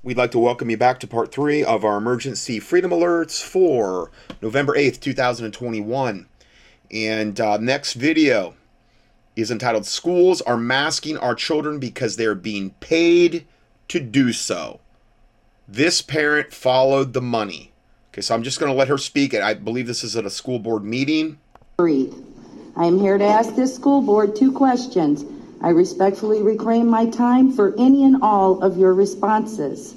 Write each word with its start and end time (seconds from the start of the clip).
We'd 0.00 0.16
like 0.16 0.30
to 0.30 0.38
welcome 0.38 0.70
you 0.70 0.76
back 0.76 1.00
to 1.00 1.08
part 1.08 1.32
three 1.32 1.64
of 1.64 1.84
our 1.84 1.96
emergency 1.96 2.60
freedom 2.60 2.92
alerts 2.92 3.42
for 3.42 4.12
November 4.40 4.74
8th, 4.74 5.00
2021. 5.00 6.28
And 6.92 7.40
uh, 7.40 7.56
next 7.56 7.94
video 7.94 8.54
is 9.34 9.50
entitled 9.50 9.86
Schools 9.86 10.40
Are 10.42 10.56
Masking 10.56 11.18
Our 11.18 11.34
Children 11.34 11.80
Because 11.80 12.14
They're 12.14 12.36
Being 12.36 12.70
Paid 12.78 13.44
to 13.88 13.98
Do 13.98 14.32
So. 14.32 14.78
This 15.66 16.00
parent 16.00 16.54
followed 16.54 17.12
the 17.12 17.20
money. 17.20 17.72
Okay, 18.12 18.20
so 18.20 18.36
I'm 18.36 18.44
just 18.44 18.60
going 18.60 18.70
to 18.70 18.78
let 18.78 18.86
her 18.86 18.98
speak. 18.98 19.34
I 19.34 19.54
believe 19.54 19.88
this 19.88 20.04
is 20.04 20.14
at 20.14 20.24
a 20.24 20.30
school 20.30 20.60
board 20.60 20.84
meeting. 20.84 21.40
I 22.76 22.86
am 22.86 23.00
here 23.00 23.18
to 23.18 23.24
ask 23.24 23.56
this 23.56 23.74
school 23.74 24.00
board 24.00 24.36
two 24.36 24.52
questions. 24.52 25.24
I 25.60 25.70
respectfully 25.70 26.42
reclaim 26.42 26.86
my 26.86 27.06
time 27.06 27.52
for 27.52 27.74
any 27.78 28.04
and 28.04 28.22
all 28.22 28.62
of 28.62 28.78
your 28.78 28.94
responses. 28.94 29.94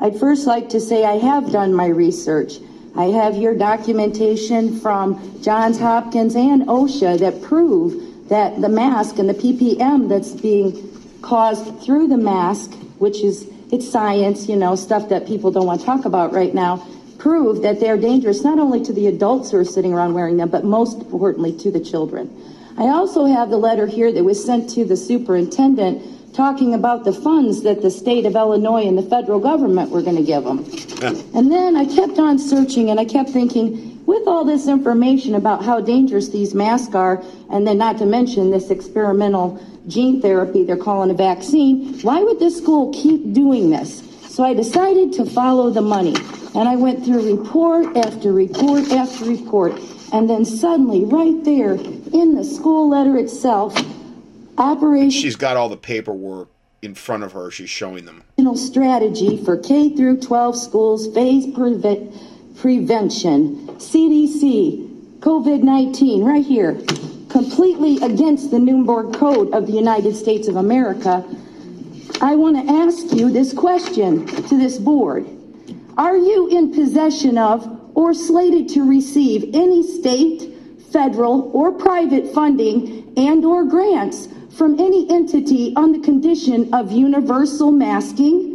I'd 0.00 0.18
first 0.18 0.46
like 0.46 0.68
to 0.70 0.80
say 0.80 1.04
I 1.04 1.16
have 1.16 1.50
done 1.50 1.72
my 1.72 1.86
research. 1.86 2.58
I 2.96 3.04
have 3.06 3.36
your 3.36 3.56
documentation 3.56 4.78
from 4.78 5.42
Johns 5.42 5.78
Hopkins 5.78 6.36
and 6.36 6.62
OSHA 6.66 7.18
that 7.20 7.42
prove 7.42 8.28
that 8.28 8.60
the 8.60 8.68
mask 8.68 9.18
and 9.18 9.28
the 9.28 9.34
ppm 9.34 10.08
that's 10.08 10.32
being 10.32 10.90
caused 11.22 11.82
through 11.82 12.08
the 12.08 12.16
mask, 12.16 12.72
which 12.98 13.22
is 13.22 13.48
it's 13.72 13.90
science, 13.90 14.48
you 14.48 14.56
know, 14.56 14.76
stuff 14.76 15.08
that 15.08 15.26
people 15.26 15.50
don't 15.50 15.66
want 15.66 15.80
to 15.80 15.86
talk 15.86 16.04
about 16.04 16.32
right 16.32 16.54
now, 16.54 16.86
prove 17.18 17.62
that 17.62 17.80
they're 17.80 17.96
dangerous 17.96 18.44
not 18.44 18.58
only 18.58 18.84
to 18.84 18.92
the 18.92 19.06
adults 19.06 19.50
who 19.50 19.56
are 19.56 19.64
sitting 19.64 19.92
around 19.92 20.14
wearing 20.14 20.36
them, 20.36 20.50
but 20.50 20.64
most 20.64 20.98
importantly 20.98 21.56
to 21.58 21.70
the 21.70 21.80
children. 21.80 22.30
I 22.76 22.88
also 22.88 23.24
have 23.26 23.50
the 23.50 23.56
letter 23.56 23.86
here 23.86 24.12
that 24.12 24.24
was 24.24 24.44
sent 24.44 24.68
to 24.70 24.84
the 24.84 24.96
superintendent 24.96 26.34
talking 26.34 26.74
about 26.74 27.04
the 27.04 27.12
funds 27.12 27.62
that 27.62 27.80
the 27.80 27.90
state 27.90 28.26
of 28.26 28.34
Illinois 28.34 28.86
and 28.86 28.98
the 28.98 29.02
federal 29.02 29.38
government 29.38 29.90
were 29.90 30.02
going 30.02 30.16
to 30.16 30.22
give 30.22 30.42
them. 30.42 30.58
And 31.34 31.52
then 31.52 31.76
I 31.76 31.84
kept 31.84 32.18
on 32.18 32.38
searching 32.38 32.90
and 32.90 32.98
I 32.98 33.04
kept 33.04 33.30
thinking, 33.30 34.04
with 34.04 34.26
all 34.26 34.44
this 34.44 34.68
information 34.68 35.34
about 35.34 35.64
how 35.64 35.80
dangerous 35.80 36.28
these 36.28 36.54
masks 36.54 36.94
are, 36.94 37.22
and 37.50 37.66
then 37.66 37.78
not 37.78 37.96
to 37.98 38.06
mention 38.06 38.50
this 38.50 38.70
experimental 38.70 39.64
gene 39.86 40.20
therapy 40.20 40.64
they're 40.64 40.76
calling 40.76 41.10
a 41.10 41.14
vaccine, 41.14 41.98
why 42.00 42.22
would 42.22 42.38
this 42.38 42.58
school 42.58 42.92
keep 42.92 43.32
doing 43.32 43.70
this? 43.70 44.02
So 44.28 44.44
I 44.44 44.52
decided 44.52 45.12
to 45.14 45.24
follow 45.24 45.70
the 45.70 45.80
money. 45.80 46.16
And 46.54 46.68
I 46.68 46.76
went 46.76 47.04
through 47.04 47.36
report 47.36 47.96
after 47.96 48.32
report 48.32 48.90
after 48.90 49.24
report. 49.24 49.80
And 50.14 50.30
then 50.30 50.44
suddenly, 50.44 51.04
right 51.04 51.42
there 51.42 51.74
in 51.74 52.36
the 52.36 52.44
school 52.44 52.88
letter 52.88 53.16
itself, 53.16 53.76
Operation 54.56 55.10
She's 55.10 55.34
got 55.34 55.56
all 55.56 55.68
the 55.68 55.76
paperwork 55.76 56.50
in 56.82 56.94
front 56.94 57.24
of 57.24 57.32
her. 57.32 57.50
She's 57.50 57.68
showing 57.68 58.04
them. 58.04 58.22
Strategy 58.54 59.42
for 59.44 59.56
K 59.56 59.96
through 59.96 60.20
12 60.20 60.56
schools 60.56 61.12
phase 61.12 61.46
preve- 61.48 62.16
prevention, 62.56 63.66
CDC, 63.78 65.18
COVID 65.18 65.64
19, 65.64 66.22
right 66.22 66.46
here, 66.46 66.74
completely 67.28 67.96
against 67.96 68.52
the 68.52 68.60
Nuremberg 68.60 69.14
Code 69.14 69.52
of 69.52 69.66
the 69.66 69.72
United 69.72 70.14
States 70.14 70.46
of 70.46 70.54
America. 70.54 71.24
I 72.20 72.36
want 72.36 72.64
to 72.64 72.72
ask 72.72 73.12
you 73.12 73.32
this 73.32 73.52
question 73.52 74.26
to 74.26 74.56
this 74.56 74.78
board. 74.78 75.26
Are 75.98 76.16
you 76.16 76.56
in 76.56 76.72
possession 76.72 77.36
of 77.36 77.83
or 77.94 78.14
slated 78.14 78.68
to 78.70 78.88
receive 78.88 79.54
any 79.54 79.82
state, 79.82 80.52
federal, 80.92 81.50
or 81.52 81.72
private 81.72 82.32
funding 82.32 83.12
and 83.16 83.44
or 83.44 83.64
grants 83.64 84.28
from 84.56 84.78
any 84.78 85.10
entity 85.10 85.72
on 85.76 85.92
the 85.92 85.98
condition 86.00 86.72
of 86.72 86.92
universal 86.92 87.72
masking, 87.72 88.52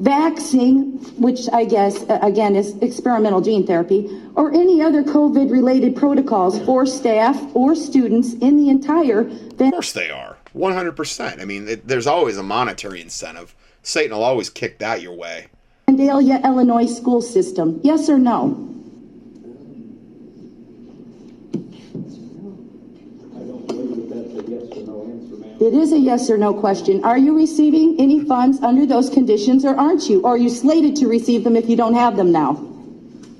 vaccine, 0.00 0.98
which 1.18 1.48
I 1.52 1.64
guess, 1.64 2.04
again, 2.08 2.54
is 2.54 2.76
experimental 2.82 3.40
gene 3.40 3.66
therapy, 3.66 4.10
or 4.34 4.52
any 4.52 4.82
other 4.82 5.02
COVID-related 5.02 5.96
protocols 5.96 6.62
for 6.64 6.84
staff 6.84 7.40
or 7.54 7.74
students 7.74 8.34
in 8.34 8.58
the 8.58 8.68
entire 8.68 9.20
Of 9.20 9.58
course 9.58 9.92
they 9.92 10.10
are. 10.10 10.36
100%. 10.54 11.40
I 11.40 11.44
mean, 11.44 11.68
it, 11.68 11.88
there's 11.88 12.06
always 12.06 12.36
a 12.36 12.42
monetary 12.42 13.00
incentive. 13.00 13.54
Satan 13.82 14.16
will 14.16 14.24
always 14.24 14.50
kick 14.50 14.78
that 14.78 15.00
your 15.00 15.14
way. 15.14 15.46
Vandalia, 15.96 16.44
Illinois 16.44 16.86
school 16.86 17.22
system? 17.22 17.80
Yes 17.82 18.08
or 18.10 18.18
no? 18.18 18.62
I 23.34 23.38
don't 23.40 23.66
believe 23.66 24.08
that 24.10 24.14
that's 24.14 24.46
a 24.46 24.50
yes 24.50 24.76
or 24.76 24.82
no 24.84 25.02
answer, 25.04 25.36
ma'am. 25.36 25.56
It 25.60 25.74
is 25.74 25.92
a 25.92 25.98
yes 25.98 26.28
or 26.28 26.36
no 26.36 26.52
question. 26.52 27.02
Are 27.04 27.16
you 27.16 27.34
receiving 27.34 27.96
any 27.98 28.22
funds 28.24 28.60
under 28.62 28.84
those 28.84 29.08
conditions 29.08 29.64
or 29.64 29.74
aren't 29.74 30.08
you? 30.08 30.20
Or 30.22 30.34
are 30.34 30.38
you 30.38 30.50
slated 30.50 30.96
to 30.96 31.08
receive 31.08 31.44
them 31.44 31.56
if 31.56 31.68
you 31.68 31.76
don't 31.76 31.94
have 31.94 32.16
them 32.16 32.30
now? 32.30 32.52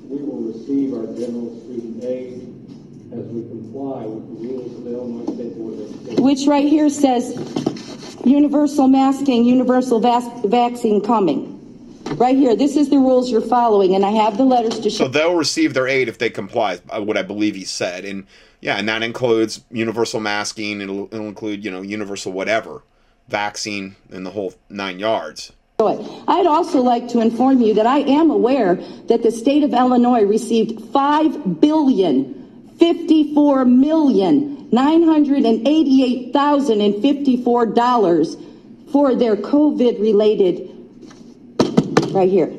We 0.08 0.22
will 0.22 0.52
receive 0.52 0.94
our 0.94 1.06
general 1.14 1.60
student 1.60 2.04
aid 2.04 2.40
as 3.12 3.26
we 3.26 3.42
comply 3.48 4.06
with 4.06 4.40
the 4.40 4.48
rules 4.48 4.78
of 4.78 4.84
the 4.84 4.90
Illinois 4.92 5.34
State 5.34 5.58
Board 5.58 5.74
of 5.74 5.94
Education. 5.94 6.24
Which 6.24 6.46
right 6.46 6.66
here 6.66 6.88
says 6.88 7.36
universal 8.24 8.88
masking, 8.88 9.44
universal 9.44 10.00
vac- 10.00 10.42
vaccine 10.44 11.02
coming. 11.02 11.55
Right 12.14 12.36
here, 12.36 12.56
this 12.56 12.76
is 12.76 12.88
the 12.88 12.98
rules 12.98 13.30
you're 13.30 13.40
following 13.40 13.94
and 13.94 14.04
I 14.04 14.10
have 14.10 14.36
the 14.38 14.44
letters 14.44 14.78
to 14.80 14.90
show. 14.90 15.04
So 15.04 15.08
they'll 15.08 15.34
receive 15.34 15.74
their 15.74 15.86
aid 15.86 16.08
if 16.08 16.18
they 16.18 16.30
comply, 16.30 16.80
uh, 16.88 17.02
what 17.02 17.18
I 17.18 17.22
believe 17.22 17.54
he 17.54 17.64
said. 17.64 18.04
And 18.04 18.26
yeah, 18.60 18.76
and 18.76 18.88
that 18.88 19.02
includes 19.02 19.62
universal 19.70 20.20
masking. 20.20 20.80
It'll, 20.80 21.06
it'll 21.06 21.28
include, 21.28 21.64
you 21.64 21.70
know, 21.70 21.82
universal 21.82 22.32
whatever, 22.32 22.82
vaccine, 23.28 23.96
and 24.10 24.24
the 24.24 24.30
whole 24.30 24.54
nine 24.70 24.98
yards. 24.98 25.52
I'd 25.78 26.46
also 26.46 26.80
like 26.80 27.08
to 27.08 27.20
inform 27.20 27.60
you 27.60 27.74
that 27.74 27.86
I 27.86 27.98
am 27.98 28.30
aware 28.30 28.76
that 29.08 29.22
the 29.22 29.30
state 29.30 29.62
of 29.62 29.74
Illinois 29.74 30.24
received 30.24 30.80
five 30.90 31.60
billion, 31.60 32.72
fifty-four 32.78 33.66
million, 33.66 34.70
nine 34.72 35.02
hundred 35.02 35.44
and 35.44 35.68
eighty-eight 35.68 36.32
thousand 36.32 36.80
and 36.80 37.02
fifty-four 37.02 37.66
dollars 37.66 38.38
for 38.90 39.14
their 39.14 39.36
COVID-related, 39.36 40.75
right 42.12 42.28
here. 42.30 42.50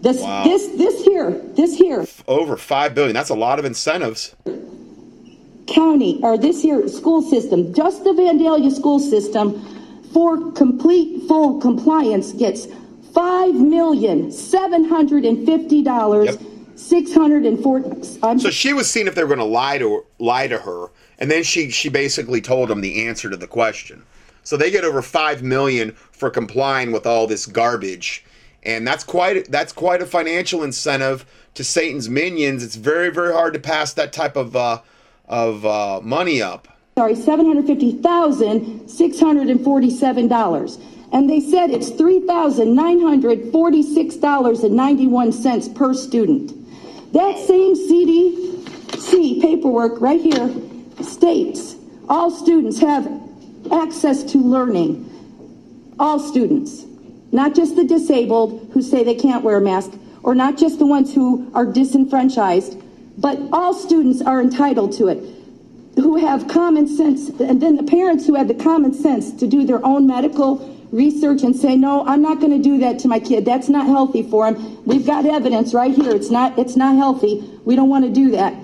This, 0.00 0.20
Wow. 0.20 0.44
this, 0.44 0.66
this 0.76 1.04
here, 1.04 1.30
this 1.54 1.76
here, 1.76 2.04
Over 2.28 2.56
five 2.56 2.94
billion. 2.94 3.14
That's 3.14 3.30
a 3.30 3.34
lot 3.34 3.58
of 3.58 3.64
incentives. 3.64 4.34
county, 5.66 6.20
or 6.22 6.36
this 6.36 6.60
here, 6.62 6.86
school 6.88 7.22
system, 7.22 7.72
just 7.72 8.04
the 8.04 8.10
Vandalia 8.10 8.70
school 8.70 9.00
system, 9.00 9.60
for 10.12 10.52
complete 10.52 11.26
full 11.26 11.58
compliance 11.60 12.32
gets 12.32 12.66
five 13.14 13.54
million, 13.54 14.30
seven 14.30 14.84
hundred 14.84 15.24
and 15.24 15.46
fifty 15.46 15.82
dollars, 15.82 16.26
Yep. 16.26 16.40
six 16.76 17.14
hundred 17.14 17.46
and 17.46 17.58
forty, 17.62 17.88
I'm, 18.22 18.38
So 18.38 18.50
she 18.50 18.72
was 18.74 18.90
seeing 18.90 19.06
if 19.06 19.14
they 19.14 19.22
were 19.22 19.28
going 19.34 19.38
to 19.38 19.44
lie 19.44 19.78
to 19.78 20.04
lie 20.18 20.46
to 20.48 20.58
her, 20.58 20.88
and 21.18 21.30
then 21.30 21.42
she 21.42 21.70
she 21.70 21.88
basically 21.88 22.40
told 22.42 22.68
them 22.68 22.82
the 22.82 23.06
answer 23.06 23.30
to 23.30 23.36
the 23.36 23.46
question. 23.46 24.02
So 24.42 24.58
they 24.58 24.70
get 24.70 24.84
over 24.84 25.00
five 25.00 25.42
million 25.42 25.92
for 26.12 26.28
complying 26.28 26.92
with 26.92 27.06
all 27.06 27.26
this 27.26 27.46
garbage, 27.46 28.22
and 28.64 28.86
that's 28.86 29.04
quite 29.04 29.50
that's 29.50 29.72
quite 29.72 30.02
a 30.02 30.06
financial 30.06 30.62
incentive 30.62 31.24
to 31.54 31.64
Satan's 31.64 32.08
minions. 32.08 32.62
It's 32.62 32.76
very 32.76 33.10
very 33.10 33.32
hard 33.32 33.54
to 33.54 33.60
pass 33.60 33.92
that 33.94 34.12
type 34.12 34.36
of 34.36 34.56
uh, 34.56 34.80
of 35.26 35.64
uh, 35.64 36.00
money 36.02 36.42
up. 36.42 36.68
sorry, 36.96 37.14
seven 37.14 37.46
hundred 37.46 37.66
fifty 37.66 37.92
thousand, 37.92 38.88
six 38.88 39.20
hundred 39.20 39.48
and 39.48 39.62
forty-seven 39.62 40.28
dollars. 40.28 40.78
And 41.12 41.30
they 41.30 41.40
said 41.40 41.70
it's 41.70 41.90
three 41.90 42.26
thousand 42.26 42.74
nine 42.74 43.00
hundred 43.00 43.52
forty-six 43.52 44.16
dollars 44.16 44.64
and 44.64 44.74
ninety-one 44.74 45.32
cents 45.32 45.68
per 45.68 45.94
student. 45.94 46.52
That 47.12 47.38
same 47.38 47.74
CDC 47.76 49.40
paperwork 49.40 50.00
right 50.00 50.20
here 50.20 50.50
states 51.02 51.76
all 52.08 52.30
students 52.30 52.78
have 52.80 53.06
access 53.72 54.24
to 54.24 54.38
learning. 54.38 55.10
All 55.98 56.18
students, 56.18 56.84
not 57.34 57.54
just 57.54 57.76
the 57.76 57.84
disabled 57.84 58.70
who 58.72 58.80
say 58.80 59.04
they 59.04 59.14
can't 59.14 59.44
wear 59.44 59.58
a 59.58 59.60
mask, 59.60 59.92
or 60.22 60.34
not 60.34 60.56
just 60.56 60.78
the 60.78 60.86
ones 60.86 61.14
who 61.14 61.50
are 61.52 61.66
disenfranchised, 61.66 62.80
but 63.18 63.38
all 63.52 63.74
students 63.74 64.22
are 64.22 64.40
entitled 64.40 64.92
to 64.92 65.08
it 65.08 65.18
who 65.96 66.16
have 66.16 66.48
common 66.48 66.88
sense, 66.88 67.28
and 67.40 67.60
then 67.62 67.76
the 67.76 67.82
parents 67.82 68.26
who 68.26 68.34
have 68.34 68.48
the 68.48 68.54
common 68.54 68.92
sense 68.92 69.32
to 69.32 69.46
do 69.46 69.64
their 69.64 69.84
own 69.84 70.06
medical 70.06 70.70
research 70.90 71.42
and 71.42 71.54
say, 71.54 71.76
no, 71.76 72.06
I'm 72.06 72.22
not 72.22 72.40
going 72.40 72.50
to 72.50 72.62
do 72.62 72.78
that 72.78 72.98
to 73.00 73.08
my 73.08 73.20
kid. 73.20 73.44
That's 73.44 73.68
not 73.68 73.86
healthy 73.86 74.22
for 74.22 74.46
him. 74.46 74.84
We've 74.84 75.06
got 75.06 75.26
evidence 75.26 75.74
right 75.74 75.94
here. 75.94 76.14
It's 76.14 76.30
not, 76.30 76.58
it's 76.58 76.76
not 76.76 76.96
healthy. 76.96 77.42
We 77.64 77.76
don't 77.76 77.88
want 77.88 78.04
to 78.04 78.10
do 78.10 78.30
that. 78.32 78.54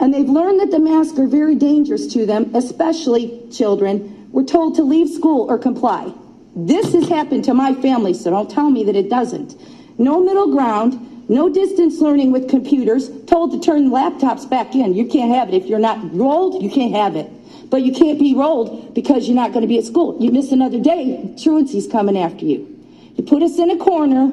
And 0.00 0.12
they've 0.12 0.28
learned 0.28 0.60
that 0.60 0.70
the 0.70 0.78
masks 0.78 1.18
are 1.18 1.26
very 1.26 1.54
dangerous 1.54 2.06
to 2.14 2.26
them, 2.26 2.54
especially 2.54 3.48
children. 3.50 4.28
We're 4.32 4.44
told 4.44 4.76
to 4.76 4.82
leave 4.82 5.08
school 5.08 5.50
or 5.50 5.58
comply. 5.58 6.12
This 6.56 6.94
has 6.94 7.08
happened 7.08 7.44
to 7.44 7.54
my 7.54 7.74
family, 7.74 8.14
so 8.14 8.30
don't 8.30 8.50
tell 8.50 8.70
me 8.70 8.82
that 8.84 8.96
it 8.96 9.10
doesn't. 9.10 9.60
No 9.98 10.24
middle 10.24 10.50
ground, 10.50 11.28
no 11.28 11.50
distance 11.50 12.00
learning 12.00 12.32
with 12.32 12.48
computers, 12.48 13.10
told 13.26 13.52
to 13.52 13.60
turn 13.60 13.90
laptops 13.90 14.48
back 14.48 14.74
in. 14.74 14.94
You 14.94 15.06
can't 15.06 15.34
have 15.34 15.48
it. 15.48 15.54
If 15.54 15.66
you're 15.66 15.78
not 15.78 16.14
rolled, 16.14 16.62
you 16.62 16.70
can't 16.70 16.94
have 16.94 17.14
it. 17.14 17.30
But 17.68 17.82
you 17.82 17.92
can't 17.92 18.18
be 18.18 18.34
rolled 18.34 18.94
because 18.94 19.28
you're 19.28 19.36
not 19.36 19.52
going 19.52 19.62
to 19.62 19.68
be 19.68 19.76
at 19.76 19.84
school. 19.84 20.16
You 20.18 20.32
miss 20.32 20.50
another 20.50 20.80
day, 20.80 21.34
truancy's 21.42 21.86
coming 21.86 22.16
after 22.16 22.46
you. 22.46 22.72
You 23.16 23.24
put 23.24 23.42
us 23.42 23.58
in 23.58 23.70
a 23.70 23.76
corner 23.76 24.32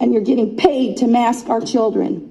and 0.00 0.12
you're 0.12 0.22
getting 0.22 0.56
paid 0.56 0.96
to 0.98 1.06
mask 1.06 1.50
our 1.50 1.60
children. 1.60 2.24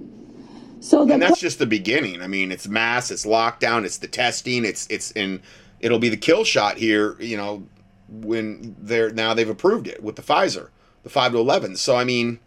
So 0.80 1.06
the 1.06 1.14
and 1.14 1.22
that's 1.22 1.40
just 1.40 1.60
the 1.60 1.66
beginning. 1.66 2.22
I 2.22 2.28
mean, 2.28 2.52
it's 2.52 2.68
mass, 2.68 3.12
it's 3.12 3.26
lockdown, 3.26 3.84
it's 3.84 3.98
the 3.98 4.08
testing, 4.08 4.64
it's 4.64 4.88
it's 4.88 5.12
in 5.12 5.42
it'll 5.80 6.00
be 6.00 6.10
the 6.10 6.18
kill 6.18 6.44
shot 6.44 6.78
here, 6.78 7.20
you 7.20 7.36
know, 7.36 7.68
when 8.10 8.76
they're 8.80 9.10
now 9.10 9.34
they've 9.34 9.50
approved 9.50 9.88
it 9.88 10.02
with 10.02 10.16
the 10.16 10.22
Pfizer, 10.22 10.70
the 11.04 11.10
5 11.10 11.34
to 11.34 11.38
11. 11.38 11.78
So 11.78 11.96
I 11.96 12.04
mean, 12.04 12.40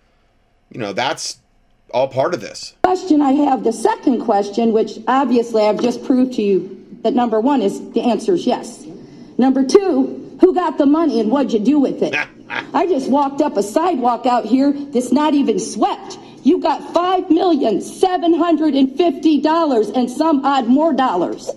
you 0.70 0.80
know, 0.80 0.92
that's 0.92 1.38
all 1.92 2.08
part 2.08 2.34
of 2.34 2.40
this. 2.40 2.74
question 2.82 3.20
I 3.20 3.32
have, 3.32 3.64
the 3.64 3.72
second 3.72 4.24
question, 4.24 4.72
which 4.72 4.98
obviously 5.08 5.62
I've 5.62 5.80
just 5.80 6.04
proved 6.04 6.34
to 6.34 6.42
you 6.42 6.98
that 7.02 7.14
number 7.14 7.40
one 7.40 7.62
is 7.62 7.90
the 7.92 8.02
answer 8.02 8.34
is 8.34 8.46
yes. 8.46 8.86
Number 9.38 9.64
two, 9.64 10.36
who 10.40 10.54
got 10.54 10.78
the 10.78 10.86
money 10.86 11.20
and 11.20 11.30
what'd 11.30 11.52
you 11.52 11.58
do 11.58 11.78
with 11.78 12.02
it? 12.02 12.14
I 12.74 12.86
just 12.86 13.10
walked 13.10 13.40
up 13.40 13.56
a 13.56 13.62
sidewalk 13.62 14.26
out 14.26 14.44
here 14.44 14.72
that's 14.72 15.12
not 15.12 15.34
even 15.34 15.58
swept. 15.58 16.18
You 16.42 16.60
got 16.60 16.92
five 16.94 17.30
million 17.30 17.80
seven 17.80 18.34
hundred 18.34 18.74
and 18.74 18.96
fifty 18.96 19.40
dollars 19.40 19.88
and 19.90 20.10
some 20.10 20.44
odd 20.44 20.66
more 20.66 20.92
dollars. 20.92 21.50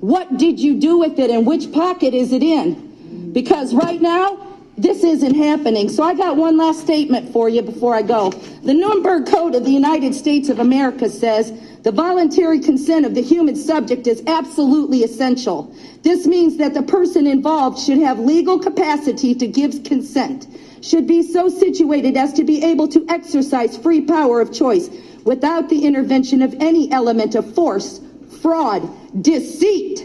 What 0.00 0.36
did 0.36 0.60
you 0.60 0.78
do 0.78 0.98
with 0.98 1.18
it 1.18 1.30
and 1.30 1.46
which 1.46 1.72
pocket 1.72 2.14
is 2.14 2.32
it 2.32 2.42
in? 2.42 2.95
Because 3.36 3.74
right 3.74 4.00
now, 4.00 4.38
this 4.78 5.04
isn't 5.04 5.34
happening. 5.34 5.90
So 5.90 6.02
I 6.02 6.14
got 6.14 6.38
one 6.38 6.56
last 6.56 6.80
statement 6.80 7.34
for 7.34 7.50
you 7.50 7.60
before 7.60 7.94
I 7.94 8.00
go. 8.00 8.30
The 8.30 8.72
Nuremberg 8.72 9.26
Code 9.26 9.54
of 9.54 9.62
the 9.62 9.70
United 9.70 10.14
States 10.14 10.48
of 10.48 10.58
America 10.58 11.10
says 11.10 11.52
the 11.82 11.92
voluntary 11.92 12.60
consent 12.60 13.04
of 13.04 13.14
the 13.14 13.20
human 13.20 13.54
subject 13.54 14.06
is 14.06 14.22
absolutely 14.26 15.04
essential. 15.04 15.70
This 16.00 16.26
means 16.26 16.56
that 16.56 16.72
the 16.72 16.80
person 16.80 17.26
involved 17.26 17.78
should 17.78 17.98
have 17.98 18.18
legal 18.18 18.58
capacity 18.58 19.34
to 19.34 19.46
give 19.46 19.84
consent, 19.84 20.46
should 20.80 21.06
be 21.06 21.22
so 21.22 21.50
situated 21.50 22.16
as 22.16 22.32
to 22.32 22.42
be 22.42 22.64
able 22.64 22.88
to 22.88 23.04
exercise 23.10 23.76
free 23.76 24.00
power 24.00 24.40
of 24.40 24.50
choice 24.50 24.88
without 25.24 25.68
the 25.68 25.84
intervention 25.84 26.40
of 26.40 26.54
any 26.54 26.90
element 26.90 27.34
of 27.34 27.54
force, 27.54 28.00
fraud, 28.40 28.88
deceit, 29.22 30.04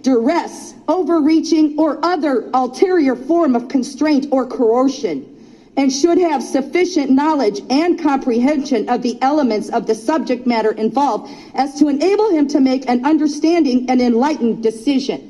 duress, 0.00 0.72
overreaching, 0.88 1.78
or 1.78 1.98
other 2.04 2.50
ulterior 2.54 3.14
form 3.14 3.54
of 3.54 3.68
constraint 3.68 4.26
or 4.30 4.46
coercion, 4.46 5.34
and 5.76 5.92
should 5.92 6.16
have 6.18 6.42
sufficient 6.42 7.10
knowledge 7.10 7.60
and 7.70 8.00
comprehension 8.00 8.88
of 8.88 9.02
the 9.02 9.16
elements 9.22 9.68
of 9.68 9.86
the 9.86 9.94
subject 9.94 10.44
matter 10.46 10.72
involved 10.72 11.30
as 11.54 11.78
to 11.78 11.86
enable 11.88 12.30
him 12.30 12.48
to 12.48 12.58
make 12.58 12.88
an 12.88 13.04
understanding 13.06 13.88
and 13.88 14.00
enlightened 14.00 14.60
decision. 14.62 15.26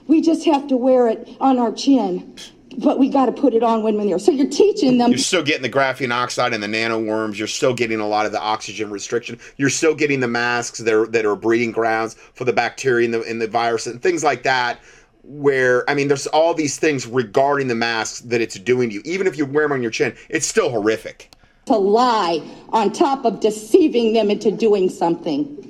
We 0.06 0.20
just 0.22 0.44
have 0.46 0.68
to 0.68 0.76
wear 0.76 1.08
it 1.08 1.28
on 1.40 1.58
our 1.58 1.72
chin, 1.72 2.36
but 2.78 2.98
we 2.98 3.08
got 3.08 3.26
to 3.26 3.32
put 3.32 3.54
it 3.54 3.62
on 3.62 3.82
when 3.82 3.96
we're 3.96 4.06
there. 4.06 4.18
So 4.18 4.30
you're 4.30 4.48
teaching 4.48 4.98
them. 4.98 5.10
You're 5.10 5.18
still 5.18 5.42
getting 5.42 5.62
the 5.62 5.70
graphene 5.70 6.12
oxide 6.12 6.54
and 6.54 6.62
the 6.62 6.68
nanoworms. 6.68 7.36
You're 7.36 7.48
still 7.48 7.74
getting 7.74 7.98
a 7.98 8.06
lot 8.06 8.24
of 8.24 8.32
the 8.32 8.40
oxygen 8.40 8.90
restriction. 8.90 9.38
You're 9.56 9.70
still 9.70 9.94
getting 9.94 10.20
the 10.20 10.28
masks 10.28 10.78
that 10.78 10.94
are, 10.94 11.06
that 11.08 11.26
are 11.26 11.36
breeding 11.36 11.72
grounds 11.72 12.14
for 12.14 12.44
the 12.44 12.52
bacteria 12.52 13.06
and 13.06 13.14
the, 13.14 13.22
and 13.22 13.42
the 13.42 13.48
virus 13.48 13.86
and 13.86 14.00
things 14.00 14.22
like 14.22 14.44
that 14.44 14.78
where 15.28 15.88
I 15.90 15.94
mean, 15.94 16.08
there's 16.08 16.26
all 16.28 16.54
these 16.54 16.78
things 16.78 17.06
regarding 17.06 17.68
the 17.68 17.74
masks 17.74 18.20
that 18.20 18.40
it's 18.40 18.58
doing 18.58 18.90
to 18.90 18.94
you. 18.96 19.02
Even 19.04 19.26
if 19.26 19.36
you 19.36 19.44
wear 19.44 19.64
them 19.64 19.72
on 19.72 19.82
your 19.82 19.90
chin, 19.90 20.14
it's 20.28 20.46
still 20.46 20.70
horrific. 20.70 21.30
to 21.66 21.76
lie 21.76 22.40
on 22.70 22.92
top 22.92 23.24
of 23.24 23.40
deceiving 23.40 24.12
them 24.12 24.30
into 24.30 24.50
doing 24.50 24.88
something. 24.88 25.62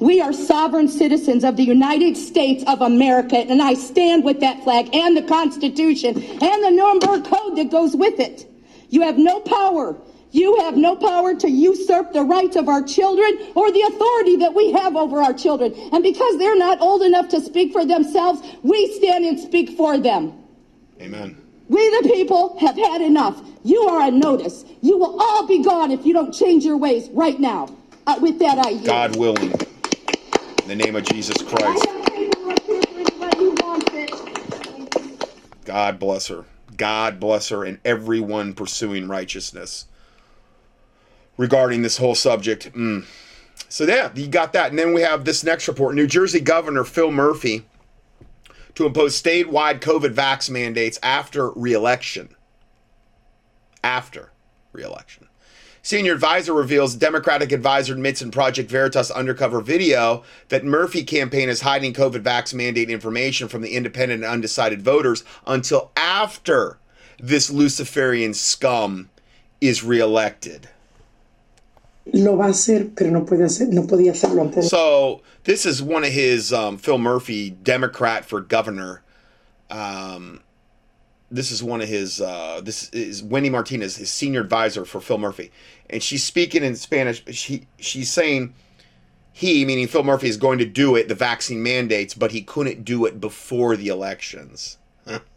We 0.00 0.20
are 0.20 0.32
sovereign 0.32 0.88
citizens 0.88 1.44
of 1.44 1.56
the 1.56 1.62
United 1.62 2.16
States 2.16 2.64
of 2.66 2.82
America, 2.82 3.38
and 3.38 3.62
I 3.62 3.74
stand 3.74 4.24
with 4.24 4.40
that 4.40 4.62
flag 4.64 4.92
and 4.94 5.16
the 5.16 5.22
Constitution 5.22 6.20
and 6.20 6.64
the 6.64 6.70
Nuremberg 6.70 7.24
Code 7.24 7.56
that 7.56 7.70
goes 7.70 7.94
with 7.94 8.18
it. 8.18 8.50
You 8.90 9.02
have 9.02 9.16
no 9.16 9.40
power. 9.40 9.96
You 10.34 10.56
have 10.56 10.76
no 10.76 10.96
power 10.96 11.36
to 11.36 11.48
usurp 11.48 12.12
the 12.12 12.24
rights 12.24 12.56
of 12.56 12.68
our 12.68 12.82
children 12.82 13.52
or 13.54 13.70
the 13.70 13.82
authority 13.82 14.34
that 14.38 14.52
we 14.52 14.72
have 14.72 14.96
over 14.96 15.22
our 15.22 15.32
children. 15.32 15.72
And 15.92 16.02
because 16.02 16.38
they're 16.38 16.58
not 16.58 16.80
old 16.80 17.02
enough 17.02 17.28
to 17.28 17.40
speak 17.40 17.70
for 17.70 17.86
themselves, 17.86 18.42
we 18.64 18.92
stand 18.94 19.24
and 19.24 19.38
speak 19.38 19.76
for 19.76 19.96
them. 19.96 20.36
Amen. 21.00 21.40
We, 21.68 21.88
the 22.02 22.08
people, 22.12 22.58
have 22.58 22.74
had 22.74 23.00
enough. 23.00 23.40
You 23.62 23.82
are 23.82 24.02
on 24.02 24.18
notice. 24.18 24.64
You 24.80 24.98
will 24.98 25.22
all 25.22 25.46
be 25.46 25.62
gone 25.62 25.92
if 25.92 26.04
you 26.04 26.12
don't 26.12 26.32
change 26.32 26.64
your 26.64 26.78
ways 26.78 27.08
right 27.10 27.38
now. 27.38 27.72
Uh, 28.08 28.18
with 28.20 28.40
that, 28.40 28.58
I 28.58 28.70
yield. 28.70 28.86
God 28.86 29.16
willing. 29.16 29.52
In 29.52 30.66
the 30.66 30.74
name 30.74 30.96
of 30.96 31.04
Jesus 31.04 31.42
Christ. 31.42 31.86
have 31.86 32.06
paperwork 32.06 32.60
here 32.62 32.82
for 32.82 32.98
anybody 32.98 33.38
who 33.38 33.50
wants 33.62 33.86
it. 33.92 35.64
God 35.64 36.00
bless 36.00 36.26
her. 36.26 36.44
God 36.76 37.20
bless 37.20 37.50
her 37.50 37.62
and 37.62 37.78
everyone 37.84 38.54
pursuing 38.54 39.06
righteousness 39.06 39.86
regarding 41.36 41.82
this 41.82 41.96
whole 41.96 42.14
subject. 42.14 42.72
Mm. 42.72 43.04
So, 43.68 43.84
yeah, 43.84 44.10
you 44.14 44.28
got 44.28 44.52
that. 44.52 44.70
And 44.70 44.78
then 44.78 44.92
we 44.92 45.02
have 45.02 45.24
this 45.24 45.44
next 45.44 45.68
report 45.68 45.94
New 45.94 46.06
Jersey 46.06 46.40
Governor 46.40 46.84
Phil 46.84 47.10
Murphy 47.10 47.64
to 48.74 48.86
impose 48.86 49.20
statewide 49.20 49.80
COVID 49.80 50.14
vax 50.14 50.50
mandates 50.50 50.98
after 51.02 51.50
reelection. 51.50 52.34
After 53.82 54.32
reelection. 54.72 55.28
Senior 55.82 56.14
advisor 56.14 56.54
reveals 56.54 56.94
Democratic 56.94 57.52
advisor 57.52 57.92
admits 57.92 58.22
in 58.22 58.30
Project 58.30 58.70
Veritas 58.70 59.10
undercover 59.10 59.60
video 59.60 60.24
that 60.48 60.64
Murphy 60.64 61.04
campaign 61.04 61.50
is 61.50 61.60
hiding 61.60 61.92
COVID 61.92 62.22
vax 62.22 62.54
mandate 62.54 62.88
information 62.88 63.48
from 63.48 63.60
the 63.60 63.74
independent 63.74 64.24
and 64.24 64.32
undecided 64.32 64.80
voters 64.80 65.24
until 65.46 65.90
after 65.94 66.78
this 67.18 67.50
Luciferian 67.50 68.32
scum 68.32 69.10
is 69.60 69.84
reelected. 69.84 70.70
Lo 72.12 72.36
va 72.36 72.46
a 72.46 72.50
hacer, 72.50 72.90
pero 72.94 73.10
no 73.10 73.24
puede 73.24 73.44
hacer, 73.44 73.68
no 73.68 73.86
podía 73.86 74.12
hacerlo 74.12 74.42
antes. 74.42 74.68
So 74.68 75.22
this 75.44 75.64
is 75.64 75.82
one 75.82 76.04
of 76.04 76.12
his 76.12 76.52
um, 76.52 76.76
Phil 76.76 76.98
Murphy, 76.98 77.50
Democrat 77.50 78.24
for 78.26 78.40
governor. 78.40 79.02
Um, 79.70 80.40
this 81.30 81.50
is 81.50 81.62
one 81.62 81.80
of 81.80 81.88
his. 81.88 82.20
Uh, 82.20 82.60
this 82.62 82.90
is 82.90 83.22
Wendy 83.22 83.48
Martinez, 83.48 83.96
his 83.96 84.10
senior 84.10 84.42
advisor 84.42 84.84
for 84.84 85.00
Phil 85.00 85.18
Murphy, 85.18 85.50
and 85.88 86.02
she's 86.02 86.22
speaking 86.22 86.62
in 86.62 86.76
Spanish. 86.76 87.24
She 87.30 87.66
she's 87.78 88.12
saying 88.12 88.54
he, 89.32 89.64
meaning 89.64 89.88
Phil 89.88 90.04
Murphy, 90.04 90.28
is 90.28 90.36
going 90.36 90.58
to 90.58 90.64
do 90.64 90.94
it, 90.96 91.08
the 91.08 91.14
vaccine 91.14 91.62
mandates, 91.62 92.14
but 92.14 92.32
he 92.32 92.42
couldn't 92.42 92.84
do 92.84 93.04
it 93.06 93.20
before 93.20 93.76
the 93.76 93.88
elections. 93.88 94.78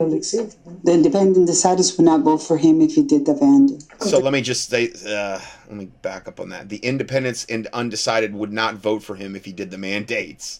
elección. 0.00 0.54
The 0.84 0.92
independent 0.92 1.48
deciders 1.48 1.96
would 1.96 2.04
not 2.04 2.20
vote 2.22 2.38
for 2.38 2.56
him 2.56 2.80
if 2.80 2.94
he 2.94 3.02
did 3.02 3.26
the 3.26 3.34
Vandy. 3.34 3.82
So 4.02 4.18
let 4.18 4.32
me 4.32 4.42
just 4.42 4.68
say, 4.68 4.92
uh, 5.06 5.40
let 5.68 5.76
me 5.76 5.86
back 6.02 6.28
up 6.28 6.40
on 6.40 6.50
that. 6.50 6.68
The 6.68 6.78
independents 6.78 7.46
and 7.48 7.66
undecided 7.68 8.34
would 8.34 8.52
not 8.52 8.74
vote 8.74 9.02
for 9.02 9.14
him 9.14 9.34
if 9.34 9.44
he 9.44 9.52
did 9.52 9.70
the 9.70 9.78
mandates. 9.78 10.58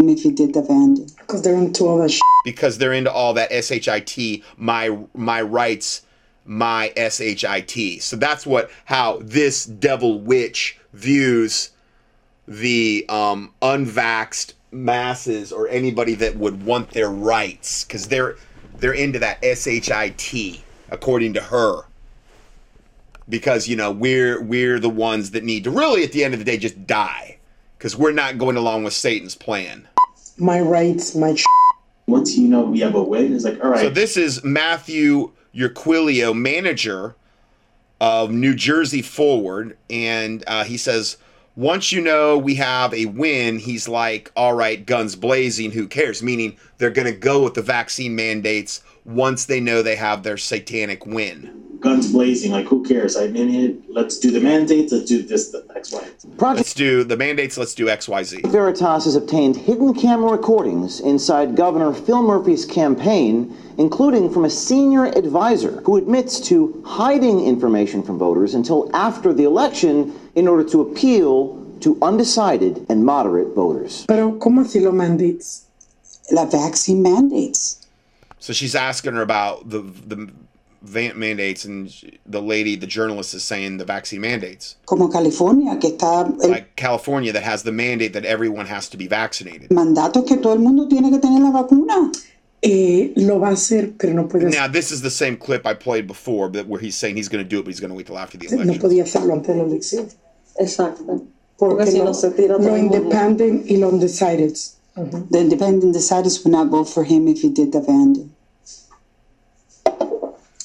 If 0.00 0.22
he 0.22 0.30
did 0.30 0.54
the 0.54 0.62
Vandy. 0.62 1.16
Because 1.18 1.42
they're 1.42 1.56
into 1.56 1.84
all 1.84 1.98
that 1.98 2.10
shit. 2.10 2.22
because 2.44 2.78
they're 2.78 2.92
into 2.92 3.10
all 3.12 3.34
that 3.34 3.50
shit 3.50 4.44
my 4.56 4.96
my 5.14 5.42
rights 5.42 6.02
my 6.44 6.92
shit 6.96 8.00
so 8.00 8.16
that's 8.16 8.46
what 8.46 8.70
how 8.86 9.18
this 9.22 9.66
devil 9.66 10.18
witch 10.20 10.78
views 10.94 11.70
the 12.46 13.04
um 13.10 13.52
unvaxxed 13.60 14.54
masses 14.70 15.52
or 15.52 15.68
anybody 15.68 16.14
that 16.14 16.36
would 16.36 16.64
want 16.64 16.90
their 16.92 17.10
rights 17.10 17.84
because 17.84 18.08
they're 18.08 18.36
they're 18.78 18.92
into 18.92 19.18
that 19.18 19.38
shit 19.42 20.62
according 20.90 21.34
to 21.34 21.40
her 21.40 21.82
because 23.28 23.68
you 23.68 23.76
know 23.76 23.90
we're 23.90 24.40
we're 24.42 24.78
the 24.78 24.88
ones 24.88 25.32
that 25.32 25.44
need 25.44 25.64
to 25.64 25.70
really 25.70 26.02
at 26.02 26.12
the 26.12 26.24
end 26.24 26.34
of 26.34 26.40
the 26.40 26.44
day 26.44 26.56
just 26.56 26.86
die 26.86 27.38
because 27.76 27.96
we're 27.96 28.12
not 28.12 28.38
going 28.38 28.56
along 28.56 28.84
with 28.84 28.92
Satan's 28.92 29.34
plan. 29.34 29.86
My 30.36 30.60
rights, 30.60 31.14
my 31.14 31.34
sh- 31.34 31.44
once 32.06 32.36
you 32.36 32.48
know 32.48 32.62
we 32.62 32.80
have 32.80 32.94
a 32.94 33.02
win, 33.02 33.34
it's 33.34 33.44
like, 33.44 33.62
all 33.62 33.70
right. 33.70 33.80
So 33.80 33.90
this 33.90 34.16
is 34.16 34.42
Matthew 34.42 35.32
Urquillo, 35.54 36.34
manager 36.34 37.14
of 38.00 38.30
New 38.30 38.54
Jersey 38.54 39.02
Forward, 39.02 39.76
and 39.90 40.42
uh, 40.46 40.64
he 40.64 40.76
says 40.76 41.16
once 41.58 41.90
you 41.90 42.00
know 42.00 42.38
we 42.38 42.54
have 42.54 42.94
a 42.94 43.06
win, 43.06 43.58
he's 43.58 43.88
like, 43.88 44.30
all 44.36 44.54
right, 44.54 44.86
guns 44.86 45.16
blazing, 45.16 45.72
who 45.72 45.88
cares? 45.88 46.22
Meaning 46.22 46.56
they're 46.78 46.88
going 46.88 47.12
to 47.12 47.18
go 47.18 47.42
with 47.42 47.54
the 47.54 47.62
vaccine 47.62 48.14
mandates 48.14 48.80
once 49.08 49.46
they 49.46 49.58
know 49.58 49.82
they 49.82 49.96
have 49.96 50.22
their 50.22 50.36
satanic 50.36 51.06
win. 51.06 51.54
guns 51.80 52.12
blazing, 52.12 52.52
like 52.52 52.66
who 52.66 52.84
cares? 52.84 53.16
I 53.16 53.28
mean, 53.28 53.82
let's 53.88 54.18
do 54.18 54.30
the 54.30 54.40
mandates, 54.40 54.92
let's 54.92 55.04
do 55.04 55.22
this, 55.22 55.50
the 55.50 55.64
X, 55.74 55.92
Y. 55.92 56.00
Project 56.36 56.58
Let's 56.58 56.74
do 56.74 57.04
the 57.04 57.16
mandates, 57.16 57.56
let's 57.56 57.74
do 57.74 57.86
XYZ. 57.86 58.50
Veritas 58.50 59.04
has 59.04 59.14
obtained 59.14 59.56
hidden 59.56 59.94
camera 59.94 60.32
recordings 60.32 61.00
inside 61.00 61.56
Governor 61.56 61.94
Phil 61.94 62.22
Murphy's 62.22 62.66
campaign, 62.66 63.56
including 63.78 64.30
from 64.30 64.44
a 64.44 64.50
senior 64.50 65.06
advisor 65.06 65.80
who 65.84 65.96
admits 65.96 66.40
to 66.40 66.82
hiding 66.84 67.46
information 67.46 68.02
from 68.02 68.18
voters 68.18 68.54
until 68.54 68.90
after 68.94 69.32
the 69.32 69.44
election 69.44 70.12
in 70.34 70.48
order 70.48 70.68
to 70.68 70.80
appeal 70.80 71.64
to 71.80 71.96
undecided 72.02 72.84
and 72.88 73.04
moderate 73.04 73.54
voters. 73.54 74.04
Pero, 74.08 74.32
¿cómo 74.38 74.62
así 74.62 74.80
los 74.82 74.92
mandates? 74.92 75.64
La 76.32 76.44
vaccine 76.44 77.02
mandates. 77.02 77.77
So 78.40 78.52
she's 78.52 78.74
asking 78.74 79.14
her 79.14 79.22
about 79.22 79.68
the 79.68 79.80
the 80.06 80.30
van- 80.82 81.18
mandates, 81.18 81.64
and 81.64 81.92
the 82.24 82.40
lady, 82.40 82.76
the 82.76 82.86
journalist, 82.86 83.34
is 83.34 83.42
saying 83.42 83.78
the 83.78 83.84
vaccine 83.84 84.20
mandates. 84.20 84.76
Como 84.86 85.08
California, 85.08 85.76
que 85.80 85.90
está 85.90 86.26
el 86.42 86.50
Like 86.50 86.76
California, 86.76 87.32
that 87.32 87.42
has 87.42 87.62
the 87.64 87.72
mandate 87.72 88.12
that 88.12 88.24
everyone 88.24 88.66
has 88.66 88.88
to 88.90 88.96
be 88.96 89.08
vaccinated. 89.08 89.70
mandato 89.70 90.24
que 90.26 90.36
todo 90.36 90.52
el 90.54 90.60
mundo 90.60 90.86
tiene 90.88 91.10
que 91.10 91.18
tener 91.18 91.40
la 91.42 91.50
vacuna. 91.50 92.12
Eh, 92.60 93.12
lo 93.16 93.38
va 93.38 93.50
a 93.50 93.52
hacer, 93.52 93.92
pero 93.96 94.12
no 94.14 94.26
puede 94.26 94.50
Now, 94.50 94.66
this 94.66 94.90
is 94.90 95.00
the 95.02 95.10
same 95.10 95.36
clip 95.36 95.64
I 95.64 95.74
played 95.74 96.08
before, 96.08 96.48
but 96.48 96.66
where 96.66 96.80
he's 96.80 96.96
saying 96.96 97.16
he's 97.16 97.28
going 97.28 97.44
to 97.44 97.48
do 97.48 97.60
it, 97.60 97.64
but 97.64 97.70
he's 97.70 97.78
going 97.80 97.90
to 97.90 97.96
wait 97.96 98.06
till 98.06 98.18
after 98.18 98.36
the 98.36 98.46
election. 98.46 98.66
No 98.66 98.72
election. 98.72 98.90
podía 98.90 99.02
hacerlo 99.04 99.32
antes 99.34 99.54
de 99.54 99.62
la 99.62 99.68
elección. 99.68 100.08
Exacto. 100.58 101.04
Porque 101.56 101.84
Porque 101.84 101.86
si 101.92 101.98
lo, 101.98 102.04
no 102.06 102.14
se 102.14 102.30
tira 102.32 102.56
todo 102.56 102.68
lo 102.68 102.76
independent 102.76 103.68
y 103.70 103.76
lo 103.76 103.88
undecided. 103.90 104.56
Mm-hmm. 104.98 105.28
The 105.30 105.38
independent 105.38 105.94
deciders 105.94 106.42
would 106.42 106.50
not 106.50 106.68
vote 106.68 106.88
for 106.88 107.04
him 107.04 107.28
if 107.28 107.42
he 107.42 107.50
did 107.50 107.70
the 107.70 107.80
van. 107.80 108.34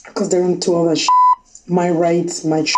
Because 0.07 0.29
they're 0.29 0.41
into 0.41 0.73
all 0.73 0.85
that 0.85 0.97
sh- 0.97 1.07
My 1.67 1.91
rights, 1.91 2.43
my 2.43 2.63
sh- 2.63 2.73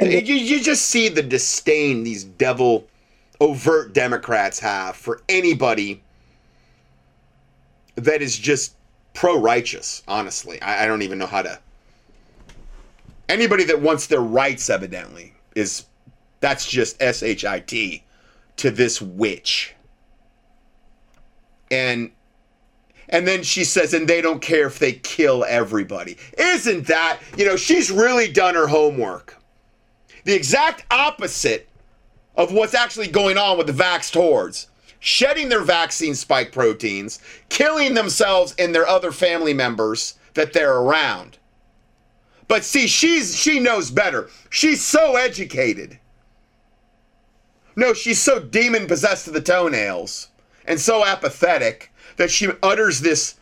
You, 0.00 0.34
you 0.36 0.60
just 0.60 0.86
see 0.86 1.08
the 1.08 1.22
disdain 1.22 2.04
these 2.04 2.22
devil, 2.22 2.86
overt 3.40 3.92
Democrats 3.92 4.60
have 4.60 4.94
for 4.94 5.22
anybody 5.28 6.02
that 7.96 8.22
is 8.22 8.38
just 8.38 8.76
pro 9.12 9.40
righteous, 9.40 10.04
honestly. 10.06 10.62
I, 10.62 10.84
I 10.84 10.86
don't 10.86 11.02
even 11.02 11.18
know 11.18 11.26
how 11.26 11.42
to. 11.42 11.58
Anybody 13.28 13.64
that 13.64 13.80
wants 13.80 14.06
their 14.06 14.20
rights, 14.20 14.70
evidently, 14.70 15.34
is. 15.56 15.84
That's 16.40 16.70
just 16.70 17.02
S 17.02 17.24
H 17.24 17.44
I 17.44 17.58
T 17.58 18.04
to 18.58 18.70
this 18.70 19.00
witch. 19.02 19.74
And. 21.70 22.10
And 23.10 23.26
then 23.26 23.42
she 23.42 23.64
says, 23.64 23.94
and 23.94 24.06
they 24.06 24.20
don't 24.20 24.42
care 24.42 24.66
if 24.66 24.78
they 24.78 24.92
kill 24.92 25.42
everybody. 25.48 26.18
Isn't 26.36 26.88
that, 26.88 27.18
you 27.38 27.46
know, 27.46 27.56
she's 27.56 27.90
really 27.90 28.30
done 28.30 28.54
her 28.54 28.66
homework 28.66 29.38
the 30.28 30.34
exact 30.34 30.84
opposite 30.90 31.70
of 32.36 32.52
what's 32.52 32.74
actually 32.74 33.08
going 33.08 33.38
on 33.38 33.56
with 33.56 33.66
the 33.66 33.72
vaxxed 33.72 34.12
hordes. 34.12 34.68
Shedding 35.00 35.48
their 35.48 35.62
vaccine 35.62 36.14
spike 36.14 36.52
proteins, 36.52 37.18
killing 37.48 37.94
themselves 37.94 38.54
and 38.58 38.74
their 38.74 38.86
other 38.86 39.10
family 39.10 39.54
members 39.54 40.18
that 40.34 40.52
they're 40.52 40.76
around. 40.76 41.38
But 42.46 42.62
see, 42.62 42.88
she's 42.88 43.34
she 43.34 43.58
knows 43.58 43.90
better. 43.90 44.28
She's 44.50 44.84
so 44.84 45.16
educated. 45.16 45.98
No, 47.78 47.94
she's 47.94 48.20
so 48.20 48.40
demon 48.40 48.88
possessed 48.88 49.26
to 49.26 49.30
the 49.30 49.40
toenails 49.40 50.30
and 50.66 50.80
so 50.80 51.04
apathetic 51.04 51.92
that 52.16 52.28
she 52.28 52.48
utters 52.60 52.98
this 52.98 53.36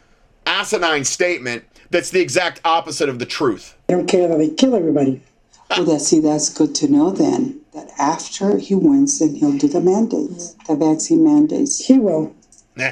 asinine 0.44 1.04
statement 1.04 1.64
that's 1.88 2.10
the 2.10 2.20
exact 2.20 2.60
opposite 2.62 3.08
of 3.08 3.18
the 3.18 3.24
truth. 3.24 3.78
They 3.86 3.94
don't 3.94 4.06
care 4.06 4.28
that 4.28 4.36
they 4.36 4.50
kill 4.50 4.74
everybody. 4.74 5.22
Ah. 5.70 5.76
Well, 5.78 5.86
that, 5.86 6.00
see, 6.00 6.20
that's 6.20 6.52
good 6.52 6.74
to 6.74 6.86
know 6.92 7.12
then. 7.12 7.62
That 7.72 7.88
after 7.98 8.58
he 8.58 8.74
wins, 8.74 9.20
then 9.20 9.36
he'll 9.36 9.56
do 9.56 9.68
the 9.68 9.80
mandates, 9.80 10.54
the 10.68 10.76
vaccine 10.76 11.24
mandates. 11.24 11.86
He 11.86 11.98
will. 11.98 12.36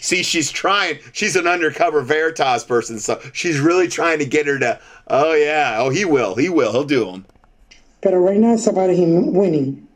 See, 0.00 0.24
she's 0.24 0.50
trying. 0.50 0.98
She's 1.12 1.36
an 1.36 1.46
undercover 1.46 2.02
Veritas 2.02 2.64
person, 2.64 2.98
so 2.98 3.20
she's 3.32 3.60
really 3.60 3.86
trying 3.86 4.18
to 4.18 4.26
get 4.26 4.48
her 4.48 4.58
to. 4.58 4.80
Oh 5.06 5.34
yeah. 5.34 5.76
Oh, 5.78 5.90
he 5.90 6.04
will. 6.04 6.34
He 6.34 6.48
will. 6.48 6.72
He'll 6.72 6.82
do 6.82 7.04
them. 7.04 7.26
But 8.00 8.14
right 8.14 8.38
now 8.38 8.54
it's 8.54 8.66
about 8.66 8.90
him 8.90 9.34
winning. 9.34 9.87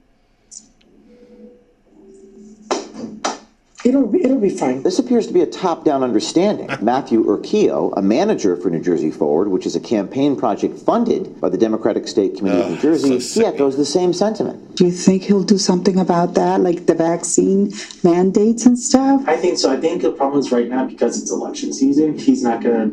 It'll 3.84 4.06
be, 4.06 4.22
it'll 4.24 4.38
be 4.40 4.48
fine. 4.50 4.82
This 4.84 4.98
appears 5.00 5.26
to 5.26 5.32
be 5.32 5.40
a 5.40 5.46
top 5.46 5.84
down 5.84 6.04
understanding. 6.04 6.68
Matthew 6.80 7.24
Urquillo, 7.24 7.92
a 7.96 8.02
manager 8.02 8.54
for 8.56 8.70
New 8.70 8.80
Jersey 8.80 9.10
Forward, 9.10 9.48
which 9.48 9.66
is 9.66 9.74
a 9.74 9.80
campaign 9.80 10.36
project 10.36 10.78
funded 10.78 11.40
by 11.40 11.48
the 11.48 11.58
Democratic 11.58 12.06
State 12.06 12.36
Committee 12.36 12.60
of 12.60 12.70
New 12.70 12.78
Jersey, 12.78 13.08
so 13.08 13.14
he 13.14 13.20
sick. 13.20 13.46
echoes 13.46 13.76
the 13.76 13.84
same 13.84 14.12
sentiment. 14.12 14.76
Do 14.76 14.84
you 14.86 14.92
think 14.92 15.24
he'll 15.24 15.42
do 15.42 15.58
something 15.58 15.98
about 15.98 16.34
that, 16.34 16.60
like 16.60 16.86
the 16.86 16.94
vaccine 16.94 17.72
mandates 18.04 18.66
and 18.66 18.78
stuff? 18.78 19.24
I 19.26 19.36
think 19.36 19.58
so. 19.58 19.72
I 19.72 19.76
think 19.80 20.02
the 20.02 20.12
problem 20.12 20.38
is 20.40 20.52
right 20.52 20.68
now 20.68 20.84
because 20.86 21.20
it's 21.20 21.30
election 21.32 21.72
season, 21.72 22.16
he's 22.16 22.42
not 22.42 22.62
gonna 22.62 22.92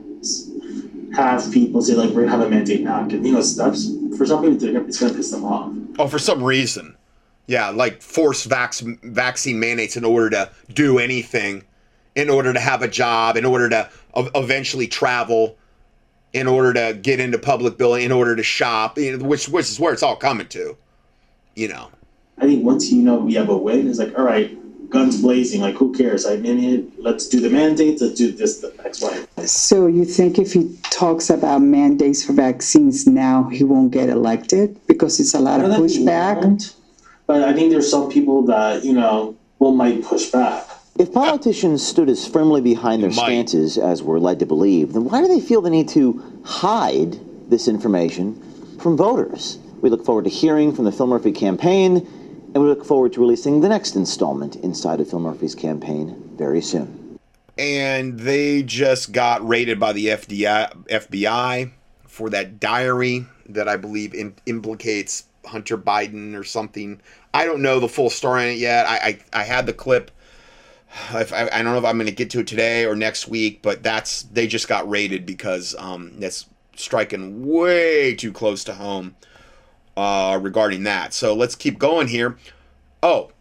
have 1.15 1.51
people 1.51 1.81
say 1.81 1.93
like, 1.93 2.09
we're 2.11 2.21
gonna 2.25 2.31
have 2.31 2.41
a 2.41 2.49
mandate 2.49 2.81
now. 2.81 3.03
'Cause, 3.03 3.13
You 3.13 3.31
know, 3.33 3.41
stuff's, 3.41 3.89
for 4.17 4.25
some 4.25 4.41
people, 4.41 4.57
they're 4.57 4.73
gonna- 4.73 4.85
it's 4.85 4.99
gonna 4.99 5.13
piss 5.13 5.31
them 5.31 5.43
off. 5.45 5.71
Oh, 5.97 6.07
for 6.07 6.19
some 6.19 6.43
reason. 6.43 6.95
Yeah, 7.49 7.69
like 7.69 8.03
force 8.03 8.43
vac- 8.43 8.75
vaccine 8.75 9.59
mandates 9.59 9.97
in 9.97 10.05
order 10.05 10.29
to 10.29 10.51
do 10.71 10.99
anything, 10.99 11.63
in 12.13 12.29
order 12.29 12.53
to 12.53 12.59
have 12.59 12.83
a 12.83 12.87
job, 12.87 13.37
in 13.37 13.43
order 13.43 13.67
to 13.69 13.89
eventually 14.15 14.85
travel, 14.85 15.57
in 16.31 16.45
order 16.45 16.73
to 16.75 16.99
get 17.01 17.19
into 17.19 17.39
public 17.39 17.75
building, 17.75 18.05
in 18.05 18.11
order 18.11 18.35
to 18.35 18.43
shop, 18.43 18.99
you 18.99 19.17
know, 19.17 19.25
which 19.25 19.49
which 19.49 19.67
is 19.67 19.79
where 19.79 19.91
it's 19.91 20.03
all 20.03 20.15
coming 20.15 20.47
to. 20.49 20.77
You 21.55 21.69
know. 21.69 21.89
I 22.37 22.41
think 22.41 22.63
once 22.63 22.91
you 22.91 23.01
know 23.01 23.17
we 23.17 23.33
have 23.33 23.49
a 23.49 23.57
win, 23.57 23.89
it's 23.89 23.97
like, 23.97 24.15
all 24.15 24.25
right, 24.25 24.55
guns 24.91 25.19
blazing, 25.19 25.61
like 25.61 25.73
who 25.73 25.91
cares? 25.91 26.27
I 26.27 26.35
mean, 26.35 26.63
it, 26.63 27.01
let's 27.01 27.27
do 27.27 27.39
the 27.39 27.49
mandates, 27.49 27.99
let's 27.99 28.13
do 28.13 28.31
this, 28.31 28.59
the 28.59 28.71
X, 28.85 29.01
Y. 29.01 29.25
So 29.47 29.87
you 29.87 30.05
think 30.05 30.37
if 30.37 30.53
he 30.53 30.77
talks 30.91 31.31
about 31.31 31.63
mandates 31.63 32.23
for 32.23 32.33
vaccines 32.33 33.07
now, 33.07 33.49
he 33.49 33.63
won't 33.63 33.89
get 33.89 34.07
elected 34.07 34.79
because 34.85 35.19
it's 35.19 35.33
a 35.33 35.39
lot 35.39 35.61
of 35.61 35.69
Not 35.69 35.81
that 35.81 35.89
he 35.89 36.05
pushback? 36.05 36.75
Won't, 37.29 37.41
But 37.41 37.49
I 37.49 37.53
think 37.53 37.71
there's 37.71 37.89
some 37.89 38.09
people 38.09 38.41
that, 38.47 38.83
you 38.83 38.93
know, 38.93 39.35
will 39.59 39.73
might 39.73 40.03
push 40.03 40.29
back. 40.29 40.65
If 40.97 41.13
politicians 41.13 41.85
stood 41.85 42.09
as 42.09 42.27
firmly 42.27 42.59
behind 42.59 43.01
their 43.03 43.11
stances 43.11 43.77
as 43.77 44.03
we're 44.03 44.19
led 44.19 44.39
to 44.39 44.45
believe, 44.45 44.93
then 44.93 45.05
why 45.05 45.21
do 45.21 45.27
they 45.27 45.39
feel 45.39 45.61
the 45.61 45.69
need 45.69 45.87
to 45.89 46.41
hide 46.43 47.17
this 47.49 47.67
information 47.69 48.35
from 48.79 48.97
voters? 48.97 49.59
We 49.81 49.89
look 49.89 50.05
forward 50.05 50.25
to 50.25 50.29
hearing 50.29 50.75
from 50.75 50.83
the 50.83 50.91
Phil 50.91 51.07
Murphy 51.07 51.31
campaign, 51.31 51.97
and 52.53 52.55
we 52.55 52.67
look 52.67 52.83
forward 52.83 53.13
to 53.13 53.21
releasing 53.21 53.61
the 53.61 53.69
next 53.69 53.95
installment 53.95 54.57
inside 54.57 54.99
of 54.99 55.09
Phil 55.09 55.19
Murphy's 55.19 55.55
campaign 55.55 56.15
very 56.37 56.61
soon. 56.61 57.17
and 57.57 58.19
they 58.19 58.63
just 58.63 59.11
got 59.11 59.45
raided 59.45 59.79
by 59.79 59.91
the 59.91 60.07
FBI, 60.07 60.87
FBI 60.87 61.71
for 62.07 62.29
that 62.29 62.59
diary 62.59 63.25
that 63.49 63.67
I 63.67 63.75
believe 63.75 64.13
in, 64.13 64.33
implicates 64.45 65.25
Hunter 65.45 65.77
Biden 65.77 66.39
or 66.39 66.43
something. 66.45 67.01
I 67.33 67.45
don't 67.45 67.61
know 67.61 67.79
the 67.79 67.87
full 67.87 68.09
story 68.09 68.43
on 68.43 68.47
it 68.49 68.57
yet. 68.57 68.85
I 68.87 69.19
I, 69.33 69.41
I 69.41 69.43
had 69.43 69.65
the 69.65 69.73
clip. 69.73 70.11
I, 71.11 71.49
I 71.51 71.61
don't 71.61 71.71
know 71.71 71.77
if 71.77 71.85
I'm 71.85 71.97
going 71.97 72.07
to 72.07 72.15
get 72.15 72.31
to 72.31 72.39
it 72.39 72.47
today 72.47 72.85
or 72.85 72.95
next 72.95 73.27
week, 73.27 73.61
but 73.61 73.83
that's 73.83 74.23
they 74.23 74.47
just 74.47 74.67
got 74.67 74.89
raided 74.89 75.25
because 75.25 75.75
um, 75.77 76.13
that's 76.19 76.47
striking 76.75 77.47
way 77.47 78.15
too 78.15 78.31
close 78.31 78.63
to 78.63 78.73
home 78.73 79.15
uh, 79.95 80.39
regarding 80.41 80.83
that. 80.83 81.13
So 81.13 81.33
let's 81.35 81.55
keep 81.55 81.77
going 81.77 82.07
here. 82.07 82.37
Oh, 83.03 83.31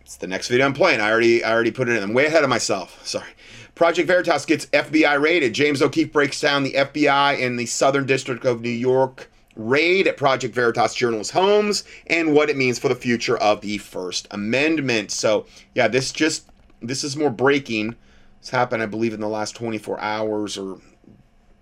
it's 0.00 0.16
the 0.16 0.26
next 0.26 0.48
video 0.48 0.66
I'm 0.66 0.74
playing. 0.74 1.00
I 1.00 1.10
already 1.10 1.42
I 1.42 1.52
already 1.52 1.70
put 1.70 1.88
it 1.88 1.96
in. 1.96 2.02
I'm 2.02 2.12
way 2.12 2.26
ahead 2.26 2.44
of 2.44 2.50
myself. 2.50 3.06
Sorry. 3.06 3.30
Project 3.74 4.06
Veritas 4.08 4.44
gets 4.44 4.66
FBI 4.66 5.18
raided. 5.20 5.54
James 5.54 5.80
O'Keefe 5.80 6.12
breaks 6.12 6.40
down 6.40 6.64
the 6.64 6.74
FBI 6.74 7.38
in 7.38 7.56
the 7.56 7.64
Southern 7.64 8.04
District 8.04 8.44
of 8.44 8.60
New 8.60 8.68
York 8.68 9.30
raid 9.56 10.06
at 10.06 10.16
Project 10.16 10.54
Veritas 10.54 10.94
journalists' 10.94 11.32
homes 11.32 11.84
and 12.06 12.34
what 12.34 12.50
it 12.50 12.56
means 12.56 12.78
for 12.78 12.88
the 12.88 12.94
future 12.94 13.36
of 13.38 13.60
the 13.60 13.78
First 13.78 14.28
Amendment. 14.30 15.10
So 15.10 15.46
yeah, 15.74 15.88
this 15.88 16.12
just 16.12 16.48
this 16.80 17.04
is 17.04 17.16
more 17.16 17.30
breaking. 17.30 17.96
It's 18.38 18.50
happened, 18.50 18.82
I 18.82 18.86
believe, 18.86 19.12
in 19.12 19.20
the 19.20 19.28
last 19.28 19.54
24 19.56 20.00
hours 20.00 20.56
or 20.56 20.78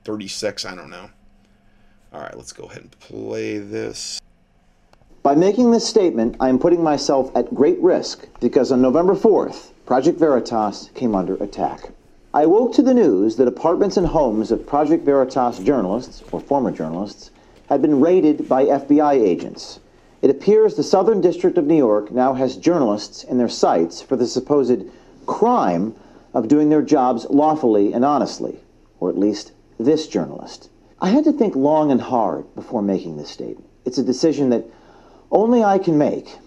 36. 0.04 0.64
I 0.64 0.74
don't 0.74 0.90
know. 0.90 1.10
All 2.12 2.20
right, 2.20 2.36
let's 2.36 2.52
go 2.52 2.64
ahead 2.64 2.82
and 2.82 3.00
play 3.00 3.58
this. 3.58 4.20
By 5.22 5.34
making 5.34 5.72
this 5.72 5.86
statement, 5.86 6.36
I 6.40 6.48
am 6.48 6.58
putting 6.58 6.82
myself 6.82 7.30
at 7.36 7.52
great 7.52 7.78
risk 7.80 8.26
because 8.40 8.72
on 8.72 8.80
November 8.80 9.14
4th, 9.14 9.72
Project 9.84 10.18
Veritas 10.18 10.90
came 10.94 11.14
under 11.14 11.34
attack. 11.42 11.90
I 12.32 12.46
woke 12.46 12.72
to 12.74 12.82
the 12.82 12.94
news 12.94 13.36
that 13.36 13.48
apartments 13.48 13.96
and 13.96 14.06
homes 14.06 14.50
of 14.52 14.66
Project 14.66 15.04
Veritas 15.04 15.58
journalists, 15.58 16.22
or 16.30 16.40
former 16.40 16.70
journalists, 16.70 17.30
had 17.68 17.82
been 17.82 18.00
raided 18.00 18.48
by 18.48 18.64
FBI 18.64 19.14
agents. 19.14 19.78
It 20.22 20.30
appears 20.30 20.74
the 20.74 20.82
Southern 20.82 21.20
District 21.20 21.58
of 21.58 21.66
New 21.66 21.76
York 21.76 22.10
now 22.10 22.32
has 22.32 22.56
journalists 22.56 23.24
in 23.24 23.36
their 23.38 23.48
sights 23.48 24.00
for 24.00 24.16
the 24.16 24.26
supposed 24.26 24.84
crime 25.26 25.94
of 26.32 26.48
doing 26.48 26.70
their 26.70 26.82
jobs 26.82 27.26
lawfully 27.28 27.92
and 27.92 28.04
honestly, 28.04 28.58
or 29.00 29.10
at 29.10 29.18
least 29.18 29.52
this 29.78 30.08
journalist. 30.08 30.70
I 31.00 31.10
had 31.10 31.24
to 31.24 31.32
think 31.32 31.54
long 31.54 31.92
and 31.92 32.00
hard 32.00 32.52
before 32.54 32.82
making 32.82 33.16
this 33.16 33.30
statement. 33.30 33.68
It's 33.84 33.98
a 33.98 34.02
decision 34.02 34.48
that 34.50 34.64
only 35.30 35.62
I 35.62 35.78
can 35.78 35.98
make. 35.98 36.38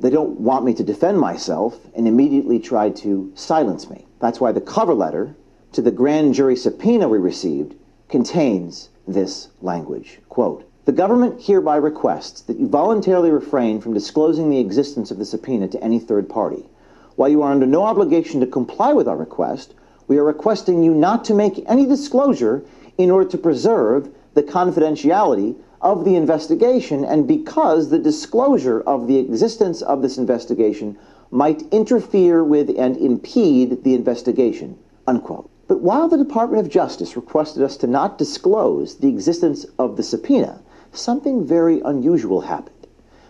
They 0.00 0.10
don't 0.10 0.40
want 0.40 0.64
me 0.64 0.72
to 0.74 0.82
defend 0.82 1.20
myself 1.20 1.78
and 1.94 2.08
immediately 2.08 2.58
tried 2.58 2.96
to 2.96 3.30
silence 3.34 3.90
me. 3.90 4.06
That's 4.18 4.40
why 4.40 4.52
the 4.52 4.60
cover 4.62 4.94
letter 4.94 5.36
to 5.72 5.82
the 5.82 5.90
grand 5.90 6.34
jury 6.34 6.56
subpoena 6.56 7.06
we 7.08 7.18
received 7.18 7.74
contains 8.08 8.88
this 9.06 9.48
language. 9.60 10.20
Quote, 10.28 10.69
the 10.90 10.96
government 10.96 11.40
hereby 11.40 11.76
requests 11.76 12.40
that 12.40 12.58
you 12.58 12.66
voluntarily 12.66 13.30
refrain 13.30 13.80
from 13.80 13.94
disclosing 13.94 14.50
the 14.50 14.58
existence 14.58 15.12
of 15.12 15.18
the 15.18 15.24
subpoena 15.24 15.68
to 15.68 15.80
any 15.84 16.00
third 16.00 16.28
party. 16.28 16.68
While 17.14 17.28
you 17.28 17.42
are 17.42 17.52
under 17.52 17.64
no 17.64 17.84
obligation 17.84 18.40
to 18.40 18.46
comply 18.48 18.92
with 18.92 19.06
our 19.06 19.16
request, 19.16 19.72
we 20.08 20.18
are 20.18 20.24
requesting 20.24 20.82
you 20.82 20.92
not 20.92 21.24
to 21.26 21.32
make 21.34 21.62
any 21.68 21.86
disclosure 21.86 22.64
in 22.98 23.08
order 23.08 23.30
to 23.30 23.38
preserve 23.38 24.12
the 24.34 24.42
confidentiality 24.42 25.54
of 25.80 26.04
the 26.04 26.16
investigation 26.16 27.04
and 27.04 27.28
because 27.28 27.90
the 27.90 27.98
disclosure 28.00 28.80
of 28.80 29.06
the 29.06 29.18
existence 29.18 29.82
of 29.82 30.02
this 30.02 30.18
investigation 30.18 30.98
might 31.30 31.62
interfere 31.70 32.42
with 32.42 32.68
and 32.76 32.96
impede 32.96 33.84
the 33.84 33.94
investigation. 33.94 34.76
Unquote. 35.06 35.48
But 35.68 35.82
while 35.82 36.08
the 36.08 36.18
Department 36.18 36.66
of 36.66 36.72
Justice 36.72 37.14
requested 37.14 37.62
us 37.62 37.76
to 37.76 37.86
not 37.86 38.18
disclose 38.18 38.96
the 38.96 39.08
existence 39.08 39.64
of 39.78 39.96
the 39.96 40.02
subpoena, 40.02 40.60
something 40.92 41.46
very 41.46 41.80
unusual 41.80 42.42
happened. 42.42 42.86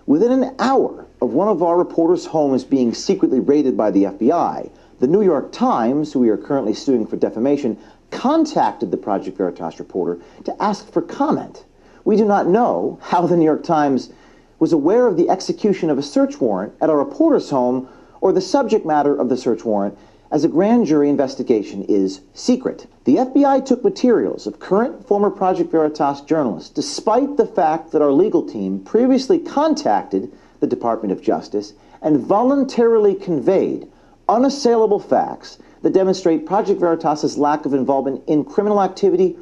Within 0.06 0.42
an 0.42 0.54
hour 0.58 1.06
of 1.20 1.32
one 1.32 1.48
of 1.48 1.62
our 1.62 1.76
reporters' 1.76 2.26
homes 2.26 2.64
being 2.64 2.94
secretly 2.94 3.40
raided 3.40 3.76
by 3.76 3.90
the 3.90 4.04
FBI, 4.04 4.70
the 4.98 5.06
New 5.06 5.22
York 5.22 5.52
Times, 5.52 6.12
who 6.12 6.20
we 6.20 6.28
are 6.28 6.36
currently 6.36 6.74
suing 6.74 7.06
for 7.06 7.16
defamation, 7.16 7.78
contacted 8.10 8.90
the 8.90 8.96
Project 8.96 9.36
Veritas 9.36 9.78
reporter 9.78 10.18
to 10.44 10.62
ask 10.62 10.90
for 10.92 11.02
comment. 11.02 11.64
We 12.04 12.16
do 12.16 12.24
not 12.24 12.48
know 12.48 12.98
how 13.02 13.26
the 13.26 13.36
New 13.36 13.44
York 13.44 13.62
Times 13.62 14.10
was 14.58 14.72
aware 14.72 15.06
of 15.06 15.16
the 15.16 15.30
execution 15.30 15.90
of 15.90 15.98
a 15.98 16.02
search 16.02 16.40
warrant 16.40 16.72
at 16.80 16.90
a 16.90 16.96
reporter's 16.96 17.50
home 17.50 17.88
or 18.20 18.32
the 18.32 18.40
subject 18.40 18.84
matter 18.84 19.14
of 19.14 19.28
the 19.28 19.36
search 19.36 19.64
warrant, 19.64 19.96
as 20.30 20.44
a 20.44 20.48
grand 20.48 20.86
jury 20.86 21.08
investigation 21.08 21.82
is 21.84 22.20
secret. 22.34 22.86
The 23.04 23.16
FBI 23.16 23.64
took 23.64 23.82
materials 23.82 24.46
of 24.46 24.60
current 24.60 25.06
former 25.06 25.30
Project 25.30 25.72
Veritas 25.72 26.20
journalists, 26.20 26.70
despite 26.70 27.36
the 27.36 27.46
fact 27.46 27.90
that 27.90 28.02
our 28.02 28.12
legal 28.12 28.42
team 28.42 28.80
previously 28.80 29.38
contacted 29.38 30.30
the 30.60 30.66
Department 30.66 31.12
of 31.12 31.22
Justice 31.22 31.72
and 32.00 32.18
voluntarily 32.18 33.14
conveyed 33.14 33.88
unassailable 34.28 35.00
facts 35.00 35.58
that 35.82 35.92
demonstrate 35.92 36.46
Project 36.46 36.78
Veritas's 36.78 37.36
lack 37.36 37.66
of 37.66 37.74
involvement 37.74 38.22
in 38.26 38.44
criminal 38.44 38.80
activity 38.82 39.36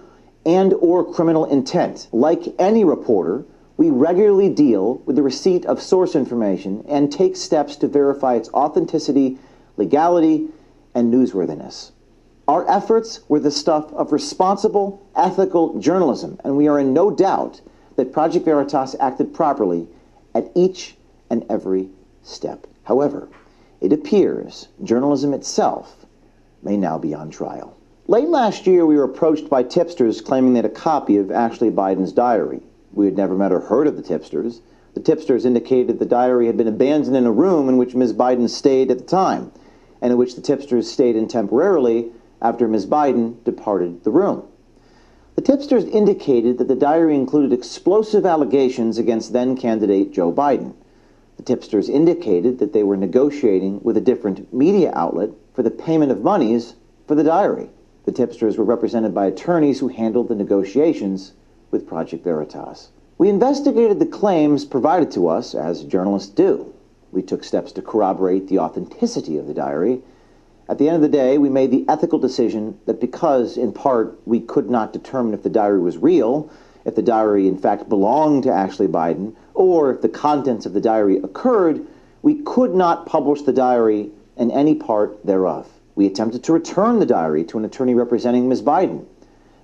and 0.46 0.72
or 0.74 1.04
criminal 1.12 1.44
intent. 1.44 2.08
Like 2.12 2.54
any 2.58 2.84
reporter, 2.84 3.44
we 3.76 3.90
regularly 3.90 4.48
deal 4.48 5.02
with 5.04 5.16
the 5.16 5.22
receipt 5.22 5.66
of 5.66 5.82
source 5.82 6.14
information 6.14 6.84
and 6.88 7.12
take 7.12 7.36
steps 7.36 7.76
to 7.76 7.88
verify 7.88 8.34
its 8.34 8.48
authenticity, 8.50 9.38
legality, 9.76 10.48
and 10.94 11.12
newsworthiness. 11.12 11.92
Our 12.46 12.68
efforts 12.70 13.20
were 13.28 13.40
the 13.40 13.50
stuff 13.50 13.92
of 13.92 14.10
responsible, 14.12 15.06
ethical 15.14 15.78
journalism, 15.78 16.40
and 16.44 16.56
we 16.56 16.66
are 16.66 16.78
in 16.78 16.92
no 16.92 17.10
doubt 17.10 17.60
that 17.96 18.12
Project 18.12 18.44
Veritas 18.44 18.96
acted 18.98 19.34
properly 19.34 19.86
at 20.34 20.50
each 20.54 20.96
and 21.28 21.44
every 21.50 21.90
step. 22.22 22.66
However, 22.84 23.28
it 23.80 23.92
appears 23.92 24.68
journalism 24.82 25.34
itself 25.34 26.06
may 26.62 26.76
now 26.76 26.98
be 26.98 27.14
on 27.14 27.30
trial. 27.30 27.76
Late 28.06 28.28
last 28.28 28.66
year, 28.66 28.86
we 28.86 28.96
were 28.96 29.04
approached 29.04 29.50
by 29.50 29.62
tipsters 29.62 30.22
claiming 30.22 30.54
they 30.54 30.58
had 30.58 30.64
a 30.64 30.70
copy 30.70 31.18
of 31.18 31.30
Ashley 31.30 31.70
Biden's 31.70 32.12
diary. 32.12 32.62
We 32.94 33.04
had 33.04 33.16
never 33.16 33.34
met 33.34 33.52
or 33.52 33.60
heard 33.60 33.86
of 33.86 33.96
the 33.96 34.02
tipsters. 34.02 34.62
The 34.94 35.00
tipsters 35.00 35.44
indicated 35.44 35.98
the 35.98 36.06
diary 36.06 36.46
had 36.46 36.56
been 36.56 36.66
abandoned 36.66 37.14
in 37.14 37.26
a 37.26 37.30
room 37.30 37.68
in 37.68 37.76
which 37.76 37.94
Ms. 37.94 38.14
Biden 38.14 38.48
stayed 38.48 38.90
at 38.90 38.98
the 38.98 39.04
time, 39.04 39.52
and 40.00 40.12
in 40.12 40.18
which 40.18 40.34
the 40.34 40.40
tipsters 40.40 40.90
stayed 40.90 41.16
in 41.16 41.28
temporarily 41.28 42.12
after 42.40 42.68
Ms. 42.68 42.86
Biden 42.86 43.42
departed 43.44 44.04
the 44.04 44.10
room. 44.10 44.42
The 45.34 45.42
tipsters 45.42 45.84
indicated 45.84 46.58
that 46.58 46.68
the 46.68 46.74
diary 46.74 47.14
included 47.14 47.52
explosive 47.52 48.26
allegations 48.26 48.98
against 48.98 49.32
then 49.32 49.56
candidate 49.56 50.12
Joe 50.12 50.32
Biden. 50.32 50.74
The 51.36 51.44
tipsters 51.44 51.88
indicated 51.88 52.58
that 52.58 52.72
they 52.72 52.82
were 52.82 52.96
negotiating 52.96 53.80
with 53.84 53.96
a 53.96 54.00
different 54.00 54.52
media 54.52 54.92
outlet 54.94 55.30
for 55.54 55.62
the 55.62 55.70
payment 55.70 56.10
of 56.10 56.24
monies 56.24 56.74
for 57.06 57.14
the 57.14 57.22
diary. 57.22 57.70
The 58.04 58.12
tipsters 58.12 58.58
were 58.58 58.64
represented 58.64 59.14
by 59.14 59.26
attorneys 59.26 59.78
who 59.78 59.88
handled 59.88 60.28
the 60.28 60.34
negotiations 60.34 61.34
with 61.70 61.86
Project 61.86 62.24
Veritas. 62.24 62.88
We 63.18 63.28
investigated 63.28 63.98
the 63.98 64.06
claims 64.06 64.64
provided 64.64 65.10
to 65.12 65.28
us, 65.28 65.54
as 65.54 65.84
journalists 65.84 66.30
do. 66.30 66.72
We 67.12 67.22
took 67.22 67.44
steps 67.44 67.72
to 67.72 67.82
corroborate 67.82 68.48
the 68.48 68.58
authenticity 68.58 69.38
of 69.38 69.46
the 69.46 69.54
diary. 69.54 70.02
At 70.68 70.78
the 70.78 70.88
end 70.88 70.96
of 70.96 71.02
the 71.02 71.08
day, 71.08 71.38
we 71.38 71.48
made 71.48 71.70
the 71.70 71.86
ethical 71.88 72.18
decision 72.18 72.78
that 72.86 73.00
because, 73.00 73.56
in 73.56 73.72
part, 73.72 74.18
we 74.26 74.40
could 74.40 74.68
not 74.68 74.92
determine 74.92 75.32
if 75.32 75.42
the 75.42 75.48
diary 75.48 75.80
was 75.80 75.96
real, 75.96 76.50
if 76.84 76.94
the 76.94 77.02
diary 77.02 77.48
in 77.48 77.56
fact 77.56 77.88
belonged 77.88 78.42
to 78.42 78.52
Ashley 78.52 78.86
Biden, 78.86 79.34
or 79.54 79.92
if 79.92 80.02
the 80.02 80.08
contents 80.08 80.66
of 80.66 80.74
the 80.74 80.80
diary 80.80 81.16
occurred, 81.16 81.86
we 82.22 82.42
could 82.42 82.74
not 82.74 83.06
publish 83.06 83.42
the 83.42 83.52
diary 83.52 84.10
and 84.36 84.52
any 84.52 84.74
part 84.74 85.24
thereof. 85.24 85.66
We 85.94 86.06
attempted 86.06 86.44
to 86.44 86.52
return 86.52 86.98
the 86.98 87.06
diary 87.06 87.44
to 87.44 87.58
an 87.58 87.64
attorney 87.64 87.94
representing 87.94 88.48
Ms. 88.48 88.62
Biden, 88.62 89.04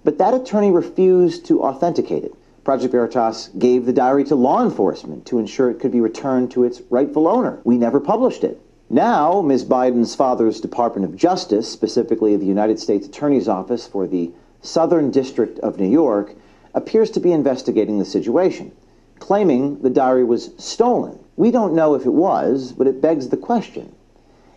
but 0.02 0.18
that 0.18 0.34
attorney 0.34 0.70
refused 0.70 1.46
to 1.46 1.62
authenticate 1.62 2.24
it. 2.24 2.34
Project 2.64 2.92
Veritas 2.92 3.50
gave 3.58 3.84
the 3.84 3.92
diary 3.92 4.24
to 4.24 4.34
law 4.34 4.64
enforcement 4.64 5.26
to 5.26 5.38
ensure 5.38 5.70
it 5.70 5.78
could 5.78 5.92
be 5.92 6.00
returned 6.00 6.50
to 6.50 6.64
its 6.64 6.80
rightful 6.88 7.28
owner. 7.28 7.60
We 7.62 7.76
never 7.76 8.00
published 8.00 8.42
it. 8.42 8.58
Now, 8.88 9.42
Ms. 9.42 9.64
Biden's 9.64 10.14
father's 10.14 10.60
Department 10.60 11.04
of 11.04 11.16
Justice, 11.16 11.68
specifically 11.68 12.36
the 12.36 12.46
United 12.46 12.78
States 12.78 13.06
Attorney's 13.06 13.48
Office 13.48 13.86
for 13.86 14.06
the 14.06 14.30
Southern 14.62 15.10
District 15.10 15.58
of 15.58 15.78
New 15.78 15.90
York, 15.90 16.34
appears 16.74 17.10
to 17.10 17.20
be 17.20 17.32
investigating 17.32 17.98
the 17.98 18.04
situation, 18.04 18.72
claiming 19.18 19.82
the 19.82 19.90
diary 19.90 20.24
was 20.24 20.50
stolen. 20.56 21.18
We 21.36 21.50
don't 21.50 21.74
know 21.74 21.94
if 21.94 22.06
it 22.06 22.14
was, 22.14 22.72
but 22.72 22.86
it 22.86 23.02
begs 23.02 23.28
the 23.28 23.36
question 23.36 23.94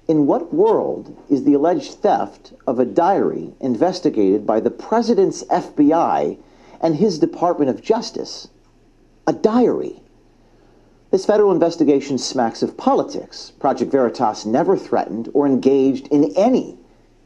in 0.08 0.26
what 0.26 0.54
world 0.54 1.16
is 1.30 1.44
the 1.44 1.54
alleged 1.54 1.96
theft 1.96 2.54
of 2.66 2.80
a 2.80 2.86
diary 2.86 3.54
investigated 3.60 4.48
by 4.48 4.60
the 4.62 4.72
president's 4.72 5.44
FBI 5.46 6.38
and 6.82 6.96
his 6.96 7.20
Department 7.20 7.70
of 7.70 7.82
Justice? 7.82 8.48
A 9.26 9.34
diary. 9.34 10.02
This 11.12 11.26
federal 11.26 11.52
investigation 11.52 12.18
smacks 12.18 12.62
of 12.62 12.78
politics. 12.78 13.52
Project 13.60 13.92
Veritas 13.92 14.46
never 14.46 14.76
threatened 14.76 15.30
or 15.34 15.46
engaged 15.46 16.08
in 16.08 16.34
any 16.36 16.78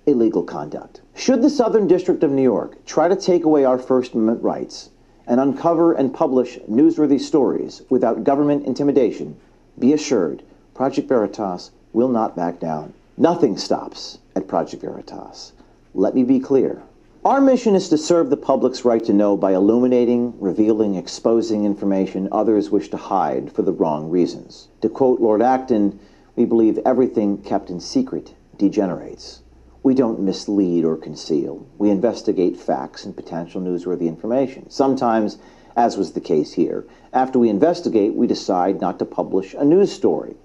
illegal 0.06 0.44
conduct. 0.44 1.02
Should 1.16 1.42
the 1.42 1.50
Southern 1.50 1.88
District 1.88 2.24
of 2.24 2.32
New 2.32 2.44
York 2.44 2.84
try 2.86 3.08
to 3.08 3.16
take 3.16 3.44
away 3.44 3.66
our 3.66 3.78
First 3.78 4.14
Amendment 4.14 4.44
rights 4.44 4.90
and 5.28 5.40
uncover 5.40 5.94
and 5.94 6.14
publish 6.14 6.58
newsworthy 6.70 7.20
stories 7.20 7.82
without 7.90 8.24
government 8.24 8.66
intimidation, 8.66 9.36
be 9.78 9.94
assured 9.94 10.44
Project 10.74 11.08
Veritas 11.08 11.72
will 11.94 12.10
not 12.10 12.36
back 12.36 12.60
down. 12.60 12.94
Nothing 13.18 13.58
stops 13.58 14.18
at 14.36 14.48
Project 14.48 14.82
Veritas. 14.82 15.54
Let 15.94 16.16
me 16.16 16.24
be 16.24 16.40
clear. 16.40 16.82
Our 17.24 17.40
mission 17.40 17.76
is 17.76 17.88
to 17.90 18.00
serve 18.00 18.32
the 18.32 18.36
public's 18.36 18.84
right 18.84 19.04
to 19.04 19.14
know 19.14 19.38
by 19.38 19.54
illuminating, 19.54 20.34
revealing, 20.40 20.96
exposing 20.96 21.66
information 21.66 22.28
others 22.32 22.72
wish 22.72 22.90
to 22.90 22.98
hide 22.98 23.52
for 23.52 23.62
the 23.62 23.72
wrong 23.72 24.10
reasons. 24.10 24.70
To 24.82 24.90
quote 24.90 25.22
Lord 25.22 25.40
Acton, 25.40 26.00
we 26.36 26.46
believe 26.46 26.80
everything 26.84 27.38
kept 27.38 27.70
in 27.70 27.80
secret 27.80 28.34
degenerates. 28.58 29.44
We 29.84 29.94
don't 29.94 30.22
mislead 30.22 30.84
or 30.84 30.98
conceal. 30.98 31.68
We 31.78 31.92
investigate 31.92 32.58
facts 32.58 33.06
and 33.06 33.16
potential 33.16 33.62
newsworthy 33.62 34.08
information. 34.08 34.72
Sometimes, 34.72 35.38
as 35.76 35.98
was 35.98 36.14
the 36.14 36.22
case 36.22 36.54
here, 36.54 36.88
after 37.14 37.38
we 37.38 37.50
investigate, 37.50 38.16
we 38.16 38.26
decide 38.26 38.82
not 38.82 38.98
to 38.98 39.06
publish 39.06 39.54
a 39.54 39.64
news 39.64 39.92
story. 39.92 40.38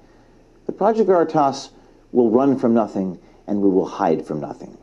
But 0.67 0.77
Project 0.77 1.07
Veritas 1.07 1.71
will 2.13 2.29
run 2.29 2.59
from 2.59 2.75
nothing 2.75 3.19
and 3.47 3.63
we 3.63 3.71
will 3.71 3.87
hide 3.87 4.27
from 4.27 4.41
nothing. 4.41 4.77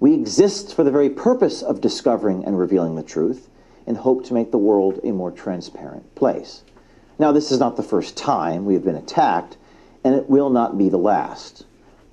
We 0.00 0.14
exist 0.14 0.74
for 0.74 0.84
the 0.84 0.92
very 0.92 1.10
purpose 1.10 1.60
of 1.60 1.80
discovering 1.80 2.44
and 2.44 2.58
revealing 2.58 2.94
the 2.94 3.02
truth 3.02 3.48
and 3.84 3.96
hope 3.96 4.24
to 4.26 4.34
make 4.34 4.52
the 4.52 4.58
world 4.58 5.00
a 5.02 5.10
more 5.10 5.32
transparent 5.32 6.14
place. 6.14 6.62
Now, 7.18 7.32
this 7.32 7.50
is 7.50 7.58
not 7.58 7.76
the 7.76 7.82
first 7.82 8.16
time 8.16 8.64
we 8.64 8.74
have 8.74 8.84
been 8.84 8.94
attacked, 8.94 9.56
and 10.04 10.14
it 10.14 10.30
will 10.30 10.50
not 10.50 10.78
be 10.78 10.88
the 10.88 10.98
last. 10.98 11.64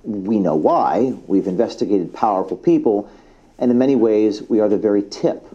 We 0.02 0.40
know 0.40 0.56
why. 0.56 1.16
We've 1.28 1.46
investigated 1.46 2.12
powerful 2.12 2.56
people, 2.56 3.08
and 3.56 3.70
in 3.70 3.78
many 3.78 3.94
ways, 3.94 4.42
we 4.42 4.58
are 4.58 4.68
the 4.68 4.76
very 4.76 5.02
tip 5.02 5.46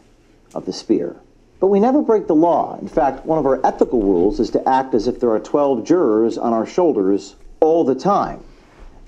of 0.55 0.65
the 0.65 0.73
spear. 0.73 1.17
But 1.59 1.67
we 1.67 1.81
never 1.81 2.01
break 2.01 2.27
the 2.27 2.35
law. 2.35 2.77
In 2.79 2.87
fact, 2.87 3.25
one 3.25 3.39
of 3.39 3.45
our 3.45 3.59
ethical 3.65 4.01
rules 4.01 4.39
is 4.39 4.51
to 4.51 4.69
act 4.69 4.93
as 4.93 5.07
if 5.07 5.19
there 5.19 5.31
are 5.31 5.39
12 5.39 5.83
jurors 5.83 6.37
on 6.37 6.53
our 6.53 6.65
shoulders 6.65 7.35
all 7.59 7.83
the 7.83 7.93
time. 7.93 8.41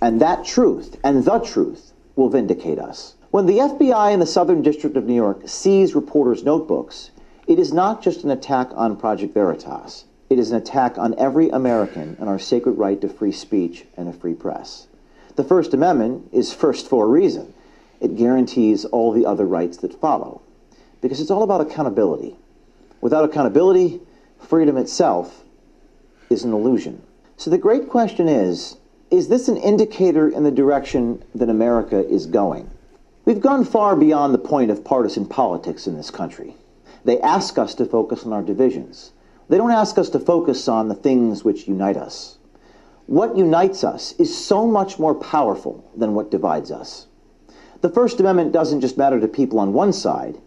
And 0.02 0.20
that 0.20 0.44
truth, 0.44 0.98
and 1.06 1.24
the 1.24 1.40
truth, 1.40 1.93
will 2.16 2.30
vindicate 2.30 2.80
us. 2.80 3.16
When 3.32 3.46
the 3.46 3.58
FBI 3.58 4.14
in 4.14 4.20
the 4.20 4.26
Southern 4.26 4.62
District 4.62 4.96
of 4.96 5.06
New 5.06 5.16
York 5.16 5.44
seize 5.46 5.96
reporters' 5.96 6.44
notebooks, 6.44 7.12
it 7.48 7.60
is 7.60 7.74
not 7.74 8.02
just 8.02 8.24
an 8.24 8.32
attack 8.32 8.70
on 8.76 8.96
Project 8.96 9.34
Veritas. 9.34 10.06
It 10.30 10.40
is 10.40 10.52
an 10.52 10.58
attack 10.58 10.98
on 10.98 11.16
every 11.18 11.50
American 11.50 12.16
and 12.20 12.30
our 12.30 12.40
sacred 12.40 12.74
right 12.74 13.00
to 13.02 13.10
free 13.10 13.32
speech 13.32 13.86
and 13.98 14.08
a 14.08 14.14
free 14.14 14.34
press. 14.34 14.88
The 15.36 15.44
First 15.44 15.74
Amendment 15.74 16.30
is 16.32 16.54
first 16.54 16.88
for 16.88 17.06
a 17.06 17.08
reason. 17.08 17.54
It 18.00 18.18
guarantees 18.18 18.86
all 18.86 19.12
the 19.12 19.26
other 19.26 19.46
rights 19.46 19.78
that 19.78 20.00
follow. 20.00 20.42
Because 21.02 21.20
it's 21.20 21.32
all 21.32 21.44
about 21.44 21.62
accountability. 21.62 22.36
Without 23.02 23.26
accountability, 23.26 24.00
freedom 24.40 24.78
itself 24.78 25.44
is 26.30 26.44
an 26.44 26.54
illusion. 26.54 27.02
So 27.38 27.50
the 27.50 27.58
great 27.58 27.90
question 27.90 28.30
is 28.30 28.78
is 29.14 29.28
this 29.28 29.48
an 29.48 29.58
indicator 29.58 30.28
in 30.28 30.44
the 30.44 30.50
direction 30.50 31.24
that 31.36 31.48
America 31.48 32.04
is 32.10 32.26
going? 32.26 32.68
We've 33.26 33.40
gone 33.40 33.64
far 33.64 33.96
beyond 33.96 34.34
the 34.34 34.40
point 34.40 34.72
of 34.72 34.84
partisan 34.84 35.28
politics 35.28 35.86
in 35.86 35.96
this 35.96 36.10
country. 36.10 36.56
They 37.06 37.22
ask 37.22 37.60
us 37.60 37.76
to 37.76 37.86
focus 37.86 38.26
on 38.26 38.34
our 38.34 38.42
divisions. 38.42 39.12
They 39.50 39.58
don't 39.58 39.70
ask 39.70 40.00
us 40.00 40.10
to 40.10 40.20
focus 40.20 40.68
on 40.68 40.88
the 40.88 40.96
things 40.96 41.44
which 41.44 41.68
unite 41.68 41.96
us. 41.96 42.40
What 43.06 43.38
unites 43.38 43.84
us 43.84 44.14
is 44.18 44.36
so 44.36 44.66
much 44.66 44.98
more 44.98 45.14
powerful 45.14 45.84
than 45.96 46.16
what 46.16 46.32
divides 46.32 46.72
us. 46.72 47.06
The 47.82 47.90
First 47.90 48.20
Amendment 48.20 48.52
doesn't 48.52 48.82
just 48.82 48.98
matter 48.98 49.20
to 49.20 49.28
people 49.28 49.60
on 49.60 49.74
one 49.74 49.94
side, 49.94 50.40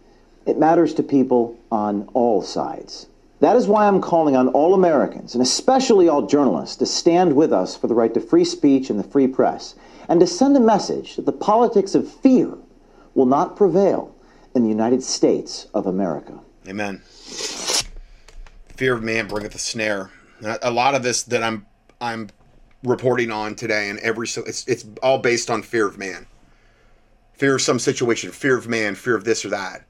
it 0.45 0.59
matters 0.59 0.93
to 0.95 1.03
people 1.03 1.55
on 1.71 2.09
all 2.13 2.41
sides. 2.41 3.07
That 3.39 3.55
is 3.55 3.67
why 3.67 3.87
I'm 3.87 4.01
calling 4.01 4.35
on 4.35 4.47
all 4.49 4.73
Americans, 4.73 5.35
and 5.35 5.43
especially 5.43 6.09
all 6.09 6.25
journalists, 6.25 6.75
to 6.77 6.85
stand 6.85 7.35
with 7.35 7.53
us 7.53 7.75
for 7.75 7.87
the 7.87 7.93
right 7.93 8.13
to 8.13 8.19
free 8.19 8.45
speech 8.45 8.89
and 8.89 8.97
the 8.97 9.03
free 9.03 9.27
press, 9.27 9.75
and 10.09 10.19
to 10.19 10.27
send 10.27 10.57
a 10.57 10.59
message 10.59 11.15
that 11.17 11.25
the 11.25 11.31
politics 11.31 11.93
of 11.93 12.11
fear 12.11 12.57
will 13.13 13.25
not 13.27 13.55
prevail 13.55 14.15
in 14.55 14.63
the 14.63 14.69
United 14.69 15.03
States 15.03 15.67
of 15.73 15.85
America. 15.85 16.39
Amen. 16.67 16.99
Fear 18.75 18.95
of 18.95 19.03
man 19.03 19.27
bringeth 19.27 19.53
a 19.55 19.59
snare. 19.59 20.11
A 20.61 20.71
lot 20.71 20.95
of 20.95 21.03
this 21.03 21.23
that 21.23 21.43
I'm 21.43 21.65
I'm 21.99 22.29
reporting 22.83 23.31
on 23.31 23.55
today, 23.55 23.89
and 23.89 23.99
every 23.99 24.27
so 24.27 24.43
it's 24.43 24.67
it's 24.67 24.85
all 25.01 25.19
based 25.19 25.49
on 25.49 25.63
fear 25.63 25.87
of 25.87 25.97
man, 25.97 26.27
fear 27.33 27.55
of 27.55 27.61
some 27.61 27.79
situation, 27.79 28.31
fear 28.31 28.57
of 28.57 28.67
man, 28.67 28.95
fear 28.95 29.15
of 29.15 29.23
this 29.23 29.45
or 29.45 29.49
that. 29.49 29.86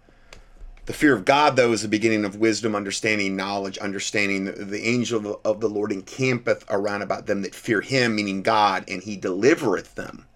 The 0.87 0.93
fear 0.93 1.13
of 1.13 1.25
God, 1.25 1.57
though, 1.57 1.73
is 1.73 1.81
the 1.81 1.89
beginning 1.89 2.23
of 2.23 2.37
wisdom, 2.37 2.73
understanding, 2.73 3.35
knowledge, 3.35 3.77
understanding. 3.77 4.45
The, 4.45 4.53
the 4.53 4.87
angel 4.87 5.41
of 5.43 5.59
the 5.59 5.67
Lord 5.67 5.91
encampeth 5.91 6.63
around 6.69 7.01
about 7.01 7.25
them 7.25 7.41
that 7.41 7.53
fear 7.53 7.81
him, 7.81 8.15
meaning 8.15 8.41
God, 8.41 8.85
and 8.87 9.03
he 9.03 9.17
delivereth 9.17 9.95
them. 9.95 10.27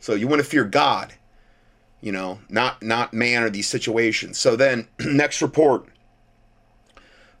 So 0.00 0.14
you 0.14 0.28
want 0.28 0.40
to 0.40 0.48
fear 0.48 0.64
God, 0.64 1.12
you 2.00 2.10
know, 2.10 2.38
not 2.48 2.82
not 2.82 3.12
man 3.12 3.42
or 3.42 3.50
these 3.50 3.68
situations. 3.68 4.38
So 4.38 4.56
then, 4.56 4.88
next 4.98 5.42
report. 5.42 5.86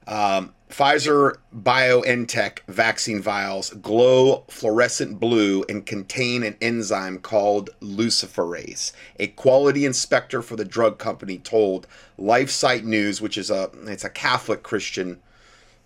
Um, 0.06 0.54
Pfizer 0.70 1.36
BioNTech 1.56 2.58
vaccine 2.66 3.22
vials 3.22 3.70
glow 3.70 4.44
fluorescent 4.48 5.20
blue 5.20 5.64
and 5.68 5.86
contain 5.86 6.42
an 6.42 6.56
enzyme 6.60 7.18
called 7.18 7.70
luciferase. 7.80 8.92
A 9.20 9.28
quality 9.28 9.86
inspector 9.86 10.42
for 10.42 10.56
the 10.56 10.64
drug 10.64 10.98
company 10.98 11.38
told 11.38 11.86
LifeSite 12.18 12.82
News, 12.82 13.20
which 13.20 13.38
is 13.38 13.48
a 13.50 13.70
it's 13.84 14.04
a 14.04 14.10
Catholic 14.10 14.64
Christian 14.64 15.20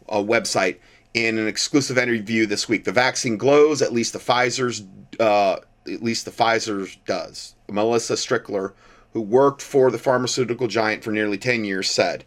uh, 0.09 0.17
website, 0.17 0.79
in 1.13 1.39
an 1.39 1.47
exclusive 1.47 1.99
interview 1.99 2.47
this 2.47 2.69
week. 2.69 2.85
The 2.85 2.93
vaccine 2.93 3.37
glows, 3.37 3.83
at 3.83 3.93
least 3.93 4.15
the 4.15 4.19
Pfizer's, 4.19 4.83
uh, 5.19 5.57
at 5.87 6.03
least 6.03 6.25
the 6.25 6.31
Pfizer's 6.31 6.97
does. 7.05 7.55
Melissa 7.69 8.15
Strickler, 8.15 8.73
who 9.13 9.21
worked 9.21 9.61
for 9.61 9.91
the 9.91 9.99
pharmaceutical 9.99 10.69
giant 10.69 11.05
for 11.05 11.11
nearly 11.11 11.37
10 11.37 11.65
years, 11.65 11.91
said 11.91 12.25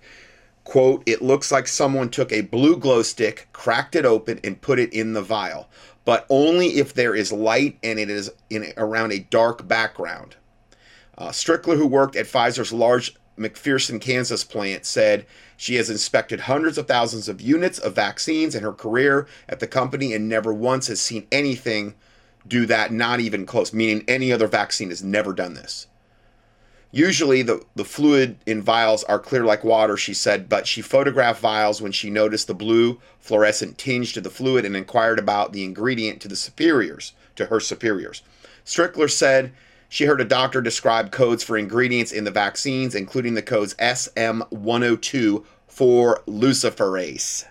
quote, 0.63 1.03
it 1.05 1.21
looks 1.21 1.51
like 1.51 1.67
someone 1.67 2.09
took 2.09 2.31
a 2.31 2.41
blue 2.41 2.77
glow 2.77 3.01
stick, 3.01 3.47
cracked 3.53 3.95
it 3.95 4.05
open, 4.05 4.39
and 4.43 4.61
put 4.61 4.79
it 4.79 4.93
in 4.93 5.13
the 5.13 5.21
vial, 5.21 5.69
but 6.05 6.25
only 6.29 6.77
if 6.77 6.93
there 6.93 7.15
is 7.15 7.31
light 7.31 7.77
and 7.83 7.99
it 7.99 8.09
is 8.09 8.31
in 8.49 8.73
around 8.77 9.11
a 9.11 9.19
dark 9.19 9.67
background. 9.67 10.35
Uh, 11.17 11.29
Strickler, 11.29 11.77
who 11.77 11.87
worked 11.87 12.15
at 12.15 12.25
Pfizer's 12.25 12.73
large 12.73 13.15
McPherson, 13.37 13.99
Kansas 13.99 14.43
plant, 14.43 14.85
said 14.85 15.25
she 15.57 15.75
has 15.75 15.89
inspected 15.89 16.41
hundreds 16.41 16.77
of 16.77 16.87
thousands 16.87 17.27
of 17.27 17.41
units 17.41 17.79
of 17.79 17.95
vaccines 17.95 18.55
in 18.55 18.63
her 18.63 18.73
career 18.73 19.27
at 19.47 19.59
the 19.59 19.67
company 19.67 20.13
and 20.13 20.29
never 20.29 20.53
once 20.53 20.87
has 20.87 20.99
seen 20.99 21.27
anything 21.31 21.95
do 22.47 22.65
that, 22.65 22.91
not 22.91 23.19
even 23.19 23.45
close, 23.45 23.73
meaning 23.73 24.03
any 24.07 24.31
other 24.31 24.47
vaccine 24.47 24.89
has 24.89 25.03
never 25.03 25.33
done 25.33 25.53
this. 25.53 25.87
Usually, 26.95 27.41
the, 27.41 27.65
the 27.73 27.83
fluid 27.83 28.37
in 28.45 28.61
vials 28.61 29.03
are 29.05 29.17
clear 29.17 29.43
like 29.43 29.63
water, 29.63 29.97
she 29.97 30.13
said, 30.13 30.47
but 30.47 30.67
she 30.67 30.83
photographed 30.83 31.41
vials 31.41 31.81
when 31.81 31.91
she 31.91 32.11
noticed 32.11 32.45
the 32.45 32.53
blue 32.53 33.01
fluorescent 33.19 33.79
tinge 33.79 34.13
to 34.13 34.21
the 34.21 34.29
fluid 34.29 34.63
and 34.63 34.75
inquired 34.77 35.17
about 35.17 35.53
the 35.53 35.63
ingredient 35.63 36.21
to 36.21 36.27
the 36.27 36.35
superiors, 36.35 37.13
to 37.35 37.47
her 37.47 37.59
superiors. 37.59 38.21
Strickler 38.63 39.09
said 39.09 39.51
she 39.89 40.05
heard 40.05 40.21
a 40.21 40.25
doctor 40.25 40.61
describe 40.61 41.11
codes 41.11 41.43
for 41.43 41.57
ingredients 41.57 42.11
in 42.11 42.25
the 42.25 42.31
vaccines, 42.31 42.93
including 42.93 43.33
the 43.33 43.41
codes 43.41 43.73
SM102 43.79 45.43
for 45.65 46.21
luciferase. 46.27 47.45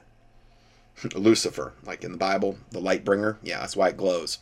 Lucifer, 1.16 1.72
like 1.84 2.04
in 2.04 2.12
the 2.12 2.18
Bible, 2.18 2.58
the 2.70 2.80
light 2.80 3.04
bringer. 3.04 3.38
Yeah, 3.42 3.58
that's 3.58 3.74
why 3.74 3.88
it 3.88 3.96
glows. 3.96 4.38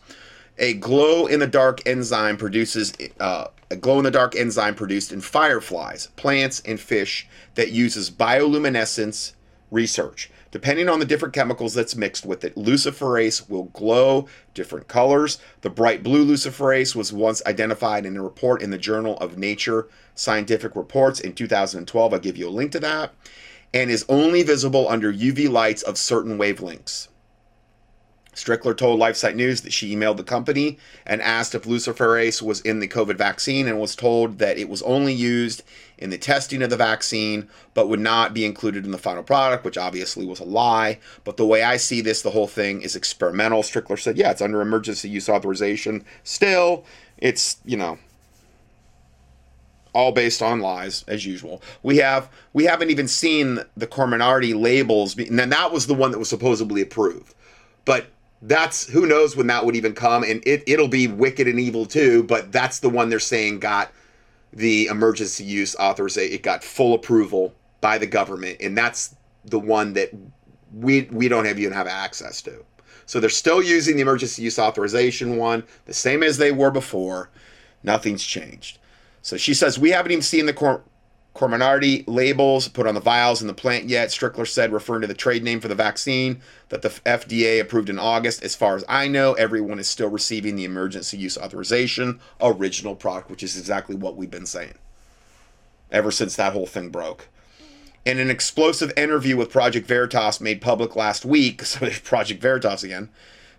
A 0.59 0.75
glow 0.75 1.27
in 1.27 1.41
the 1.41 1.47
dark 1.47 1.81
enzyme 1.87 2.37
produces 2.37 2.93
uh, 3.19 3.47
a 3.71 3.77
glow 3.77 3.99
in 3.99 4.05
the 4.05 4.11
dark 4.11 4.35
enzyme 4.35 4.75
produced 4.75 5.13
in 5.13 5.21
fireflies, 5.21 6.09
plants, 6.17 6.61
and 6.65 6.81
fish 6.81 7.29
that 7.55 7.71
uses 7.71 8.11
bioluminescence 8.11 9.35
research. 9.71 10.31
Depending 10.51 10.89
on 10.89 10.99
the 10.99 11.05
different 11.05 11.33
chemicals 11.33 11.75
that's 11.75 11.95
mixed 11.95 12.27
with 12.27 12.45
it, 12.45 12.57
luciferase 12.57 13.49
will 13.49 13.65
glow 13.65 14.27
different 14.53 14.89
colors. 14.89 15.39
The 15.61 15.71
bright 15.71 16.03
blue 16.03 16.27
luciferase 16.27 16.97
was 16.97 17.13
once 17.13 17.41
identified 17.47 18.05
in 18.05 18.17
a 18.17 18.23
report 18.23 18.61
in 18.61 18.71
the 18.71 18.79
Journal 18.79 19.17
of 19.19 19.39
Nature 19.39 19.87
Scientific 20.17 20.75
Reports 20.75 21.21
in 21.21 21.35
2012. 21.35 22.13
I'll 22.13 22.19
give 22.19 22.37
you 22.37 22.49
a 22.49 22.51
link 22.51 22.73
to 22.73 22.81
that. 22.81 23.15
And 23.73 23.89
is 23.89 24.05
only 24.09 24.43
visible 24.43 24.89
under 24.89 25.13
UV 25.13 25.49
lights 25.49 25.83
of 25.83 25.97
certain 25.97 26.37
wavelengths. 26.37 27.07
Strickler 28.43 28.77
told 28.77 28.99
LifeSite 28.99 29.35
News 29.35 29.61
that 29.63 29.73
she 29.73 29.95
emailed 29.95 30.17
the 30.17 30.25
company 30.25 30.79
and 31.07 31.21
asked 31.21 31.55
if 31.55 31.65
luciferase 31.65 32.41
was 32.41 32.61
in 32.63 32.81
the 32.81 32.89
COVID 32.89 33.17
vaccine 33.17 33.69
and 33.69 33.79
was 33.79 33.95
told 33.95 34.39
that 34.39 34.59
it 34.59 34.69
was 34.69 34.83
only 34.83 35.13
used 35.13 35.63
in 35.99 36.11
the 36.11 36.19
testing 36.19 36.63
of 36.63 36.71
the 36.71 36.77
vaccine 36.77 37.49
but 37.75 37.89
would 37.89 38.01
not 38.01 38.33
be 38.33 38.45
included 38.45 38.85
in 38.85 38.91
the 38.91 38.99
final 38.99 39.23
product, 39.23 39.65
which 39.65 39.77
obviously 39.77 40.25
was 40.25 40.41
a 40.41 40.45
lie. 40.45 40.99
But 41.25 41.37
the 41.37 41.47
way 41.47 41.63
I 41.63 41.77
see 41.77 42.01
this, 42.01 42.23
the 42.23 42.31
whole 42.31 42.47
thing 42.47 42.83
is 42.83 42.97
experimental. 42.97 43.63
Strickler 43.63 43.99
said, 43.99 44.17
yeah, 44.17 44.31
it's 44.31 44.43
under 44.43 44.63
emergency 44.63 45.09
use 45.11 45.29
authorization. 45.29 46.05
Still, 46.25 46.85
it's, 47.19 47.59
you 47.65 47.77
know, 47.77 47.99
all 49.93 50.13
based 50.13 50.41
on 50.41 50.61
lies 50.61 51.05
as 51.09 51.27
usual. 51.27 51.63
We 51.83 51.99
have 51.99 52.31
we 52.53 52.65
haven't 52.65 52.91
even 52.91 53.09
seen 53.09 53.59
the 53.77 53.87
Comirnaty 53.87 54.59
labels, 54.59 55.17
and 55.19 55.39
then 55.39 55.51
that 55.51 55.73
was 55.73 55.87
the 55.87 55.95
one 55.95 56.13
that 56.13 56.19
was 56.19 56.29
supposedly 56.29 56.81
approved. 56.81 57.35
But 57.85 58.07
that's 58.43 58.87
who 58.89 59.07
knows 59.07 59.37
when 59.37 59.47
that 59.49 59.65
would 59.65 59.77
even 59.77 59.93
come 59.93 60.23
and 60.23 60.43
it, 60.47 60.63
it'll 60.67 60.89
be 60.89 61.07
wicked 61.07 61.47
and 61.47 61.61
evil 61.61 61.85
too 61.85 62.23
but 62.25 62.51
that's 62.53 62.81
the 62.81 62.89
one 62.89 63.09
they're 63.09 63.19
saying 63.19 63.59
got 63.59 63.93
the 64.53 64.87
emergency 64.87 65.45
use 65.45 65.77
authorization 65.77 66.33
it 66.33 66.43
got 66.43 66.65
full 66.65 66.95
approval 66.95 67.55
by 67.81 67.99
the 67.99 68.07
government 68.07 68.57
and 68.61 68.77
that's 68.77 69.15
the 69.45 69.59
one 69.59 69.93
that 69.95 70.11
we 70.73 71.03
we 71.11 71.29
don't 71.29 71.45
have 71.45 71.59
even 71.59 71.73
have 71.73 71.87
access 71.87 72.41
to. 72.43 72.65
So 73.07 73.19
they're 73.19 73.31
still 73.31 73.63
using 73.63 73.97
the 73.97 74.03
emergency 74.03 74.43
use 74.43 74.59
authorization 74.59 75.37
one 75.37 75.65
the 75.87 75.95
same 75.95 76.23
as 76.23 76.39
they 76.39 76.53
were 76.53 76.71
before. 76.71 77.31
Nothing's 77.83 78.25
changed. 78.25 78.79
So 79.23 79.37
she 79.37 79.55
says 79.55 79.79
we 79.79 79.91
haven't 79.91 80.13
even 80.13 80.23
seen 80.23 80.47
the 80.47 80.53
cor- 80.53 80.83
Comirnaty 81.35 82.05
labels 82.07 82.69
put 82.69 82.87
on 82.87 82.95
the 82.95 83.01
vials 83.01 83.41
in 83.41 83.47
the 83.47 83.55
plant 83.55 83.89
yet. 83.89 84.09
Strickler 84.09 84.47
said, 84.47 84.73
referring 84.73 85.03
to 85.03 85.07
the 85.07 85.15
trade 85.15 85.45
name 85.45 85.61
for 85.61 85.69
the 85.69 85.75
vaccine 85.75 86.41
that 86.71 86.83
the 86.83 86.89
FDA 86.89 87.61
approved 87.61 87.89
in 87.89 87.99
August. 87.99 88.43
As 88.43 88.57
far 88.57 88.75
as 88.77 88.85
I 88.89 89.07
know, 89.07 89.35
everyone 89.35 89.79
is 89.79 89.89
still 89.89 90.09
receiving 90.09 90.57
the 90.57 90.65
emergency 90.65 91.17
use 91.17 91.39
authorization 91.39 92.21
original 92.41 92.97
product, 92.97 93.31
which 93.31 93.43
is 93.43 93.57
exactly 93.57 93.95
what 93.95 94.17
we've 94.17 94.31
been 94.31 94.47
saying 94.47 94.75
ever 95.93 96.11
since 96.11 96.37
that 96.37 96.53
whole 96.53 96.67
thing 96.67 96.89
broke. 96.89 97.29
In 98.05 98.19
an 98.19 98.31
explosive 98.31 98.93
interview 98.97 99.37
with 99.37 99.51
Project 99.51 99.87
Veritas 99.87 100.41
made 100.41 100.61
public 100.61 100.97
last 100.97 101.25
week, 101.25 101.63
so 101.65 101.89
Project 102.05 102.41
Veritas 102.41 102.83
again, 102.83 103.09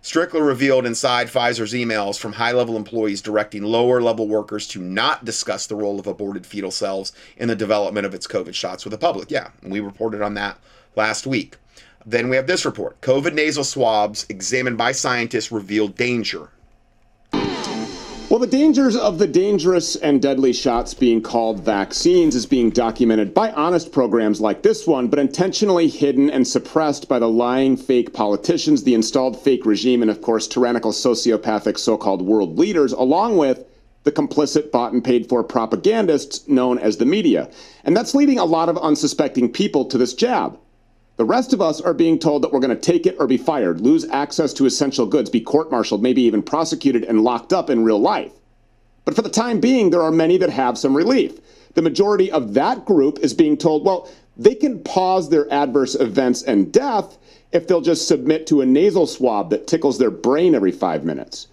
Strickler 0.02 0.44
revealed 0.44 0.84
inside 0.84 1.28
Pfizer's 1.28 1.74
emails 1.74 2.18
from 2.18 2.32
high 2.32 2.50
level 2.50 2.76
employees 2.76 3.22
directing 3.22 3.62
lower 3.62 4.02
level 4.02 4.26
workers 4.26 4.66
to 4.66 4.80
not 4.80 5.24
discuss 5.24 5.68
the 5.68 5.76
role 5.76 6.00
of 6.00 6.08
aborted 6.08 6.44
fetal 6.44 6.72
cells 6.72 7.12
in 7.36 7.46
the 7.46 7.54
development 7.54 8.04
of 8.04 8.12
its 8.12 8.26
COVID 8.26 8.52
shots 8.52 8.84
with 8.84 8.90
the 8.90 8.98
public. 8.98 9.30
Yeah, 9.30 9.50
we 9.62 9.78
reported 9.78 10.20
on 10.20 10.34
that 10.34 10.58
last 10.96 11.24
week. 11.24 11.56
Then 12.04 12.28
we 12.28 12.34
have 12.34 12.48
this 12.48 12.64
report 12.64 13.00
COVID 13.00 13.32
nasal 13.32 13.62
swabs 13.62 14.26
examined 14.28 14.76
by 14.76 14.90
scientists 14.90 15.52
revealed 15.52 15.96
danger. 15.96 16.48
Well, 18.32 18.40
the 18.40 18.46
dangers 18.46 18.96
of 18.96 19.18
the 19.18 19.26
dangerous 19.26 19.94
and 19.94 20.22
deadly 20.22 20.54
shots 20.54 20.94
being 20.94 21.20
called 21.20 21.60
vaccines 21.60 22.34
is 22.34 22.46
being 22.46 22.70
documented 22.70 23.34
by 23.34 23.52
honest 23.52 23.92
programs 23.92 24.40
like 24.40 24.62
this 24.62 24.86
one, 24.86 25.08
but 25.08 25.18
intentionally 25.18 25.86
hidden 25.86 26.30
and 26.30 26.48
suppressed 26.48 27.10
by 27.10 27.18
the 27.18 27.28
lying 27.28 27.76
fake 27.76 28.14
politicians, 28.14 28.84
the 28.84 28.94
installed 28.94 29.38
fake 29.38 29.66
regime, 29.66 30.00
and 30.00 30.10
of 30.10 30.22
course, 30.22 30.48
tyrannical 30.48 30.92
sociopathic 30.92 31.76
so 31.76 31.98
called 31.98 32.22
world 32.22 32.58
leaders, 32.58 32.92
along 32.92 33.36
with 33.36 33.66
the 34.04 34.12
complicit 34.12 34.72
bought 34.72 34.94
and 34.94 35.04
paid 35.04 35.28
for 35.28 35.44
propagandists 35.44 36.48
known 36.48 36.78
as 36.78 36.96
the 36.96 37.04
media. 37.04 37.50
And 37.84 37.94
that's 37.94 38.14
leading 38.14 38.38
a 38.38 38.46
lot 38.46 38.70
of 38.70 38.78
unsuspecting 38.78 39.52
people 39.52 39.84
to 39.84 39.98
this 39.98 40.14
jab. 40.14 40.58
The 41.16 41.24
rest 41.24 41.52
of 41.52 41.60
us 41.60 41.80
are 41.80 41.92
being 41.92 42.18
told 42.18 42.42
that 42.42 42.52
we're 42.52 42.60
going 42.60 42.74
to 42.74 42.92
take 42.92 43.06
it 43.06 43.16
or 43.18 43.26
be 43.26 43.36
fired, 43.36 43.80
lose 43.80 44.08
access 44.08 44.52
to 44.54 44.66
essential 44.66 45.06
goods, 45.06 45.28
be 45.28 45.40
court 45.40 45.70
martialed, 45.70 46.02
maybe 46.02 46.22
even 46.22 46.42
prosecuted 46.42 47.04
and 47.04 47.22
locked 47.22 47.52
up 47.52 47.68
in 47.68 47.84
real 47.84 48.00
life. 48.00 48.32
But 49.04 49.14
for 49.14 49.22
the 49.22 49.28
time 49.28 49.60
being, 49.60 49.90
there 49.90 50.02
are 50.02 50.10
many 50.10 50.38
that 50.38 50.50
have 50.50 50.78
some 50.78 50.96
relief. 50.96 51.38
The 51.74 51.82
majority 51.82 52.30
of 52.30 52.54
that 52.54 52.84
group 52.84 53.18
is 53.18 53.34
being 53.34 53.56
told, 53.56 53.84
well, 53.84 54.08
they 54.36 54.54
can 54.54 54.82
pause 54.82 55.28
their 55.28 55.52
adverse 55.52 55.94
events 55.94 56.42
and 56.42 56.72
death 56.72 57.18
if 57.52 57.66
they'll 57.66 57.82
just 57.82 58.08
submit 58.08 58.46
to 58.46 58.62
a 58.62 58.66
nasal 58.66 59.06
swab 59.06 59.50
that 59.50 59.66
tickles 59.66 59.98
their 59.98 60.10
brain 60.10 60.54
every 60.54 60.72
five 60.72 61.04
minutes. 61.04 61.48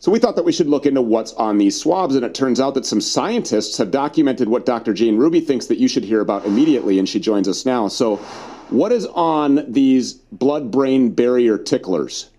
So 0.00 0.10
we 0.10 0.18
thought 0.18 0.36
that 0.36 0.44
we 0.44 0.52
should 0.52 0.68
look 0.68 0.86
into 0.86 1.00
what's 1.00 1.32
on 1.34 1.58
these 1.58 1.80
swabs, 1.80 2.16
and 2.16 2.24
it 2.24 2.34
turns 2.34 2.60
out 2.60 2.74
that 2.74 2.84
some 2.84 3.00
scientists 3.00 3.78
have 3.78 3.90
documented 3.90 4.48
what 4.48 4.66
Dr. 4.66 4.92
Jane 4.92 5.16
Ruby 5.16 5.40
thinks 5.40 5.66
that 5.66 5.78
you 5.78 5.88
should 5.88 6.04
hear 6.04 6.20
about 6.20 6.44
immediately, 6.44 6.98
and 6.98 7.08
she 7.08 7.20
joins 7.20 7.48
us 7.48 7.64
now. 7.64 7.88
So 7.88 8.20
what 8.70 8.92
is 8.92 9.06
on 9.06 9.70
these 9.70 10.14
blood 10.14 10.70
brain 10.70 11.10
barrier 11.10 11.58
ticklers? 11.58 12.30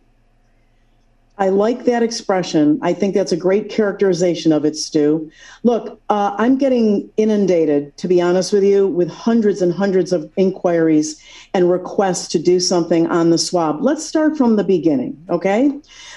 I 1.40 1.50
like 1.50 1.86
that 1.86 2.02
expression. 2.02 2.80
I 2.82 2.94
think 2.94 3.14
that's 3.14 3.32
a 3.32 3.38
great 3.38 3.70
characterization 3.70 4.52
of 4.52 4.66
it, 4.66 4.76
Stew. 4.76 5.32
Look, 5.62 6.02
uh, 6.10 6.36
I'm 6.36 6.58
getting 6.58 7.08
inundated, 7.16 7.96
to 7.98 8.08
be 8.08 8.20
honest 8.20 8.52
with 8.52 8.64
you, 8.64 8.88
with 8.88 9.10
hundreds 9.10 9.62
and 9.62 9.72
hundreds 9.72 10.12
of 10.12 10.32
inquiries 10.36 11.22
and 11.54 11.70
requests 11.70 12.28
to 12.30 12.40
do 12.40 12.60
something 12.60 13.06
on 13.08 13.30
the 13.30 13.38
swab. 13.38 13.84
Let's 13.84 14.04
start 14.04 14.36
from 14.36 14.56
the 14.56 14.64
beginning, 14.64 15.24
okay? 15.30 15.72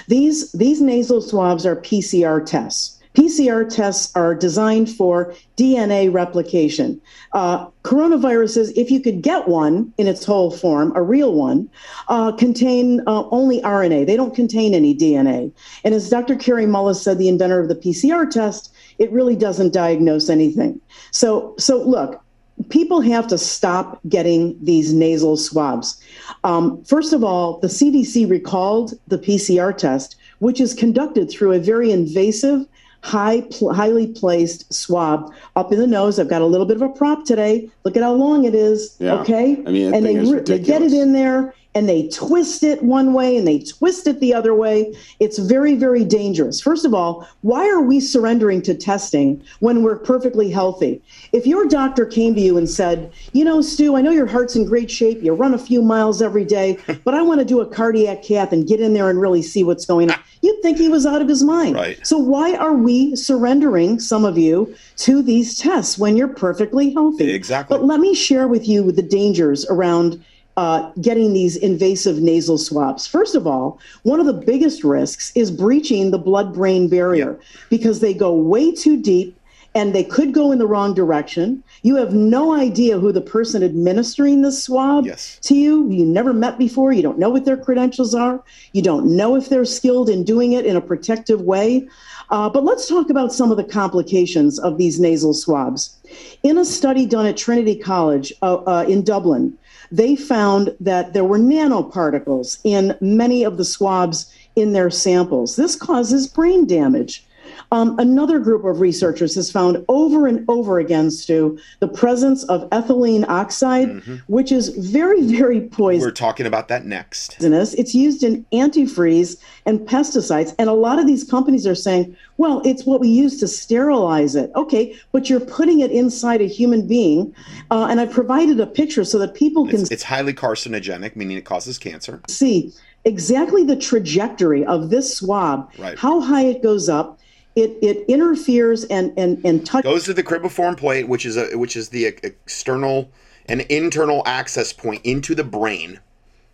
These 0.07 0.51
these 0.53 0.81
nasal 0.81 1.21
swabs 1.21 1.67
are 1.67 1.75
PCR 1.75 2.43
tests. 2.43 2.97
PCR 3.13 3.67
tests 3.67 4.11
are 4.15 4.33
designed 4.33 4.89
for 4.89 5.33
DNA 5.57 6.11
replication. 6.11 7.01
Uh, 7.33 7.67
coronaviruses, 7.83 8.71
if 8.75 8.89
you 8.89 9.01
could 9.01 9.21
get 9.21 9.47
one 9.47 9.93
in 9.97 10.07
its 10.07 10.23
whole 10.23 10.51
form, 10.51 10.93
a 10.95 11.01
real 11.01 11.33
one, 11.33 11.69
uh, 12.07 12.31
contain 12.31 13.01
uh, 13.07 13.27
only 13.29 13.61
RNA. 13.61 14.07
They 14.07 14.15
don't 14.15 14.35
contain 14.35 14.73
any 14.73 14.95
DNA. 14.95 15.51
And 15.83 15.93
as 15.93 16.09
Dr. 16.09 16.35
Kary 16.35 16.65
Mullis 16.65 17.01
said, 17.01 17.17
the 17.17 17.29
inventor 17.29 17.59
of 17.59 17.67
the 17.67 17.75
PCR 17.75 18.29
test, 18.29 18.73
it 18.97 19.11
really 19.11 19.35
doesn't 19.35 19.73
diagnose 19.73 20.29
anything. 20.29 20.79
So, 21.11 21.55
so 21.57 21.81
look, 21.81 22.23
people 22.69 23.01
have 23.01 23.27
to 23.27 23.37
stop 23.37 23.99
getting 24.07 24.57
these 24.63 24.93
nasal 24.93 25.37
swabs. 25.37 25.99
Um, 26.43 26.83
first 26.83 27.13
of 27.13 27.23
all, 27.23 27.59
the 27.59 27.67
CDC 27.67 28.29
recalled 28.29 28.93
the 29.07 29.17
PCR 29.17 29.75
test, 29.75 30.15
which 30.39 30.61
is 30.61 30.73
conducted 30.73 31.29
through 31.29 31.53
a 31.53 31.59
very 31.59 31.91
invasive 31.91 32.65
high, 33.03 33.41
pl- 33.51 33.73
highly 33.73 34.07
placed 34.07 34.71
swab 34.73 35.33
up 35.55 35.71
in 35.71 35.79
the 35.79 35.87
nose. 35.87 36.19
I've 36.19 36.29
got 36.29 36.41
a 36.41 36.45
little 36.45 36.65
bit 36.65 36.75
of 36.75 36.81
a 36.81 36.89
prop 36.89 37.25
today. 37.25 37.69
Look 37.83 37.97
at 37.97 38.03
how 38.03 38.13
long 38.13 38.45
it 38.45 38.55
is. 38.55 38.95
Yeah. 38.99 39.15
Okay. 39.21 39.57
I 39.65 39.71
mean, 39.71 39.93
and 39.93 40.05
they, 40.05 40.15
is 40.15 40.31
they 40.43 40.59
get 40.59 40.81
it 40.81 40.93
in 40.93 41.13
there 41.13 41.53
and 41.73 41.87
they 41.87 42.07
twist 42.09 42.63
it 42.63 42.83
one 42.83 43.13
way 43.13 43.37
and 43.37 43.47
they 43.47 43.59
twist 43.59 44.07
it 44.07 44.19
the 44.19 44.33
other 44.33 44.53
way. 44.53 44.93
It's 45.19 45.37
very, 45.37 45.75
very 45.75 46.03
dangerous. 46.03 46.59
First 46.59 46.85
of 46.85 46.93
all, 46.93 47.27
why 47.41 47.69
are 47.69 47.81
we 47.81 47.99
surrendering 47.99 48.61
to 48.63 48.73
testing 48.73 49.41
when 49.59 49.81
we're 49.81 49.97
perfectly 49.97 50.51
healthy? 50.51 51.01
If 51.31 51.47
your 51.47 51.67
doctor 51.67 52.05
came 52.05 52.35
to 52.35 52.41
you 52.41 52.57
and 52.57 52.69
said, 52.69 53.11
you 53.31 53.45
know, 53.45 53.61
Stew, 53.61 53.95
I 53.95 54.01
know 54.01 54.11
your 54.11 54.27
heart's 54.27 54.55
in 54.55 54.65
great 54.65 54.91
shape, 54.91 55.21
you 55.21 55.33
run 55.33 55.53
a 55.53 55.59
few 55.59 55.81
miles 55.81 56.21
every 56.21 56.45
day, 56.45 56.77
but 57.05 57.13
I 57.13 57.21
want 57.21 57.39
to 57.39 57.45
do 57.45 57.61
a 57.61 57.65
cardiac 57.65 58.23
cath 58.23 58.51
and 58.51 58.67
get 58.67 58.81
in 58.81 58.93
there 58.93 59.09
and 59.09 59.21
really 59.21 59.41
see 59.41 59.63
what's 59.63 59.85
going 59.85 60.11
on, 60.11 60.17
ah. 60.19 60.23
you'd 60.41 60.61
think 60.61 60.77
he 60.77 60.89
was 60.89 61.05
out 61.05 61.21
of 61.21 61.29
his 61.29 61.43
mind. 61.43 61.75
Right. 61.75 62.05
So 62.05 62.17
why 62.17 62.55
are 62.55 62.73
we 62.73 63.15
surrendering 63.15 63.99
some 63.99 64.25
of 64.25 64.37
you 64.37 64.75
to 64.97 65.21
these 65.21 65.57
tests 65.57 65.97
when 65.97 66.17
you're 66.17 66.27
perfectly 66.27 66.93
healthy? 66.93 67.31
Exactly. 67.31 67.77
But 67.77 67.85
let 67.85 68.01
me 68.01 68.13
share 68.13 68.47
with 68.47 68.67
you 68.67 68.91
the 68.91 69.01
dangers 69.01 69.65
around 69.67 70.21
uh, 70.57 70.91
getting 71.01 71.33
these 71.33 71.55
invasive 71.55 72.17
nasal 72.21 72.57
swabs. 72.57 73.07
First 73.07 73.35
of 73.35 73.47
all, 73.47 73.79
one 74.03 74.19
of 74.19 74.25
the 74.25 74.33
biggest 74.33 74.83
risks 74.83 75.31
is 75.35 75.49
breaching 75.51 76.11
the 76.11 76.17
blood 76.17 76.53
brain 76.53 76.87
barrier 76.87 77.39
because 77.69 77.99
they 77.99 78.13
go 78.13 78.33
way 78.33 78.71
too 78.71 79.01
deep 79.01 79.37
and 79.73 79.95
they 79.95 80.03
could 80.03 80.33
go 80.33 80.51
in 80.51 80.59
the 80.59 80.67
wrong 80.67 80.93
direction. 80.93 81.63
You 81.81 81.95
have 81.95 82.13
no 82.13 82.53
idea 82.53 82.99
who 82.99 83.13
the 83.13 83.21
person 83.21 83.63
administering 83.63 84.41
the 84.41 84.51
swab 84.51 85.05
Yes. 85.05 85.39
to 85.43 85.55
you. 85.55 85.89
You 85.89 86.05
never 86.05 86.33
met 86.33 86.57
before. 86.57 86.91
You 86.91 87.01
don't 87.01 87.17
know 87.17 87.29
what 87.29 87.45
their 87.45 87.55
credentials 87.55 88.13
are. 88.13 88.43
You 88.73 88.81
don't 88.81 89.15
know 89.15 89.35
if 89.37 89.47
they're 89.47 89.63
skilled 89.63 90.09
in 90.09 90.25
doing 90.25 90.51
it 90.51 90.65
in 90.65 90.75
a 90.75 90.81
protective 90.81 91.41
way. 91.41 91.87
Uh, 92.31 92.49
but 92.49 92.63
let's 92.65 92.87
talk 92.87 93.09
about 93.09 93.31
some 93.33 93.49
of 93.51 93.57
the 93.57 93.63
complications 93.63 94.59
of 94.59 94.77
these 94.77 94.99
nasal 94.99 95.33
swabs. 95.33 95.95
In 96.43 96.57
a 96.57 96.65
study 96.65 97.05
done 97.05 97.25
at 97.25 97.37
Trinity 97.37 97.75
College 97.75 98.33
uh, 98.41 98.55
uh, 98.65 98.85
in 98.87 99.03
Dublin, 99.03 99.57
they 99.91 100.15
found 100.15 100.75
that 100.79 101.13
there 101.13 101.23
were 101.25 101.39
nanoparticles 101.39 102.59
in 102.63 102.97
many 103.01 103.43
of 103.43 103.57
the 103.57 103.65
swabs 103.65 104.33
in 104.55 104.73
their 104.73 104.89
samples. 104.89 105.55
This 105.55 105.75
causes 105.75 106.27
brain 106.27 106.65
damage. 106.65 107.25
Um, 107.73 107.97
another 107.99 108.37
group 108.39 108.65
of 108.65 108.81
researchers 108.81 109.33
has 109.35 109.49
found 109.49 109.85
over 109.87 110.27
and 110.27 110.43
over 110.49 110.79
again, 110.79 111.09
Stew, 111.09 111.57
the 111.79 111.87
presence 111.87 112.43
of 112.45 112.69
ethylene 112.71 113.25
oxide, 113.29 114.01
which 114.27 114.51
is 114.51 114.69
very, 114.69 115.21
very 115.21 115.61
poisonous 115.61 116.05
We're 116.05 116.11
talking 116.11 116.45
about 116.45 116.67
that 116.67 116.85
next. 116.85 117.37
It's 117.41 117.95
used 117.95 118.23
in 118.23 118.45
antifreeze 118.51 119.37
and 119.65 119.79
pesticides. 119.81 120.53
And 120.59 120.67
a 120.69 120.73
lot 120.73 120.99
of 120.99 121.07
these 121.07 121.23
companies 121.23 121.65
are 121.65 121.75
saying, 121.75 122.13
well, 122.35 122.61
it's 122.65 122.85
what 122.85 122.99
we 122.99 123.07
use 123.07 123.39
to 123.39 123.47
sterilize 123.47 124.35
it. 124.35 124.51
Okay, 124.55 124.93
but 125.13 125.29
you're 125.29 125.39
putting 125.39 125.79
it 125.79 125.91
inside 125.91 126.41
a 126.41 126.47
human 126.47 126.85
being. 126.87 127.33
Uh, 127.71 127.87
and 127.89 128.01
I 128.01 128.05
provided 128.05 128.59
a 128.59 128.67
picture 128.67 129.05
so 129.05 129.17
that 129.19 129.33
people 129.33 129.65
can 129.65 129.79
It's, 129.81 129.91
it's 129.91 130.03
highly 130.03 130.33
carcinogenic, 130.33 131.15
meaning 131.15 131.37
it 131.37 131.45
causes 131.45 131.77
cancer. 131.77 132.21
see 132.27 132.73
exactly 133.05 133.63
the 133.63 133.75
trajectory 133.77 134.65
of 134.65 134.89
this 134.89 135.15
swab, 135.17 135.71
Right. 135.77 135.97
how 135.97 136.19
high 136.19 136.43
it 136.43 136.61
goes 136.61 136.89
up. 136.89 137.17
It, 137.55 137.77
it 137.81 138.05
interferes 138.07 138.85
and, 138.85 139.13
and, 139.17 139.43
and 139.45 139.65
touches. 139.65 139.89
Goes 139.89 140.03
to 140.05 140.13
the 140.13 140.23
cribriform 140.23 140.77
plate, 140.77 141.07
which 141.07 141.25
is 141.25 141.35
a 141.35 141.57
which 141.57 141.75
is 141.75 141.89
the 141.89 142.05
external 142.05 143.09
and 143.47 143.61
internal 143.61 144.23
access 144.25 144.71
point 144.71 145.01
into 145.03 145.35
the 145.35 145.43
brain. 145.43 145.99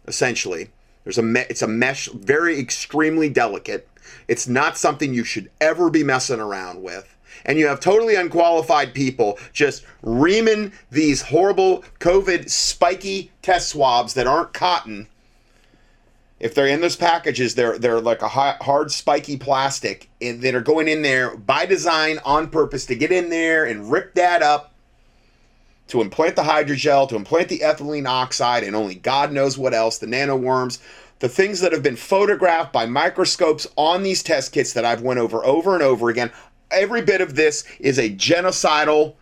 Essentially, 0.08 0.70
there's 1.04 1.18
a 1.18 1.24
me- 1.24 1.46
it's 1.50 1.62
a 1.62 1.68
mesh, 1.68 2.10
very 2.10 2.60
extremely 2.60 3.30
delicate. 3.30 3.88
It's 4.28 4.48
not 4.48 4.78
something 4.78 5.14
you 5.14 5.24
should 5.24 5.52
ever 5.62 5.90
be 5.90 6.04
messing 6.04 6.40
around 6.40 6.82
with. 6.82 7.14
And 7.46 7.60
you 7.60 7.68
have 7.68 7.80
totally 7.80 8.16
unqualified 8.16 8.94
people 8.94 9.38
just 9.54 9.86
reaming 10.02 10.74
these 10.90 11.22
horrible 11.22 11.84
COVID 12.00 12.50
spiky 12.50 13.32
test 13.42 13.70
swabs 13.70 14.16
that 14.16 14.28
aren't 14.28 14.54
cotton 14.54 15.08
if 16.39 16.54
they're 16.54 16.67
in 16.67 16.82
those 16.82 16.95
packages, 16.95 17.56
they're 17.56 17.78
they're 17.78 18.00
like 18.00 18.21
a 18.21 18.28
hard 18.28 18.91
spiky 18.91 19.38
plastic 19.38 20.10
and 20.21 20.41
that 20.41 20.54
are 20.54 20.62
going 20.62 20.88
in 20.88 21.02
there 21.02 21.36
by 21.36 21.65
design 21.65 22.19
on 22.26 22.50
purpose 22.50 22.86
to 22.88 22.95
get 22.95 23.12
in 23.12 23.30
there 23.30 23.65
and 23.65 23.91
rip 23.91 24.13
that 24.15 24.43
up 24.43 24.73
to 25.88 26.02
implant 26.02 26.36
the 26.36 26.43
hydrogel, 26.43 27.08
to 27.10 27.15
implant 27.15 27.50
the 27.50 27.60
ethylene 27.60 28.08
oxide, 28.08 28.63
and 28.63 28.76
only 28.76 28.95
God 28.95 29.32
knows 29.32 29.58
what 29.58 29.73
else, 29.73 29.97
the 29.97 30.06
nanoworms, 30.06 30.80
the 31.19 31.30
things 31.30 31.62
that 31.62 31.71
have 31.71 31.82
been 31.82 31.95
photographed 31.95 32.73
by 32.73 32.86
microscopes 32.86 33.65
on 33.76 34.04
these 34.04 34.21
test 34.21 34.52
kits 34.52 34.73
that 34.73 34.86
I've 34.86 35.02
went 35.02 35.19
over 35.19 35.43
over 35.45 35.73
and 35.73 35.82
over 35.82 36.10
again. 36.10 36.32
Every 36.69 37.02
bit 37.02 37.21
of 37.21 37.36
this 37.36 37.63
is 37.80 37.97
a 37.97 38.10
genocidal 38.10 39.15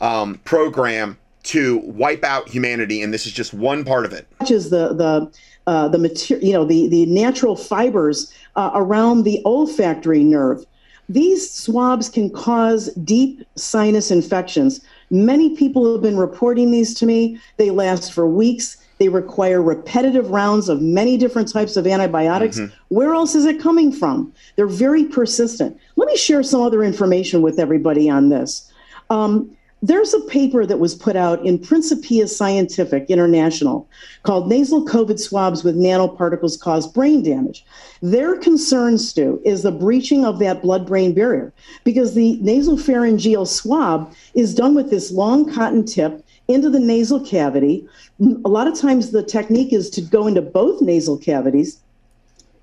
um, 0.00 0.40
program 0.44 1.16
to 1.42 1.78
wipe 1.78 2.24
out 2.24 2.48
humanity, 2.48 3.02
and 3.02 3.14
this 3.14 3.24
is 3.24 3.32
just 3.32 3.54
one 3.54 3.84
part 3.84 4.04
of 4.04 4.12
it. 4.12 4.26
touches 4.40 4.68
the 4.68 4.92
the 4.92 5.32
uh, 5.70 5.86
the 5.86 5.98
material, 5.98 6.44
you 6.44 6.52
know, 6.52 6.64
the 6.64 6.88
the 6.88 7.06
natural 7.06 7.54
fibers 7.54 8.32
uh, 8.56 8.72
around 8.74 9.22
the 9.22 9.40
olfactory 9.44 10.24
nerve. 10.24 10.66
These 11.08 11.48
swabs 11.48 12.08
can 12.08 12.28
cause 12.28 12.92
deep 13.04 13.46
sinus 13.54 14.10
infections. 14.10 14.80
Many 15.10 15.56
people 15.56 15.92
have 15.92 16.02
been 16.02 16.16
reporting 16.16 16.72
these 16.72 16.92
to 16.94 17.06
me. 17.06 17.38
They 17.56 17.70
last 17.70 18.12
for 18.12 18.26
weeks. 18.26 18.78
They 18.98 19.08
require 19.08 19.62
repetitive 19.62 20.30
rounds 20.30 20.68
of 20.68 20.82
many 20.82 21.16
different 21.16 21.52
types 21.52 21.76
of 21.76 21.86
antibiotics. 21.86 22.58
Where 22.88 23.14
else 23.14 23.36
is 23.36 23.44
it 23.46 23.60
coming 23.60 23.92
from? 23.92 24.32
They're 24.56 24.66
very 24.66 25.04
persistent. 25.04 25.78
Let 25.94 26.06
me 26.06 26.16
share 26.16 26.42
some 26.42 26.62
other 26.62 26.82
information 26.82 27.42
with 27.42 27.60
everybody 27.60 28.10
on 28.10 28.28
this. 28.28 28.70
Um, 29.08 29.56
there's 29.82 30.12
a 30.12 30.20
paper 30.20 30.66
that 30.66 30.78
was 30.78 30.94
put 30.94 31.16
out 31.16 31.44
in 31.44 31.58
Principia 31.58 32.28
Scientific 32.28 33.06
International 33.08 33.88
called 34.24 34.48
Nasal 34.48 34.84
COVID 34.84 35.18
Swabs 35.18 35.64
with 35.64 35.76
Nanoparticles 35.76 36.60
Cause 36.60 36.86
Brain 36.86 37.22
Damage. 37.22 37.64
Their 38.02 38.36
concern, 38.36 38.98
Stew, 38.98 39.40
is 39.44 39.62
the 39.62 39.72
breaching 39.72 40.24
of 40.24 40.38
that 40.40 40.60
blood 40.60 40.86
brain 40.86 41.14
barrier 41.14 41.52
because 41.84 42.14
the 42.14 42.36
nasal 42.42 42.76
pharyngeal 42.76 43.46
swab 43.46 44.12
is 44.34 44.54
done 44.54 44.74
with 44.74 44.90
this 44.90 45.10
long 45.10 45.50
cotton 45.50 45.86
tip 45.86 46.24
into 46.48 46.68
the 46.68 46.80
nasal 46.80 47.20
cavity. 47.20 47.86
A 48.20 48.48
lot 48.48 48.66
of 48.66 48.78
times 48.78 49.12
the 49.12 49.22
technique 49.22 49.72
is 49.72 49.88
to 49.90 50.02
go 50.02 50.26
into 50.26 50.42
both 50.42 50.82
nasal 50.82 51.16
cavities, 51.16 51.80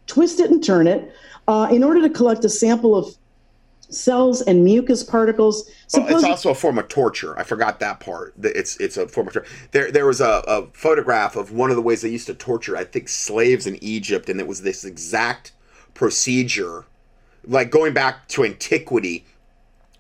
twist 0.05 0.39
it 0.39 0.51
and 0.51 0.63
turn 0.63 0.85
it 0.85 1.11
uh, 1.47 1.67
in 1.71 1.83
order 1.83 2.01
to 2.01 2.09
collect 2.09 2.45
a 2.45 2.49
sample 2.49 2.95
of 2.95 3.15
cells 3.89 4.41
and 4.41 4.63
mucus 4.63 5.03
particles. 5.03 5.69
Well, 5.93 6.07
it's 6.07 6.23
also 6.23 6.51
a 6.51 6.55
form 6.55 6.77
of 6.77 6.87
torture. 6.87 7.37
I 7.39 7.43
forgot 7.43 7.79
that 7.79 7.99
part. 7.99 8.33
It's 8.41 8.77
it's 8.77 8.97
a 8.97 9.07
form 9.07 9.27
of 9.27 9.33
torture. 9.33 9.49
There 9.71 9.91
there 9.91 10.05
was 10.05 10.21
a, 10.21 10.43
a 10.47 10.67
photograph 10.73 11.35
of 11.35 11.51
one 11.51 11.69
of 11.69 11.75
the 11.75 11.81
ways 11.81 12.01
they 12.01 12.09
used 12.09 12.27
to 12.27 12.33
torture, 12.33 12.75
I 12.75 12.83
think, 12.83 13.09
slaves 13.09 13.67
in 13.67 13.81
Egypt, 13.83 14.29
and 14.29 14.39
it 14.39 14.47
was 14.47 14.61
this 14.61 14.83
exact 14.83 15.53
procedure, 15.93 16.85
like 17.45 17.71
going 17.71 17.93
back 17.93 18.27
to 18.29 18.43
antiquity, 18.43 19.25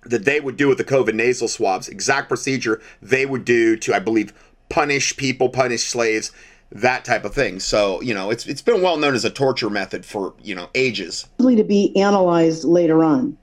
that 0.03 0.25
they 0.25 0.39
would 0.39 0.57
do 0.57 0.67
with 0.67 0.77
the 0.77 0.83
COVID 0.83 1.13
nasal 1.13 1.47
swabs. 1.47 1.87
Exact 1.87 2.27
procedure 2.27 2.81
they 3.01 3.25
would 3.25 3.45
do 3.45 3.77
to, 3.77 3.95
I 3.95 3.99
believe, 3.99 4.33
punish 4.69 5.15
people, 5.15 5.49
punish 5.49 5.83
slaves, 5.83 6.31
that 6.71 7.05
type 7.05 7.23
of 7.23 7.33
thing. 7.33 7.59
So 7.59 8.01
you 8.01 8.13
know, 8.13 8.29
it's 8.29 8.45
it's 8.45 8.61
been 8.61 8.81
well 8.81 8.97
known 8.97 9.15
as 9.15 9.23
a 9.23 9.29
torture 9.29 9.69
method 9.69 10.05
for 10.05 10.33
you 10.43 10.55
know 10.55 10.69
ages. 10.75 11.27
to 11.39 11.63
be 11.63 11.95
analyzed 11.95 12.63
later 12.65 13.03
on. 13.03 13.37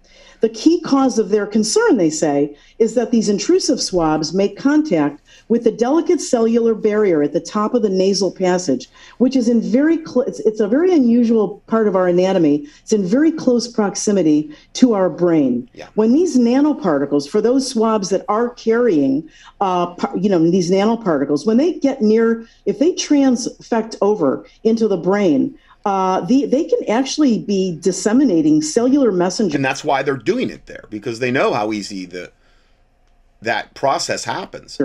The 0.45 0.51
key 0.51 0.79
cause 0.83 1.19
of 1.19 1.31
their 1.31 1.47
concern, 1.47 1.97
they 1.97 2.11
say, 2.11 2.55
is 2.79 2.95
that 2.97 3.11
these 3.11 3.31
intrusive 3.31 3.81
swabs 3.81 4.35
make 4.35 4.59
contact 4.59 5.23
with 5.49 5.65
the 5.65 5.71
delicate 5.71 6.21
cellular 6.21 6.75
barrier 6.75 7.23
at 7.23 7.33
the 7.33 7.41
top 7.41 7.73
of 7.73 7.81
the 7.81 7.89
nasal 7.89 8.31
passage, 8.31 8.91
which 9.17 9.37
is 9.37 9.49
in 9.49 9.63
very 9.63 10.05
cl- 10.05 10.27
it's, 10.27 10.41
it's 10.41 10.61
a 10.61 10.69
very 10.69 10.93
unusual 10.93 11.63
part 11.67 11.89
of 11.89 11.97
our 11.97 12.09
anatomy. 12.09 12.69
It's 12.83 12.93
in 12.93 13.07
very 13.07 13.33
close 13.33 13.67
proximity 13.67 14.55
to 14.75 14.93
our 14.93 15.09
brain. 15.09 15.67
When 15.95 16.13
these 16.13 16.37
nanoparticles, 16.37 17.27
for 17.27 17.41
those 17.41 17.67
swabs 17.67 18.11
that 18.11 18.27
are 18.29 18.51
carrying, 18.51 19.27
uh, 19.63 19.95
you 20.15 20.29
know, 20.29 20.51
these 20.51 20.71
nanoparticles, 20.71 21.47
when 21.47 21.57
they 21.57 21.73
get 21.73 22.03
near, 22.03 22.47
if 22.67 22.79
they 22.81 22.93
transfect 22.93 23.97
over 24.03 24.45
into 24.63 24.89
the 24.89 24.99
brain, 24.99 25.59
uh, 25.85 26.21
the, 26.23 26.47
they 26.47 26.65
can 26.65 26.89
actually 26.89 27.39
be 27.39 27.79
disseminating 27.81 28.63
cellular 28.63 29.13
messengers. 29.13 29.55
And 29.55 29.65
that's 29.65 29.85
why 29.85 30.03
they're 30.03 30.17
doing 30.17 30.51
it 30.51 30.67
there 30.67 30.85
because 30.89 31.19
they 31.19 31.31
know 31.31 31.53
how 31.53 31.73
easy 31.73 32.07
the 32.07 32.33
that 33.43 33.75
process 33.75 34.25
happens. 34.25 34.77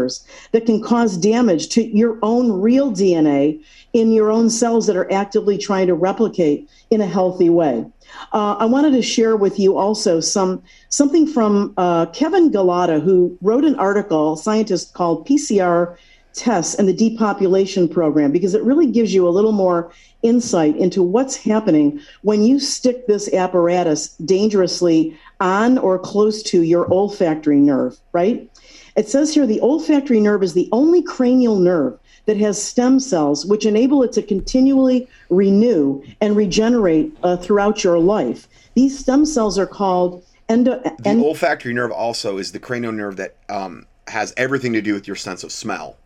that 0.51 0.65
can 0.65 0.81
cause 0.83 1.17
damage 1.17 1.69
to 1.69 1.83
your 1.83 2.19
own 2.21 2.51
real 2.61 2.91
DNA 2.91 3.63
in 3.93 4.11
your 4.11 4.29
own 4.29 4.49
cells 4.49 4.85
that 4.87 4.95
are 4.95 5.11
actively 5.11 5.57
trying 5.57 5.87
to 5.87 5.93
replicate 5.93 6.69
in 6.89 7.01
a 7.01 7.07
healthy 7.07 7.49
way. 7.49 7.85
Uh, 8.33 8.55
I 8.59 8.65
wanted 8.65 8.91
to 8.91 9.01
share 9.01 9.35
with 9.35 9.59
you 9.59 9.77
also 9.77 10.19
some 10.19 10.63
something 10.89 11.27
from 11.27 11.73
uh, 11.77 12.07
Kevin 12.07 12.51
Galalae, 12.51 13.01
who 13.01 13.37
wrote 13.41 13.63
an 13.63 13.75
article, 13.75 14.33
a 14.33 14.37
scientist 14.37 14.93
called 14.93 15.27
PCR 15.27 15.95
tests 16.33 16.75
and 16.75 16.87
the 16.87 16.93
depopulation 16.93 17.87
program, 17.87 18.31
because 18.31 18.53
it 18.53 18.63
really 18.63 18.87
gives 18.87 19.13
you 19.13 19.27
a 19.27 19.29
little 19.29 19.51
more 19.51 19.91
insight 20.21 20.75
into 20.77 21.01
what's 21.01 21.35
happening 21.35 21.99
when 22.21 22.43
you 22.43 22.59
stick 22.59 23.07
this 23.07 23.33
apparatus 23.33 24.09
dangerously 24.17 25.17
on 25.39 25.77
or 25.77 25.97
close 25.97 26.43
to 26.43 26.63
your 26.63 26.91
olfactory 26.91 27.59
nerve, 27.59 27.97
right? 28.11 28.49
It 28.95 29.07
says 29.07 29.33
here 29.33 29.47
the 29.47 29.61
olfactory 29.61 30.19
nerve 30.19 30.43
is 30.43 30.53
the 30.53 30.69
only 30.71 31.01
cranial 31.01 31.57
nerve 31.57 31.97
that 32.25 32.37
has 32.37 32.61
stem 32.61 32.99
cells 32.99 33.45
which 33.45 33.65
enable 33.65 34.03
it 34.03 34.11
to 34.13 34.21
continually 34.21 35.07
renew 35.29 36.03
and 36.21 36.35
regenerate 36.35 37.15
uh, 37.23 37.37
throughout 37.37 37.83
your 37.83 37.97
life. 37.97 38.47
These 38.75 38.99
stem 38.99 39.25
cells 39.25 39.57
are 39.57 39.65
called 39.65 40.23
endo. 40.47 40.81
The 40.99 41.23
olfactory 41.23 41.73
nerve 41.73 41.91
also 41.91 42.37
is 42.37 42.51
the 42.51 42.59
cranial 42.59 42.91
nerve 42.91 43.15
that 43.15 43.35
um, 43.47 43.85
has 44.07 44.33
everything 44.37 44.73
to 44.73 44.81
do 44.81 44.93
with 44.93 45.07
your 45.07 45.15
sense 45.15 45.43
of 45.43 45.51
smell. 45.51 45.97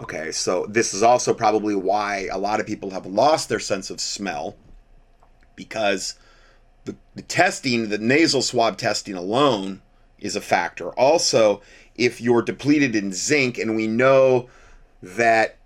Okay, 0.00 0.30
so 0.30 0.64
this 0.66 0.94
is 0.94 1.02
also 1.02 1.34
probably 1.34 1.74
why 1.74 2.28
a 2.30 2.38
lot 2.38 2.60
of 2.60 2.66
people 2.66 2.90
have 2.90 3.04
lost 3.04 3.48
their 3.48 3.58
sense 3.58 3.90
of 3.90 4.00
smell 4.00 4.56
because 5.56 6.14
the, 6.84 6.94
the 7.16 7.22
testing, 7.22 7.88
the 7.88 7.98
nasal 7.98 8.42
swab 8.42 8.78
testing 8.78 9.14
alone 9.14 9.82
is 10.20 10.36
a 10.36 10.40
factor. 10.40 10.90
Also, 10.90 11.60
if 11.96 12.20
you're 12.20 12.42
depleted 12.42 12.94
in 12.94 13.12
zinc, 13.12 13.58
and 13.58 13.74
we 13.74 13.88
know 13.88 14.48
that 15.02 15.58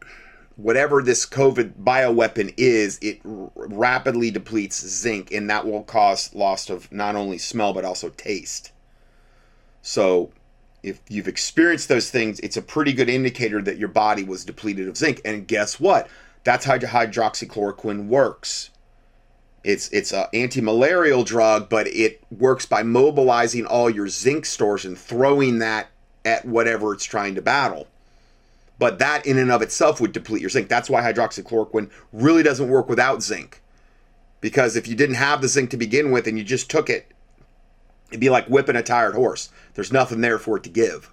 whatever 0.57 1.03
this 1.03 1.27
COVID 1.27 1.75
bioweapon 1.83 2.55
is, 2.57 2.99
it 3.03 3.21
r- 3.25 3.51
rapidly 3.55 4.31
depletes 4.31 4.87
zinc, 4.87 5.31
and 5.31 5.49
that 5.51 5.67
will 5.67 5.83
cause 5.83 6.35
loss 6.35 6.71
of 6.71 6.91
not 6.91 7.17
only 7.17 7.39
smell 7.39 7.73
but 7.75 7.85
also 7.85 8.09
taste. 8.09 8.73
So, 9.83 10.31
if 10.83 11.01
you've 11.09 11.29
experienced 11.29 11.89
those 11.89 12.11
things, 12.11 12.41
it's 12.41 12.57
a 12.57 12.63
pretty 12.63 12.93
good 12.93 13.09
indicator 13.09 13.63
that 13.63 13.79
your 13.79 13.89
body 13.89 14.25
was 14.25 14.45
depleted 14.45 14.89
of 14.89 14.97
zinc. 14.97 15.21
And 15.25 15.47
guess 15.47 15.79
what? 15.79 16.09
That's 16.45 16.65
how 16.65 16.79
hydroxychloroquine 16.79 18.07
works. 18.07 18.71
It's 19.65 19.89
it's 19.91 20.13
a 20.13 20.29
anti-malarial 20.35 21.23
drug, 21.23 21.69
but 21.69 21.87
it 21.87 22.25
works 22.37 22.67
by 22.67 22.83
mobilizing 22.83 23.65
all 23.65 23.89
your 23.89 24.09
zinc 24.09 24.45
stores 24.45 24.85
and 24.85 24.99
throwing 24.99 25.61
that 25.61 25.87
at 26.25 26.45
whatever 26.45 26.93
it's 26.93 27.05
trying 27.05 27.37
to 27.37 27.43
battle. 27.43 27.87
But 28.81 28.99
that 28.99 29.25
in 29.25 29.39
and 29.39 29.53
of 29.53 29.63
itself 29.63 30.01
would 30.01 30.11
deplete 30.11 30.41
your 30.41 30.51
zinc. 30.51 30.69
That's 30.69 30.91
why 30.91 31.03
hydroxychloroquine 31.03 31.91
really 32.13 32.43
doesn't 32.43 32.69
work 32.69 32.89
without 32.89 33.23
zinc. 33.23 33.63
Because 34.41 34.75
if 34.75 34.89
you 34.89 34.97
didn't 34.97 35.15
have 35.15 35.41
the 35.41 35.47
zinc 35.47 35.71
to 35.71 35.77
begin 35.77 36.11
with 36.11 36.27
and 36.27 36.37
you 36.37 36.43
just 36.43 36.69
took 36.69 36.91
it, 36.91 37.13
it'd 38.13 38.21
be 38.21 38.31
like 38.31 38.47
whipping 38.47 38.77
a 38.77 38.83
tired 38.83 39.15
horse. 39.15 39.49
There's 39.75 39.93
nothing 39.93 40.21
there 40.21 40.39
for 40.39 40.57
it 40.57 40.63
to 40.65 40.71
give. 40.71 41.11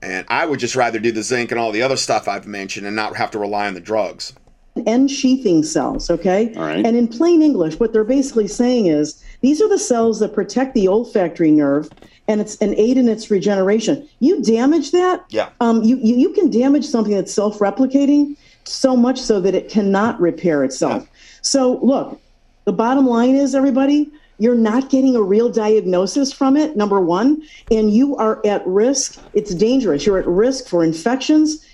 And 0.00 0.24
I 0.28 0.46
would 0.46 0.60
just 0.60 0.76
rather 0.76 0.98
do 0.98 1.10
the 1.12 1.22
zinc 1.22 1.50
and 1.50 1.58
all 1.58 1.72
the 1.72 1.82
other 1.82 1.96
stuff 1.96 2.28
I've 2.28 2.46
mentioned 2.46 2.86
and 2.86 2.94
not 2.94 3.16
have 3.16 3.30
to 3.32 3.38
rely 3.38 3.66
on 3.66 3.74
the 3.74 3.80
drugs. 3.80 4.32
ensheathing 4.76 5.64
cells, 5.64 6.08
okay? 6.08 6.54
All 6.54 6.62
right. 6.62 6.86
And 6.86 6.96
in 6.96 7.08
plain 7.08 7.42
English, 7.42 7.80
what 7.80 7.92
they're 7.92 8.04
basically 8.04 8.46
saying 8.46 8.86
is 8.86 9.22
these 9.40 9.60
are 9.60 9.68
the 9.68 9.78
cells 9.78 10.20
that 10.20 10.32
protect 10.34 10.74
the 10.74 10.86
olfactory 10.88 11.50
nerve 11.50 11.90
and 12.28 12.40
it's 12.40 12.56
an 12.58 12.74
aid 12.76 12.96
in 12.96 13.08
its 13.08 13.30
regeneration. 13.30 14.08
You 14.20 14.40
damage 14.42 14.92
that, 14.92 15.24
Yeah. 15.30 15.48
um, 15.60 15.82
you, 15.82 15.96
you, 15.96 16.14
you 16.16 16.32
can 16.32 16.48
damage 16.50 16.84
something 16.86 17.14
that's 17.14 17.32
self 17.34 17.58
replicating 17.58 18.36
so 18.64 18.94
much 18.96 19.18
so 19.20 19.40
that 19.40 19.54
it 19.54 19.68
cannot 19.70 20.20
repair 20.20 20.62
itself. 20.62 21.08
So, 21.42 21.78
look, 21.82 22.20
the 22.66 22.72
bottom 22.72 23.06
line 23.06 23.34
is, 23.34 23.54
everybody, 23.54 24.10
you're 24.38 24.54
not 24.54 24.90
getting 24.90 25.16
a 25.16 25.22
real 25.22 25.48
diagnosis 25.50 26.32
from 26.32 26.56
it, 26.56 26.76
number 26.76 27.00
one, 27.00 27.42
and 27.70 27.92
you 27.92 28.16
are 28.16 28.44
at 28.46 28.66
risk. 28.66 29.20
It's 29.34 29.54
dangerous. 29.54 30.06
You're 30.06 30.18
at 30.18 30.26
risk 30.26 30.68
for 30.68 30.84
infections, 30.84 31.66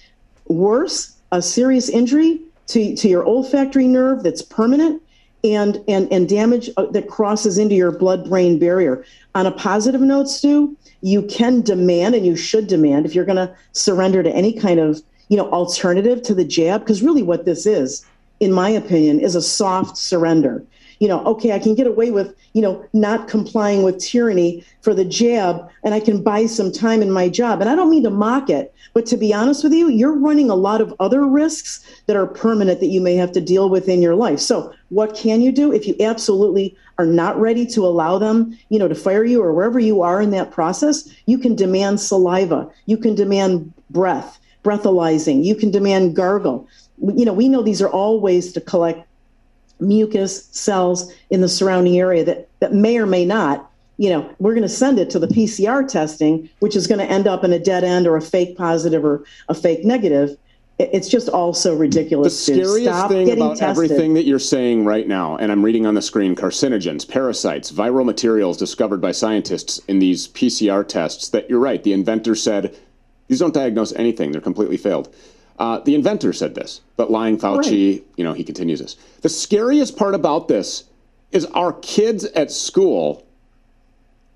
worse, 0.47 1.17
a 1.31 1.43
serious 1.43 1.89
injury 1.89 2.41
to, 2.69 2.97
to 2.97 3.09
your 3.09 3.25
olfactory 3.27 3.87
nerve 3.87 4.23
that's 4.23 4.43
permanent. 4.43 5.03
And, 5.43 5.85
and, 5.89 6.11
and 6.11 6.27
damage 6.27 6.71
uh, 6.79 6.87
that 6.87 7.07
crosses 7.07 7.59
into 7.59 7.75
your 7.75 7.93
blood 7.93 8.31
brain 8.31 8.59
barrier. 8.59 9.05
On 9.35 9.45
a 9.45 9.51
positive 9.51 10.01
note, 10.01 10.31
Stew, 10.31 10.75
you 11.03 11.21
can 11.21 11.61
demand 11.61 12.15
and 12.15 12.25
you 12.25 12.35
should 12.35 12.67
demand 12.67 13.05
if 13.05 13.15
you're 13.15 13.27
going 13.27 13.37
to 13.37 13.55
surrender 13.73 14.23
to 14.23 14.35
any 14.35 14.55
kind 14.55 14.81
of 14.81 15.03
you 15.29 15.37
know 15.37 15.51
alternative 15.51 16.23
to 16.23 16.35
the 16.35 16.45
jab 16.45 16.81
because 16.81 17.03
really 17.03 17.23
what 17.23 17.45
this 17.45 17.67
is 17.67 18.07
in 18.41 18.53
my 18.53 18.71
opinion 18.71 19.21
is 19.21 19.35
a 19.35 19.43
soft 19.43 19.97
surrender 19.97 20.65
you 20.99 21.09
know 21.09 21.25
okay 21.25 21.53
i 21.53 21.59
can 21.59 21.75
get 21.75 21.87
away 21.87 22.11
with 22.11 22.35
you 22.53 22.63
know 22.63 22.85
not 22.93 23.29
complying 23.29 23.83
with 23.83 23.99
tyranny 23.99 24.65
for 24.81 24.95
the 24.95 25.05
jab 25.05 25.69
and 25.83 25.95
i 25.95 26.01
can 26.01 26.23
buy 26.23 26.47
some 26.47 26.71
time 26.71 27.03
in 27.03 27.11
my 27.11 27.29
job. 27.29 27.61
And 27.61 27.69
i 27.69 27.75
don't 27.75 27.91
mean 27.91 28.03
to 28.05 28.11
mock 28.11 28.51
it 28.51 28.75
but 28.93 29.07
to 29.07 29.17
be 29.17 29.35
honest 29.35 29.65
with 29.65 29.73
you 29.73 29.89
you're 29.89 30.17
running 30.17 30.51
a 30.51 30.55
lot 30.55 30.81
of 30.81 30.95
other 31.01 31.27
risks 31.27 31.85
that 32.07 32.17
are 32.17 32.27
permanent 32.27 32.81
that 32.81 32.87
you 32.87 33.01
may 33.01 33.15
have 33.15 33.33
to 33.33 33.41
deal 33.41 33.69
with 33.69 33.89
in 33.89 34.03
your 34.03 34.15
life. 34.15 34.41
So 34.41 34.73
what 34.91 35.15
can 35.15 35.41
you 35.41 35.53
do 35.53 35.73
if 35.73 35.87
you 35.87 35.97
absolutely 36.01 36.77
are 36.99 37.07
not 37.07 37.39
ready 37.41 37.67
to 37.67 37.87
allow 37.87 38.19
them 38.19 38.57
you 38.69 38.79
know 38.79 38.89
to 38.89 38.95
fire 38.95 39.25
you 39.25 39.43
or 39.43 39.53
wherever 39.53 39.79
you 39.79 40.03
are 40.03 40.21
in 40.21 40.31
that 40.31 40.51
process? 40.51 41.09
You 41.27 41.39
can 41.39 41.55
demand 41.55 42.01
saliva. 42.01 42.69
You 42.87 42.97
can 42.97 43.15
demand 43.15 43.73
breath 43.91 44.39
breathalyzing. 44.65 45.45
You 45.45 45.55
can 45.55 45.71
demand 45.71 46.17
gargle. 46.17 46.67
You 46.99 47.25
know 47.25 47.33
we 47.33 47.49
know 47.49 47.63
these 47.63 47.83
are 47.83 47.91
all 47.91 48.21
ways 48.21 48.53
to 48.53 48.61
collect 48.61 49.07
mucus 49.81 50.47
cells 50.47 51.13
in 51.31 51.41
the 51.41 51.49
surrounding 51.49 51.99
area 51.99 52.25
that, 52.25 52.49
that 52.61 52.73
may 52.73 52.97
or 52.99 53.07
may 53.07 53.25
not 53.25 53.71
you 53.97 54.11
know, 54.11 54.29
we're 54.39 54.55
going 54.55 54.63
to 54.63 54.69
send 54.69 54.99
it 54.99 55.11
to 55.11 55.19
the 55.19 55.29
PCR 55.29 55.87
testing, 55.87 56.49
which 56.61 56.75
is 56.75 56.87
going 56.87 56.99
to 56.99 57.05
end 57.05 57.27
up 57.27 57.45
in 57.45 57.53
a 57.53 57.59
dead 57.59 57.85
end 57.85 58.07
or 58.07 58.17
a 58.17 58.21
fake 58.21 58.57
positive 58.57 59.05
or 59.05 59.25
a 59.49 59.55
fake 59.55 59.85
negative. 59.85 60.37
It's 60.81 61.09
just 61.09 61.29
all 61.29 61.55
so 61.55 61.77
ridiculous. 61.77 62.47
The 62.47 62.55
scariest 62.55 63.09
thing 63.09 63.31
about 63.31 63.59
tested. 63.59 63.69
everything 63.69 64.15
that 64.15 64.25
you're 64.25 64.41
saying 64.41 64.85
right 64.85 65.07
now, 65.07 65.37
and 65.37 65.53
I'm 65.53 65.65
reading 65.65 65.87
on 65.87 65.95
the 65.95 66.03
screen 66.03 66.35
carcinogens, 66.35 67.09
parasites, 67.09 67.71
viral 67.71 68.05
materials 68.05 68.57
discovered 68.57 69.01
by 69.01 69.13
scientists 69.13 69.79
in 69.87 70.01
these 70.01 70.27
PCR 70.27 70.87
tests, 70.87 71.29
that 71.29 71.49
you're 71.49 71.61
right. 71.61 71.81
The 71.81 71.93
inventor 71.93 72.35
said 72.35 72.77
these 73.29 73.39
don't 73.39 73.55
diagnose 73.55 73.93
anything, 73.93 74.33
they're 74.33 74.41
completely 74.41 74.77
failed. 74.77 75.15
Uh, 75.59 75.79
the 75.81 75.95
inventor 75.95 76.33
said 76.33 76.55
this, 76.55 76.81
but 76.97 77.11
lying 77.11 77.39
Fauci, 77.39 77.99
right. 77.99 78.07
you 78.17 78.25
know, 78.25 78.33
he 78.33 78.43
continues 78.43 78.81
this. 78.81 78.97
The 79.23 79.29
scariest 79.29 79.97
part 79.97 80.15
about 80.15 80.49
this 80.49 80.85
is 81.31 81.47
our 81.47 81.73
kids 81.75 82.25
at 82.25 82.51
school 82.51 83.25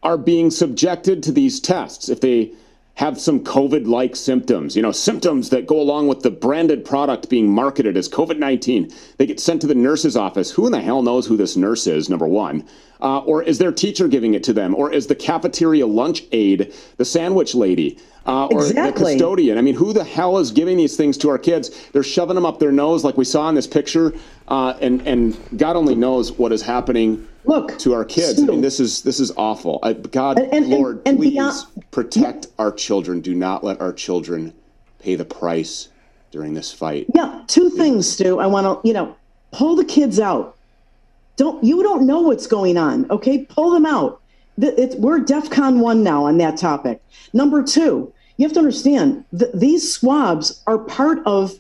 are 0.03 0.17
being 0.17 0.51
subjected 0.51 1.23
to 1.25 1.33
these 1.33 1.59
tests. 1.61 2.09
If 2.09 2.21
they 2.21 2.53
have 2.99 3.21
some 3.21 3.39
COVID 3.39 3.87
like 3.87 4.17
symptoms, 4.17 4.75
you 4.75 4.83
know, 4.83 4.91
symptoms 4.91 5.51
that 5.51 5.69
go 5.69 5.81
along 5.81 6.09
with 6.09 6.23
the 6.23 6.33
branded 6.33 6.85
product 6.85 7.31
being 7.31 7.49
marketed 7.49 7.97
as 7.97 8.09
COVID 8.09 8.39
19. 8.39 8.93
They 9.19 9.27
get 9.27 9.39
sent 9.39 9.61
to 9.61 9.69
the 9.69 9.75
nurse's 9.77 10.17
office. 10.17 10.51
Who 10.51 10.67
in 10.67 10.73
the 10.73 10.81
hell 10.81 11.03
knows 11.03 11.25
who 11.25 11.37
this 11.37 11.57
nurse 11.57 11.87
is, 11.87 12.09
number 12.09 12.27
one? 12.27 12.65
Uh, 13.01 13.21
or 13.21 13.41
is 13.41 13.59
their 13.59 13.71
teacher 13.71 14.09
giving 14.09 14.35
it 14.35 14.43
to 14.43 14.53
them? 14.53 14.75
Or 14.75 14.93
is 14.93 15.07
the 15.07 15.15
cafeteria 15.15 15.87
lunch 15.87 16.25
aide 16.33 16.75
the 16.97 17.05
sandwich 17.05 17.55
lady? 17.55 17.99
Uh, 18.27 18.47
or 18.47 18.67
exactly. 18.67 19.05
the 19.05 19.11
custodian. 19.13 19.59
I 19.59 19.63
mean, 19.63 19.77
who 19.77 19.93
the 19.93 20.03
hell 20.03 20.37
is 20.39 20.51
giving 20.51 20.77
these 20.77 20.97
things 20.97 21.17
to 21.19 21.31
our 21.31 21.39
kids? 21.39 21.71
They're 21.93 22.03
shoving 22.03 22.35
them 22.35 22.45
up 22.45 22.59
their 22.59 22.73
nose, 22.73 23.05
like 23.05 23.17
we 23.17 23.25
saw 23.25 23.49
in 23.49 23.55
this 23.55 23.69
picture, 23.69 24.13
uh, 24.49 24.75
and 24.81 25.07
and 25.07 25.39
God 25.57 25.77
only 25.77 25.95
knows 25.95 26.33
what 26.33 26.53
is 26.53 26.63
happening 26.63 27.27
look 27.49 27.79
to 27.79 27.95
our 27.95 28.05
kids. 28.05 28.43
I 28.43 28.47
mean, 28.47 28.61
this 28.61 28.79
is 28.79 29.03
this 29.03 29.19
is 29.19 29.33
awful. 29.37 29.81
I, 29.83 29.95
God, 29.95 30.39
and, 30.39 30.53
and, 30.53 30.69
Lord, 30.69 31.03
and, 31.07 31.19
please 31.19 31.33
beyond, 31.33 31.67
protect 31.91 32.49
our 32.59 32.71
children. 32.71 33.21
Do 33.21 33.35
not 33.35 33.65
let 33.65 33.81
our 33.81 33.93
children 33.93 34.53
pay 34.99 35.15
the 35.15 35.25
price 35.25 35.89
during 36.31 36.55
this 36.55 36.73
fight. 36.73 37.07
Yeah, 37.15 37.43
two 37.47 37.71
things, 37.71 38.11
Stew. 38.11 38.39
I 38.39 38.47
want 38.47 38.67
to, 38.67 38.87
you 38.87 38.95
know, 38.95 39.17
pull 39.51 39.75
the 39.77 39.85
kids 39.85 40.21
out. 40.21 40.57
Don't 41.37 41.63
you 41.65 41.83
don't 41.83 42.07
know 42.07 42.21
what's 42.21 42.47
going 42.47 42.77
on? 42.77 43.11
Okay, 43.11 43.45
pull 43.45 43.71
them 43.71 43.87
out. 43.87 44.21
It's, 44.61 44.97
we're 44.97 45.21
DEFCON 45.21 45.79
one 45.79 46.03
now 46.03 46.25
on 46.25 46.39
that 46.39 46.57
topic. 46.57 47.01
Number 47.33 47.63
two, 47.63 48.13
you 48.37 48.45
have 48.45 48.53
to 48.55 48.59
understand 48.59 49.25
th- 49.39 49.53
these 49.55 49.93
swabs 49.93 50.63
are 50.67 50.79
part 50.79 51.21
of 51.27 51.59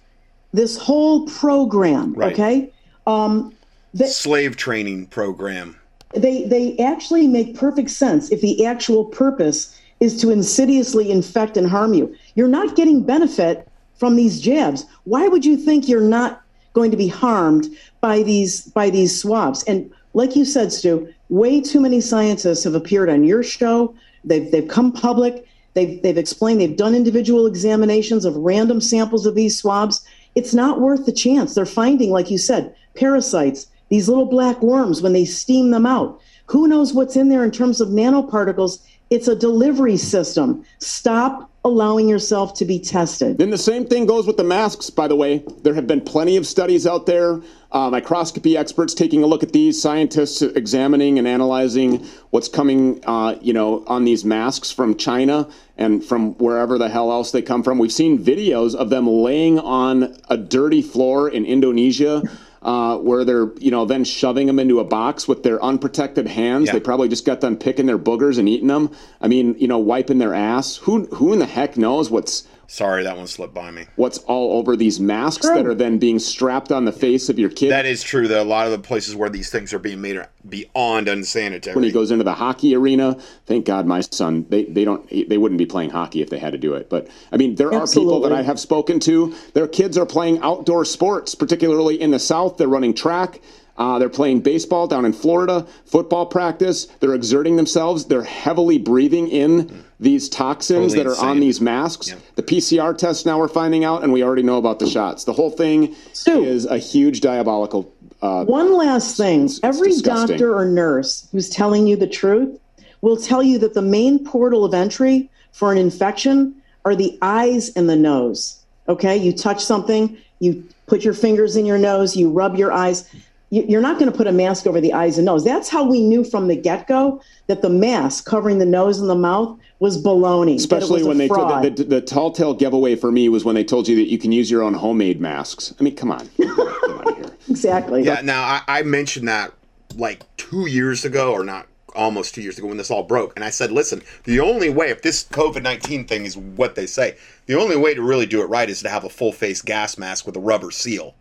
this 0.52 0.76
whole 0.76 1.26
program. 1.26 2.14
Right. 2.14 2.32
Okay. 2.32 2.72
Um, 3.06 3.54
the, 3.94 4.08
slave 4.08 4.56
training 4.56 5.06
program. 5.06 5.77
They 6.14 6.44
they 6.44 6.76
actually 6.78 7.26
make 7.26 7.56
perfect 7.56 7.90
sense 7.90 8.30
if 8.30 8.40
the 8.40 8.64
actual 8.64 9.04
purpose 9.04 9.78
is 10.00 10.20
to 10.20 10.30
insidiously 10.30 11.10
infect 11.10 11.56
and 11.56 11.68
harm 11.68 11.94
you. 11.94 12.14
You're 12.34 12.48
not 12.48 12.76
getting 12.76 13.02
benefit 13.02 13.68
from 13.96 14.16
these 14.16 14.40
jabs. 14.40 14.86
Why 15.04 15.28
would 15.28 15.44
you 15.44 15.56
think 15.56 15.88
you're 15.88 16.00
not 16.00 16.42
going 16.72 16.90
to 16.90 16.96
be 16.96 17.08
harmed 17.08 17.66
by 18.00 18.22
these 18.22 18.62
by 18.68 18.90
these 18.90 19.20
swabs? 19.20 19.64
And 19.64 19.90
like 20.14 20.36
you 20.36 20.44
said, 20.44 20.72
Stew, 20.72 21.12
way 21.28 21.60
too 21.60 21.80
many 21.80 22.00
scientists 22.00 22.64
have 22.64 22.74
appeared 22.74 23.10
on 23.10 23.24
your 23.24 23.42
show. 23.42 23.94
They've 24.24 24.50
they've 24.50 24.68
come 24.68 24.92
public. 24.92 25.46
They've 25.74 26.00
they've 26.02 26.18
explained 26.18 26.60
they've 26.60 26.76
done 26.76 26.94
individual 26.94 27.46
examinations 27.46 28.24
of 28.24 28.36
random 28.36 28.80
samples 28.80 29.26
of 29.26 29.34
these 29.34 29.58
swabs. 29.58 30.04
It's 30.34 30.54
not 30.54 30.80
worth 30.80 31.04
the 31.04 31.12
chance. 31.12 31.54
They're 31.54 31.66
finding, 31.66 32.10
like 32.10 32.30
you 32.30 32.38
said, 32.38 32.74
parasites, 32.94 33.66
these 33.88 34.08
little 34.08 34.26
black 34.26 34.62
worms 34.62 35.02
when 35.02 35.12
they 35.12 35.24
steam 35.24 35.70
them 35.70 35.86
out. 35.86 36.20
Who 36.46 36.68
knows 36.68 36.94
what's 36.94 37.16
in 37.16 37.28
there 37.28 37.44
in 37.44 37.50
terms 37.50 37.80
of 37.80 37.88
nanoparticles? 37.88 38.80
It's 39.10 39.28
a 39.28 39.36
delivery 39.36 39.96
system. 39.96 40.64
Stop 40.78 41.50
allowing 41.64 42.08
yourself 42.08 42.54
to 42.54 42.64
be 42.64 42.78
tested. 42.78 43.36
Then 43.38 43.50
the 43.50 43.58
same 43.58 43.86
thing 43.86 44.06
goes 44.06 44.26
with 44.26 44.36
the 44.36 44.44
masks, 44.44 44.90
by 44.90 45.08
the 45.08 45.16
way. 45.16 45.44
There 45.62 45.74
have 45.74 45.86
been 45.86 46.00
plenty 46.00 46.36
of 46.36 46.46
studies 46.46 46.86
out 46.86 47.06
there, 47.06 47.40
uh, 47.72 47.90
microscopy 47.90 48.56
experts 48.56 48.94
taking 48.94 49.22
a 49.22 49.26
look 49.26 49.42
at 49.42 49.52
these, 49.52 49.80
scientists 49.80 50.40
examining 50.40 51.18
and 51.18 51.28
analyzing 51.28 52.06
what's 52.30 52.48
coming, 52.48 53.02
uh, 53.06 53.36
you 53.42 53.52
know, 53.52 53.84
on 53.86 54.04
these 54.04 54.24
masks 54.24 54.70
from 54.70 54.96
China 54.96 55.48
and 55.76 56.02
from 56.04 56.34
wherever 56.34 56.78
the 56.78 56.88
hell 56.88 57.10
else 57.10 57.32
they 57.32 57.42
come 57.42 57.62
from. 57.62 57.78
We've 57.78 57.92
seen 57.92 58.18
videos 58.18 58.74
of 58.74 58.88
them 58.88 59.06
laying 59.06 59.58
on 59.58 60.16
a 60.28 60.36
dirty 60.36 60.80
floor 60.80 61.28
in 61.28 61.44
Indonesia 61.44 62.22
uh, 62.68 62.98
where 62.98 63.24
they're 63.24 63.50
you 63.56 63.70
know 63.70 63.86
then 63.86 64.04
shoving 64.04 64.46
them 64.46 64.58
into 64.58 64.78
a 64.78 64.84
box 64.84 65.26
with 65.26 65.42
their 65.42 65.62
unprotected 65.64 66.26
hands. 66.26 66.66
Yeah. 66.66 66.74
They 66.74 66.80
probably 66.80 67.08
just 67.08 67.24
got 67.24 67.40
done 67.40 67.56
picking 67.56 67.86
their 67.86 67.98
boogers 67.98 68.38
and 68.38 68.46
eating 68.46 68.66
them. 68.66 68.90
I 69.22 69.28
mean, 69.28 69.56
you 69.58 69.66
know, 69.66 69.78
wiping 69.78 70.18
their 70.18 70.34
ass. 70.34 70.76
Who 70.76 71.06
who 71.06 71.32
in 71.32 71.38
the 71.38 71.46
heck 71.46 71.78
knows 71.78 72.10
what's 72.10 72.46
Sorry, 72.70 73.02
that 73.02 73.16
one 73.16 73.26
slipped 73.26 73.54
by 73.54 73.70
me. 73.70 73.86
What's 73.96 74.18
all 74.18 74.58
over 74.58 74.76
these 74.76 75.00
masks 75.00 75.46
true. 75.46 75.54
that 75.54 75.66
are 75.66 75.74
then 75.74 75.96
being 75.96 76.18
strapped 76.18 76.70
on 76.70 76.84
the 76.84 76.92
face 76.92 77.30
of 77.30 77.38
your 77.38 77.48
kid? 77.48 77.70
That 77.70 77.86
is 77.86 78.02
true. 78.02 78.28
That 78.28 78.42
a 78.42 78.44
lot 78.44 78.66
of 78.66 78.72
the 78.72 78.78
places 78.78 79.16
where 79.16 79.30
these 79.30 79.48
things 79.48 79.72
are 79.72 79.78
being 79.78 80.02
made 80.02 80.18
are 80.18 80.28
beyond 80.46 81.08
unsanitary. 81.08 81.74
When 81.74 81.82
he 81.82 81.90
goes 81.90 82.10
into 82.10 82.24
the 82.24 82.34
hockey 82.34 82.76
arena, 82.76 83.18
thank 83.46 83.64
God 83.64 83.86
my 83.86 84.02
son 84.02 84.44
they, 84.50 84.64
they 84.64 84.84
don't 84.84 85.08
they 85.08 85.38
wouldn't 85.38 85.58
be 85.58 85.64
playing 85.64 85.88
hockey 85.88 86.20
if 86.20 86.28
they 86.28 86.38
had 86.38 86.52
to 86.52 86.58
do 86.58 86.74
it. 86.74 86.90
But 86.90 87.08
I 87.32 87.38
mean, 87.38 87.54
there 87.54 87.72
Absolutely. 87.72 88.12
are 88.12 88.16
people 88.16 88.28
that 88.28 88.38
I 88.38 88.42
have 88.42 88.60
spoken 88.60 89.00
to. 89.00 89.34
Their 89.54 89.66
kids 89.66 89.96
are 89.96 90.06
playing 90.06 90.40
outdoor 90.42 90.84
sports, 90.84 91.34
particularly 91.34 91.98
in 91.98 92.10
the 92.10 92.18
South. 92.18 92.58
They're 92.58 92.68
running 92.68 92.92
track. 92.92 93.40
Uh, 93.78 93.96
they're 93.98 94.08
playing 94.08 94.40
baseball 94.40 94.88
down 94.88 95.04
in 95.04 95.12
Florida, 95.12 95.64
football 95.86 96.26
practice. 96.26 96.86
They're 96.98 97.14
exerting 97.14 97.54
themselves. 97.56 98.06
They're 98.06 98.24
heavily 98.24 98.76
breathing 98.76 99.28
in 99.28 99.84
these 100.00 100.28
toxins 100.28 100.92
totally 100.92 100.98
that 100.98 101.06
are 101.06 101.12
insane. 101.12 101.28
on 101.28 101.40
these 101.40 101.60
masks. 101.60 102.14
The 102.34 102.42
PCR 102.42 102.98
tests 102.98 103.24
now 103.24 103.38
we're 103.38 103.46
finding 103.48 103.84
out, 103.84 104.02
and 104.02 104.12
we 104.12 104.24
already 104.24 104.42
know 104.42 104.58
about 104.58 104.80
the 104.80 104.86
shots. 104.88 105.24
The 105.24 105.32
whole 105.32 105.50
thing 105.50 105.94
so, 106.12 106.42
is 106.42 106.66
a 106.66 106.78
huge 106.78 107.20
diabolical. 107.20 107.92
Uh, 108.20 108.44
one 108.44 108.76
last 108.76 109.16
thing 109.16 109.44
it's, 109.44 109.58
it's 109.58 109.64
every 109.64 109.90
disgusting. 109.90 110.36
doctor 110.36 110.56
or 110.56 110.64
nurse 110.64 111.28
who's 111.30 111.48
telling 111.48 111.86
you 111.86 111.94
the 111.96 112.08
truth 112.08 112.58
will 113.00 113.16
tell 113.16 113.44
you 113.44 113.58
that 113.58 113.74
the 113.74 113.82
main 113.82 114.24
portal 114.24 114.64
of 114.64 114.74
entry 114.74 115.30
for 115.52 115.70
an 115.70 115.78
infection 115.78 116.52
are 116.84 116.96
the 116.96 117.16
eyes 117.22 117.70
and 117.76 117.88
the 117.88 117.94
nose. 117.94 118.60
Okay, 118.88 119.16
you 119.16 119.32
touch 119.32 119.64
something, 119.64 120.16
you 120.40 120.66
put 120.86 121.04
your 121.04 121.14
fingers 121.14 121.54
in 121.54 121.64
your 121.64 121.78
nose, 121.78 122.16
you 122.16 122.28
rub 122.28 122.56
your 122.56 122.72
eyes 122.72 123.08
you're 123.50 123.80
not 123.80 123.98
going 123.98 124.10
to 124.10 124.16
put 124.16 124.26
a 124.26 124.32
mask 124.32 124.66
over 124.66 124.80
the 124.80 124.92
eyes 124.92 125.16
and 125.16 125.24
nose. 125.24 125.44
That's 125.44 125.68
how 125.68 125.88
we 125.88 126.02
knew 126.02 126.22
from 126.22 126.48
the 126.48 126.56
get 126.56 126.86
go 126.86 127.22
that 127.46 127.62
the 127.62 127.70
mask 127.70 128.26
covering 128.26 128.58
the 128.58 128.66
nose 128.66 129.00
and 129.00 129.08
the 129.08 129.14
mouth 129.14 129.58
was 129.78 130.02
baloney. 130.02 130.56
Especially 130.56 131.02
when 131.02 131.16
they 131.16 131.28
told 131.28 131.64
the, 131.64 131.70
the, 131.70 131.84
the, 131.84 132.00
tall 132.00 132.30
tale 132.30 132.52
giveaway 132.52 132.94
for 132.94 133.10
me 133.10 133.28
was 133.28 133.44
when 133.44 133.54
they 133.54 133.64
told 133.64 133.88
you 133.88 133.96
that 133.96 134.08
you 134.10 134.18
can 134.18 134.32
use 134.32 134.50
your 134.50 134.62
own 134.62 134.74
homemade 134.74 135.20
masks. 135.20 135.74
I 135.78 135.82
mean, 135.82 135.96
come 135.96 136.10
on, 136.10 136.28
come 136.36 136.60
on 136.60 137.14
here. 137.16 137.32
Exactly. 137.48 138.02
Yeah. 138.02 138.20
Now 138.22 138.42
I, 138.42 138.62
I 138.68 138.82
mentioned 138.82 139.28
that 139.28 139.52
like 139.96 140.24
two 140.36 140.68
years 140.68 141.04
ago, 141.04 141.32
or 141.32 141.44
not 141.44 141.66
almost 141.94 142.34
two 142.34 142.42
years 142.42 142.58
ago 142.58 142.68
when 142.68 142.76
this 142.76 142.90
all 142.90 143.02
broke, 143.02 143.34
and 143.34 143.44
I 143.44 143.50
said, 143.50 143.72
listen, 143.72 144.02
the 144.24 144.40
only 144.40 144.68
way 144.68 144.90
if 144.90 145.00
this 145.00 145.24
COVID 145.24 145.62
nineteen 145.62 146.06
thing 146.06 146.26
is 146.26 146.36
what 146.36 146.74
they 146.74 146.86
say, 146.86 147.16
the 147.46 147.58
only 147.58 147.76
way 147.76 147.94
to 147.94 148.02
really 148.02 148.26
do 148.26 148.42
it 148.42 148.46
right 148.46 148.68
is 148.68 148.82
to 148.82 148.90
have 148.90 149.04
a 149.04 149.08
full 149.08 149.32
face 149.32 149.62
gas 149.62 149.96
mask 149.96 150.26
with 150.26 150.36
a 150.36 150.40
rubber 150.40 150.70
seal 150.70 151.14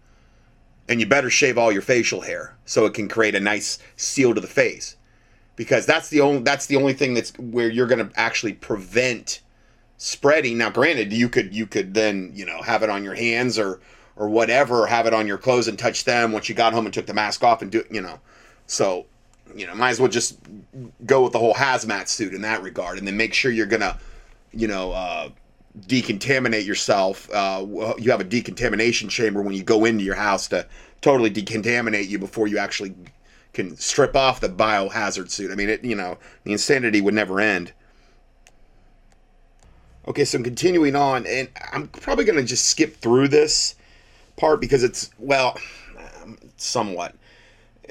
and 0.87 0.99
you 0.99 1.05
better 1.05 1.29
shave 1.29 1.57
all 1.57 1.71
your 1.71 1.81
facial 1.81 2.21
hair 2.21 2.55
so 2.65 2.85
it 2.85 2.93
can 2.93 3.07
create 3.07 3.35
a 3.35 3.39
nice 3.39 3.79
seal 3.95 4.33
to 4.33 4.41
the 4.41 4.47
face. 4.47 4.95
Because 5.55 5.85
that's 5.85 6.09
the 6.09 6.21
only 6.21 6.41
that's 6.41 6.67
the 6.67 6.75
only 6.75 6.93
thing 6.93 7.13
that's 7.13 7.37
where 7.37 7.69
you're 7.69 7.87
going 7.87 8.07
to 8.07 8.19
actually 8.19 8.53
prevent 8.53 9.41
spreading. 9.97 10.57
Now 10.57 10.69
granted 10.69 11.11
you 11.11 11.29
could 11.29 11.53
you 11.53 11.65
could 11.65 11.93
then 11.93 12.31
you 12.35 12.45
know 12.45 12.61
have 12.61 12.83
it 12.83 12.89
on 12.89 13.03
your 13.03 13.15
hands 13.15 13.57
or 13.57 13.79
or 14.15 14.29
whatever 14.29 14.83
or 14.83 14.87
have 14.87 15.07
it 15.07 15.13
on 15.13 15.27
your 15.27 15.37
clothes 15.37 15.67
and 15.67 15.77
touch 15.77 16.03
them. 16.03 16.31
Once 16.31 16.47
you 16.47 16.55
got 16.55 16.73
home 16.73 16.85
and 16.85 16.93
took 16.93 17.07
the 17.07 17.13
mask 17.13 17.43
off 17.43 17.61
and 17.61 17.71
do 17.71 17.79
it, 17.79 17.87
you 17.91 18.01
know. 18.01 18.19
So 18.67 19.07
you 19.55 19.65
know 19.65 19.73
might 19.73 19.91
as 19.91 19.99
well 19.99 20.09
just 20.09 20.37
go 21.05 21.23
with 21.23 21.33
the 21.33 21.39
whole 21.39 21.53
hazmat 21.53 22.07
suit 22.07 22.33
in 22.33 22.41
that 22.41 22.61
regard 22.61 22.97
and 22.97 23.07
then 23.07 23.17
make 23.17 23.33
sure 23.33 23.51
you're 23.51 23.65
gonna 23.65 23.97
you 24.51 24.67
know 24.67 24.91
uh 24.91 25.29
decontaminate 25.81 26.65
yourself. 26.65 27.29
Uh, 27.33 27.65
you 27.97 28.11
have 28.11 28.21
a 28.21 28.25
decontamination 28.25 29.09
chamber 29.09 29.41
when 29.41 29.55
you 29.55 29.63
go 29.63 29.85
into 29.85 30.03
your 30.03 30.15
house 30.15 30.47
to 30.49 30.67
totally 31.01 31.29
decontaminate 31.29 32.07
you 32.07 32.19
before 32.19 32.47
you 32.47 32.57
actually 32.57 32.95
can 33.53 33.75
strip 33.77 34.15
off 34.15 34.39
the 34.39 34.49
biohazard 34.49 35.29
suit. 35.29 35.51
I 35.51 35.55
mean, 35.55 35.69
it 35.69 35.83
you 35.83 35.95
know 35.95 36.17
the 36.43 36.51
insanity 36.51 37.01
would 37.01 37.13
never 37.13 37.39
end. 37.39 37.73
Okay, 40.07 40.23
so 40.23 40.37
I'm 40.37 40.43
continuing 40.43 40.95
on, 40.95 41.25
and 41.27 41.49
I'm 41.73 41.89
probably 41.89 42.23
going 42.23 42.37
to 42.37 42.45
just 42.45 42.67
skip 42.67 42.95
through 42.97 43.27
this 43.27 43.75
part 44.37 44.61
because 44.61 44.83
it's 44.83 45.09
well, 45.19 45.57
somewhat 46.55 47.15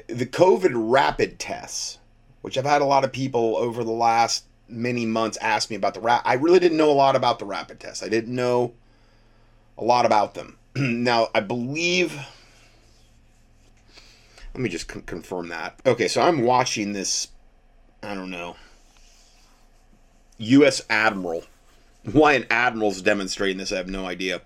the 0.07 0.25
COVID 0.25 0.71
rapid 0.73 1.39
tests, 1.39 1.99
which 2.41 2.57
I've 2.57 2.65
had 2.65 2.81
a 2.81 2.85
lot 2.85 3.03
of 3.03 3.11
people 3.11 3.57
over 3.57 3.83
the 3.83 3.91
last 3.91 4.45
many 4.69 5.05
months 5.05 5.37
asked 5.37 5.69
me 5.69 5.75
about 5.75 5.93
the 5.93 5.99
rap. 5.99 6.21
I 6.25 6.33
really 6.33 6.59
didn't 6.59 6.77
know 6.77 6.91
a 6.91 6.93
lot 6.93 7.15
about 7.15 7.39
the 7.39 7.45
rapid 7.45 7.79
tests. 7.79 8.03
I 8.03 8.09
didn't 8.09 8.33
know 8.33 8.73
a 9.77 9.83
lot 9.83 10.05
about 10.05 10.33
them. 10.33 10.57
now, 10.75 11.29
I 11.33 11.39
believe. 11.39 12.17
Let 14.53 14.61
me 14.61 14.69
just 14.69 14.87
con- 14.87 15.03
confirm 15.03 15.49
that. 15.49 15.79
Okay, 15.85 16.07
so 16.07 16.21
I'm 16.21 16.43
watching 16.43 16.93
this. 16.93 17.29
I 18.01 18.15
don't 18.15 18.31
know. 18.31 18.55
U.S. 20.37 20.81
Admiral. 20.89 21.43
Why 22.11 22.33
an 22.33 22.45
admiral's 22.49 23.01
demonstrating 23.01 23.57
this, 23.57 23.71
I 23.71 23.77
have 23.77 23.89
no 23.89 24.05
idea. 24.05 24.41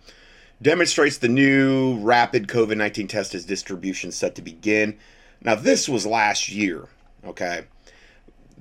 Demonstrates 0.62 1.18
the 1.18 1.28
new 1.28 1.98
rapid 2.00 2.48
COVID 2.48 2.78
19 2.78 3.08
test 3.08 3.36
as 3.36 3.46
distribution 3.46 4.12
set 4.12 4.36
to 4.36 4.42
begin. 4.42 4.98
Now, 5.42 5.56
this 5.56 5.90
was 5.90 6.06
last 6.06 6.50
year, 6.50 6.88
okay? 7.26 7.66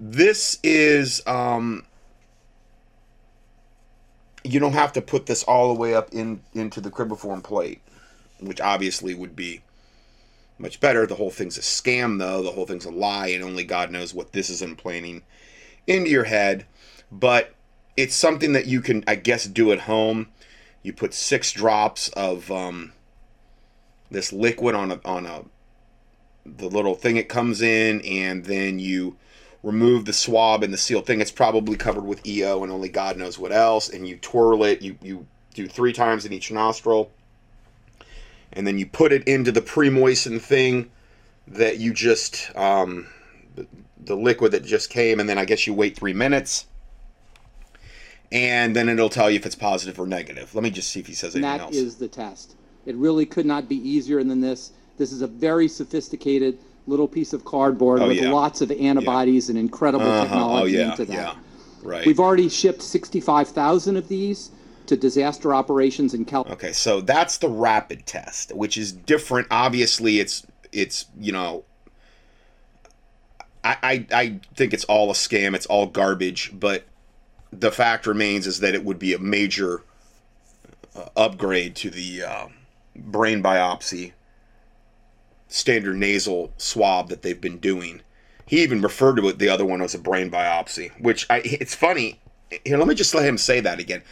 This 0.02 0.58
is, 0.62 1.20
um, 1.26 1.84
you 4.42 4.58
don't 4.58 4.72
have 4.72 4.94
to 4.94 5.02
put 5.02 5.26
this 5.26 5.42
all 5.42 5.74
the 5.74 5.78
way 5.78 5.94
up 5.94 6.08
in 6.10 6.40
into 6.54 6.80
the 6.80 6.90
cribriform 6.90 7.44
plate, 7.44 7.82
which 8.40 8.62
obviously 8.62 9.14
would 9.14 9.36
be 9.36 9.60
much 10.58 10.80
better. 10.80 11.06
The 11.06 11.16
whole 11.16 11.30
thing's 11.30 11.58
a 11.58 11.60
scam, 11.60 12.18
though. 12.18 12.42
The 12.42 12.52
whole 12.52 12.64
thing's 12.64 12.86
a 12.86 12.90
lie, 12.90 13.26
and 13.26 13.44
only 13.44 13.62
God 13.62 13.90
knows 13.90 14.14
what 14.14 14.32
this 14.32 14.48
is 14.48 14.62
implanting 14.62 15.22
into 15.86 16.08
your 16.08 16.24
head. 16.24 16.64
But 17.12 17.54
it's 17.94 18.14
something 18.14 18.54
that 18.54 18.64
you 18.64 18.80
can, 18.80 19.04
I 19.06 19.16
guess, 19.16 19.44
do 19.44 19.70
at 19.70 19.80
home. 19.80 20.28
You 20.82 20.94
put 20.94 21.12
six 21.12 21.52
drops 21.52 22.08
of 22.10 22.50
um, 22.50 22.94
this 24.10 24.32
liquid 24.32 24.74
on 24.74 24.92
a 24.92 25.00
on 25.04 25.26
a 25.26 25.44
the 26.46 26.68
little 26.68 26.94
thing 26.94 27.18
it 27.18 27.28
comes 27.28 27.60
in, 27.60 28.00
and 28.00 28.46
then 28.46 28.78
you 28.78 29.18
remove 29.62 30.04
the 30.04 30.12
swab 30.12 30.62
and 30.62 30.72
the 30.72 30.78
sealed 30.78 31.06
thing. 31.06 31.20
It's 31.20 31.30
probably 31.30 31.76
covered 31.76 32.04
with 32.04 32.26
EO 32.26 32.62
and 32.62 32.72
only 32.72 32.88
God 32.88 33.16
knows 33.16 33.38
what 33.38 33.52
else. 33.52 33.88
And 33.88 34.06
you 34.06 34.16
twirl 34.16 34.64
it. 34.64 34.82
You 34.82 34.96
you 35.02 35.26
do 35.54 35.68
three 35.68 35.92
times 35.92 36.24
in 36.24 36.32
each 36.32 36.50
nostril, 36.50 37.10
and 38.52 38.66
then 38.66 38.78
you 38.78 38.86
put 38.86 39.12
it 39.12 39.26
into 39.26 39.52
the 39.52 39.62
pre-moistened 39.62 40.42
thing 40.42 40.90
that 41.48 41.78
you 41.78 41.92
just 41.92 42.54
um, 42.56 43.08
the 44.04 44.16
liquid 44.16 44.52
that 44.52 44.64
just 44.64 44.90
came, 44.90 45.20
and 45.20 45.28
then 45.28 45.38
I 45.38 45.44
guess 45.44 45.66
you 45.66 45.74
wait 45.74 45.96
three 45.96 46.14
minutes. 46.14 46.66
And 48.32 48.76
then 48.76 48.88
it'll 48.88 49.08
tell 49.08 49.28
you 49.28 49.36
if 49.36 49.46
it's 49.46 49.56
positive 49.56 49.98
or 49.98 50.06
negative. 50.06 50.54
Let 50.54 50.62
me 50.62 50.70
just 50.70 50.90
see 50.90 51.00
if 51.00 51.06
he 51.08 51.14
says 51.14 51.34
anything 51.34 51.50
That 51.50 51.60
else. 51.60 51.74
is 51.74 51.96
the 51.96 52.06
test. 52.06 52.54
It 52.86 52.94
really 52.94 53.26
could 53.26 53.44
not 53.44 53.68
be 53.68 53.76
easier 53.76 54.22
than 54.22 54.40
this. 54.40 54.70
This 54.98 55.12
is 55.12 55.22
a 55.22 55.26
very 55.26 55.66
sophisticated 55.66 56.58
little 56.86 57.08
piece 57.08 57.32
of 57.32 57.44
cardboard 57.44 58.00
Oh, 58.00 58.08
with 58.08 58.16
yeah. 58.18 58.30
lots 58.30 58.60
of 58.60 58.70
antibodies 58.70 59.48
and 59.48 59.58
incredible 59.58 60.06
Uh-huh. 60.06 60.22
technology 60.24 60.76
oh 60.76 60.80
yeah, 60.80 60.90
into 60.90 61.04
that. 61.06 61.14
yeah, 61.14 61.34
right. 61.82 62.06
We've 62.06 62.20
already 62.20 62.48
shipped 62.48 62.82
65,000 62.82 63.96
of 63.96 64.08
these 64.08 64.50
to 64.86 64.96
disaster 64.96 65.54
operations 65.54 66.14
in 66.14 66.24
California. 66.24 66.54
Okay, 66.56 66.72
so 66.72 67.00
that's 67.00 67.38
the 67.38 67.48
rapid 67.48 68.06
test, 68.06 68.52
which 68.56 68.76
is 68.76 68.92
different. 68.92 69.46
Obviously, 69.50 70.18
it's 70.18 70.44
it's 70.72 71.06
you 71.18 71.30
know, 71.32 71.64
I 73.62 73.76
I, 73.82 74.06
I 74.12 74.40
think 74.56 74.72
it's 74.74 74.84
all 74.84 75.10
a 75.10 75.14
scam. 75.14 75.54
It's 75.54 75.66
all 75.66 75.86
garbage. 75.86 76.50
But 76.58 76.84
the 77.52 77.70
fact 77.70 78.06
remains 78.06 78.46
is 78.46 78.60
that 78.60 78.74
it 78.74 78.84
would 78.84 78.98
be 78.98 79.12
a 79.12 79.18
major 79.18 79.82
uh, 80.96 81.04
upgrade 81.16 81.76
to 81.76 81.90
the 81.90 82.22
uh, 82.24 82.46
brain 82.96 83.42
biopsy 83.42 84.12
standard 85.50 85.96
nasal 85.96 86.52
swab 86.56 87.08
that 87.08 87.22
they've 87.22 87.40
been 87.40 87.58
doing. 87.58 88.02
He 88.46 88.62
even 88.62 88.80
referred 88.80 89.16
to 89.16 89.28
it 89.28 89.38
the 89.38 89.48
other 89.48 89.66
one 89.66 89.82
as 89.82 89.94
a 89.94 89.98
brain 89.98 90.30
biopsy, 90.30 90.90
which 91.00 91.26
I 91.30 91.38
it's 91.44 91.74
funny. 91.74 92.20
Here, 92.64 92.78
let 92.78 92.88
me 92.88 92.94
just 92.94 93.14
let 93.14 93.24
him 93.24 93.38
say 93.38 93.60
that 93.60 93.78
again 93.78 94.02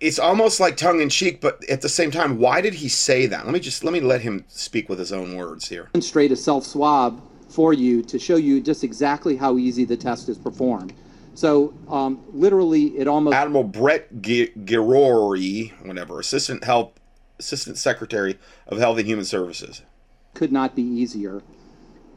it's 0.00 0.18
almost 0.18 0.60
like 0.60 0.76
tongue 0.76 1.00
in 1.00 1.08
cheek, 1.08 1.40
but 1.40 1.62
at 1.68 1.80
the 1.80 1.88
same 1.88 2.10
time, 2.10 2.38
why 2.38 2.60
did 2.60 2.74
he 2.74 2.88
say 2.88 3.26
that? 3.26 3.44
Let 3.44 3.54
me 3.54 3.60
just 3.60 3.84
let 3.84 3.92
me 3.92 4.00
let 4.00 4.20
him 4.20 4.44
speak 4.48 4.88
with 4.88 4.98
his 4.98 5.12
own 5.12 5.36
words 5.36 5.68
here. 5.68 5.88
demonstrate 5.92 6.32
a 6.32 6.36
self 6.36 6.64
swab 6.64 7.22
for 7.48 7.72
you 7.72 8.02
to 8.02 8.18
show 8.18 8.36
you 8.36 8.60
just 8.60 8.84
exactly 8.84 9.36
how 9.36 9.56
easy 9.56 9.84
the 9.84 9.96
test 9.96 10.28
is 10.28 10.36
performed. 10.36 10.92
So, 11.34 11.74
um, 11.88 12.22
literally, 12.32 12.98
it 12.98 13.08
almost 13.08 13.34
Admiral 13.34 13.64
Brett 13.64 14.22
Gi- 14.22 14.52
Girori, 14.64 15.72
whatever, 15.86 16.20
Assistant 16.20 16.64
Health 16.64 16.92
Assistant 17.38 17.78
Secretary 17.78 18.38
of 18.66 18.78
Health 18.78 18.98
and 18.98 19.06
Human 19.06 19.24
Services. 19.24 19.82
Could 20.36 20.52
not 20.52 20.76
be 20.76 20.82
easier. 20.82 21.42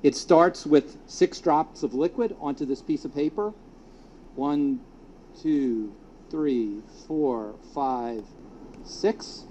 It 0.04 0.16
starts 0.16 0.66
with 0.66 0.98
six 1.08 1.40
drops 1.40 1.84
of 1.84 1.94
liquid 1.94 2.36
onto 2.40 2.66
this 2.66 2.82
piece 2.82 3.06
of 3.06 3.16
paper. 3.16 3.54
One, 4.36 4.82
two, 5.42 5.94
three, 6.30 6.82
four, 7.08 7.56
five, 7.74 8.24
six. 8.86 9.44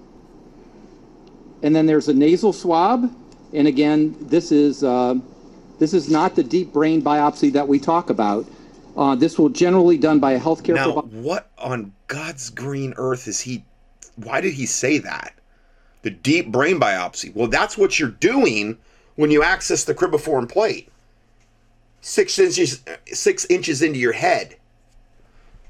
And 1.63 1.75
then 1.75 1.87
there's 1.87 2.09
a 2.09 2.15
nasal 2.15 2.53
swab. 2.53 3.13
And 3.53 3.67
again, 3.67 4.17
this 4.21 4.53
is 4.53 4.85
uh, 4.85 5.15
this 5.79 5.95
is 5.95 6.11
not 6.11 6.37
the 6.37 6.45
deep 6.45 6.73
brain 6.73 7.03
biopsy 7.03 7.53
that 7.53 7.67
we 7.67 7.79
talk 7.79 8.11
about. 8.11 8.47
Uh, 8.97 9.15
this 9.15 9.39
will 9.39 9.49
generally 9.49 9.97
done 9.97 10.19
by 10.19 10.33
a 10.33 10.41
healthcare 10.41 10.75
Now, 10.75 10.93
provider. 10.93 11.17
what 11.23 11.51
on 11.59 11.93
God's 12.07 12.51
green 12.51 12.95
earth 12.97 13.29
is 13.29 13.41
he? 13.41 13.65
Why 14.17 14.41
did 14.41 14.55
he 14.55 14.67
say 14.67 14.99
that? 14.99 15.38
The 16.09 16.15
deep 16.15 16.51
brain 16.51 16.81
biopsy. 16.81 17.35
Well, 17.35 17.49
that's 17.49 17.77
what 17.77 17.99
you're 17.99 18.09
doing 18.09 18.79
when 19.17 19.31
you 19.31 19.43
access 19.43 19.85
the 19.85 19.95
cribriform 19.95 20.49
plate. 20.49 20.89
Six 22.01 22.39
inches, 22.39 22.83
six 23.13 23.45
inches 23.51 23.83
into 23.83 23.99
your 23.99 24.15
head. 24.15 24.57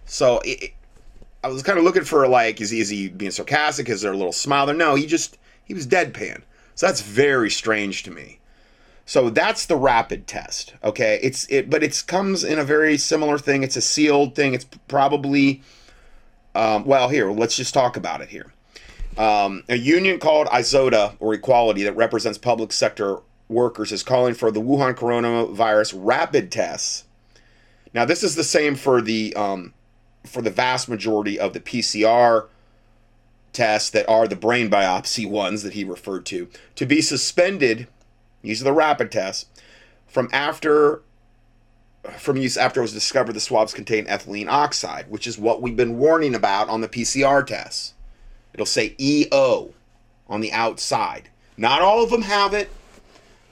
So 0.07 0.39
it, 0.45 0.63
it- 0.63 0.75
I 1.43 1.49
was 1.49 1.65
kind 1.65 1.77
of 1.77 1.85
looking 1.85 2.05
for 2.05 2.29
like, 2.29 2.61
is 2.61 2.71
he, 2.71 2.79
is 2.79 2.89
he 2.89 3.09
being 3.09 3.33
sarcastic? 3.33 3.89
Is 3.89 4.03
there 4.03 4.13
a 4.13 4.17
little 4.17 4.31
smile 4.33 4.67
there? 4.67 4.77
No, 4.77 4.95
he 4.95 5.07
just 5.07 5.39
he 5.65 5.75
was 5.75 5.89
deadpan. 5.89 6.43
So 6.77 6.87
that's 6.87 7.01
very 7.01 7.51
strange 7.51 8.05
to 8.05 8.13
me. 8.13 8.39
So 9.07 9.31
that's 9.31 9.67
the 9.67 9.75
rapid 9.77 10.29
test. 10.29 10.75
Okay, 10.85 11.19
it's 11.21 11.51
it, 11.51 11.69
but 11.69 11.83
it 11.83 12.05
comes 12.07 12.45
in 12.45 12.61
a 12.61 12.65
very 12.65 12.97
similar 12.97 13.39
thing. 13.39 13.65
It's 13.65 13.77
a 13.77 13.81
sealed 13.81 14.37
thing. 14.37 14.55
It's 14.55 14.67
probably, 14.87 15.63
um, 16.55 16.85
well, 16.85 17.09
here 17.09 17.29
let's 17.33 17.57
just 17.57 17.75
talk 17.75 17.97
about 17.97 18.21
it 18.21 18.29
here. 18.29 18.53
Um, 19.19 19.65
a 19.69 19.77
union 19.77 20.21
called 20.21 20.47
ISOTA 20.47 21.17
or 21.19 21.35
Equality 21.35 21.83
that 21.83 21.97
represents 21.97 22.39
public 22.39 22.73
sector 22.73 23.19
workers 23.49 23.91
is 23.91 24.05
calling 24.05 24.35
for 24.35 24.53
the 24.53 24.61
Wuhan 24.61 24.95
coronavirus 24.95 25.95
rapid 25.97 26.53
tests. 26.53 27.05
Now, 27.93 28.05
this 28.05 28.23
is 28.23 28.37
the 28.37 28.45
same 28.45 28.77
for 28.77 29.03
the 29.03 29.35
um, 29.35 29.75
for 30.25 30.41
the 30.41 30.51
vast 30.51 30.89
majority 30.89 31.39
of 31.39 31.53
the 31.53 31.61
PCR 31.61 32.47
tests 33.53 33.91
that 33.91 34.09
are 34.09 34.29
the 34.29 34.37
brain 34.37 34.71
biopsy 34.71 35.29
ones 35.29 35.65
that 35.65 35.73
he 35.73 35.83
referred 35.83 36.25
to 36.27 36.49
to 36.77 36.87
be 36.87 37.01
suspended. 37.01 37.89
These 38.43 38.61
are 38.61 38.65
the 38.65 38.73
rapid 38.73 39.11
tests 39.11 39.47
from 40.07 40.29
after 40.33 41.03
from 42.17 42.37
use 42.37 42.57
after 42.57 42.81
it 42.81 42.85
was 42.85 42.93
discovered 42.93 43.33
the 43.33 43.41
swabs 43.41 43.75
contain 43.75 44.07
ethylene 44.07 44.49
oxide, 44.49 45.11
which 45.11 45.27
is 45.27 45.39
what 45.39 45.61
we've 45.61 45.77
been 45.77 45.99
warning 45.99 46.37
about 46.37 46.69
on 46.69 46.83
the 46.83 46.89
PCR 46.89 47.45
tests. 47.45 47.95
It'll 48.59 48.67
say 48.67 48.97
EO 48.99 49.71
on 50.29 50.41
the 50.41 50.51
outside. 50.51 51.29
Not 51.57 51.81
all 51.81 52.03
of 52.03 52.11
them 52.11 52.23
have 52.23 52.55
it, 52.55 52.69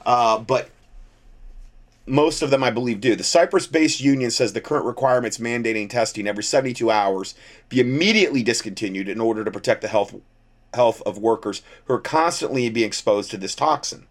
uh, 0.04 0.40
but 0.40 0.68
most 2.07 2.42
of 2.42 2.50
them, 2.50 2.64
I 2.64 2.70
believe, 2.70 3.00
do. 3.00 3.14
The 3.14 3.22
Cyprus 3.22 3.68
based 3.68 4.00
union 4.00 4.32
says 4.32 4.52
the 4.52 4.61
current 4.61 4.84
requirements 4.84 5.38
mandating 5.38 5.88
testing 5.88 6.26
every 6.26 6.42
72 6.42 6.90
hours 6.90 7.36
be 7.68 7.78
immediately 7.78 8.42
discontinued 8.42 9.09
in 9.09 9.20
order 9.20 9.44
to 9.44 9.50
protect 9.52 9.82
the 9.82 9.88
health, 9.88 10.12
health 10.74 11.00
of 11.07 11.18
workers 11.18 11.62
who 11.84 11.94
are 11.94 12.00
constantly 12.00 12.68
being 12.68 12.88
exposed 12.88 13.30
to 13.30 13.36
this 13.36 13.54
toxin. 13.54 14.09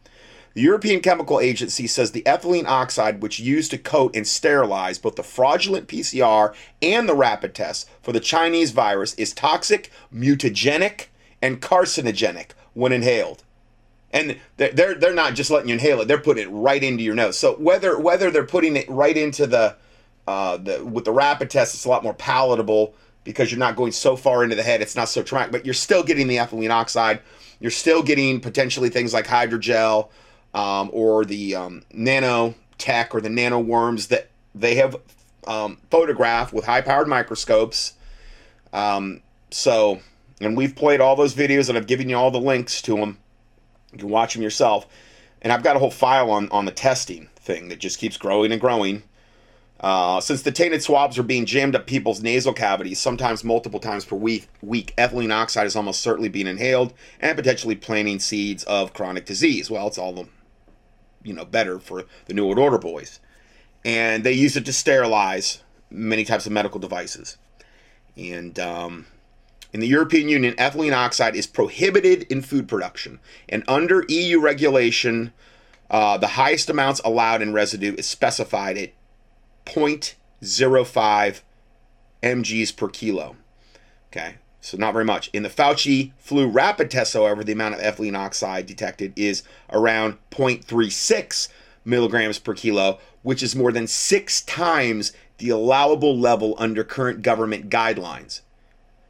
The 0.56 0.62
European 0.62 1.02
Chemical 1.02 1.42
Agency 1.42 1.86
says 1.86 2.12
the 2.12 2.22
ethylene 2.22 2.66
oxide, 2.66 3.22
which 3.22 3.42
used 3.42 3.72
to 3.72 3.78
coat 3.78 4.16
and 4.16 4.26
sterilize 4.26 4.98
both 4.98 5.18
the 5.18 5.24
fraudulent 5.24 5.90
PCR 5.90 6.56
and 6.82 7.10
the 7.10 7.14
rapid 7.14 7.54
tests 7.54 7.88
for 8.02 8.14
the 8.14 8.22
Chinese 8.22 8.72
virus, 8.72 9.14
is 9.16 9.34
toxic, 9.34 9.92
mutagenic, 10.14 11.08
and 11.42 11.62
carcinogenic 11.62 12.52
when 12.74 12.94
inhaled. 12.94 13.44
And 14.12 14.38
they're 14.56 14.72
they're 14.72 14.96
they're 14.96 15.14
not 15.14 15.34
just 15.34 15.52
letting 15.52 15.68
you 15.68 15.74
inhale 15.74 16.00
it; 16.00 16.08
they're 16.08 16.18
putting 16.18 16.44
it 16.44 16.52
right 16.52 16.82
into 16.82 17.04
your 17.04 17.16
nose. 17.16 17.38
So 17.38 17.56
whether 17.56 18.00
whether 18.00 18.32
they're 18.32 18.46
putting 18.46 18.78
it 18.78 18.90
right 18.90 19.18
into 19.18 19.46
the 19.46 19.76
uh, 20.26 20.56
the 20.56 20.86
with 20.86 21.04
the 21.04 21.12
rapid 21.12 21.50
test, 21.50 21.76
it's 21.76 21.84
a 21.84 21.90
lot 21.90 22.02
more 22.02 22.14
palatable 22.14 22.96
because 23.26 23.52
you're 23.52 23.60
not 23.60 23.76
going 23.76 23.92
so 23.92 24.16
far 24.16 24.42
into 24.42 24.56
the 24.56 24.64
head. 24.64 24.82
It's 24.82 24.96
not 24.96 25.10
so 25.10 25.22
traumatic, 25.22 25.52
but 25.52 25.66
you're 25.66 25.74
still 25.74 26.02
getting 26.04 26.28
the 26.28 26.38
ethylene 26.38 26.72
oxide. 26.72 27.20
You're 27.60 27.72
still 27.72 28.02
getting 28.02 28.40
potentially 28.40 28.90
things 28.90 29.14
like 29.14 29.28
hydrogel 29.28 30.12
um, 30.56 30.90
or 30.94 31.26
the 31.26 31.54
um, 31.54 31.84
nanotech 31.94 33.14
or 33.14 33.22
the 33.22 33.30
nano 33.30 33.60
worms 33.60 34.08
that 34.08 34.30
they 34.56 34.76
have 34.76 34.96
um, 35.46 35.78
photographed 35.92 36.54
with 36.54 36.66
high 36.66 36.82
powered 36.82 37.08
microscopes. 37.08 37.94
Um, 38.74 39.22
so, 39.52 40.00
and 40.40 40.58
we've 40.58 40.76
played 40.76 41.02
all 41.02 41.16
those 41.16 41.36
videos 41.36 41.70
and 41.70 41.78
I've 41.78 41.88
given 41.88 42.10
you 42.10 42.16
all 42.16 42.32
the 42.32 42.40
links 42.40 42.82
to 42.84 42.96
them. 42.96 43.20
You 43.92 44.00
can 44.00 44.10
watch 44.10 44.34
them 44.34 44.42
yourself. 44.42 44.88
And 45.42 45.54
I've 45.54 45.62
got 45.62 45.76
a 45.76 45.80
whole 45.80 45.92
file 45.92 46.32
on, 46.32 46.50
on 46.50 46.66
the 46.66 46.72
testing 46.72 47.30
thing 47.36 47.68
that 47.68 47.80
just 47.80 48.00
keeps 48.00 48.18
growing 48.18 48.52
and 48.52 48.60
growing. 48.60 49.04
Uh, 49.82 50.22
since 50.22 50.42
the 50.42 50.52
tainted 50.52 50.82
swabs 50.82 51.20
are 51.20 51.24
being 51.24 51.46
jammed 51.46 51.76
up 51.76 51.86
people's 51.86 52.24
nasal 52.24 52.54
cavities, 52.54 53.00
sometimes 53.00 53.44
multiple 53.44 53.80
times 53.80 54.06
per 54.06 54.16
week, 54.16 54.48
week, 54.62 54.94
ethylene 54.98 55.34
oxide 55.34 55.68
is 55.68 55.76
almost 55.76 56.02
certainly 56.02 56.30
being 56.30 56.48
inhaled 56.48 56.94
and 57.20 57.38
potentially 57.38 57.76
planting 57.76 58.20
seeds 58.20 58.64
of 58.64 58.94
chronic 58.94 59.26
disease. 59.26 59.70
Well, 59.70 59.88
it's 59.88 59.98
all 59.98 60.14
the, 60.14 60.28
you 61.26 61.34
know, 61.34 61.46
better 61.46 61.80
for 61.80 62.06
the 62.26 62.34
New 62.34 62.46
World 62.46 62.60
Order 62.60 62.78
boys. 62.78 63.20
And 63.84 64.24
they 64.24 64.34
use 64.34 64.56
it 64.56 64.66
to 64.66 64.74
sterilize 64.74 65.64
many 65.90 66.24
types 66.24 66.46
of 66.46 66.52
medical 66.52 66.80
devices. 66.80 67.38
And 68.16 68.58
um, 68.60 69.06
in 69.74 69.80
the 69.80 69.88
European 69.88 70.30
Union, 70.30 70.54
ethylene 70.56 70.96
oxide 70.96 71.36
is 71.36 71.48
prohibited 71.48 72.24
in 72.24 72.42
food 72.42 72.68
production. 72.68 73.20
And 73.50 73.64
under 73.68 74.06
EU 74.08 74.40
regulation, 74.40 75.34
uh, 75.90 76.18
the 76.18 76.28
highest 76.28 76.70
amounts 76.70 77.02
allowed 77.04 77.42
in 77.42 77.54
residue 77.54 77.96
is 77.96 78.08
specified 78.08 78.78
at 78.78 78.94
0.05 79.66 81.42
mgs 82.24 82.76
per 82.76 82.88
kilo. 82.88 83.36
Okay, 84.08 84.36
so 84.66 84.78
not 84.78 84.94
very 84.94 85.06
much. 85.06 85.30
In 85.32 85.44
the 85.44 85.50
Fauci 85.50 86.12
flu 86.18 86.48
rapid 86.48 86.90
test, 86.90 87.14
however, 87.14 87.44
the 87.44 87.52
amount 87.52 87.76
of 87.76 87.82
ethylene 87.82 88.18
oxide 88.18 88.66
detected 88.66 89.14
is 89.16 89.44
around 89.72 90.18
0.36 90.32 91.50
milligrams 91.86 92.40
per 92.40 92.56
kilo, 92.56 92.98
which 93.22 93.44
is 93.44 93.56
more 93.56 93.72
than 93.72 93.86
six 93.86 94.42
times 94.42 95.14
the 95.38 95.50
allowable 95.50 96.18
level 96.18 96.56
under 96.58 96.84
current 96.84 97.22
government 97.22 97.70
guidelines. 97.70 98.42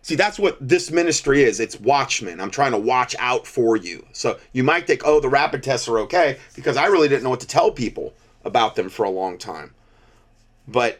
See, 0.01 0.15
that's 0.15 0.37
what 0.37 0.57
this 0.59 0.91
ministry 0.91 1.43
is. 1.43 1.61
It's 1.61 1.79
watchmen. 1.79 2.41
I'm 2.41 2.51
trying 2.51 2.73
to 2.73 2.77
watch 2.77 3.15
out 3.17 3.47
for 3.47 3.77
you. 3.77 4.05
So 4.11 4.37
you 4.51 4.63
might 4.63 4.85
think, 4.85 5.03
oh, 5.05 5.21
the 5.21 5.29
rapid 5.29 5.63
tests 5.63 5.87
are 5.87 5.99
okay, 5.99 6.37
because 6.53 6.75
I 6.75 6.87
really 6.87 7.07
didn't 7.07 7.23
know 7.23 7.29
what 7.29 7.39
to 7.39 7.47
tell 7.47 7.71
people 7.71 8.13
about 8.43 8.75
them 8.75 8.89
for 8.89 9.03
a 9.03 9.09
long 9.09 9.37
time. 9.37 9.73
But 10.67 10.99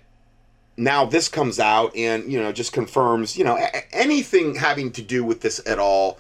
now 0.78 1.06
this 1.06 1.30
comes 1.30 1.60
out 1.60 1.96
and, 1.96 2.32
you 2.32 2.40
know, 2.40 2.52
just 2.52 2.74
confirms, 2.74 3.38
you 3.38 3.44
know, 3.44 3.58
anything 3.92 4.56
having 4.56 4.92
to 4.94 5.02
do 5.02 5.24
with 5.24 5.42
this 5.42 5.62
at 5.66 5.80
all, 5.80 6.18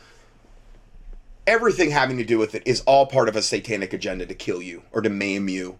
everything 1.45 1.91
having 1.91 2.18
to 2.18 2.24
do 2.24 2.38
with 2.38 2.56
it 2.56 2.64
is 2.66 2.82
all 2.82 3.06
part 3.06 3.30
of 3.30 3.36
a 3.36 3.41
satanic 3.41 3.93
agenda 3.93 4.26
to 4.26 4.34
kill 4.34 4.62
you 4.62 4.84
or 4.91 5.01
to 5.01 5.10
maim 5.10 5.49
you 5.49 5.80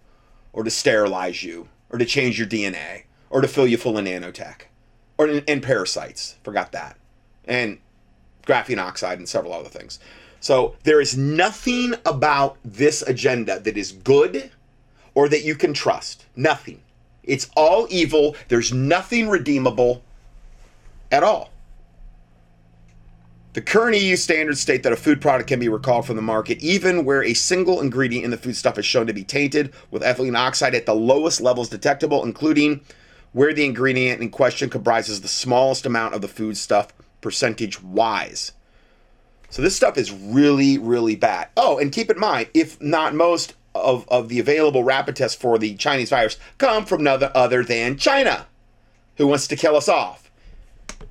or 0.54 0.64
to 0.64 0.70
sterilize 0.70 1.44
you 1.44 1.68
or 1.90 1.98
to 1.98 2.06
change 2.06 2.38
your 2.38 2.48
DNA 2.48 3.04
or 3.30 3.42
to 3.42 3.48
fill 3.48 3.68
you 3.68 3.78
full 3.78 3.98
of 3.98 4.06
nanotech 4.06 4.64
or 5.18 5.42
and 5.48 5.64
parasites. 5.64 6.36
Forgot 6.44 6.72
that, 6.74 6.98
and 7.46 7.80
graphene 8.46 8.80
oxide 8.80 9.18
and 9.18 9.28
several 9.28 9.54
other 9.54 9.70
things. 9.70 10.00
So 10.40 10.76
there 10.84 11.02
is 11.02 11.18
nothing 11.18 11.96
about 12.06 12.58
this 12.64 13.02
agenda 13.02 13.60
that 13.60 13.78
is 13.78 13.92
good 13.92 14.52
or 15.16 15.28
that 15.30 15.44
you 15.44 15.56
can 15.56 15.74
trust. 15.74 16.26
Nothing. 16.36 16.82
It's 17.28 17.50
all 17.56 17.88
evil. 17.90 18.36
There's 18.48 18.74
nothing 18.74 19.30
redeemable 19.30 20.04
at 21.12 21.24
all. 21.24 21.52
The 23.54 23.62
current 23.62 23.98
EU 23.98 24.18
standards 24.18 24.60
state 24.60 24.84
that 24.84 24.92
a 24.92 24.98
food 24.98 25.22
product 25.22 25.48
can 25.48 25.62
be 25.62 25.70
recalled 25.70 26.06
from 26.06 26.18
the 26.18 26.22
market 26.22 26.62
even 26.62 27.06
where 27.06 27.24
a 27.24 27.34
single 27.34 27.80
ingredient 27.80 28.26
in 28.26 28.32
the 28.32 28.38
foodstuff 28.38 28.78
is 28.78 28.86
shown 28.86 29.08
to 29.08 29.14
be 29.14 29.24
tainted 29.24 29.74
with 29.92 30.02
ethylene 30.02 30.38
oxide 30.38 30.76
at 30.76 30.86
the 30.86 30.94
lowest 30.94 31.40
levels 31.40 31.70
detectable, 31.70 32.26
including 32.26 32.82
where 33.32 33.54
the 33.54 33.64
ingredient 33.64 34.22
in 34.22 34.30
question 34.30 34.70
comprises 34.70 35.22
the 35.22 35.30
smallest 35.30 35.86
amount 35.86 36.14
of 36.14 36.22
the 36.22 36.28
foodstuff 36.28 36.94
percentage 37.22 37.82
wise. 37.82 38.52
So 39.50 39.62
this 39.62 39.76
stuff 39.76 39.98
is 39.98 40.12
really, 40.12 40.78
really 40.78 41.16
bad. 41.16 41.48
Oh, 41.56 41.78
and 41.78 41.94
keep 41.94 42.12
in 42.12 42.20
mind, 42.20 42.50
if 42.54 42.82
not 42.82 43.16
most 43.16 43.54
of, 43.76 44.08
of 44.10 44.30
the 44.30 44.40
available 44.40 44.84
rapid 44.84 45.16
tests 45.16 45.40
for 45.40 45.58
the 45.58 45.76
Chinese 45.76 46.10
virus 46.10 46.38
come 46.58 46.86
from 46.86 47.04
none 47.04 47.22
other 47.36 47.64
than 47.64 47.98
China, 47.98 48.48
who 49.18 49.28
wants 49.28 49.48
to 49.48 49.56
kill 49.56 49.76
us 49.76 49.90
off 49.90 50.32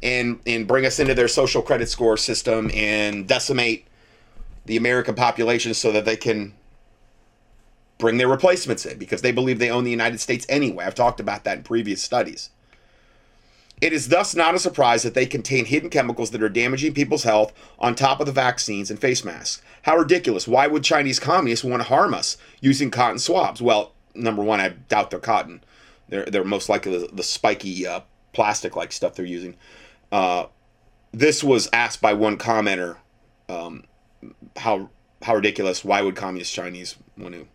and 0.02 0.40
and 0.46 0.66
bring 0.66 0.84
us 0.84 0.98
into 0.98 1.14
their 1.14 1.28
social 1.28 1.62
credit 1.62 1.88
score 1.88 2.16
system 2.16 2.70
and 2.74 3.28
decimate 3.28 3.86
the 4.66 4.76
American 4.76 5.14
population 5.14 5.74
so 5.74 5.92
that 5.92 6.04
they 6.04 6.16
can 6.16 6.54
bring 7.98 8.16
their 8.16 8.28
replacements 8.28 8.84
in 8.86 8.98
because 8.98 9.22
they 9.22 9.32
believe 9.32 9.58
they 9.58 9.70
own 9.70 9.84
the 9.84 9.90
United 9.90 10.20
States 10.20 10.46
anyway. 10.48 10.84
I've 10.84 10.94
talked 10.94 11.20
about 11.20 11.44
that 11.44 11.58
in 11.58 11.64
previous 11.64 12.02
studies. 12.02 12.50
It 13.80 13.92
is 13.92 14.08
thus 14.08 14.34
not 14.34 14.54
a 14.54 14.58
surprise 14.58 15.02
that 15.02 15.14
they 15.14 15.26
contain 15.26 15.66
hidden 15.66 15.90
chemicals 15.90 16.30
that 16.30 16.42
are 16.42 16.48
damaging 16.48 16.94
people's 16.94 17.24
health 17.24 17.52
on 17.78 17.94
top 17.94 18.20
of 18.20 18.26
the 18.26 18.32
vaccines 18.32 18.90
and 18.90 19.00
face 19.00 19.24
masks. 19.24 19.62
How 19.82 19.96
ridiculous. 19.96 20.48
Why 20.48 20.66
would 20.66 20.84
Chinese 20.84 21.18
communists 21.18 21.64
want 21.64 21.82
to 21.82 21.88
harm 21.88 22.14
us 22.14 22.36
using 22.60 22.90
cotton 22.90 23.18
swabs? 23.18 23.60
Well, 23.60 23.92
number 24.14 24.42
one, 24.42 24.60
I 24.60 24.68
doubt 24.70 25.10
they're 25.10 25.20
cotton. 25.20 25.62
They're, 26.08 26.24
they're 26.24 26.44
most 26.44 26.68
likely 26.68 26.98
the, 26.98 27.08
the 27.08 27.22
spiky 27.22 27.86
uh, 27.86 28.00
plastic 28.32 28.76
like 28.76 28.92
stuff 28.92 29.14
they're 29.14 29.26
using. 29.26 29.56
Uh, 30.12 30.46
this 31.12 31.42
was 31.42 31.68
asked 31.72 32.00
by 32.00 32.12
one 32.12 32.38
commenter 32.38 32.96
um, 33.48 33.84
how 34.56 34.90
how 35.22 35.34
ridiculous. 35.34 35.84
Why 35.84 36.02
would 36.02 36.16
communist 36.16 36.52
Chinese 36.52 36.96
want 37.16 37.34
to 37.34 37.46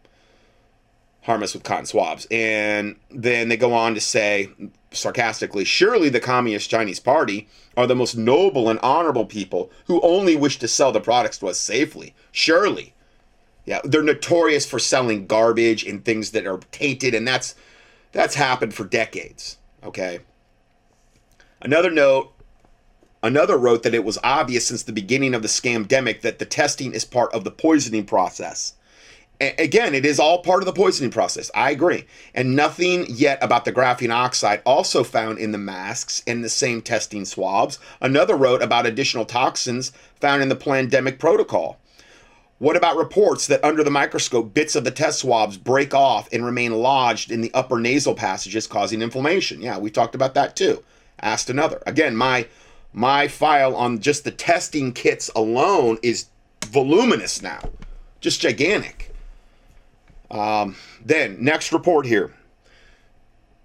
harm 1.22 1.44
us 1.44 1.54
with 1.54 1.64
cotton 1.64 1.86
swabs? 1.86 2.28
And 2.32 2.96
then 3.10 3.50
they 3.50 3.58
go 3.58 3.74
on 3.74 3.94
to 3.96 4.02
say 4.02 4.50
sarcastically, 4.92 5.66
surely 5.66 6.10
the 6.10 6.20
Communist 6.20 6.70
Chinese 6.70 7.00
Party 7.00 7.48
are 7.78 7.88
the 7.88 7.96
most 7.96 8.18
noble 8.18 8.70
and 8.70 8.80
honorable 8.80 9.26
people 9.26 9.72
who 9.86 10.02
only 10.02 10.36
wish 10.36 10.60
to 10.60 10.68
sell 10.68 10.92
the 10.92 11.02
products 11.02 11.38
to 11.40 11.48
us 11.48 11.60
safely. 11.60 12.14
Surely. 12.32 12.94
Yeah, 13.66 13.82
they're 13.84 14.02
notorious 14.02 14.66
for 14.66 14.80
selling 14.80 15.28
garbage 15.28 15.84
and 15.84 16.04
things 16.04 16.32
that 16.32 16.48
are 16.48 16.60
tainted, 16.72 17.14
and 17.14 17.28
that's 17.28 17.54
that's 18.12 18.36
happened 18.36 18.74
for 18.74 18.86
decades. 18.86 19.58
Okay. 19.84 20.20
Another 21.62 21.92
note 21.92 22.34
Another 23.22 23.58
wrote 23.58 23.84
that 23.84 23.94
it 23.94 24.06
was 24.06 24.18
obvious 24.24 24.68
since 24.68 24.84
the 24.84 24.94
beginning 24.94 25.34
of 25.34 25.42
the 25.42 25.50
scamdemic 25.50 26.22
that 26.22 26.40
the 26.40 26.46
testing 26.46 26.94
is 26.94 27.04
part 27.04 27.34
of 27.34 27.44
the 27.44 27.52
poisoning 27.52 28.06
process. 28.06 28.76
Again, 29.42 29.96
it 29.96 30.06
is 30.06 30.20
all 30.20 30.42
part 30.42 30.62
of 30.62 30.66
the 30.66 30.74
poisoning 30.74 31.12
process. 31.12 31.50
I 31.56 31.72
agree. 31.72 32.06
And 32.36 32.58
nothing 32.58 33.06
yet 33.08 33.42
about 33.42 33.64
the 33.64 33.72
graphene 33.72 34.14
oxide 34.14 34.62
also 34.66 35.02
found 35.02 35.40
in 35.40 35.54
the 35.54 35.58
masks 35.58 36.22
and 36.28 36.44
the 36.44 36.50
same 36.50 36.82
testing 36.82 37.24
swabs. 37.24 37.80
Another 38.02 38.36
wrote 38.36 38.62
about 38.62 38.86
additional 38.86 39.24
toxins 39.24 39.94
found 40.20 40.42
in 40.42 40.50
the 40.50 40.58
pandemic 40.58 41.20
protocol. 41.20 41.80
What 42.58 42.76
about 42.76 42.98
reports 42.98 43.48
that 43.48 43.64
under 43.64 43.86
the 43.86 43.90
microscope, 43.90 44.54
bits 44.54 44.76
of 44.76 44.84
the 44.84 44.92
test 44.92 45.20
swabs 45.20 45.56
break 45.58 45.94
off 45.94 46.28
and 46.34 46.44
remain 46.44 46.74
lodged 46.74 47.32
in 47.32 47.40
the 47.40 47.54
upper 47.54 47.80
nasal 47.80 48.16
passages, 48.16 48.68
causing 48.68 49.02
inflammation? 49.02 49.62
Yeah, 49.62 49.78
we 49.78 49.90
talked 49.90 50.16
about 50.16 50.34
that 50.34 50.58
too. 50.58 50.84
Asked 51.22 51.50
another. 51.50 51.82
Again, 51.88 52.18
my 52.18 52.48
my 52.92 53.30
file 53.30 53.74
on 53.78 54.00
just 54.00 54.26
the 54.26 54.32
testing 54.32 54.92
kits 54.92 55.30
alone 55.34 56.00
is 56.04 56.26
voluminous 56.66 57.42
now, 57.42 57.62
just 58.20 58.42
gigantic. 58.42 59.09
Um, 60.32 60.76
then, 61.04 61.38
next 61.44 61.72
report 61.72 62.06
here. 62.06 62.34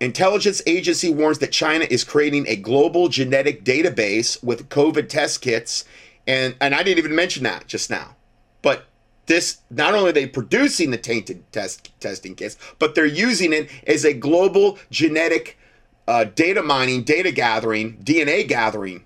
Intelligence 0.00 0.60
agency 0.66 1.12
warns 1.12 1.38
that 1.38 1.52
China 1.52 1.86
is 1.88 2.04
creating 2.04 2.46
a 2.48 2.56
global 2.56 3.08
genetic 3.08 3.64
database 3.64 4.42
with 4.42 4.68
COVID 4.68 5.08
test 5.08 5.40
kits. 5.40 5.84
And, 6.26 6.56
and 6.60 6.74
I 6.74 6.82
didn't 6.82 6.98
even 6.98 7.14
mention 7.14 7.44
that 7.44 7.66
just 7.66 7.90
now. 7.90 8.16
But 8.62 8.86
this, 9.26 9.58
not 9.70 9.94
only 9.94 10.10
are 10.10 10.12
they 10.12 10.26
producing 10.26 10.90
the 10.90 10.98
tainted 10.98 11.50
test 11.52 11.90
testing 12.00 12.34
kits, 12.34 12.56
but 12.78 12.94
they're 12.94 13.06
using 13.06 13.52
it 13.52 13.70
as 13.86 14.04
a 14.04 14.12
global 14.12 14.78
genetic 14.90 15.58
uh, 16.06 16.24
data 16.24 16.62
mining, 16.62 17.02
data 17.02 17.32
gathering, 17.32 17.96
DNA 17.98 18.46
gathering 18.46 19.04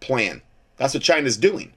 plan. 0.00 0.42
That's 0.76 0.94
what 0.94 1.02
China's 1.02 1.36
doing. 1.36 1.72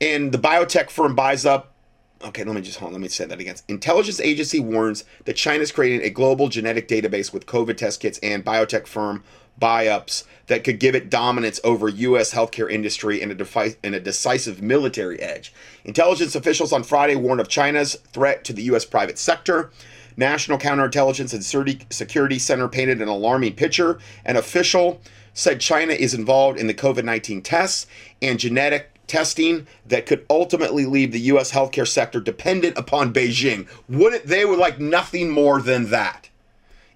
And 0.00 0.32
the 0.32 0.38
biotech 0.38 0.88
firm 0.88 1.14
buys 1.14 1.44
up. 1.44 1.74
Okay, 2.22 2.44
let 2.44 2.54
me 2.54 2.60
just 2.60 2.78
hold 2.78 2.90
on. 2.90 2.92
Let 2.94 3.02
me 3.02 3.08
say 3.08 3.24
that 3.24 3.40
again. 3.40 3.56
Intelligence 3.66 4.20
agency 4.20 4.60
warns 4.60 5.04
that 5.24 5.36
China 5.36 5.64
creating 5.66 6.02
a 6.06 6.10
global 6.10 6.48
genetic 6.48 6.86
database 6.86 7.32
with 7.32 7.46
COVID 7.46 7.78
test 7.78 8.00
kits 8.00 8.18
and 8.22 8.44
biotech 8.44 8.86
firm 8.86 9.24
buy-ups 9.58 10.24
that 10.46 10.64
could 10.64 10.80
give 10.80 10.94
it 10.94 11.10
dominance 11.10 11.60
over 11.64 11.88
U.S. 11.88 12.34
healthcare 12.34 12.70
industry 12.70 13.22
and 13.22 13.32
a, 13.32 13.34
defi- 13.34 13.76
and 13.82 13.94
a 13.94 14.00
decisive 14.00 14.60
military 14.60 15.20
edge. 15.20 15.52
Intelligence 15.84 16.34
officials 16.34 16.72
on 16.72 16.82
Friday 16.82 17.16
warned 17.16 17.40
of 17.40 17.48
China's 17.48 17.94
threat 18.12 18.44
to 18.44 18.52
the 18.52 18.62
U.S. 18.64 18.84
private 18.84 19.18
sector. 19.18 19.70
National 20.16 20.58
Counterintelligence 20.58 21.32
and 21.32 21.92
Security 21.92 22.38
Center 22.38 22.68
painted 22.68 23.00
an 23.00 23.08
alarming 23.08 23.54
picture. 23.54 23.98
An 24.24 24.36
official 24.36 25.00
said 25.32 25.60
China 25.60 25.92
is 25.92 26.12
involved 26.12 26.58
in 26.58 26.66
the 26.66 26.74
COVID 26.74 27.04
19 27.04 27.40
tests 27.42 27.86
and 28.20 28.38
genetic 28.38 28.90
testing 29.10 29.66
that 29.84 30.06
could 30.06 30.24
ultimately 30.30 30.86
leave 30.86 31.10
the 31.10 31.20
U.S. 31.20 31.50
healthcare 31.50 31.86
sector 31.86 32.20
dependent 32.20 32.78
upon 32.78 33.12
Beijing. 33.12 33.66
Wouldn't 33.88 34.26
they 34.26 34.44
would 34.44 34.58
like 34.58 34.78
nothing 34.78 35.30
more 35.30 35.60
than 35.60 35.90
that? 35.90 36.30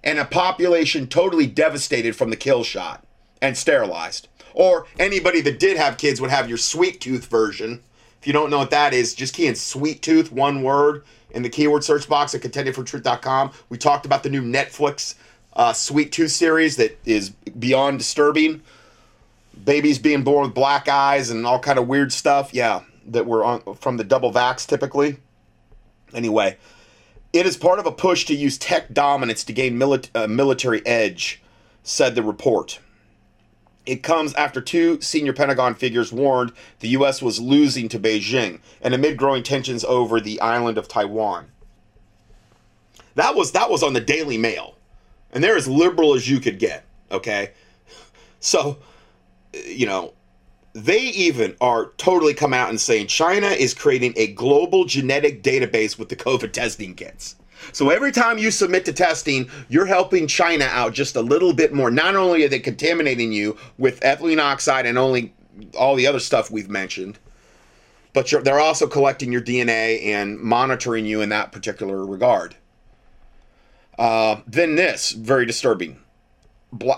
And 0.01 0.17
a 0.17 0.25
population 0.25 1.07
totally 1.07 1.45
devastated 1.45 2.15
from 2.15 2.29
the 2.29 2.37
kill 2.37 2.63
shot 2.63 3.05
and 3.41 3.57
sterilized. 3.57 4.29
Or 4.53 4.87
anybody 4.97 5.41
that 5.41 5.59
did 5.59 5.75
have 5.75 5.97
kids 5.97 6.21
would 6.21 6.29
have 6.29 6.47
your 6.47 6.57
sweet 6.57 7.01
tooth 7.01 7.25
version. 7.25 7.81
If 8.21 8.27
you 8.27 8.31
don't 8.31 8.49
know 8.49 8.59
what 8.59 8.71
that 8.71 8.93
is, 8.93 9.13
just 9.13 9.33
key 9.33 9.47
in 9.47 9.55
sweet 9.55 10.01
tooth, 10.01 10.31
one 10.31 10.63
word, 10.63 11.03
in 11.31 11.43
the 11.43 11.49
keyword 11.49 11.83
search 11.83 12.07
box 12.07 12.33
at 12.33 12.41
contendingfortruth.com. 12.41 13.51
We 13.67 13.77
talked 13.77 14.05
about 14.05 14.23
the 14.23 14.29
new 14.29 14.41
Netflix 14.41 15.15
uh, 15.53 15.73
Sweet 15.73 16.13
Tooth 16.13 16.31
series 16.31 16.77
that 16.77 16.97
is 17.05 17.31
beyond 17.31 17.99
disturbing. 17.99 18.61
Babies 19.63 19.99
being 19.99 20.23
born 20.23 20.45
with 20.45 20.53
black 20.53 20.87
eyes 20.87 21.29
and 21.29 21.45
all 21.45 21.59
kind 21.59 21.79
of 21.79 21.87
weird 21.87 22.11
stuff. 22.13 22.53
Yeah, 22.53 22.81
that 23.07 23.25
were 23.25 23.43
on 23.43 23.75
from 23.75 23.97
the 23.97 24.03
double 24.03 24.31
vax 24.31 24.67
typically. 24.67 25.17
Anyway, 26.13 26.57
It 27.33 27.45
is 27.45 27.57
part 27.57 27.79
of 27.79 27.85
a 27.85 27.91
push 27.91 28.25
to 28.25 28.35
use 28.35 28.57
tech 28.57 28.93
dominance 28.93 29.43
to 29.45 29.53
gain 29.53 29.77
mili- 29.77 30.09
uh, 30.15 30.27
military 30.27 30.85
edge, 30.85 31.41
said 31.83 32.15
the 32.15 32.23
report. 32.23 32.79
It 33.85 34.01
comes 34.01 34.33
after 34.35 34.61
two 34.61 34.99
senior 35.01 35.33
Pentagon 35.33 35.75
figures 35.75 36.11
warned 36.13 36.53
the 36.79 36.87
U.S. 36.89 37.21
was 37.21 37.39
losing 37.39 37.89
to 37.89 37.99
Beijing 37.99 38.59
and 38.81 38.93
amid 38.93 39.17
growing 39.17 39.43
tensions 39.43 39.83
over 39.83 40.19
the 40.19 40.39
island 40.41 40.77
of 40.77 40.87
Taiwan. 40.87 41.51
That 43.15 43.35
was 43.35 43.51
that 43.51 43.69
was 43.69 43.83
on 43.83 43.93
the 43.93 44.01
Daily 44.01 44.37
Mail, 44.37 44.75
and 45.31 45.43
they're 45.43 45.55
as 45.57 45.67
liberal 45.67 46.13
as 46.15 46.29
you 46.29 46.39
could 46.39 46.57
get. 46.59 46.85
Okay, 47.11 47.51
so 48.39 48.77
you 49.65 49.85
know 49.85 50.13
they 50.73 50.99
even 50.99 51.55
are 51.61 51.91
totally 51.97 52.33
come 52.33 52.53
out 52.53 52.69
and 52.69 52.81
saying 52.81 53.07
China 53.07 53.47
is 53.47 53.73
creating 53.73 54.13
a 54.17 54.27
global 54.33 54.83
genetic 54.83 55.41
database 55.41 55.97
with 55.97 56.09
the 56.09 56.15
COVID 56.17 56.51
testing 56.51 56.93
kits. 56.93 57.35
So 57.71 57.89
every 57.89 58.11
time 58.11 58.37
you 58.37 58.51
submit 58.51 58.83
to 58.85 58.93
testing, 58.93 59.49
you're 59.69 59.85
helping 59.85 60.27
China 60.27 60.65
out 60.65 60.93
just 60.93 61.15
a 61.15 61.21
little 61.21 61.53
bit 61.53 61.73
more. 61.73 61.89
Not 61.89 62.17
only 62.17 62.43
are 62.43 62.49
they 62.49 62.59
contaminating 62.59 63.31
you 63.31 63.57
with 63.77 64.01
ethylene 64.01 64.41
oxide 64.41 64.85
and 64.85 64.97
only 64.97 65.33
all 65.77 65.95
the 65.95 66.07
other 66.07 66.19
stuff 66.19 66.51
we've 66.51 66.69
mentioned, 66.69 67.17
but 68.11 68.29
they're 68.43 68.59
also 68.59 68.87
collecting 68.87 69.31
your 69.31 69.41
DNA 69.41 70.05
and 70.05 70.37
monitoring 70.39 71.05
you 71.05 71.21
in 71.21 71.29
that 71.29 71.51
particular 71.51 72.05
regard. 72.05 72.55
Uh, 73.97 74.41
then 74.45 74.75
this, 74.75 75.11
very 75.11 75.45
disturbing. 75.45 75.99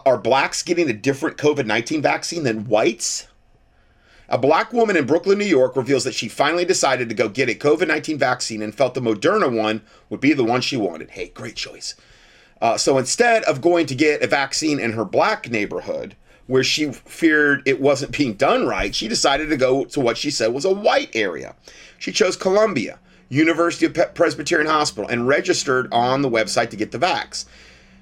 Are 0.06 0.18
blacks 0.18 0.64
getting 0.64 0.90
a 0.90 0.94
different 0.94 1.38
COVID 1.38 1.66
19 1.66 2.02
vaccine 2.02 2.44
than 2.44 2.66
whites? 2.66 3.28
A 4.30 4.38
black 4.38 4.74
woman 4.74 4.98
in 4.98 5.06
Brooklyn, 5.06 5.38
New 5.38 5.46
York 5.46 5.76
reveals 5.78 6.04
that 6.04 6.14
she 6.14 6.28
finally 6.28 6.66
decided 6.66 7.08
to 7.08 7.16
go 7.16 7.30
get 7.30 7.50
a 7.50 7.56
COVID 7.56 7.88
19 7.88 8.18
vaccine 8.18 8.62
and 8.62 8.76
felt 8.76 8.94
the 8.94 9.02
Moderna 9.02 9.52
one 9.54 9.82
would 10.10 10.20
be 10.20 10.34
the 10.34 10.44
one 10.44 10.62
she 10.62 10.76
wanted. 10.78 11.12
Hey, 11.12 11.30
great 11.30 11.56
choice. 11.56 11.96
Uh, 12.62 12.78
so 12.78 12.98
instead 12.98 13.44
of 13.44 13.62
going 13.62 13.86
to 13.86 13.96
get 13.96 14.24
a 14.24 14.28
vaccine 14.28 14.80
in 14.80 14.94
her 14.94 15.06
black 15.06 15.50
neighborhood, 15.50 16.16
where 16.48 16.64
she 16.64 16.92
feared 16.92 17.62
it 17.66 17.80
wasn't 17.80 18.18
being 18.18 18.34
done 18.34 18.66
right, 18.66 18.96
she 18.96 19.08
decided 19.08 19.50
to 19.50 19.58
go 19.58 19.86
to 19.86 20.00
what 20.00 20.18
she 20.18 20.32
said 20.32 20.54
was 20.54 20.66
a 20.66 20.74
white 20.74 21.14
area. 21.14 21.56
She 22.00 22.12
chose 22.12 22.36
Columbia, 22.36 23.00
University 23.30 23.86
of 23.86 24.16
Presbyterian 24.16 24.70
Hospital, 24.70 25.10
and 25.10 25.28
registered 25.28 25.92
on 25.94 26.22
the 26.22 26.30
website 26.30 26.70
to 26.72 26.78
get 26.78 26.92
the 26.92 27.00
vax. 27.00 27.46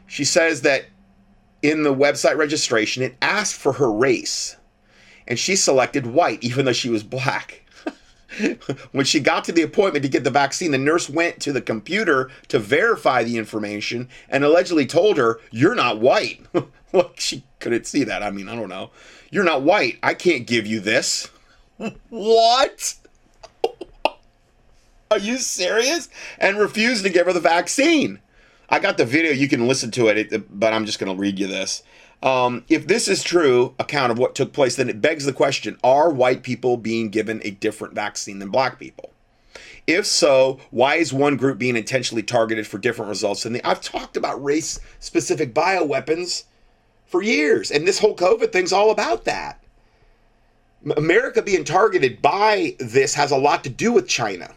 She 0.07 0.23
says 0.23 0.61
that 0.61 0.85
in 1.61 1.83
the 1.83 1.93
website 1.93 2.37
registration, 2.37 3.03
it 3.03 3.15
asked 3.21 3.55
for 3.55 3.73
her 3.73 3.91
race 3.91 4.55
and 5.27 5.39
she 5.39 5.55
selected 5.55 6.07
white, 6.07 6.43
even 6.43 6.65
though 6.65 6.73
she 6.73 6.89
was 6.89 7.03
black. 7.03 7.63
when 8.91 9.05
she 9.05 9.19
got 9.19 9.43
to 9.45 9.51
the 9.51 9.61
appointment 9.61 10.03
to 10.03 10.09
get 10.09 10.23
the 10.23 10.29
vaccine, 10.29 10.71
the 10.71 10.77
nurse 10.77 11.09
went 11.09 11.39
to 11.41 11.53
the 11.53 11.61
computer 11.61 12.29
to 12.47 12.59
verify 12.59 13.23
the 13.23 13.37
information 13.37 14.09
and 14.29 14.43
allegedly 14.43 14.85
told 14.85 15.17
her, 15.17 15.39
You're 15.51 15.75
not 15.75 15.99
white. 15.99 16.45
Look, 16.93 17.19
she 17.19 17.43
couldn't 17.59 17.87
see 17.87 18.03
that. 18.03 18.23
I 18.23 18.31
mean, 18.31 18.47
I 18.47 18.55
don't 18.55 18.69
know. 18.69 18.91
You're 19.31 19.43
not 19.43 19.63
white. 19.63 19.97
I 20.03 20.13
can't 20.13 20.47
give 20.47 20.65
you 20.65 20.79
this. 20.79 21.29
what? 22.09 22.95
Are 25.11 25.19
you 25.19 25.37
serious? 25.37 26.09
And 26.37 26.57
refused 26.57 27.03
to 27.03 27.09
give 27.09 27.25
her 27.27 27.33
the 27.33 27.39
vaccine. 27.39 28.19
I 28.69 28.79
got 28.79 28.97
the 28.97 29.05
video. 29.05 29.31
You 29.31 29.47
can 29.47 29.67
listen 29.67 29.91
to 29.91 30.07
it, 30.07 30.59
but 30.59 30.73
I'm 30.73 30.85
just 30.85 30.99
going 30.99 31.15
to 31.15 31.19
read 31.19 31.39
you 31.39 31.47
this. 31.47 31.83
Um, 32.23 32.63
if 32.69 32.87
this 32.87 33.07
is 33.07 33.23
true 33.23 33.75
account 33.77 34.11
of 34.11 34.17
what 34.17 34.35
took 34.35 34.53
place, 34.53 34.75
then 34.75 34.89
it 34.89 35.01
begs 35.01 35.25
the 35.25 35.33
question: 35.33 35.77
Are 35.83 36.09
white 36.09 36.43
people 36.43 36.77
being 36.77 37.09
given 37.09 37.41
a 37.43 37.51
different 37.51 37.93
vaccine 37.93 38.39
than 38.39 38.49
black 38.49 38.79
people? 38.79 39.11
If 39.87 40.07
so, 40.07 40.59
why 40.71 40.95
is 40.95 41.13
one 41.13 41.37
group 41.37 41.59
being 41.59 41.75
intentionally 41.75 42.23
targeted 42.23 42.65
for 42.65 42.79
different 42.79 43.09
results 43.09 43.43
than 43.43 43.53
the? 43.53 43.67
I've 43.67 43.81
talked 43.81 44.17
about 44.17 44.43
race-specific 44.43 45.53
bioweapons 45.53 46.45
for 47.05 47.21
years, 47.21 47.69
and 47.69 47.87
this 47.87 47.99
whole 47.99 48.15
COVID 48.15 48.51
thing's 48.51 48.73
all 48.73 48.89
about 48.89 49.25
that. 49.25 49.61
America 50.97 51.41
being 51.41 51.63
targeted 51.63 52.21
by 52.21 52.75
this 52.79 53.13
has 53.13 53.31
a 53.31 53.37
lot 53.37 53.63
to 53.63 53.69
do 53.69 53.91
with 53.91 54.07
China, 54.07 54.55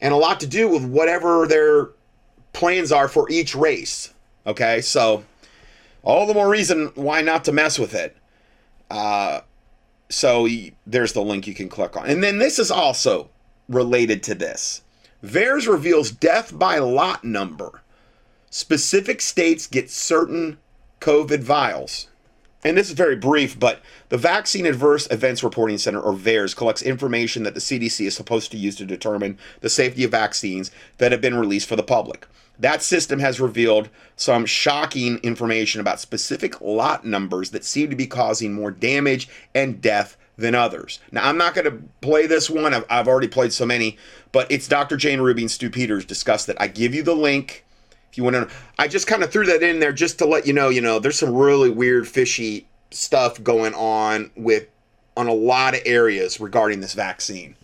and 0.00 0.14
a 0.14 0.16
lot 0.16 0.38
to 0.40 0.46
do 0.46 0.68
with 0.68 0.84
whatever 0.84 1.46
their 1.46 1.88
plans 2.56 2.90
are 2.90 3.06
for 3.06 3.30
each 3.30 3.54
race. 3.54 4.14
Okay, 4.46 4.80
so 4.80 5.24
all 6.02 6.26
the 6.26 6.34
more 6.34 6.48
reason 6.48 6.90
why 6.94 7.20
not 7.20 7.44
to 7.44 7.52
mess 7.52 7.78
with 7.78 7.94
it. 7.94 8.16
Uh, 8.90 9.40
so 10.08 10.48
there's 10.86 11.12
the 11.12 11.22
link 11.22 11.46
you 11.46 11.54
can 11.54 11.68
click 11.68 11.96
on. 11.96 12.08
And 12.08 12.24
then 12.24 12.38
this 12.38 12.58
is 12.58 12.70
also 12.70 13.28
related 13.68 14.22
to 14.24 14.34
this. 14.34 14.82
VAERS 15.22 15.68
reveals 15.68 16.10
death 16.10 16.56
by 16.56 16.78
lot 16.78 17.24
number. 17.24 17.82
Specific 18.48 19.20
states 19.20 19.66
get 19.66 19.90
certain 19.90 20.58
COVID 21.00 21.40
vials. 21.40 22.08
And 22.66 22.76
this 22.76 22.88
is 22.88 22.96
very 22.96 23.14
brief, 23.14 23.56
but 23.56 23.80
the 24.08 24.18
Vaccine 24.18 24.66
Adverse 24.66 25.06
Events 25.12 25.44
Reporting 25.44 25.78
Center, 25.78 26.00
or 26.00 26.12
VAERS, 26.12 26.56
collects 26.56 26.82
information 26.82 27.44
that 27.44 27.54
the 27.54 27.60
CDC 27.60 28.04
is 28.04 28.16
supposed 28.16 28.50
to 28.50 28.56
use 28.56 28.74
to 28.74 28.84
determine 28.84 29.38
the 29.60 29.70
safety 29.70 30.02
of 30.02 30.10
vaccines 30.10 30.72
that 30.98 31.12
have 31.12 31.20
been 31.20 31.38
released 31.38 31.68
for 31.68 31.76
the 31.76 31.84
public. 31.84 32.26
That 32.58 32.82
system 32.82 33.20
has 33.20 33.38
revealed 33.38 33.88
some 34.16 34.46
shocking 34.46 35.18
information 35.18 35.80
about 35.80 36.00
specific 36.00 36.60
lot 36.60 37.04
numbers 37.04 37.50
that 37.50 37.64
seem 37.64 37.88
to 37.90 37.94
be 37.94 38.08
causing 38.08 38.52
more 38.52 38.72
damage 38.72 39.28
and 39.54 39.80
death 39.80 40.16
than 40.36 40.56
others. 40.56 40.98
Now, 41.12 41.28
I'm 41.28 41.38
not 41.38 41.54
going 41.54 41.70
to 41.70 41.84
play 42.00 42.26
this 42.26 42.50
one. 42.50 42.74
I've, 42.74 42.84
I've, 42.90 43.06
already 43.06 43.28
played 43.28 43.52
so 43.52 43.64
many, 43.64 43.96
but 44.32 44.50
it's 44.50 44.66
Dr. 44.66 44.96
Jane 44.96 45.20
Ruby 45.20 45.42
and 45.42 45.50
Stew 45.52 45.70
Peters 45.70 46.04
discussed 46.04 46.48
that. 46.48 46.60
I 46.60 46.66
give 46.66 46.96
you 46.96 47.04
the 47.04 47.14
link 47.14 47.64
you 48.16 48.24
want 48.24 48.36
to. 48.36 48.48
I 48.78 48.88
just 48.88 49.06
kind 49.06 49.22
of 49.22 49.30
threw 49.30 49.46
that 49.46 49.62
in 49.62 49.80
there 49.80 49.92
just 49.92 50.18
to 50.18 50.26
let 50.26 50.46
you 50.46 50.52
know, 50.52 50.68
you 50.68 50.80
know, 50.80 50.98
there's 50.98 51.18
some 51.18 51.34
really 51.34 51.70
weird, 51.70 52.08
fishy 52.08 52.66
stuff 52.90 53.42
going 53.42 53.74
on 53.74 54.30
with 54.36 54.68
on 55.16 55.26
a 55.26 55.32
lot 55.32 55.74
of 55.74 55.80
areas 55.86 56.40
regarding 56.40 56.80
this 56.80 56.92
vaccine. 56.92 57.56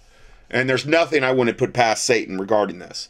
And 0.51 0.69
there's 0.69 0.87
nothing 0.87 1.23
I 1.23 1.33
wouldn't 1.33 1.59
put 1.59 1.73
past 1.73 2.05
Satan 2.05 2.39
regarding 2.39 2.79
this. 2.79 3.09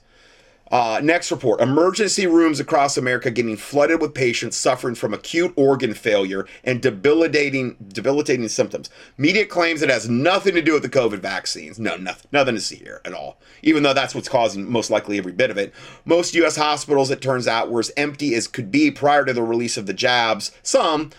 Uh, 0.73 1.01
next 1.05 1.31
report 1.31 1.61
emergency 1.61 2.27
rooms 2.27 2.59
across 2.59 2.97
America 2.97 3.31
getting 3.31 3.59
flooded 3.59 4.01
with 4.01 4.15
patients 4.15 4.57
suffering 4.57 4.95
from 4.95 5.13
acute 5.13 5.53
organ 5.55 5.93
failure 5.93 6.47
and 6.65 6.81
debilitating, 6.81 7.77
debilitating 7.89 8.49
symptoms. 8.49 8.89
Media 9.19 9.45
claims 9.45 9.83
it 9.83 9.91
has 9.91 10.09
nothing 10.09 10.55
to 10.55 10.63
do 10.63 10.73
with 10.73 10.83
the 10.83 10.89
COVID 10.89 11.19
vaccines. 11.19 11.79
No, 11.79 11.97
nothing, 11.97 12.27
nothing 12.33 12.55
to 12.55 12.61
see 12.61 12.77
here 12.77 13.03
at 13.05 13.13
all, 13.13 13.39
even 13.63 13.83
though 13.83 13.93
that's 13.93 14.15
what's 14.15 14.31
causing 14.31 14.71
most 14.71 14.91
likely 14.91 15.19
every 15.19 15.33
bit 15.33 15.51
of 15.51 15.59
it. 15.59 15.75
Most 16.07 16.35
U.S. 16.37 16.57
hospitals, 16.57 17.11
it 17.11 17.21
turns 17.21 17.47
out, 17.47 17.71
were 17.71 17.81
as 17.81 17.93
empty 17.99 18.35
as 18.35 18.49
could 18.49 18.71
be 18.71 18.91
prior 18.91 19.27
to 19.27 19.35
the 19.35 19.43
release 19.43 19.77
of 19.77 19.85
the 19.85 19.93
jabs. 19.93 20.53
Some, 20.63 21.11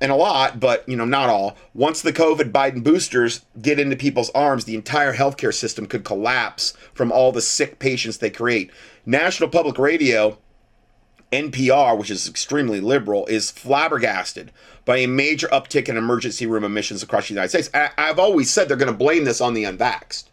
and 0.00 0.12
a 0.12 0.16
lot, 0.16 0.60
but 0.60 0.88
you 0.88 0.96
know, 0.96 1.04
not 1.04 1.28
all. 1.28 1.56
Once 1.74 2.02
the 2.02 2.12
COVID 2.12 2.52
Biden 2.52 2.84
boosters 2.84 3.44
get 3.60 3.80
into 3.80 3.96
people's 3.96 4.30
arms, 4.30 4.64
the 4.64 4.74
entire 4.74 5.14
healthcare 5.14 5.54
system 5.54 5.86
could 5.86 6.04
collapse 6.04 6.74
from 6.94 7.10
all 7.10 7.32
the 7.32 7.40
sick 7.40 7.78
patients 7.78 8.18
they 8.18 8.30
create. 8.30 8.70
National 9.08 9.48
Public 9.48 9.78
Radio, 9.78 10.36
NPR, 11.32 11.96
which 11.96 12.10
is 12.10 12.28
extremely 12.28 12.78
liberal, 12.78 13.24
is 13.24 13.50
flabbergasted 13.50 14.52
by 14.84 14.98
a 14.98 15.08
major 15.08 15.48
uptick 15.48 15.88
in 15.88 15.96
emergency 15.96 16.44
room 16.44 16.62
admissions 16.62 17.02
across 17.02 17.26
the 17.26 17.32
United 17.32 17.48
States. 17.48 17.70
I, 17.72 17.88
have 17.96 18.18
always 18.18 18.50
said 18.50 18.68
they're 18.68 18.76
going 18.76 18.92
to 18.92 18.98
blame 18.98 19.24
this 19.24 19.40
on 19.40 19.54
the 19.54 19.64
unvaxxed. 19.64 20.24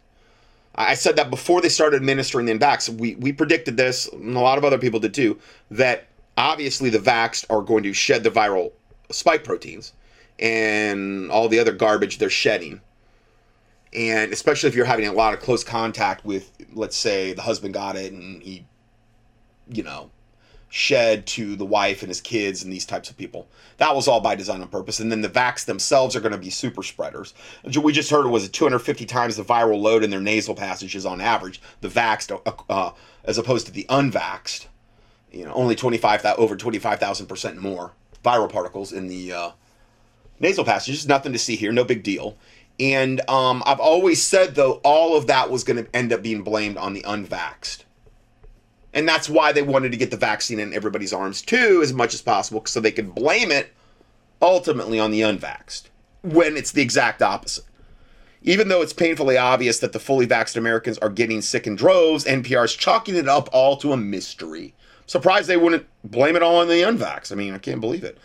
I 0.74 0.92
said 0.92 1.16
that 1.16 1.30
before 1.30 1.62
they 1.62 1.70
started 1.70 1.96
administering 1.96 2.44
the 2.44 2.52
unvaxxed. 2.52 3.00
We, 3.00 3.14
we 3.14 3.32
predicted 3.32 3.78
this, 3.78 4.08
and 4.12 4.36
a 4.36 4.40
lot 4.40 4.58
of 4.58 4.64
other 4.66 4.76
people 4.76 5.00
did 5.00 5.14
too, 5.14 5.40
that 5.70 6.08
obviously 6.36 6.90
the 6.90 6.98
vaxxed 6.98 7.46
are 7.48 7.62
going 7.62 7.82
to 7.84 7.94
shed 7.94 8.24
the 8.24 8.30
viral 8.30 8.72
spike 9.10 9.42
proteins 9.42 9.94
and 10.38 11.30
all 11.30 11.48
the 11.48 11.60
other 11.60 11.72
garbage 11.72 12.18
they're 12.18 12.28
shedding 12.28 12.82
and 13.96 14.32
especially 14.32 14.68
if 14.68 14.74
you're 14.74 14.84
having 14.84 15.06
a 15.06 15.12
lot 15.12 15.34
of 15.34 15.40
close 15.40 15.64
contact 15.64 16.24
with 16.24 16.52
let's 16.72 16.96
say 16.96 17.32
the 17.32 17.42
husband 17.42 17.74
got 17.74 17.96
it 17.96 18.12
and 18.12 18.42
he 18.42 18.66
you 19.68 19.82
know 19.82 20.10
shed 20.68 21.26
to 21.26 21.56
the 21.56 21.64
wife 21.64 22.02
and 22.02 22.08
his 22.08 22.20
kids 22.20 22.62
and 22.62 22.72
these 22.72 22.84
types 22.84 23.08
of 23.08 23.16
people. 23.16 23.48
That 23.78 23.94
was 23.94 24.08
all 24.08 24.20
by 24.20 24.34
design 24.34 24.60
on 24.60 24.68
purpose. 24.68 25.00
And 25.00 25.10
then 25.10 25.20
the 25.20 25.28
vax 25.28 25.64
themselves 25.64 26.16
are 26.16 26.20
going 26.20 26.32
to 26.32 26.38
be 26.38 26.50
super 26.50 26.82
spreaders. 26.82 27.34
We 27.80 27.92
just 27.92 28.10
heard 28.10 28.26
it 28.26 28.30
was 28.30 28.48
250 28.48 29.06
times 29.06 29.36
the 29.36 29.44
viral 29.44 29.80
load 29.80 30.02
in 30.02 30.10
their 30.10 30.20
nasal 30.20 30.54
passages 30.54 31.06
on 31.06 31.20
average 31.20 31.60
the 31.80 31.88
vaxxed 31.88 32.40
uh, 32.44 32.52
uh, 32.68 32.92
as 33.24 33.38
opposed 33.38 33.66
to 33.66 33.72
the 33.72 33.86
unvaxxed. 33.88 34.66
You 35.32 35.44
know 35.44 35.52
only 35.54 35.74
25 35.74 36.24
over 36.38 36.56
25,000 36.56 37.26
percent 37.26 37.60
more 37.60 37.92
viral 38.24 38.50
particles 38.50 38.92
in 38.92 39.06
the 39.06 39.32
uh, 39.32 39.50
nasal 40.40 40.64
passages. 40.64 41.06
Nothing 41.06 41.32
to 41.32 41.38
see 41.38 41.56
here 41.56 41.72
no 41.72 41.84
big 41.84 42.02
deal 42.02 42.36
and 42.78 43.28
um, 43.28 43.62
I've 43.64 43.80
always 43.80 44.22
said, 44.22 44.54
though, 44.54 44.80
all 44.84 45.16
of 45.16 45.26
that 45.28 45.50
was 45.50 45.64
going 45.64 45.82
to 45.82 45.96
end 45.96 46.12
up 46.12 46.22
being 46.22 46.42
blamed 46.42 46.76
on 46.76 46.92
the 46.92 47.02
unvaxxed. 47.02 47.84
And 48.92 49.08
that's 49.08 49.28
why 49.28 49.52
they 49.52 49.62
wanted 49.62 49.92
to 49.92 49.98
get 49.98 50.10
the 50.10 50.16
vaccine 50.16 50.58
in 50.58 50.72
everybody's 50.72 51.12
arms, 51.12 51.42
too, 51.42 51.80
as 51.82 51.92
much 51.92 52.14
as 52.14 52.22
possible, 52.22 52.64
so 52.66 52.80
they 52.80 52.92
could 52.92 53.14
blame 53.14 53.50
it 53.50 53.72
ultimately 54.40 54.98
on 54.98 55.10
the 55.10 55.22
unvaxxed 55.22 55.84
when 56.22 56.56
it's 56.56 56.72
the 56.72 56.82
exact 56.82 57.22
opposite. 57.22 57.64
Even 58.42 58.68
though 58.68 58.82
it's 58.82 58.92
painfully 58.92 59.36
obvious 59.36 59.78
that 59.80 59.92
the 59.92 59.98
fully 59.98 60.26
vaxxed 60.26 60.56
Americans 60.56 60.98
are 60.98 61.08
getting 61.08 61.40
sick 61.40 61.66
in 61.66 61.76
droves, 61.76 62.24
NPR 62.24 62.64
is 62.64 62.74
chalking 62.74 63.16
it 63.16 63.28
up 63.28 63.48
all 63.52 63.76
to 63.78 63.92
a 63.92 63.96
mystery. 63.96 64.74
Surprised 65.06 65.48
they 65.48 65.56
wouldn't 65.56 65.86
blame 66.04 66.36
it 66.36 66.42
all 66.42 66.56
on 66.56 66.68
the 66.68 66.82
unvax. 66.82 67.32
I 67.32 67.34
mean, 67.34 67.54
I 67.54 67.58
can't 67.58 67.80
believe 67.80 68.04
it. 68.04 68.18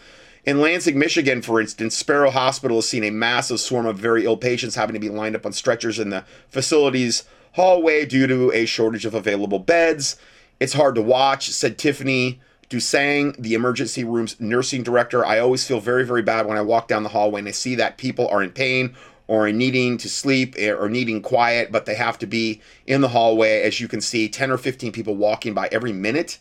In 0.44 0.60
Lansing, 0.60 0.98
Michigan, 0.98 1.44
for 1.44 1.62
instance, 1.62 1.96
Sparrow 1.96 2.32
Hospital 2.32 2.78
has 2.78 2.90
seen 2.90 3.04
a 3.04 3.12
massive 3.12 3.60
swarm 3.60 3.86
of 3.86 4.00
very 4.00 4.26
ill 4.26 4.38
patients 4.38 4.74
having 4.74 4.96
to 4.96 5.00
be 5.00 5.10
lined 5.10 5.36
up 5.36 5.46
on 5.46 5.54
stretchers 5.54 6.00
in 6.00 6.10
the 6.10 6.26
facility's 6.50 7.26
hallway 7.54 8.06
due 8.08 8.26
to 8.26 8.52
a 8.52 8.66
shortage 8.66 9.06
of 9.06 9.14
available 9.14 9.60
beds. 9.60 10.18
It's 10.60 10.74
hard 10.74 10.96
to 10.96 11.02
watch, 11.02 11.50
said 11.52 11.78
Tiffany 11.78 12.40
Dusang, 12.72 13.36
the 13.38 13.54
emergency 13.54 14.04
room's 14.04 14.40
nursing 14.40 14.82
director. 14.82 15.24
I 15.24 15.38
always 15.38 15.68
feel 15.68 15.80
very, 15.80 16.06
very 16.06 16.24
bad 16.24 16.48
when 16.48 16.58
I 16.58 16.62
walk 16.62 16.88
down 16.88 17.04
the 17.04 17.10
hallway 17.10 17.42
and 17.42 17.48
I 17.48 17.52
see 17.52 17.76
that 17.76 17.98
people 17.98 18.28
are 18.30 18.42
in 18.42 18.50
pain 18.50 18.96
or 19.28 19.52
needing 19.52 20.00
to 20.00 20.10
sleep 20.10 20.56
eh, 20.58 20.72
or 20.72 20.90
needing 20.90 21.22
quiet, 21.22 21.72
but 21.72 21.86
they 21.86 21.96
have 21.96 22.18
to 22.18 22.26
be 22.26 22.62
in 22.88 23.02
the 23.02 23.10
hallway. 23.10 23.62
As 23.62 23.80
you 23.80 23.88
can 23.88 24.02
see, 24.02 24.28
10 24.28 24.50
or 24.50 24.58
15 24.58 24.92
people 24.92 25.16
walking 25.16 25.54
by 25.54 25.70
every 25.72 25.94
minute. 25.94 26.40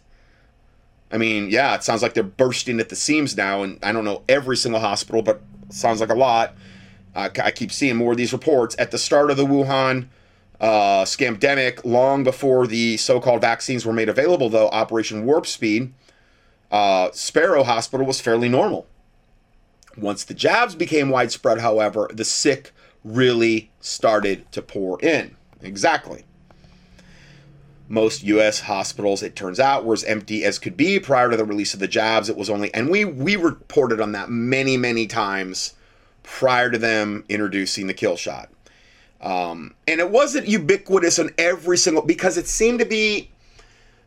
I 1.13 1.19
mean, 1.19 1.51
yeah, 1.51 1.75
it 1.75 1.83
sounds 1.83 2.03
like 2.03 2.15
they're 2.15 2.23
bursting 2.23 2.81
at 2.81 2.89
the 2.89 2.97
seams 2.97 3.37
now. 3.37 3.63
And 3.63 3.79
I 3.83 3.93
don't 3.93 4.05
know 4.05 4.23
every 4.29 4.57
single 4.57 4.81
hospital, 4.81 5.23
but 5.23 5.43
sounds 5.69 6.01
like 6.01 6.11
a 6.11 6.15
lot. 6.15 6.55
Uh, 7.15 7.29
I 7.43 7.51
keep 7.51 7.73
seeing 7.73 7.97
more 7.97 8.13
of 8.13 8.19
these 8.19 8.33
reports. 8.33 8.77
At 8.79 8.91
the 8.91 8.99
start 8.99 9.31
of 9.31 9.37
the 9.37 9.45
Wuhan 9.45 10.09
uh, 10.61 11.05
scamdemic, 11.05 11.85
long 11.85 12.23
before 12.23 12.67
the 12.67 12.97
so 12.97 13.21
called 13.21 13.41
vaccines 13.41 13.85
were 13.85 13.93
made 13.93 14.09
available, 14.09 14.49
though, 14.49 14.69
Operation 14.69 15.25
Warp 15.25 15.47
Speed, 15.47 15.93
uh, 16.71 17.11
Sparrow 17.13 17.65
Hospital 17.65 18.07
was 18.07 18.21
fairly 18.21 18.49
normal. 18.49 18.87
Once 19.97 20.23
the 20.25 20.35
jabs 20.35 20.77
became 20.77 21.11
widespread, 21.11 21.61
however, 21.61 22.09
the 22.13 22.25
sick 22.25 22.73
really 23.03 23.71
started 23.81 24.51
to 24.53 24.63
pour 24.63 25.03
in. 25.03 25.37
Exactly. 25.63 26.25
Most 27.91 28.23
U.S. 28.23 28.61
hospitals, 28.61 29.21
it 29.21 29.35
turns 29.35 29.59
out, 29.59 29.85
were 29.85 29.95
as 29.95 30.05
empty 30.05 30.45
as 30.45 30.61
could 30.61 30.77
be 30.77 31.01
prior 31.01 31.29
to 31.29 31.37
the 31.37 31.45
release 31.45 31.75
of 31.75 31.81
the 31.81 31.89
jabs. 31.89 32.29
It 32.29 32.37
was 32.37 32.49
only, 32.49 32.73
and 32.73 32.89
we 32.89 33.05
we 33.05 33.35
reported 33.35 34.01
on 34.01 34.13
that 34.13 34.31
many 34.31 34.77
many 34.77 35.09
times 35.09 35.75
prior 36.23 36.71
to 36.71 36.79
them 36.79 37.25
introducing 37.29 37.89
the 37.89 37.95
kill 37.95 38.17
shot. 38.17 38.49
Um, 39.21 39.75
and 39.89 39.99
it 39.99 40.09
wasn't 40.09 40.47
ubiquitous 40.47 41.19
in 41.19 41.33
every 41.37 41.77
single 41.77 42.03
because 42.03 42.39
it 42.39 42.47
seemed 42.47 42.79
to 42.79 42.85
be 42.85 43.31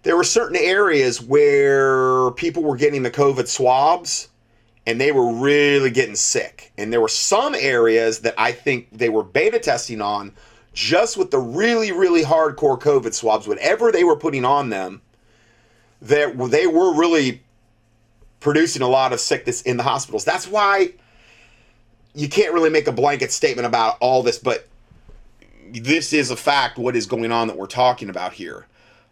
there 0.04 0.16
were 0.16 0.24
certain 0.24 0.58
areas 0.58 1.22
where 1.22 2.32
people 2.32 2.64
were 2.64 2.78
getting 2.78 3.04
the 3.04 3.12
COVID 3.12 3.48
swabs 3.48 4.30
and 4.86 5.00
they 5.00 5.12
were 5.12 5.34
really 5.34 5.90
getting 5.90 6.16
sick. 6.16 6.72
And 6.78 6.92
there 6.92 7.02
were 7.02 7.10
some 7.10 7.54
areas 7.54 8.20
that 8.20 8.34
I 8.38 8.54
think 8.54 8.90
they 8.92 9.10
were 9.10 9.24
beta 9.24 9.60
testing 9.60 10.02
on 10.02 10.34
just 10.74 11.18
with 11.18 11.32
the 11.32 11.40
really, 11.40 11.92
really 11.92 12.24
hardcore 12.24 12.80
COVID 12.80 13.14
swabs, 13.14 13.48
whatever 13.48 13.92
they 13.92 14.04
were 14.04 14.16
putting 14.16 14.44
on 14.44 14.70
them, 14.70 15.02
that 16.02 16.38
they 16.50 16.68
were 16.68 16.94
really 16.94 17.42
producing 18.40 18.82
a 18.82 18.88
lot 18.88 19.14
of 19.14 19.20
sickness 19.20 19.62
in 19.62 19.78
the 19.78 19.84
hospitals. 19.84 20.26
That's 20.26 20.48
why 20.48 20.94
you 22.14 22.28
can't 22.28 22.54
really 22.54 22.70
make 22.70 22.88
a 22.88 22.92
blanket 22.92 23.32
statement 23.32 23.66
about 23.66 23.98
all 24.00 24.24
this, 24.24 24.38
but 24.38 24.68
this 25.72 26.12
is 26.12 26.30
a 26.30 26.36
fact 26.36 26.78
what 26.78 26.96
is 26.96 27.06
going 27.06 27.32
on 27.32 27.48
that 27.48 27.58
we're 27.58 27.68
talking 27.68 28.10
about 28.10 28.34
here. 28.34 28.66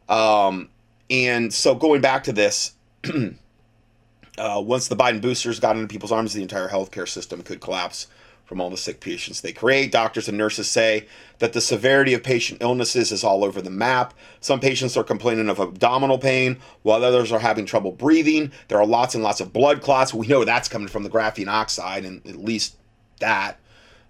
Um, 0.09 0.69
and 1.09 1.53
so 1.53 1.75
going 1.75 2.01
back 2.01 2.23
to 2.25 2.33
this, 2.33 2.73
uh, 3.03 4.61
once 4.63 4.87
the 4.87 4.95
Biden 4.95 5.21
boosters 5.21 5.59
got 5.59 5.75
into 5.75 5.87
people's 5.87 6.11
arms, 6.11 6.33
the 6.33 6.41
entire 6.41 6.69
healthcare 6.69 7.07
system 7.07 7.41
could 7.41 7.61
collapse 7.61 8.07
from 8.51 8.59
all 8.59 8.69
the 8.69 8.75
sick 8.75 8.99
patients 8.99 9.39
they 9.39 9.53
create. 9.53 9.93
Doctors 9.93 10.27
and 10.27 10.37
nurses 10.37 10.69
say 10.69 11.07
that 11.39 11.53
the 11.53 11.61
severity 11.61 12.13
of 12.13 12.21
patient 12.21 12.61
illnesses 12.61 13.13
is 13.13 13.23
all 13.23 13.45
over 13.45 13.61
the 13.61 13.69
map. 13.69 14.13
Some 14.41 14.59
patients 14.59 14.97
are 14.97 15.05
complaining 15.05 15.47
of 15.47 15.57
abdominal 15.57 16.17
pain, 16.17 16.59
while 16.81 17.01
others 17.01 17.31
are 17.31 17.39
having 17.39 17.65
trouble 17.65 17.93
breathing. 17.93 18.51
There 18.67 18.77
are 18.77 18.85
lots 18.85 19.15
and 19.15 19.23
lots 19.23 19.39
of 19.39 19.53
blood 19.53 19.81
clots. 19.81 20.13
We 20.13 20.27
know 20.27 20.43
that's 20.43 20.67
coming 20.67 20.89
from 20.89 21.03
the 21.03 21.09
graphene 21.09 21.47
oxide, 21.47 22.03
and 22.03 22.27
at 22.27 22.43
least 22.43 22.75
that, 23.21 23.57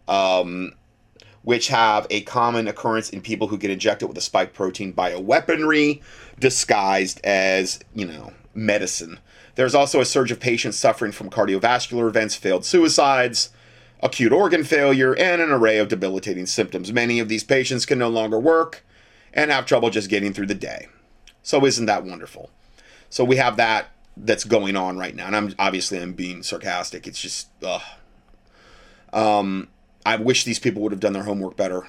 um, 0.07 0.73
which 1.43 1.67
have 1.67 2.07
a 2.09 2.21
common 2.21 2.67
occurrence 2.67 3.11
in 3.11 3.21
people 3.21 3.47
who 3.47 3.59
get 3.59 3.69
injected 3.69 4.07
with 4.07 4.17
a 4.17 4.21
spike 4.21 4.53
protein 4.53 4.91
bioweaponry 4.91 6.01
disguised 6.39 7.21
as, 7.23 7.79
you 7.93 8.07
know, 8.07 8.33
medicine. 8.55 9.19
There's 9.53 9.75
also 9.75 10.01
a 10.01 10.05
surge 10.05 10.31
of 10.31 10.39
patients 10.39 10.79
suffering 10.79 11.11
from 11.11 11.29
cardiovascular 11.29 12.07
events, 12.07 12.33
failed 12.33 12.65
suicides, 12.65 13.51
acute 14.01 14.31
organ 14.31 14.63
failure, 14.63 15.13
and 15.15 15.41
an 15.41 15.51
array 15.51 15.77
of 15.77 15.87
debilitating 15.87 16.45
symptoms. 16.45 16.91
Many 16.91 17.19
of 17.19 17.29
these 17.29 17.43
patients 17.43 17.85
can 17.85 17.99
no 17.99 18.09
longer 18.09 18.39
work 18.39 18.83
and 19.33 19.51
have 19.51 19.65
trouble 19.65 19.89
just 19.89 20.09
getting 20.09 20.33
through 20.33 20.47
the 20.47 20.55
day. 20.55 20.87
So 21.43 21.65
isn't 21.65 21.85
that 21.85 22.03
wonderful? 22.03 22.49
So 23.09 23.23
we 23.23 23.37
have 23.37 23.57
that 23.57 23.87
that's 24.17 24.43
going 24.43 24.75
on 24.75 24.97
right 24.97 25.15
now, 25.15 25.27
and 25.27 25.35
I'm 25.35 25.55
obviously 25.57 25.99
I'm 25.99 26.13
being 26.13 26.43
sarcastic. 26.43 27.07
It's 27.07 27.21
just, 27.21 27.47
ugh. 27.63 27.81
Um, 29.13 29.67
I 30.05 30.15
wish 30.15 30.43
these 30.43 30.59
people 30.59 30.81
would 30.81 30.91
have 30.91 31.01
done 31.01 31.13
their 31.13 31.23
homework 31.23 31.55
better. 31.55 31.87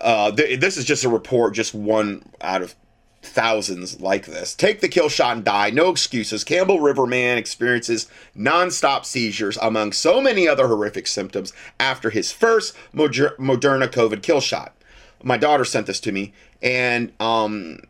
Uh, 0.00 0.30
th- 0.30 0.60
this 0.60 0.76
is 0.76 0.84
just 0.84 1.04
a 1.04 1.08
report, 1.08 1.54
just 1.54 1.74
one 1.74 2.24
out 2.40 2.62
of 2.62 2.74
thousands 3.22 4.00
like 4.00 4.26
this. 4.26 4.54
Take 4.54 4.80
the 4.80 4.88
kill 4.88 5.08
shot 5.08 5.36
and 5.36 5.44
die. 5.44 5.70
No 5.70 5.90
excuses. 5.90 6.44
Campbell 6.44 6.80
River 6.80 7.06
man 7.06 7.38
experiences 7.38 8.08
nonstop 8.36 9.04
seizures 9.04 9.58
among 9.60 9.92
so 9.92 10.20
many 10.20 10.48
other 10.48 10.68
horrific 10.68 11.06
symptoms 11.06 11.52
after 11.78 12.10
his 12.10 12.32
first 12.32 12.74
Moder- 12.92 13.36
Moderna 13.38 13.88
COVID 13.88 14.22
kill 14.22 14.40
shot. 14.40 14.74
My 15.22 15.36
daughter 15.36 15.66
sent 15.66 15.86
this 15.86 16.00
to 16.00 16.12
me, 16.12 16.32
and 16.62 17.12
um, 17.20 17.80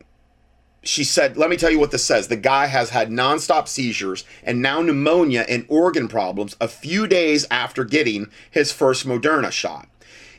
she 0.83 1.03
said, 1.03 1.37
Let 1.37 1.49
me 1.49 1.57
tell 1.57 1.71
you 1.71 1.79
what 1.79 1.91
this 1.91 2.03
says. 2.03 2.27
The 2.27 2.35
guy 2.35 2.65
has 2.65 2.89
had 2.89 3.09
nonstop 3.09 3.67
seizures 3.67 4.25
and 4.43 4.61
now 4.61 4.81
pneumonia 4.81 5.45
and 5.47 5.65
organ 5.69 6.07
problems 6.07 6.55
a 6.59 6.67
few 6.67 7.07
days 7.07 7.45
after 7.51 7.83
getting 7.83 8.29
his 8.49 8.71
first 8.71 9.07
Moderna 9.07 9.51
shot. 9.51 9.87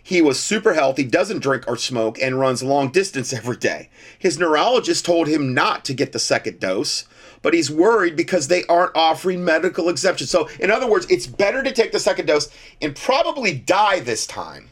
He 0.03 0.21
was 0.21 0.41
super 0.41 0.75
healthy, 0.75 1.05
doesn't 1.05 1.41
drink 1.41 1.65
or 1.69 1.77
smoke, 1.77 2.21
and 2.21 2.39
runs 2.39 2.63
long 2.63 2.91
distance 2.91 3.33
every 3.33 3.57
day. 3.57 3.89
His 4.19 4.39
neurologist 4.39 5.05
told 5.05 5.29
him 5.29 5.55
not 5.55 5.85
to 5.87 5.95
get 5.95 6.13
the 6.13 6.19
second 6.19 6.61
dose, 6.61 7.07
but 7.43 7.55
he's 7.55 7.71
worried 7.71 8.17
because 8.17 8.49
they 8.49 8.65
aren't 8.65 8.97
offering 8.97 9.45
medical 9.45 9.89
exemptions. 9.89 10.31
So, 10.31 10.49
in 10.61 10.71
other 10.71 10.89
words, 10.89 11.07
it's 11.11 11.27
better 11.27 11.63
to 11.63 11.73
take 11.73 11.93
the 11.93 12.01
second 12.01 12.27
dose 12.27 12.49
and 12.81 12.95
probably 12.95 13.53
die 13.53 14.01
this 14.01 14.27
time 14.27 14.71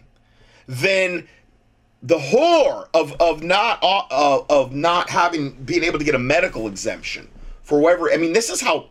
than 0.66 1.26
the 2.02 2.18
horror 2.18 2.88
of 2.94 3.12
of 3.20 3.42
not 3.42 3.78
uh, 3.82 4.42
of 4.48 4.74
not 4.74 5.10
having 5.10 5.52
being 5.64 5.84
able 5.84 5.98
to 5.98 6.04
get 6.04 6.14
a 6.14 6.18
medical 6.18 6.66
exemption 6.66 7.28
for 7.62 7.78
whatever. 7.78 8.10
I 8.10 8.16
mean, 8.16 8.32
this 8.32 8.50
is 8.50 8.60
how 8.60 8.88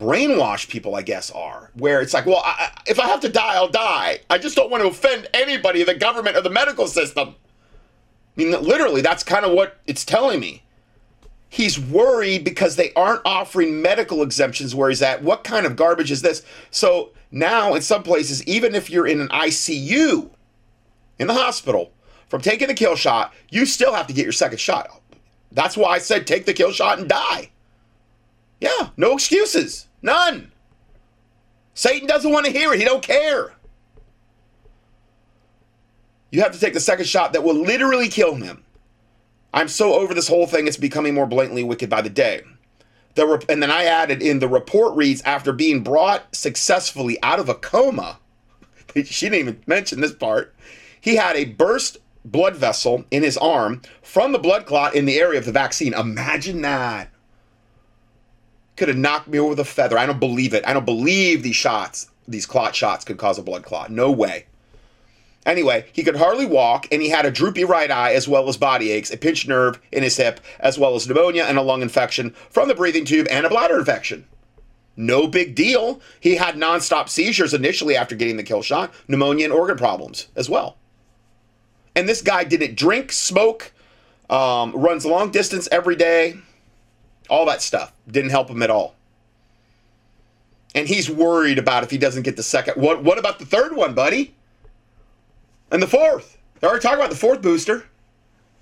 brainwashed 0.00 0.68
people, 0.68 0.96
I 0.96 1.02
guess, 1.02 1.30
are. 1.30 1.70
Where 1.74 2.00
it's 2.00 2.14
like, 2.14 2.26
well, 2.26 2.42
I, 2.44 2.72
if 2.86 2.98
I 2.98 3.06
have 3.06 3.20
to 3.20 3.28
die, 3.28 3.54
I'll 3.54 3.68
die. 3.68 4.20
I 4.30 4.38
just 4.38 4.56
don't 4.56 4.70
want 4.70 4.82
to 4.82 4.88
offend 4.88 5.28
anybody, 5.34 5.84
the 5.84 5.94
government 5.94 6.36
or 6.36 6.40
the 6.40 6.50
medical 6.50 6.86
system. 6.86 7.36
I 8.36 8.42
mean, 8.42 8.50
literally, 8.62 9.02
that's 9.02 9.22
kind 9.22 9.44
of 9.44 9.52
what 9.52 9.78
it's 9.86 10.04
telling 10.04 10.40
me. 10.40 10.62
He's 11.48 11.78
worried 11.78 12.44
because 12.44 12.76
they 12.76 12.92
aren't 12.94 13.22
offering 13.24 13.82
medical 13.82 14.22
exemptions 14.22 14.74
where 14.74 14.88
he's 14.88 15.02
at. 15.02 15.22
What 15.22 15.44
kind 15.44 15.66
of 15.66 15.76
garbage 15.76 16.10
is 16.10 16.22
this? 16.22 16.44
So 16.70 17.10
now, 17.30 17.74
in 17.74 17.82
some 17.82 18.02
places, 18.02 18.42
even 18.46 18.74
if 18.74 18.88
you're 18.88 19.06
in 19.06 19.20
an 19.20 19.28
ICU 19.28 20.30
in 21.18 21.26
the 21.26 21.34
hospital 21.34 21.92
from 22.28 22.40
taking 22.40 22.68
the 22.68 22.74
kill 22.74 22.96
shot, 22.96 23.34
you 23.50 23.66
still 23.66 23.92
have 23.92 24.06
to 24.06 24.12
get 24.12 24.22
your 24.22 24.32
second 24.32 24.58
shot. 24.58 24.88
That's 25.52 25.76
why 25.76 25.90
I 25.90 25.98
said 25.98 26.26
take 26.26 26.46
the 26.46 26.54
kill 26.54 26.70
shot 26.70 27.00
and 27.00 27.08
die. 27.08 27.50
Yeah, 28.60 28.90
no 28.96 29.14
excuses. 29.14 29.88
None. 30.02 30.52
Satan 31.74 32.08
doesn't 32.08 32.32
want 32.32 32.46
to 32.46 32.52
hear 32.52 32.72
it. 32.72 32.78
He 32.78 32.84
don't 32.84 33.02
care. 33.02 33.54
You 36.30 36.42
have 36.42 36.52
to 36.52 36.60
take 36.60 36.74
the 36.74 36.80
second 36.80 37.06
shot 37.06 37.32
that 37.32 37.42
will 37.42 37.54
literally 37.54 38.08
kill 38.08 38.36
him. 38.36 38.64
I'm 39.52 39.68
so 39.68 39.94
over 39.94 40.14
this 40.14 40.28
whole 40.28 40.46
thing, 40.46 40.68
it's 40.68 40.76
becoming 40.76 41.14
more 41.14 41.26
blatantly 41.26 41.64
wicked 41.64 41.90
by 41.90 42.02
the 42.02 42.10
day. 42.10 42.42
The 43.14 43.44
and 43.48 43.60
then 43.60 43.70
I 43.70 43.84
added 43.84 44.22
in 44.22 44.38
the 44.38 44.48
report 44.48 44.96
reads 44.96 45.22
after 45.22 45.52
being 45.52 45.82
brought 45.82 46.34
successfully 46.34 47.20
out 47.22 47.40
of 47.40 47.48
a 47.48 47.54
coma, 47.54 48.20
she 49.04 49.26
didn't 49.28 49.40
even 49.40 49.62
mention 49.66 50.00
this 50.00 50.14
part, 50.14 50.54
he 51.00 51.16
had 51.16 51.34
a 51.34 51.46
burst 51.46 51.98
blood 52.24 52.54
vessel 52.54 53.04
in 53.10 53.24
his 53.24 53.36
arm 53.36 53.82
from 54.02 54.30
the 54.30 54.38
blood 54.38 54.66
clot 54.66 54.94
in 54.94 55.06
the 55.06 55.18
area 55.18 55.38
of 55.38 55.46
the 55.46 55.52
vaccine. 55.52 55.94
Imagine 55.94 56.60
that 56.62 57.10
could 58.80 58.88
have 58.88 58.96
knocked 58.96 59.28
me 59.28 59.38
over 59.38 59.54
the 59.54 59.62
feather. 59.62 59.98
I 59.98 60.06
don't 60.06 60.18
believe 60.18 60.54
it. 60.54 60.66
I 60.66 60.72
don't 60.72 60.86
believe 60.86 61.42
these 61.42 61.54
shots, 61.54 62.10
these 62.26 62.46
clot 62.46 62.74
shots 62.74 63.04
could 63.04 63.18
cause 63.18 63.38
a 63.38 63.42
blood 63.42 63.62
clot. 63.62 63.90
No 63.90 64.10
way. 64.10 64.46
Anyway, 65.44 65.84
he 65.92 66.02
could 66.02 66.16
hardly 66.16 66.46
walk, 66.46 66.86
and 66.90 67.02
he 67.02 67.10
had 67.10 67.26
a 67.26 67.30
droopy 67.30 67.62
right 67.62 67.90
eye 67.90 68.14
as 68.14 68.26
well 68.26 68.48
as 68.48 68.56
body 68.56 68.90
aches, 68.90 69.10
a 69.10 69.18
pinched 69.18 69.46
nerve 69.46 69.78
in 69.92 70.02
his 70.02 70.16
hip, 70.16 70.40
as 70.60 70.78
well 70.78 70.94
as 70.94 71.06
pneumonia 71.06 71.44
and 71.44 71.58
a 71.58 71.62
lung 71.62 71.82
infection 71.82 72.30
from 72.48 72.68
the 72.68 72.74
breathing 72.74 73.04
tube 73.04 73.26
and 73.30 73.44
a 73.44 73.50
bladder 73.50 73.78
infection. 73.78 74.26
No 74.96 75.26
big 75.26 75.54
deal. 75.54 76.00
He 76.18 76.36
had 76.36 76.54
nonstop 76.54 77.10
seizures 77.10 77.52
initially 77.52 77.96
after 77.96 78.16
getting 78.16 78.38
the 78.38 78.42
kill 78.42 78.62
shot, 78.62 78.94
pneumonia 79.08 79.44
and 79.44 79.52
organ 79.52 79.76
problems 79.76 80.28
as 80.36 80.48
well. 80.48 80.78
And 81.94 82.08
this 82.08 82.22
guy 82.22 82.44
didn't 82.44 82.76
drink, 82.76 83.12
smoke, 83.12 83.72
um, 84.30 84.72
runs 84.72 85.04
long 85.04 85.30
distance 85.30 85.68
every 85.70 85.96
day, 85.96 86.38
all 87.30 87.46
that 87.46 87.62
stuff. 87.62 87.92
Didn't 88.10 88.30
help 88.30 88.50
him 88.50 88.62
at 88.62 88.70
all. 88.70 88.94
And 90.74 90.86
he's 90.86 91.08
worried 91.08 91.58
about 91.58 91.82
if 91.82 91.90
he 91.90 91.98
doesn't 91.98 92.22
get 92.22 92.36
the 92.36 92.42
second. 92.42 92.74
What, 92.74 93.02
what 93.02 93.18
about 93.18 93.38
the 93.38 93.46
third 93.46 93.74
one, 93.74 93.94
buddy? 93.94 94.34
And 95.70 95.82
the 95.82 95.86
fourth? 95.86 96.36
They're 96.58 96.68
already 96.68 96.82
talking 96.82 96.98
about 96.98 97.10
the 97.10 97.16
fourth 97.16 97.40
booster. 97.40 97.86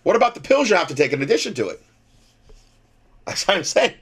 What 0.05 0.17
about 0.17 0.35
the 0.35 0.41
pills 0.41 0.71
you 0.71 0.77
have 0.77 0.89
to 0.89 0.95
take 0.95 1.13
in 1.13 1.23
addition 1.23 1.55
to 1.55 1.69
it? 1.69 1.83
That's 3.27 3.47
what 3.47 3.57
I'm 3.57 3.65
saying. 3.65 3.95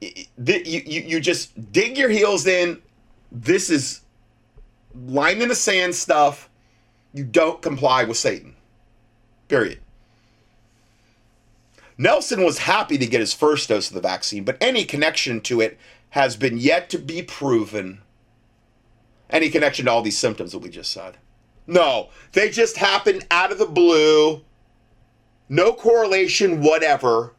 You, 0.00 0.24
you, 0.36 0.82
you 1.02 1.20
just 1.20 1.72
dig 1.72 1.98
your 1.98 2.08
heels 2.08 2.46
in. 2.46 2.80
This 3.30 3.68
is 3.68 4.00
line 5.06 5.42
in 5.42 5.48
the 5.48 5.54
sand 5.54 5.94
stuff. 5.94 6.48
You 7.12 7.24
don't 7.24 7.60
comply 7.60 8.04
with 8.04 8.16
Satan. 8.16 8.54
Period. 9.48 9.80
Nelson 11.98 12.44
was 12.44 12.58
happy 12.58 12.96
to 12.96 13.06
get 13.06 13.20
his 13.20 13.34
first 13.34 13.68
dose 13.68 13.88
of 13.88 13.94
the 13.94 14.00
vaccine, 14.00 14.44
but 14.44 14.56
any 14.60 14.84
connection 14.84 15.40
to 15.42 15.60
it 15.60 15.76
has 16.10 16.36
been 16.36 16.56
yet 16.56 16.88
to 16.90 16.98
be 16.98 17.22
proven. 17.22 18.00
Any 19.28 19.50
connection 19.50 19.86
to 19.86 19.90
all 19.90 20.00
these 20.00 20.16
symptoms 20.16 20.52
that 20.52 20.60
we 20.60 20.70
just 20.70 20.92
said. 20.92 21.18
No, 21.66 22.08
they 22.32 22.48
just 22.48 22.76
happened 22.78 23.26
out 23.30 23.52
of 23.52 23.58
the 23.58 23.66
blue. 23.66 24.44
No 25.48 25.72
correlation, 25.72 26.62
whatever. 26.62 27.34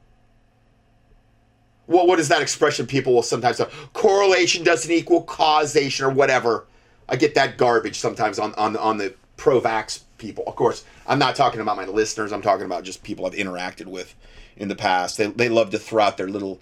Well, 1.88 2.06
what 2.06 2.20
is 2.20 2.28
that 2.28 2.42
expression 2.42 2.86
people 2.86 3.14
will 3.14 3.24
sometimes 3.24 3.58
say? 3.58 3.68
Correlation 3.94 4.64
doesn't 4.64 4.92
equal 4.92 5.24
causation 5.24 6.06
or 6.06 6.12
whatever. 6.12 6.68
I 7.08 7.16
get 7.16 7.34
that 7.36 7.58
garbage 7.58 7.98
sometimes 7.98 8.38
on, 8.38 8.54
on, 8.56 8.78
on 8.78 8.98
the 8.98 9.16
pro 9.38 9.60
vax 9.60 10.02
people. 10.20 10.44
Of 10.46 10.56
course, 10.56 10.86
I'm 11.08 11.20
not 11.20 11.36
talking 11.36 11.62
about 11.62 11.78
my 11.78 11.86
listeners, 11.86 12.32
I'm 12.32 12.42
talking 12.42 12.66
about 12.66 12.84
just 12.84 13.04
people 13.04 13.26
I've 13.26 13.34
interacted 13.34 13.88
with 13.88 14.14
in 14.56 14.68
the 14.68 14.76
past. 14.76 15.18
They, 15.18 15.28
they 15.28 15.50
love 15.50 15.72
to 15.72 15.80
throw 15.80 16.04
out 16.04 16.18
their 16.18 16.30
little 16.30 16.60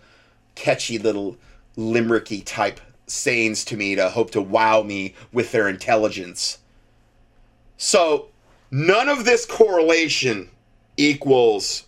catchy 0.56 0.98
little 0.98 1.38
limericky 1.78 2.44
type 2.46 2.80
sayings 3.08 3.64
to 3.66 3.78
me 3.78 3.96
to 3.96 4.10
hope 4.10 4.32
to 4.32 4.42
wow 4.42 4.84
me 4.84 5.16
with 5.32 5.52
their 5.52 5.68
intelligence. 5.68 6.60
So, 7.78 8.30
none 8.72 9.08
of 9.10 9.26
this 9.26 9.46
correlation 9.46 10.50
equals 10.98 11.86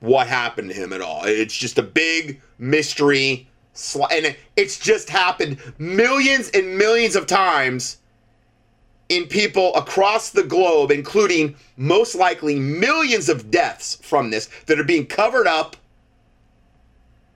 what 0.00 0.26
happened 0.26 0.70
to 0.70 0.74
him 0.74 0.92
at 0.92 1.00
all. 1.00 1.24
It's 1.24 1.56
just 1.56 1.78
a 1.78 1.82
big 1.82 2.40
mystery. 2.58 3.48
And 4.12 4.36
it's 4.56 4.78
just 4.78 5.10
happened 5.10 5.58
millions 5.78 6.48
and 6.50 6.78
millions 6.78 7.16
of 7.16 7.26
times 7.26 7.98
in 9.08 9.26
people 9.26 9.74
across 9.74 10.30
the 10.30 10.42
globe, 10.42 10.90
including 10.90 11.56
most 11.76 12.14
likely 12.14 12.58
millions 12.58 13.28
of 13.28 13.50
deaths 13.50 13.96
from 14.02 14.30
this 14.30 14.48
that 14.66 14.78
are 14.78 14.84
being 14.84 15.06
covered 15.06 15.46
up 15.46 15.76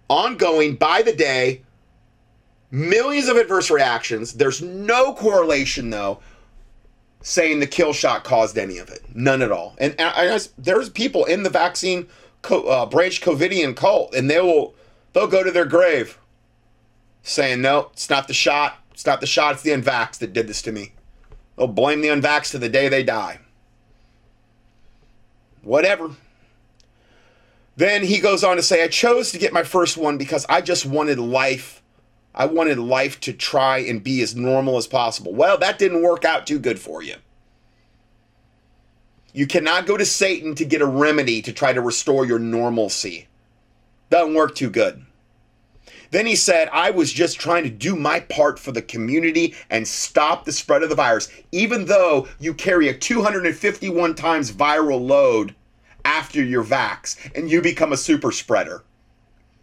ongoing 0.09 0.77
by 0.77 1.03
the 1.03 1.12
day. 1.12 1.62
Millions 2.71 3.29
of 3.29 3.37
adverse 3.37 3.71
reactions. 3.71 4.35
There's 4.35 4.61
no 4.61 5.14
correlation, 5.14 5.91
though, 5.91 6.21
saying 7.23 7.61
the 7.61 7.66
kill 7.66 7.93
shot 7.93 8.25
caused 8.25 8.59
any 8.59 8.79
of 8.79 8.91
it. 8.91 9.03
None 9.14 9.41
at 9.43 9.53
all. 9.53 9.75
And, 9.79 9.95
and 9.99 10.49
there's 10.59 10.91
people 10.91 11.25
in 11.25 11.43
the 11.43 11.51
vaccine 11.51 12.09
uh, 12.45 12.87
branch 12.87 13.21
Covidian 13.21 13.75
cult, 13.75 14.14
and 14.14 14.31
they 14.31 14.41
will 14.41 14.75
they'll 15.12 15.27
go 15.27 15.43
to 15.43 15.51
their 15.51 15.64
grave 15.64 16.19
saying, 17.23 17.61
"No, 17.61 17.89
it's 17.93 18.11
not 18.11 18.29
the 18.29 18.35
shot. 18.35 18.79
It's 18.93 19.07
not 19.07 19.21
the 19.21 19.27
shot. 19.27 19.55
It's 19.55 19.62
the 19.62 19.71
unvax 19.71 20.19
that 20.19 20.33
did 20.33 20.47
this 20.47 20.62
to 20.62 20.73
me." 20.73 20.93
They'll 21.59 21.67
blame 21.67 22.01
the 22.01 22.09
unvax 22.09 22.53
to 22.53 22.59
the 22.59 22.69
day 22.69 22.89
they 22.89 23.03
die. 23.03 23.41
Whatever. 25.63 26.13
Then 27.77 28.05
he 28.05 28.21
goes 28.21 28.45
on 28.45 28.57
to 28.57 28.63
say, 28.63 28.85
I 28.85 28.89
chose 28.89 29.33
to 29.33 29.39
get 29.39 29.53
my 29.53 29.65
first 29.65 29.97
one 29.97 30.19
because 30.19 30.47
I 30.49 30.61
just 30.61 30.87
wanted 30.87 31.19
life. 31.19 31.83
I 32.33 32.47
wanted 32.47 32.79
life 32.79 33.19
to 33.21 33.33
try 33.33 33.79
and 33.79 34.03
be 34.03 34.23
as 34.23 34.37
normal 34.37 34.77
as 34.77 34.87
possible. 34.87 35.35
Well, 35.35 35.59
that 35.59 35.81
didn't 35.81 36.03
work 36.03 36.25
out 36.25 36.47
too 36.47 36.61
good 36.61 36.79
for 36.79 37.03
you. 37.03 37.17
You 39.33 39.49
cannot 39.49 39.87
go 39.87 39.97
to 39.97 40.05
Satan 40.05 40.55
to 40.55 40.65
get 40.65 40.81
a 40.81 40.87
remedy 40.87 41.43
to 41.43 41.53
try 41.53 41.73
to 41.73 41.81
restore 41.81 42.25
your 42.25 42.39
normalcy. 42.39 43.27
Doesn't 44.11 44.35
work 44.35 44.55
too 44.55 44.71
good. 44.71 45.05
Then 46.11 46.27
he 46.27 46.37
said, 46.37 46.69
I 46.73 46.91
was 46.91 47.13
just 47.13 47.39
trying 47.39 47.65
to 47.65 47.71
do 47.71 47.95
my 47.97 48.21
part 48.21 48.59
for 48.59 48.73
the 48.73 48.83
community 48.83 49.55
and 49.71 49.87
stop 49.87 50.45
the 50.45 50.53
spread 50.53 50.83
of 50.83 50.89
the 50.89 50.95
virus, 50.95 51.29
even 51.53 51.85
though 51.85 52.29
you 52.39 52.55
carry 52.55 52.89
a 52.89 52.97
251 52.97 54.15
times 54.15 54.53
viral 54.53 55.07
load 55.07 55.55
after 56.05 56.43
your 56.43 56.65
vax 56.65 57.17
and 57.35 57.51
you 57.51 57.61
become 57.61 57.93
a 57.93 57.97
super 57.97 58.33
spreader 58.33 58.83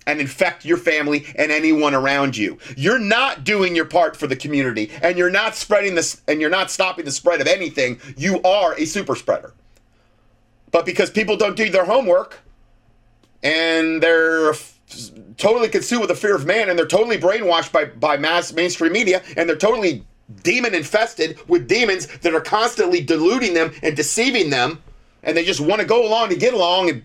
and 0.07 0.21
infect 0.21 0.65
your 0.65 0.77
family 0.77 1.25
and 1.35 1.51
anyone 1.51 1.95
around 1.95 2.37
you. 2.37 2.59
You're 2.77 2.99
not 2.99 3.43
doing 3.43 3.75
your 3.75 3.85
part 3.85 4.15
for 4.15 4.27
the 4.27 4.35
community 4.35 4.91
and 5.01 5.17
you're 5.17 5.31
not 5.31 5.55
spreading 5.55 5.95
this 5.95 6.21
and 6.27 6.39
you're 6.39 6.49
not 6.49 6.69
stopping 6.69 7.05
the 7.05 7.11
spread 7.11 7.41
of 7.41 7.47
anything. 7.47 7.99
You 8.15 8.41
are 8.43 8.75
a 8.75 8.85
super 8.85 9.15
spreader. 9.15 9.53
But 10.71 10.85
because 10.85 11.09
people 11.09 11.37
don't 11.37 11.55
do 11.55 11.69
their 11.69 11.85
homework 11.85 12.39
and 13.41 14.01
they're 14.03 14.53
totally 15.37 15.67
consumed 15.67 16.01
with 16.01 16.09
the 16.09 16.15
fear 16.15 16.35
of 16.35 16.45
man 16.45 16.69
and 16.69 16.77
they're 16.77 16.85
totally 16.85 17.17
brainwashed 17.17 17.71
by, 17.71 17.85
by 17.85 18.17
mass 18.17 18.53
mainstream 18.53 18.91
media 18.91 19.23
and 19.35 19.49
they're 19.49 19.55
totally 19.55 20.05
demon 20.43 20.73
infested 20.73 21.37
with 21.47 21.67
demons 21.67 22.07
that 22.19 22.33
are 22.33 22.41
constantly 22.41 23.01
deluding 23.01 23.53
them 23.53 23.71
and 23.83 23.95
deceiving 23.95 24.49
them 24.49 24.81
and 25.23 25.35
they 25.35 25.43
just 25.43 25.59
want 25.59 25.81
to 25.81 25.87
go 25.87 26.07
along 26.07 26.29
to 26.29 26.35
get 26.35 26.53
along 26.53 26.89
and 26.89 27.03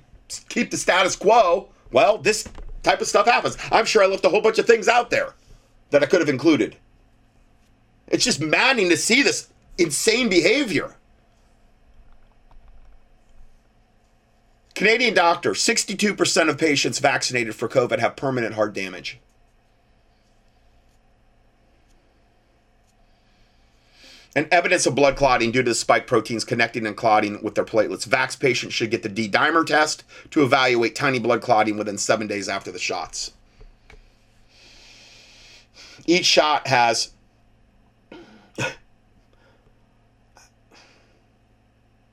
keep 0.48 0.70
the 0.70 0.76
status 0.76 1.16
quo. 1.16 1.68
Well 1.90 2.18
this 2.18 2.46
type 2.82 3.00
of 3.00 3.06
stuff 3.06 3.26
happens. 3.26 3.56
I'm 3.72 3.84
sure 3.84 4.02
i 4.02 4.06
left 4.06 4.24
a 4.24 4.28
whole 4.28 4.42
bunch 4.42 4.58
of 4.58 4.66
things 4.66 4.88
out 4.88 5.10
there 5.10 5.34
that 5.90 6.02
i 6.02 6.06
could 6.06 6.20
have 6.20 6.28
included. 6.28 6.76
It's 8.08 8.24
just 8.24 8.40
maddening 8.40 8.90
to 8.90 8.96
see 8.96 9.22
this 9.22 9.48
insane 9.78 10.28
behavior 10.28 10.94
Canadian 14.80 15.12
doctor 15.12 15.50
62% 15.50 16.48
of 16.48 16.56
patients 16.56 17.00
vaccinated 17.00 17.54
for 17.54 17.68
COVID 17.68 17.98
have 17.98 18.16
permanent 18.16 18.54
heart 18.54 18.72
damage. 18.72 19.18
And 24.34 24.48
evidence 24.50 24.86
of 24.86 24.94
blood 24.94 25.16
clotting 25.16 25.50
due 25.50 25.62
to 25.62 25.68
the 25.68 25.74
spike 25.74 26.06
proteins 26.06 26.46
connecting 26.46 26.86
and 26.86 26.96
clotting 26.96 27.42
with 27.42 27.56
their 27.56 27.64
platelets. 27.66 28.08
Vax 28.08 28.40
patients 28.40 28.72
should 28.72 28.90
get 28.90 29.02
the 29.02 29.10
D 29.10 29.28
dimer 29.28 29.66
test 29.66 30.02
to 30.30 30.42
evaluate 30.42 30.94
tiny 30.94 31.18
blood 31.18 31.42
clotting 31.42 31.76
within 31.76 31.98
seven 31.98 32.26
days 32.26 32.48
after 32.48 32.72
the 32.72 32.78
shots. 32.78 33.32
Each 36.06 36.24
shot 36.24 36.66
has 36.68 37.10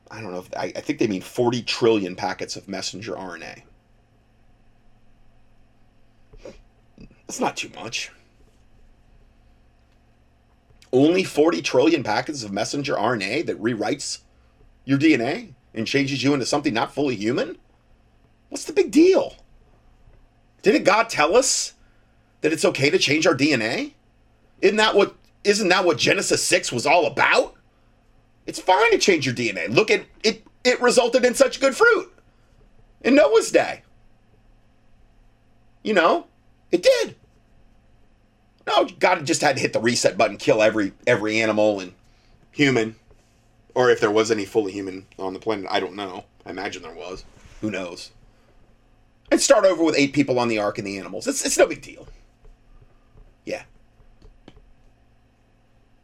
I 0.10 0.22
don't 0.22 0.32
know 0.32 0.40
if 0.40 0.50
I, 0.56 0.72
I 0.76 0.82
think 0.82 1.00
they 1.00 1.08
mean 1.08 1.22
40 1.22 1.62
trillion 1.64 2.16
packets 2.16 2.56
of 2.56 2.68
messenger 2.68 3.14
RNA. 3.14 3.64
That's 7.28 7.40
not 7.40 7.58
too 7.58 7.70
much. 7.76 8.12
Only 10.94 11.24
40 11.26 11.62
trillion 11.62 12.04
packets 12.04 12.44
of 12.44 12.52
messenger 12.52 12.96
RNA 12.96 13.48
that 13.48 13.62
rewrites 13.62 14.20
your 14.86 14.98
DNA 14.98 15.54
and 15.74 15.86
changes 15.86 16.24
you 16.24 16.34
into 16.34 16.46
something 16.46 16.74
not 16.74 16.94
fully 16.94 17.16
human? 17.16 17.58
What's 18.50 18.64
the 18.64 18.74
big 18.74 18.90
deal? 18.90 19.36
Didn't 20.62 20.86
God 20.86 21.10
tell 21.10 21.36
us 21.36 21.74
that 22.42 22.54
it's 22.54 22.66
okay 22.66 22.90
to 22.90 22.98
change 22.98 23.28
our 23.28 23.36
DNA? 23.36 23.94
Isn't 24.62 24.78
that 24.78 24.96
what 24.96 25.16
isn't 25.44 25.70
that 25.70 25.86
what 25.86 25.98
Genesis 25.98 26.44
6 26.44 26.72
was 26.72 26.86
all 26.86 27.06
about? 27.06 27.57
It's 28.48 28.60
fine 28.60 28.92
to 28.92 28.98
change 28.98 29.26
your 29.26 29.36
DNA. 29.36 29.70
Look 29.70 29.92
at 29.92 30.06
it, 30.24 30.44
it 30.64 30.82
resulted 30.82 31.26
in 31.26 31.36
such 31.36 31.60
good 31.60 31.76
fruit 31.76 32.12
in 33.02 33.14
Noah's 33.14 33.52
day. 33.52 33.84
You 35.84 35.94
know, 35.94 36.28
it 36.72 36.82
did. 36.82 37.16
No, 38.66 38.86
God 38.86 39.26
just 39.26 39.42
had 39.42 39.58
to 39.58 39.62
hit 39.62 39.74
the 39.74 39.80
reset 39.80 40.18
button, 40.18 40.38
kill 40.38 40.62
every 40.62 40.94
every 41.06 41.42
animal 41.42 41.80
and 41.80 41.94
human, 42.52 42.96
or 43.76 43.90
if 43.90 44.00
there 44.00 44.12
was 44.12 44.32
any 44.32 44.46
fully 44.46 44.72
human 44.72 45.06
on 45.20 45.34
the 45.34 45.40
planet, 45.40 45.68
I 45.70 45.80
don't 45.80 45.96
know. 45.96 46.26
I 46.46 46.50
imagine 46.50 46.82
there 46.82 46.94
was. 46.94 47.26
Who 47.62 47.70
knows? 47.70 48.12
And 49.30 49.42
start 49.42 49.66
over 49.66 49.84
with 49.84 49.96
eight 49.98 50.14
people 50.14 50.40
on 50.40 50.48
the 50.48 50.60
ark 50.60 50.78
and 50.78 50.88
the 50.88 50.98
animals. 50.98 51.28
It's 51.28 51.46
it's 51.46 51.58
no 51.58 51.68
big 51.68 51.82
deal. 51.82 52.08
Yeah. 53.46 53.64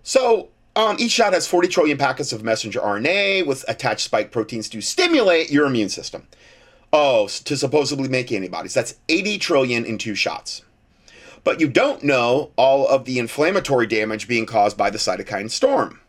So 0.04 0.50
um, 0.76 0.98
each 1.00 1.12
shot 1.12 1.34
has 1.34 1.48
40 1.48 1.68
trillion 1.68 1.98
packets 1.98 2.34
of 2.34 2.44
messenger 2.44 2.80
RNA 2.80 3.46
with 3.46 3.64
attached 3.68 4.06
spike 4.06 4.32
proteins 4.32 4.70
to 4.70 4.82
stimulate 4.82 5.52
your 5.52 5.68
immune 5.68 5.90
system. 5.90 6.28
Oh, 6.92 7.28
to 7.28 7.58
supposedly 7.58 8.08
make 8.08 8.32
antibodies. 8.32 8.74
That's 8.74 8.96
80 9.10 9.38
trillion 9.40 9.86
in 9.86 9.98
two 9.98 10.16
shots. 10.16 10.64
But 11.44 11.60
you 11.60 11.68
don't 11.68 12.04
know 12.04 12.52
all 12.56 12.88
of 12.88 13.06
the 13.06 13.20
inflammatory 13.20 13.86
damage 13.86 14.28
being 14.28 14.46
caused 14.46 14.78
by 14.78 14.90
the 14.90 14.98
cytokine 14.98 15.52
storm, 15.52 16.00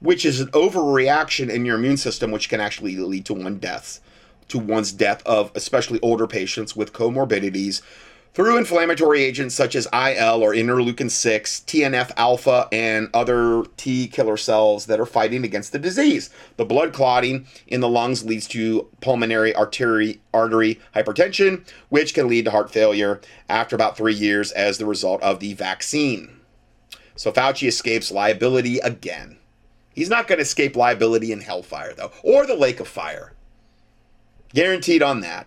which 0.00 0.24
is 0.24 0.40
an 0.40 0.48
overreaction 0.48 1.50
in 1.50 1.64
your 1.64 1.76
immune 1.76 1.98
system, 1.98 2.30
which 2.30 2.48
can 2.48 2.60
actually 2.60 2.96
lead 2.96 3.26
to 3.26 3.34
one 3.34 3.58
death, 3.58 4.00
to 4.48 4.58
one's 4.58 4.92
death 4.92 5.22
of 5.26 5.52
especially 5.54 6.00
older 6.00 6.26
patients 6.26 6.74
with 6.74 6.92
comorbidities 6.92 7.82
through 8.32 8.56
inflammatory 8.56 9.22
agents 9.22 9.54
such 9.54 9.74
as 9.74 9.86
IL 9.92 10.42
or 10.42 10.54
interleukin 10.54 11.10
6, 11.10 11.60
TNF 11.66 12.12
alpha, 12.16 12.68
and 12.70 13.08
other 13.12 13.64
T 13.76 14.06
killer 14.06 14.36
cells 14.36 14.86
that 14.86 15.00
are 15.00 15.06
fighting 15.06 15.44
against 15.44 15.72
the 15.72 15.78
disease. 15.78 16.30
The 16.56 16.64
blood 16.64 16.92
clotting 16.92 17.46
in 17.66 17.80
the 17.80 17.88
lungs 17.88 18.24
leads 18.24 18.46
to 18.48 18.88
pulmonary 19.00 19.54
artery, 19.54 20.20
artery 20.32 20.80
hypertension, 20.94 21.68
which 21.88 22.14
can 22.14 22.28
lead 22.28 22.44
to 22.44 22.50
heart 22.50 22.70
failure 22.70 23.20
after 23.48 23.74
about 23.74 23.96
three 23.96 24.14
years 24.14 24.52
as 24.52 24.78
the 24.78 24.86
result 24.86 25.20
of 25.22 25.40
the 25.40 25.54
vaccine. 25.54 26.40
So 27.16 27.32
Fauci 27.32 27.68
escapes 27.68 28.10
liability 28.10 28.78
again. 28.78 29.38
He's 29.92 30.08
not 30.08 30.28
going 30.28 30.38
to 30.38 30.42
escape 30.42 30.76
liability 30.76 31.32
in 31.32 31.40
hellfire, 31.40 31.92
though, 31.92 32.12
or 32.22 32.46
the 32.46 32.54
lake 32.54 32.80
of 32.80 32.88
fire. 32.88 33.32
Guaranteed 34.54 35.02
on 35.02 35.20
that. 35.20 35.46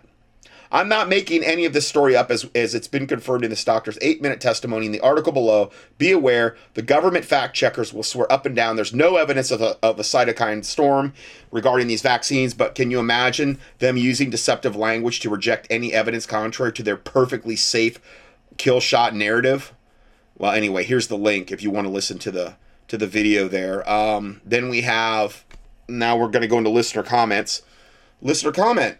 I'm 0.72 0.88
not 0.88 1.08
making 1.08 1.44
any 1.44 1.64
of 1.64 1.72
this 1.72 1.86
story 1.86 2.16
up 2.16 2.30
as, 2.30 2.48
as 2.54 2.74
it's 2.74 2.88
been 2.88 3.06
confirmed 3.06 3.44
in 3.44 3.50
this 3.50 3.64
doctor's 3.64 3.98
eight 4.00 4.20
minute 4.20 4.40
testimony 4.40 4.86
in 4.86 4.92
the 4.92 5.00
article 5.00 5.32
below. 5.32 5.70
Be 5.98 6.10
aware, 6.10 6.56
the 6.74 6.82
government 6.82 7.24
fact 7.24 7.54
checkers 7.54 7.92
will 7.92 8.02
swear 8.02 8.30
up 8.32 8.46
and 8.46 8.56
down 8.56 8.76
there's 8.76 8.94
no 8.94 9.16
evidence 9.16 9.50
of 9.50 9.60
a, 9.60 9.76
of 9.82 9.98
a 9.98 10.02
cytokine 10.02 10.64
storm 10.64 11.12
regarding 11.50 11.86
these 11.86 12.02
vaccines, 12.02 12.54
but 12.54 12.74
can 12.74 12.90
you 12.90 12.98
imagine 12.98 13.58
them 13.78 13.96
using 13.96 14.30
deceptive 14.30 14.74
language 14.74 15.20
to 15.20 15.30
reject 15.30 15.66
any 15.70 15.92
evidence 15.92 16.26
contrary 16.26 16.72
to 16.72 16.82
their 16.82 16.96
perfectly 16.96 17.56
safe 17.56 18.00
kill 18.56 18.80
shot 18.80 19.14
narrative? 19.14 19.72
Well, 20.36 20.52
anyway, 20.52 20.84
here's 20.84 21.08
the 21.08 21.16
link 21.16 21.52
if 21.52 21.62
you 21.62 21.70
want 21.70 21.86
to 21.86 21.92
listen 21.92 22.18
to 22.20 22.30
the 22.30 22.56
to 22.88 22.98
the 22.98 23.06
video 23.06 23.48
there. 23.48 23.88
Um, 23.90 24.40
then 24.44 24.68
we 24.68 24.82
have 24.82 25.44
now 25.88 26.16
we're 26.16 26.28
going 26.28 26.42
to 26.42 26.48
go 26.48 26.58
into 26.58 26.70
listener 26.70 27.02
comments. 27.02 27.62
Listener 28.20 28.52
comment. 28.52 28.98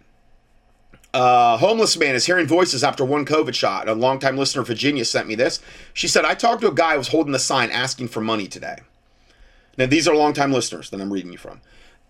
Uh, 1.14 1.56
homeless 1.58 1.96
man 1.96 2.16
is 2.16 2.26
hearing 2.26 2.44
voices 2.44 2.82
after 2.82 3.04
one 3.04 3.24
COVID 3.24 3.54
shot. 3.54 3.88
A 3.88 3.94
longtime 3.94 4.36
listener, 4.36 4.64
Virginia, 4.64 5.04
sent 5.04 5.28
me 5.28 5.36
this. 5.36 5.60
She 5.92 6.08
said, 6.08 6.24
I 6.24 6.34
talked 6.34 6.62
to 6.62 6.68
a 6.68 6.74
guy 6.74 6.92
who 6.92 6.98
was 6.98 7.08
holding 7.08 7.32
the 7.32 7.38
sign 7.38 7.70
asking 7.70 8.08
for 8.08 8.20
money 8.20 8.48
today. 8.48 8.80
Now, 9.78 9.86
these 9.86 10.08
are 10.08 10.16
longtime 10.16 10.52
listeners 10.52 10.90
that 10.90 11.00
I'm 11.00 11.12
reading 11.12 11.30
you 11.30 11.38
from. 11.38 11.60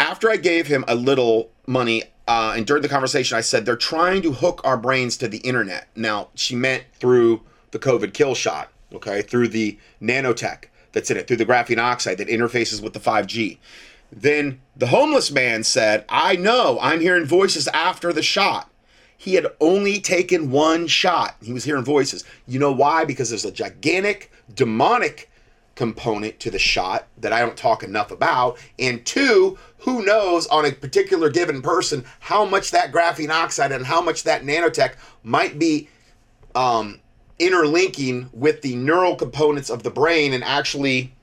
After 0.01 0.31
I 0.31 0.39
gave 0.39 0.69
him 0.69 0.87
a 0.89 0.95
little 0.95 1.51
money, 1.67 2.05
uh, 2.27 2.55
and 2.57 2.67
during 2.67 2.83
the 2.83 2.89
conversation, 2.89 3.37
I 3.37 3.43
said, 3.43 3.67
they're 3.67 3.77
trying 3.77 4.23
to 4.23 4.33
hook 4.33 4.63
our 4.65 4.79
brains 4.79 5.19
to 5.19 5.29
the 5.29 5.39
internet. 5.39 5.87
Now, 5.95 6.29
she 6.35 6.57
meant 6.57 6.85
through 6.95 7.43
the 7.73 7.79
COVID 7.79 8.15
kill 8.15 8.35
shot, 8.35 8.71
okay, 8.95 9.21
through 9.21 9.49
the 9.49 9.79
nanotech 10.01 10.65
that's 10.93 11.11
in 11.11 11.19
it, 11.19 11.29
through 11.29 11.37
the 11.37 11.47
graphene 11.47 11.79
oxide 11.79 12.17
that 12.17 12.29
interfaces 12.29 12.83
with 12.83 12.95
the 12.95 13.01
5G. 13.01 13.59
Then 14.11 14.63
the 14.75 14.87
homeless 14.87 15.31
man 15.31 15.63
said, 15.63 16.07
I 16.09 16.37
know, 16.37 16.79
I'm 16.81 17.01
hearing 17.01 17.27
voices 17.27 17.69
after 17.69 18.11
the 18.11 18.23
shot. 18.23 18.71
He 19.25 19.37
had 19.37 19.47
only 19.59 20.01
taken 20.01 20.51
one 20.51 20.87
shot. 20.87 21.37
He 21.43 21.55
was 21.55 21.65
hearing 21.65 21.83
voices. 21.83 22.25
You 22.47 22.59
know 22.59 22.73
why? 22.73 23.07
Because 23.07 23.31
there's 23.31 23.47
a 23.47 23.51
gigantic 23.51 24.31
demonic 24.55 25.31
component 25.77 26.39
to 26.41 26.51
the 26.51 26.59
shot 26.59 27.09
that 27.17 27.33
I 27.33 27.41
don't 27.41 27.57
talk 27.57 27.83
enough 27.83 28.11
about. 28.11 28.59
And 28.79 29.03
two, 29.07 29.57
who 29.79 30.05
knows 30.05 30.47
on 30.49 30.67
a 30.67 30.73
particular 30.73 31.31
given 31.31 31.63
person 31.63 32.05
how 32.21 32.45
much 32.45 32.71
that 32.73 32.93
graphene 32.93 33.31
oxide 33.31 33.73
and 33.73 33.87
how 33.87 34.03
much 34.03 34.25
that 34.25 34.43
nanotech 34.43 34.97
might 35.23 35.59
be 35.59 35.89
um, 36.55 37.01
interlinking 37.39 38.29
with 38.35 38.61
the 38.61 38.77
neural 38.77 39.17
components 39.17 39.71
of 39.71 39.85
the 39.85 39.91
brain 39.91 40.35
and 40.35 40.45
actually 40.45 41.15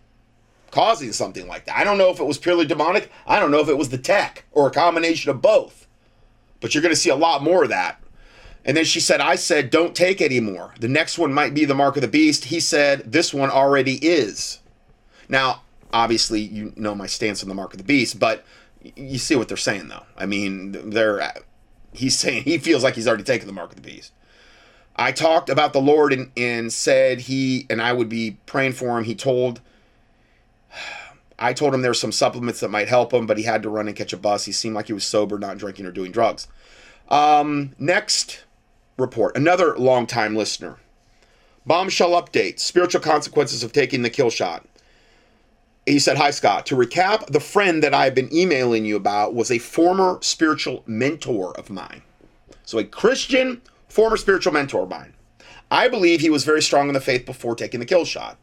causing 0.72 1.12
something 1.12 1.47
like 1.47 1.66
that. 1.66 1.78
I 1.78 1.84
don't 1.84 1.99
know 1.99 2.10
if 2.10 2.20
it 2.20 2.26
was 2.26 2.39
purely 2.39 2.66
demonic. 2.66 3.12
I 3.28 3.39
don't 3.39 3.52
know 3.52 3.60
if 3.60 3.70
it 3.70 3.78
was 3.78 3.89
the 3.89 3.99
tech 3.99 4.45
or 4.54 4.66
a 4.66 4.72
combination 4.72 5.30
of 5.30 5.39
both. 5.39 5.80
But 6.62 6.74
you're 6.74 6.82
going 6.82 6.93
to 6.93 6.99
see 6.99 7.09
a 7.09 7.16
lot 7.16 7.43
more 7.43 7.64
of 7.64 7.70
that. 7.70 8.01
And 8.64 8.78
then 8.78 8.86
she 8.86 8.99
said, 8.99 9.20
I 9.20 9.36
said, 9.36 9.72
don't 9.72 9.95
take 9.95 10.22
any 10.22 10.39
more. 10.39 10.74
The 10.80 10.88
next 10.88 11.18
one 11.18 11.34
might 11.34 11.53
be 11.53 11.66
the 11.66 11.76
mark 11.76 11.97
of 11.97 12.01
the 12.01 12.07
beast. 12.07 12.45
He 12.45 12.59
said, 12.59 13.12
this 13.12 13.34
one 13.34 13.49
already 13.49 13.95
is. 13.95 14.59
Now, 15.28 15.64
obviously, 15.91 16.41
you 16.41 16.72
know 16.76 16.93
my 16.93 17.07
stance 17.07 17.41
on 17.41 17.49
the 17.49 17.55
mark 17.55 17.74
of 17.74 17.80
the 17.80 17.84
beast, 17.84 18.20
but 18.20 18.45
you 18.95 19.18
see 19.18 19.36
what 19.36 19.47
they're 19.47 19.57
saying, 19.57 19.88
though. 19.88 20.05
I 20.16 20.26
mean, 20.28 20.91
they're 20.91 21.34
he's 21.93 22.18
saying 22.18 22.43
he 22.43 22.57
feels 22.57 22.84
like 22.84 22.95
he's 22.95 23.07
already 23.07 23.24
taken 23.24 23.47
the 23.47 23.53
mark 23.53 23.72
of 23.72 23.76
the 23.76 23.82
beast. 23.82 24.14
I 24.95 25.12
talked 25.12 25.49
about 25.49 25.74
the 25.74 25.82
Lord 25.82 26.14
and, 26.14 26.32
and 26.38 26.72
said 26.72 27.22
he 27.22 27.66
and 27.70 27.82
I 27.82 27.93
would 27.93 28.09
be 28.09 28.38
praying 28.45 28.74
for 28.74 28.97
him. 28.97 29.03
He 29.05 29.16
told 29.16 29.62
I 31.42 31.54
told 31.54 31.74
him 31.74 31.82
there's 31.82 32.00
some 32.00 32.12
supplements 32.12 32.60
that 32.60 32.70
might 32.70 32.88
help 32.88 33.12
him, 33.12 33.26
but 33.26 33.39
he 33.39 33.44
had 33.44 33.64
to 33.64 33.70
run 33.70 33.88
and 33.88 33.98
catch 33.98 34.14
a 34.14 34.18
bus. 34.18 34.46
He 34.46 34.52
seemed 34.52 34.76
like 34.76 34.88
he 34.88 34.94
was 34.94 35.04
sober, 35.04 35.39
not 35.39 35.58
drinking 35.58 35.88
or 35.88 35.92
doing 35.92 36.12
drugs. 36.12 36.48
Um, 37.10 37.74
next 37.80 38.44
report, 38.96 39.36
another 39.36 39.76
longtime 39.76 40.36
listener. 40.36 40.78
Bombshell 41.66 42.12
update: 42.12 42.60
spiritual 42.60 43.02
consequences 43.02 43.64
of 43.64 43.74
taking 43.74 44.04
the 44.04 44.10
kill 44.10 44.30
shot. 44.30 44.68
He 45.88 45.98
said, 45.98 46.18
"Hi 46.18 46.30
Scott. 46.30 46.68
To 46.68 46.76
recap, 46.76 47.26
the 47.26 47.39
friend 47.39 47.82
that 47.82 47.96
I've 47.96 48.14
been 48.14 48.34
emailing 48.34 48.86
you 48.86 48.96
about 48.96 49.34
was 49.34 49.50
a 49.50 49.58
former 49.58 50.20
spiritual 50.22 50.84
mentor 50.86 51.58
of 51.58 51.72
mine. 51.72 52.04
So 52.66 52.78
a 52.78 52.84
Christian, 52.84 53.64
former 53.89 54.16
spiritual 54.16 54.54
mentor 54.54 54.84
of 54.84 54.89
mine. 54.89 55.16
I 55.72 55.88
believe 55.88 56.22
he 56.22 56.30
was 56.30 56.46
very 56.46 56.62
strong 56.62 56.88
in 56.88 56.94
the 56.94 57.02
faith 57.02 57.26
before 57.26 57.56
taking 57.56 57.80
the 57.80 57.86
kill 57.88 58.06
shot. 58.06 58.38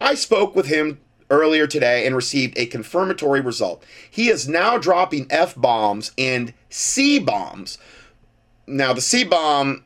I 0.00 0.14
spoke 0.14 0.56
with 0.56 0.66
him 0.66 0.98
earlier 1.32 1.66
today 1.66 2.06
and 2.06 2.14
received 2.14 2.56
a 2.56 2.66
confirmatory 2.66 3.40
result. 3.40 3.84
He 4.08 4.28
is 4.28 4.46
now 4.46 4.78
dropping 4.78 5.26
F 5.30 5.56
bombs 5.56 6.12
and 6.16 6.52
C 6.68 7.18
bombs. 7.18 7.78
Now, 8.66 8.92
the 8.92 9.00
C 9.00 9.24
bomb, 9.24 9.84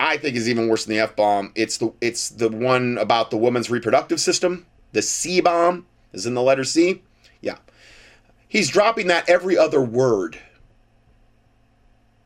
I 0.00 0.16
think, 0.16 0.36
is 0.36 0.48
even 0.48 0.68
worse 0.68 0.84
than 0.84 0.96
the 0.96 1.02
F 1.02 1.14
bomb. 1.14 1.52
It's 1.54 1.76
the 1.76 1.92
it's 2.00 2.30
the 2.30 2.48
one 2.48 2.98
about 2.98 3.30
the 3.30 3.36
woman's 3.36 3.70
reproductive 3.70 4.20
system. 4.20 4.66
The 4.92 5.02
C 5.02 5.40
bomb 5.40 5.86
is 6.12 6.26
in 6.26 6.34
the 6.34 6.42
letter 6.42 6.64
C. 6.64 7.02
Yeah, 7.40 7.58
he's 8.48 8.70
dropping 8.70 9.06
that 9.08 9.28
every 9.28 9.56
other 9.56 9.82
word. 9.82 10.38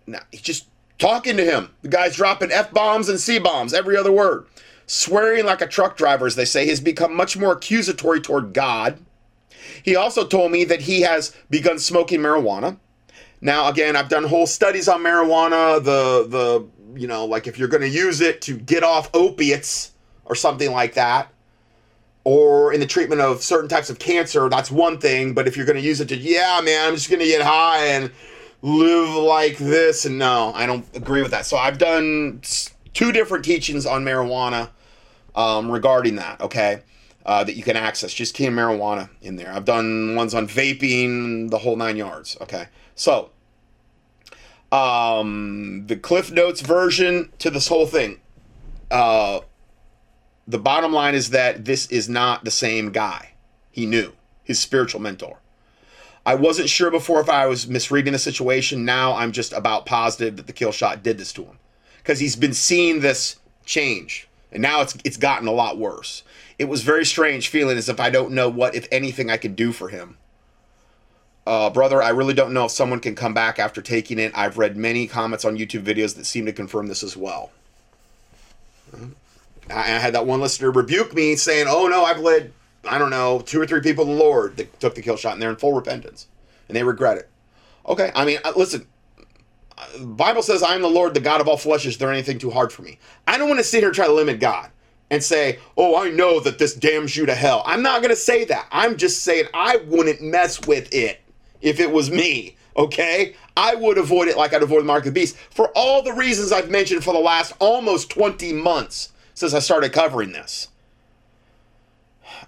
Now 0.07 0.21
he's 0.31 0.41
just 0.41 0.67
talking 0.99 1.37
to 1.37 1.45
him. 1.45 1.71
The 1.83 1.89
guy's 1.89 2.17
dropping 2.17 2.53
F 2.53 2.73
bombs 2.73 3.09
and 3.09 3.21
C 3.21 3.39
bombs 3.39 3.75
every 3.75 3.97
other 3.97 4.13
word. 4.13 4.47
Swearing 4.87 5.47
like 5.47 5.61
a 5.61 5.67
truck 5.67 5.97
driver, 5.97 6.27
as 6.27 6.37
they 6.37 6.45
say, 6.45 6.67
has 6.69 6.81
become 6.81 7.15
much 7.15 7.37
more 7.37 7.53
accusatory 7.53 8.21
toward 8.21 8.53
God. 8.53 8.99
He 9.83 9.97
also 9.97 10.27
told 10.27 10.53
me 10.53 10.65
that 10.65 10.83
he 10.83 11.03
has 11.03 11.35
begun 11.51 11.79
smoking 11.79 12.21
marijuana. 12.21 12.79
Now, 13.41 13.69
again, 13.69 13.97
I've 13.97 14.09
done 14.09 14.25
whole 14.25 14.47
studies 14.47 14.89
on 14.89 15.03
marijuana. 15.03 15.83
The 15.83 16.27
the 16.29 16.67
you 16.99 17.07
know, 17.07 17.25
like 17.25 17.47
if 17.47 17.59
you're 17.59 17.69
going 17.69 17.83
to 17.83 17.89
use 17.89 18.21
it 18.21 18.41
to 18.43 18.57
get 18.57 18.83
off 18.83 19.11
opiates 19.15 19.93
or 20.25 20.35
something 20.35 20.71
like 20.71 20.95
that, 20.95 21.29
or 22.25 22.73
in 22.73 22.81
the 22.81 22.87
treatment 22.87 23.21
of 23.21 23.43
certain 23.43 23.69
types 23.69 23.91
of 23.91 23.99
cancer, 23.99 24.49
that's 24.49 24.71
one 24.71 24.99
thing. 24.99 25.35
But 25.35 25.47
if 25.47 25.57
you're 25.57 25.67
going 25.67 25.77
to 25.77 25.83
use 25.83 26.01
it 26.01 26.09
to, 26.09 26.17
yeah, 26.17 26.61
man, 26.65 26.89
I'm 26.89 26.95
just 26.95 27.11
going 27.11 27.21
to 27.21 27.27
get 27.27 27.43
high 27.43 27.87
and 27.87 28.11
live 28.63 29.11
like 29.11 29.59
this, 29.59 30.07
and 30.07 30.19
no, 30.19 30.53
I 30.55 30.65
don't 30.65 30.87
agree 30.97 31.21
with 31.21 31.33
that. 31.33 31.45
So 31.45 31.57
I've 31.57 31.79
done 31.79 32.41
two 32.95 33.13
different 33.13 33.45
teachings 33.45 33.85
on 33.85 34.05
marijuana 34.05 34.71
um, 35.35 35.71
regarding 35.71 36.17
that, 36.17 36.41
okay? 36.41 36.83
Uh, 37.27 37.43
that 37.43 37.57
you 37.57 37.63
can 37.63 37.77
access. 37.77 38.13
Just 38.13 38.39
in 38.41 38.55
marijuana 38.55 39.09
in 39.23 39.37
there. 39.37 39.51
I've 39.53 39.65
done 39.65 40.15
ones 40.15 40.35
on 40.35 40.47
vaping, 40.47 41.51
the 41.51 41.59
whole 41.59 41.77
nine 41.77 41.97
yards, 41.97 42.37
okay? 42.41 42.67
So, 42.95 43.31
um, 44.71 45.85
the 45.87 45.97
Cliff 45.97 46.31
Notes 46.31 46.61
version 46.61 47.33
to 47.39 47.51
this 47.51 47.69
whole 47.69 47.87
thing. 47.87 48.21
Uh, 48.91 49.41
the 50.47 50.59
bottom 50.59 50.93
line 50.93 51.15
is 51.15 51.31
that 51.31 51.65
this 51.65 51.87
is 51.87 52.09
not 52.09 52.45
the 52.45 52.51
same 52.51 52.93
guy. 52.93 53.31
He 53.71 53.87
knew 53.87 54.13
his 54.43 54.59
spiritual 54.59 55.01
mentor. 55.01 55.39
I 56.27 56.35
wasn't 56.35 56.69
sure 56.71 56.91
before 56.91 57.21
if 57.21 57.29
I 57.29 57.47
was 57.47 57.69
misreading 57.69 58.13
the 58.13 58.19
situation. 58.19 58.85
Now 58.85 59.15
I'm 59.15 59.33
just 59.33 59.53
about 59.53 59.87
positive 59.87 60.37
that 60.37 60.47
the 60.47 60.53
kill 60.53 60.73
shot 60.73 61.03
did 61.03 61.19
this 61.19 61.33
to 61.35 61.45
him 61.45 61.59
because 61.99 62.21
he's 62.21 62.37
been 62.37 62.55
seeing 62.55 63.01
this 63.01 63.37
change 63.65 64.29
and 64.55 64.63
now 64.63 64.81
it's 64.81 64.97
it's 65.05 65.17
gotten 65.17 65.49
a 65.49 65.53
lot 65.53 65.77
worse. 65.77 66.23
It 66.59 66.67
was 66.67 66.83
very 66.83 67.05
strange 67.05 67.49
feeling 67.49 67.77
as 67.77 67.89
if 67.89 68.01
I 68.01 68.09
don't 68.09 68.33
know 68.33 68.49
what 68.49 68.75
if 68.75 68.87
anything 68.91 69.31
I 69.31 69.37
could 69.37 69.57
do 69.57 69.73
for 69.73 69.89
him. 69.89 70.17
Uh, 71.47 71.69
brother, 71.69 72.01
I 72.01 72.11
really 72.11 72.33
don't 72.33 72.55
know 72.55 72.65
if 72.65 72.71
someone 72.71 73.01
can 73.01 73.15
come 73.15 73.35
back 73.35 73.59
after 73.59 73.83
taking 73.83 74.19
it. 74.19 74.33
I've 74.35 74.57
read 74.57 74.77
many 74.77 75.07
comments 75.07 75.45
on 75.45 75.59
YouTube 75.59 75.83
videos 75.83 76.17
that 76.17 76.25
seem 76.25 76.47
to 76.47 76.53
confirm 76.53 76.87
this 76.87 77.03
as 77.03 77.17
well. 77.17 77.51
I, 79.69 79.81
I 79.81 79.99
had 79.99 80.15
that 80.15 80.25
one 80.25 80.41
listener 80.41 80.71
rebuke 80.71 81.13
me 81.13 81.37
saying, 81.37 81.67
"Oh 81.69 81.89
no, 81.89 82.05
I've 82.05 82.21
led 82.21 82.53
I 82.89 82.99
don't 82.99 83.11
know 83.11 83.41
two 83.41 83.61
or 83.61 83.67
three 83.67 83.81
people 83.81 84.05
to 84.05 84.11
the 84.11 84.17
Lord 84.17 84.57
that 84.57 84.79
took 84.81 84.95
the 84.95 85.03
kill 85.03 85.17
shot 85.17 85.33
and 85.33 85.43
they're 85.43 85.51
in 85.51 85.57
full 85.57 85.73
repentance 85.73 86.29
and 86.69 86.77
they 86.77 86.85
regret 86.85 87.19
it." 87.19 87.29
Okay, 87.87 88.13
I 88.15 88.25
mean, 88.25 88.39
listen, 88.57 88.87
Bible 90.01 90.43
says, 90.43 90.63
I 90.63 90.75
am 90.75 90.83
the 90.83 90.89
Lord, 90.89 91.15
the 91.15 91.21
God 91.21 91.41
of 91.41 91.49
all 91.49 91.57
flesh. 91.57 91.87
Is 91.87 91.99
there 91.99 92.13
anything 92.13 92.39
too 92.39 92.51
hard 92.51 92.73
for 92.73 92.83
me? 92.83 92.99
I 93.27 93.39
don't 93.39 93.49
want 93.49 93.61
to 93.61 93.65
sit 93.65 93.79
here 93.79 93.89
and 93.89 93.95
try 93.95 94.07
to 94.07 94.13
limit 94.13 94.41
God 94.41 94.71
and 95.11 95.23
say, 95.23 95.59
oh, 95.77 95.97
I 95.97 96.11
know 96.11 96.41
that 96.41 96.59
this 96.59 96.75
damns 96.75 97.17
you 97.17 97.27
to 97.27 97.35
hell. 97.35 97.63
I'm 97.67 97.83
not 97.83 98.01
going 98.01 98.11
to 98.11 98.17
say 98.17 98.45
that. 98.47 98.69
I'm 98.71 98.97
just 98.97 99.23
saying 99.23 99.47
I 99.53 99.77
wouldn't 99.87 100.23
mess 100.23 100.67
with 100.67 100.93
it 100.95 101.21
if 101.61 101.81
it 101.81 101.91
was 101.91 102.11
me, 102.11 102.57
okay? 102.77 103.35
I 103.57 103.75
would 103.75 103.99
avoid 103.99 104.29
it 104.29 104.37
like 104.37 104.53
I'd 104.53 104.63
avoid 104.63 104.81
the 104.81 104.87
mark 104.87 105.01
of 105.07 105.15
the 105.15 105.21
beast 105.21 105.37
for 105.37 105.71
all 105.77 106.03
the 106.03 106.13
reasons 106.13 106.53
I've 106.53 106.71
mentioned 106.71 107.05
for 107.05 107.13
the 107.13 107.21
last 107.21 107.53
almost 107.59 108.11
20 108.11 108.53
months 108.53 109.13
since 109.35 109.55
I 109.55 109.59
started 109.59 109.93
covering 109.93 110.33
this. 110.33 110.69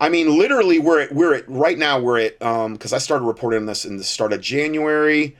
I 0.01 0.09
mean, 0.09 0.39
literally, 0.39 0.79
we're 0.79 1.03
at, 1.03 1.15
we're 1.15 1.35
at 1.35 1.49
right 1.49 1.79
now. 1.79 1.99
We're 1.99 2.19
at 2.19 2.43
um 2.43 2.75
because 2.75 2.93
I 2.93 2.99
started 2.99 3.25
reporting 3.25 3.61
on 3.61 3.67
this 3.67 3.85
in 3.85 3.97
the 3.97 4.05
start 4.05 4.33
of 4.33 4.41
January 4.41 5.37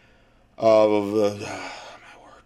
of 0.59 1.15
uh, 1.15 1.35
my 1.47 2.23
word, 2.23 2.43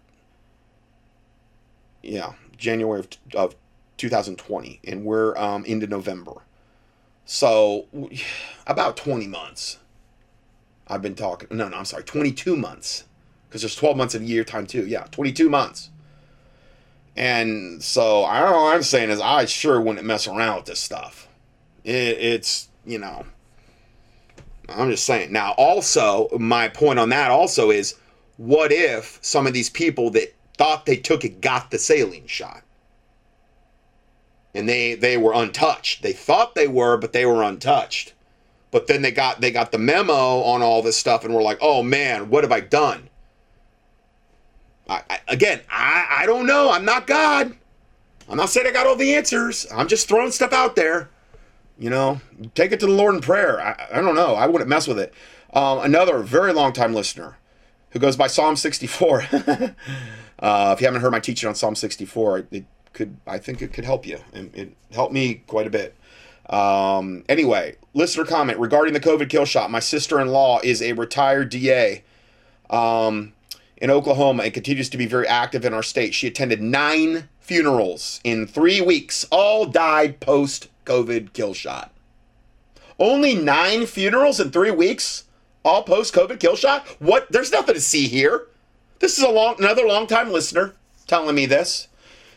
yeah, 2.01 2.33
January 2.57 2.99
of, 2.99 3.07
of 3.35 3.55
2020, 3.97 4.79
and 4.85 5.05
we're 5.05 5.37
um 5.37 5.65
into 5.65 5.87
November, 5.87 6.33
so 7.25 7.87
about 8.67 8.97
20 8.97 9.27
months. 9.27 9.77
I've 10.87 11.01
been 11.01 11.15
talking. 11.15 11.47
No, 11.55 11.69
no, 11.69 11.77
I'm 11.77 11.85
sorry, 11.85 12.03
22 12.03 12.57
months, 12.57 13.05
because 13.47 13.61
there's 13.61 13.75
12 13.75 13.95
months 13.95 14.13
of 14.13 14.23
year 14.23 14.43
time 14.43 14.67
too. 14.67 14.85
Yeah, 14.85 15.05
22 15.11 15.49
months. 15.49 15.89
And 17.15 17.83
so 17.83 18.23
I 18.23 18.41
what 18.51 18.75
I'm 18.75 18.83
saying 18.83 19.09
is 19.09 19.19
I 19.19 19.45
sure 19.45 19.79
wouldn't 19.79 20.05
mess 20.05 20.27
around 20.27 20.57
with 20.57 20.65
this 20.65 20.79
stuff. 20.79 21.27
It, 21.83 21.91
it's, 21.93 22.69
you 22.85 22.99
know, 22.99 23.25
I'm 24.69 24.89
just 24.89 25.05
saying. 25.05 25.31
Now, 25.31 25.51
also, 25.57 26.29
my 26.37 26.67
point 26.69 26.99
on 26.99 27.09
that 27.09 27.31
also 27.31 27.71
is 27.71 27.95
what 28.41 28.71
if 28.71 29.19
some 29.21 29.45
of 29.45 29.53
these 29.53 29.69
people 29.69 30.09
that 30.09 30.33
thought 30.57 30.87
they 30.87 30.95
took 30.95 31.23
it 31.23 31.41
got 31.41 31.69
the 31.69 31.77
saline 31.77 32.25
shot? 32.25 32.63
And 34.55 34.67
they 34.67 34.95
they 34.95 35.15
were 35.15 35.33
untouched. 35.33 36.01
They 36.01 36.11
thought 36.11 36.55
they 36.55 36.67
were, 36.67 36.97
but 36.97 37.13
they 37.13 37.23
were 37.25 37.43
untouched. 37.43 38.13
But 38.71 38.87
then 38.87 39.03
they 39.03 39.11
got 39.11 39.41
they 39.41 39.51
got 39.51 39.71
the 39.71 39.77
memo 39.77 40.41
on 40.41 40.63
all 40.63 40.81
this 40.81 40.97
stuff 40.97 41.23
and 41.23 41.35
were 41.35 41.43
like, 41.43 41.59
"Oh 41.61 41.83
man, 41.83 42.31
what 42.31 42.43
have 42.43 42.51
I 42.51 42.61
done?" 42.61 43.09
I, 44.89 45.03
I, 45.07 45.19
again, 45.27 45.61
I, 45.69 46.07
I 46.21 46.25
don't 46.25 46.47
know. 46.47 46.71
I'm 46.71 46.83
not 46.83 47.05
God. 47.05 47.55
I'm 48.27 48.37
not 48.37 48.49
saying 48.49 48.65
I 48.65 48.71
got 48.71 48.87
all 48.87 48.95
the 48.95 49.13
answers. 49.13 49.67
I'm 49.71 49.87
just 49.87 50.07
throwing 50.07 50.31
stuff 50.31 50.51
out 50.51 50.75
there. 50.75 51.09
You 51.77 51.91
know, 51.91 52.19
take 52.55 52.71
it 52.71 52.79
to 52.79 52.87
the 52.87 52.91
Lord 52.91 53.13
in 53.13 53.21
prayer. 53.21 53.61
I, 53.61 53.99
I 53.99 54.01
don't 54.01 54.15
know. 54.15 54.33
I 54.33 54.47
wouldn't 54.47 54.69
mess 54.69 54.87
with 54.87 54.97
it. 54.97 55.13
Um, 55.53 55.79
another 55.79 56.19
very 56.19 56.53
long 56.53 56.73
time 56.73 56.95
listener 56.95 57.37
who 57.91 57.99
goes 57.99 58.15
by 58.15 58.27
Psalm 58.27 58.55
64. 58.55 59.21
uh, 59.31 60.73
if 60.73 60.81
you 60.81 60.87
haven't 60.87 61.01
heard 61.01 61.11
my 61.11 61.19
teaching 61.19 61.47
on 61.47 61.55
Psalm 61.55 61.75
64, 61.75 62.47
it 62.51 62.65
could 62.93 63.17
I 63.25 63.37
think 63.37 63.61
it 63.61 63.73
could 63.73 63.85
help 63.85 64.05
you, 64.05 64.19
and 64.33 64.53
it 64.55 64.75
helped 64.91 65.13
me 65.13 65.43
quite 65.47 65.67
a 65.67 65.69
bit. 65.69 65.95
Um, 66.49 67.23
anyway, 67.29 67.77
listener 67.93 68.25
comment 68.25 68.59
regarding 68.59 68.93
the 68.93 68.99
COVID 68.99 69.29
kill 69.29 69.45
shot. 69.45 69.71
My 69.71 69.79
sister-in-law 69.79 70.61
is 70.63 70.81
a 70.81 70.93
retired 70.93 71.49
DA. 71.49 72.03
Um, 72.69 73.33
in 73.81 73.89
Oklahoma 73.89 74.43
and 74.43 74.53
continues 74.53 74.89
to 74.89 74.97
be 74.97 75.07
very 75.07 75.27
active 75.27 75.65
in 75.65 75.73
our 75.73 75.83
state. 75.83 76.13
She 76.13 76.27
attended 76.27 76.61
nine 76.61 77.27
funerals 77.39 78.21
in 78.23 78.47
three 78.47 78.79
weeks, 78.79 79.27
all 79.31 79.65
died 79.65 80.19
post 80.19 80.69
COVID 80.85 81.33
kill 81.33 81.53
shot. 81.53 81.91
Only 82.99 83.33
nine 83.33 83.87
funerals 83.87 84.39
in 84.39 84.51
three 84.51 84.71
weeks, 84.71 85.23
all 85.63 85.83
post 85.83 86.13
COVID 86.13 86.39
kill 86.39 86.55
shot? 86.55 86.87
What? 86.99 87.31
There's 87.31 87.51
nothing 87.51 87.75
to 87.75 87.81
see 87.81 88.07
here. 88.07 88.47
This 88.99 89.17
is 89.17 89.23
a 89.23 89.29
long, 89.29 89.55
another 89.57 89.85
long 89.85 90.07
time 90.07 90.31
listener 90.31 90.73
telling 91.07 91.35
me 91.35 91.45
this. 91.45 91.87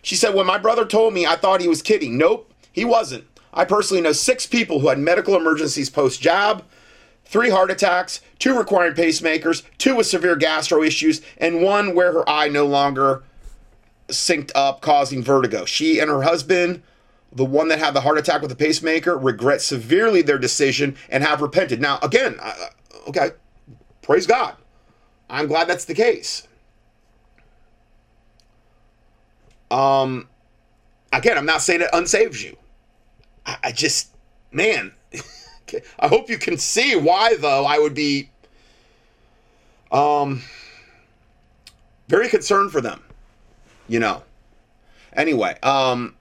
She 0.03 0.17
said, 0.17 0.35
When 0.35 0.47
my 0.47 0.59
brother 0.59 0.85
told 0.85 1.15
me, 1.15 1.27
I 1.27 1.37
thought 1.37 1.61
he 1.61 1.69
was 1.69 1.83
kidding. 1.83 2.19
Nope, 2.19 2.53
he 2.73 2.85
wasn't. 2.85 3.25
I 3.53 3.65
personally 3.65 4.03
know 4.03 4.13
six 4.13 4.47
people 4.47 4.81
who 4.81 4.89
had 4.89 4.99
medical 4.99 5.37
emergencies 5.37 5.91
post 5.91 6.21
jab 6.21 6.65
three 7.25 7.51
heart 7.51 7.71
attacks, 7.71 8.21
two 8.39 8.57
requiring 8.57 8.95
pacemakers, 8.95 9.63
two 9.79 9.97
with 9.97 10.07
severe 10.07 10.37
gastro 10.37 10.83
issues, 10.83 11.21
and 11.39 11.63
one 11.63 11.95
where 11.95 12.13
her 12.13 12.29
eye 12.29 12.49
no 12.49 12.67
longer 12.67 13.23
synced 14.09 14.53
up, 14.55 14.81
causing 14.81 15.23
vertigo. 15.23 15.65
She 15.65 15.99
and 15.99 16.11
her 16.11 16.23
husband, 16.23 16.83
the 17.33 17.45
one 17.45 17.69
that 17.69 17.79
had 17.79 17.95
the 17.95 18.03
heart 18.03 18.19
attack 18.19 18.41
with 18.41 18.51
the 18.51 18.57
pacemaker, 18.57 19.17
regret 19.17 19.63
severely 19.63 20.23
their 20.23 20.39
decision 20.39 20.97
and 21.09 21.25
have 21.25 21.41
repented. 21.41 21.81
Now, 21.81 21.99
again, 22.03 22.39
okay, 23.09 23.31
praise 24.03 24.27
God. 24.27 24.57
I'm 25.29 25.47
glad 25.47 25.69
that's 25.69 25.85
the 25.85 25.95
case. 25.95 26.47
Um, 29.71 30.29
again, 31.13 31.37
I'm 31.39 31.47
not 31.47 31.63
saying 31.63 31.81
it 31.81 31.91
unsaves 31.93 32.43
you. 32.43 32.57
I, 33.47 33.57
I 33.65 33.73
just, 33.73 34.11
man. 34.53 34.93
I 35.99 36.09
hope 36.09 36.29
you 36.29 36.39
can 36.39 36.59
see 36.59 36.95
why, 36.95 37.37
though, 37.37 37.65
I 37.65 37.79
would 37.79 37.95
be 37.95 38.31
um, 39.91 40.43
very 42.09 42.29
concerned 42.29 42.71
for 42.71 42.81
them. 42.81 43.03
You 43.89 43.99
know. 43.99 44.23
Anyway, 45.15 45.57
um, 45.63 46.17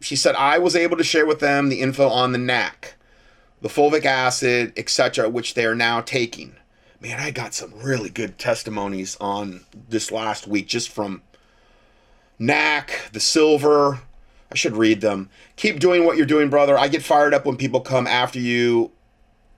she 0.00 0.16
said 0.16 0.34
I 0.34 0.58
was 0.58 0.76
able 0.76 0.96
to 0.96 1.04
share 1.04 1.26
with 1.26 1.40
them 1.40 1.68
the 1.68 1.80
info 1.80 2.08
on 2.08 2.32
the 2.32 2.38
NAC, 2.38 2.93
the 3.64 3.70
fulvic 3.70 4.04
acid, 4.04 4.74
etc., 4.76 5.26
which 5.26 5.54
they 5.54 5.64
are 5.64 5.74
now 5.74 6.02
taking. 6.02 6.54
Man, 7.00 7.18
I 7.18 7.30
got 7.30 7.54
some 7.54 7.72
really 7.82 8.10
good 8.10 8.36
testimonies 8.38 9.16
on 9.22 9.62
this 9.88 10.12
last 10.12 10.46
week 10.46 10.68
just 10.68 10.90
from 10.90 11.22
NAC, 12.38 13.08
the 13.12 13.20
silver, 13.20 14.00
I 14.52 14.54
should 14.54 14.76
read 14.76 15.00
them. 15.00 15.30
Keep 15.56 15.80
doing 15.80 16.04
what 16.04 16.18
you're 16.18 16.26
doing, 16.26 16.50
brother. 16.50 16.78
I 16.78 16.88
get 16.88 17.02
fired 17.02 17.32
up 17.32 17.46
when 17.46 17.56
people 17.56 17.80
come 17.80 18.06
after 18.06 18.38
you 18.38 18.92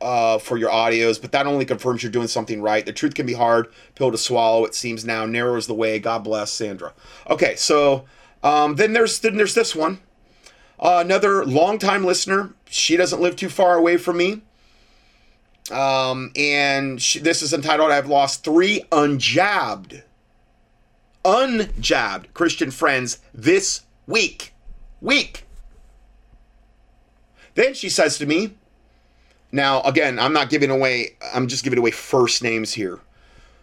uh, 0.01 0.39
for 0.39 0.57
your 0.57 0.71
audios, 0.71 1.21
but 1.21 1.33
that 1.33 1.49
only 1.49 1.65
confirms 1.65 2.05
you're 2.05 2.13
doing 2.13 2.29
something 2.29 2.63
right. 2.63 2.87
The 2.87 2.93
truth 2.93 3.15
can 3.15 3.27
be 3.27 3.33
hard 3.33 3.67
pill 3.97 4.13
to 4.13 4.19
swallow. 4.19 4.65
It 4.67 4.77
seems 4.77 5.05
now 5.05 5.27
narrows 5.27 5.67
the 5.67 5.75
way. 5.75 5.99
God 5.99 6.23
bless 6.23 6.53
Sandra. 6.53 6.93
Okay, 7.29 7.57
so 7.57 8.05
um, 8.45 8.77
then 8.77 8.93
there's 8.93 9.19
then 9.19 9.37
there's 9.37 9.55
this 9.55 9.75
one. 9.75 9.99
Uh, 10.79 11.03
another 11.05 11.45
longtime 11.45 12.05
listener. 12.05 12.55
She 12.69 12.97
doesn't 12.97 13.21
live 13.21 13.37
too 13.37 13.49
far 13.49 13.77
away 13.77 13.97
from 13.97 14.17
me. 14.19 14.43
Um, 15.71 16.31
and 16.37 17.01
she, 17.01 17.19
this 17.19 17.43
is 17.43 17.53
entitled 17.53 17.91
"I've 17.91 18.09
lost 18.09 18.45
three 18.45 18.85
unjabbed, 18.93 20.03
unjabbed 21.25 22.33
Christian 22.35 22.71
friends 22.71 23.19
this 23.35 23.83
week." 24.07 24.53
Week. 25.01 25.45
Then 27.55 27.75
she 27.75 27.89
says 27.89 28.19
to 28.19 28.27
me, 28.27 28.55
now 29.51 29.81
again, 29.83 30.19
I'm 30.19 30.33
not 30.33 30.51
giving 30.51 30.71
away, 30.71 31.17
I'm 31.35 31.49
just 31.49 31.65
giving 31.65 31.79
away 31.79 31.91
first 31.91 32.43
names 32.43 32.75
here. 32.75 33.01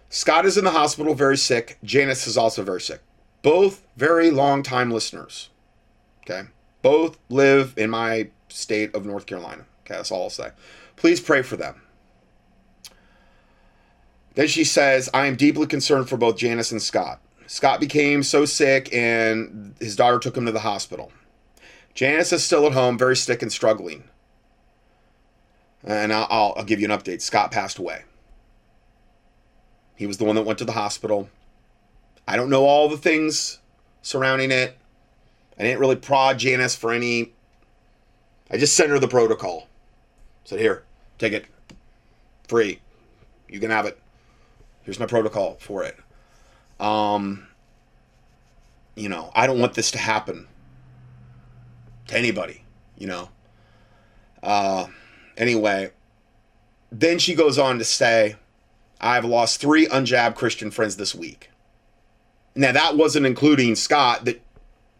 Scott 0.10 0.45
is 0.45 0.57
in 0.57 0.64
the 0.64 0.72
hospital, 0.72 1.14
very 1.14 1.38
sick. 1.38 1.77
Janice 1.84 2.27
is 2.27 2.38
also 2.38 2.64
very 2.64 2.81
sick. 2.81 3.02
Both 3.41 3.84
very 3.98 4.31
long 4.31 4.64
time 4.64 4.91
listeners. 4.91 5.49
Okay. 6.22 6.48
Both 6.84 7.18
live 7.30 7.74
in 7.78 7.90
my 7.90 8.30
state 8.50 8.94
of 8.94 9.06
North 9.08 9.26
Carolina. 9.26 9.66
Okay, 9.84 9.96
that's 9.96 10.12
all 10.12 10.24
I'll 10.24 10.30
say. 10.30 10.52
Please 10.96 11.20
pray 11.20 11.42
for 11.42 11.58
them. 11.58 11.82
Then 14.36 14.48
she 14.48 14.64
says, 14.64 15.10
I 15.14 15.26
am 15.26 15.36
deeply 15.36 15.66
concerned 15.66 16.10
for 16.10 16.18
both 16.18 16.38
Janice 16.38 16.72
and 16.72 16.82
Scott. 16.82 17.20
Scott 17.48 17.80
became 17.80 18.24
so 18.24 18.46
sick 18.46 18.94
and 18.94 19.76
his 19.80 19.96
daughter 19.96 20.20
took 20.20 20.36
him 20.36 20.46
to 20.46 20.52
the 20.52 20.60
hospital. 20.60 21.12
Janice 21.94 22.34
is 22.34 22.44
still 22.44 22.66
at 22.66 22.74
home, 22.74 22.98
very 22.98 23.16
sick 23.16 23.42
and 23.42 23.52
struggling. 23.52 24.04
And 25.84 26.12
I'll, 26.12 26.54
I'll, 26.58 26.64
give 26.64 26.80
you 26.80 26.92
an 26.92 26.98
update. 26.98 27.22
Scott 27.22 27.52
passed 27.52 27.78
away. 27.78 28.04
He 29.96 30.08
was 30.08 30.18
the 30.18 30.24
one 30.24 30.36
that 30.36 30.46
went 30.46 30.60
to 30.60 30.66
the 30.66 30.72
hospital. 30.72 31.30
I 32.28 32.36
don't 32.36 32.50
know 32.50 32.66
all 32.66 32.90
the 32.90 32.98
things 32.98 33.60
surrounding 34.02 34.50
it. 34.50 34.78
I 35.58 35.64
didn't 35.64 35.80
really 35.80 35.96
prod 35.96 36.40
Janice 36.40 36.76
for 36.76 36.92
any. 36.92 37.34
I 38.50 38.58
just 38.58 38.76
sent 38.76 38.90
her 38.90 39.00
the 39.00 39.08
protocol. 39.08 39.68
Said, 40.46 40.60
here, 40.60 40.84
take 41.18 41.34
it. 41.34 41.46
Free. 42.48 42.80
You 43.48 43.60
can 43.60 43.72
have 43.72 43.86
it. 43.86 44.00
Here's 44.84 45.00
my 45.00 45.06
protocol 45.06 45.58
for 45.60 45.84
it. 45.84 45.98
Um, 46.80 47.48
you 48.96 49.10
know, 49.10 49.32
I 49.34 49.48
don't 49.48 49.60
want 49.60 49.74
this 49.74 49.92
to 49.92 49.98
happen 49.98 50.48
to 52.08 52.18
anybody, 52.18 52.64
you 52.98 53.08
know. 53.08 53.30
Uh, 54.42 54.88
anyway, 55.38 55.92
then 56.92 57.18
she 57.20 57.34
goes 57.34 57.58
on 57.58 57.78
to 57.80 57.86
say, 57.86 58.36
I've 59.00 59.26
lost 59.26 59.62
three 59.62 59.88
unjabbed 59.88 60.36
Christian 60.36 60.72
friends 60.72 60.98
this 60.98 61.16
week. 61.16 61.50
Now, 62.56 62.72
that 62.72 62.98
wasn't 62.98 63.26
including 63.26 63.76
Scott 63.76 64.26
that 64.26 64.42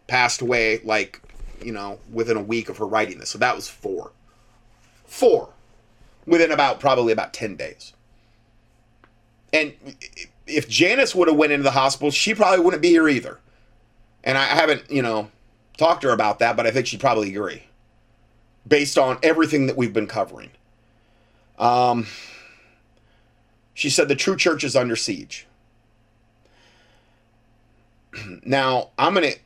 passed 0.06 0.40
away, 0.40 0.80
like, 0.84 1.20
you 1.62 1.72
know, 1.72 1.98
within 2.12 2.36
a 2.36 2.42
week 2.42 2.68
of 2.68 2.78
her 2.78 2.86
writing 2.86 3.18
this. 3.18 3.30
So 3.30 3.38
that 3.38 3.54
was 3.54 3.68
four. 3.68 4.12
Four. 5.06 5.50
Within 6.26 6.50
about, 6.50 6.80
probably 6.80 7.12
about 7.12 7.32
10 7.32 7.56
days. 7.56 7.92
And 9.52 9.72
if 10.46 10.68
Janice 10.68 11.14
would 11.14 11.28
have 11.28 11.36
went 11.36 11.52
into 11.52 11.62
the 11.62 11.70
hospital, 11.70 12.10
she 12.10 12.34
probably 12.34 12.64
wouldn't 12.64 12.82
be 12.82 12.88
here 12.88 13.08
either. 13.08 13.38
And 14.24 14.38
I 14.38 14.44
haven't, 14.44 14.90
you 14.90 15.02
know, 15.02 15.30
talked 15.76 16.02
to 16.02 16.08
her 16.08 16.12
about 16.14 16.38
that, 16.38 16.56
but 16.56 16.66
I 16.66 16.70
think 16.70 16.86
she'd 16.86 17.00
probably 17.00 17.30
agree 17.30 17.64
based 18.66 18.98
on 18.98 19.18
everything 19.22 19.66
that 19.66 19.76
we've 19.76 19.92
been 19.92 20.06
covering. 20.06 20.50
Um, 21.58 22.06
she 23.74 23.90
said 23.90 24.08
the 24.08 24.16
true 24.16 24.36
church 24.36 24.64
is 24.64 24.74
under 24.74 24.96
siege. 24.96 25.46
now, 28.44 28.90
I'm 28.98 29.14
to. 29.14 29.36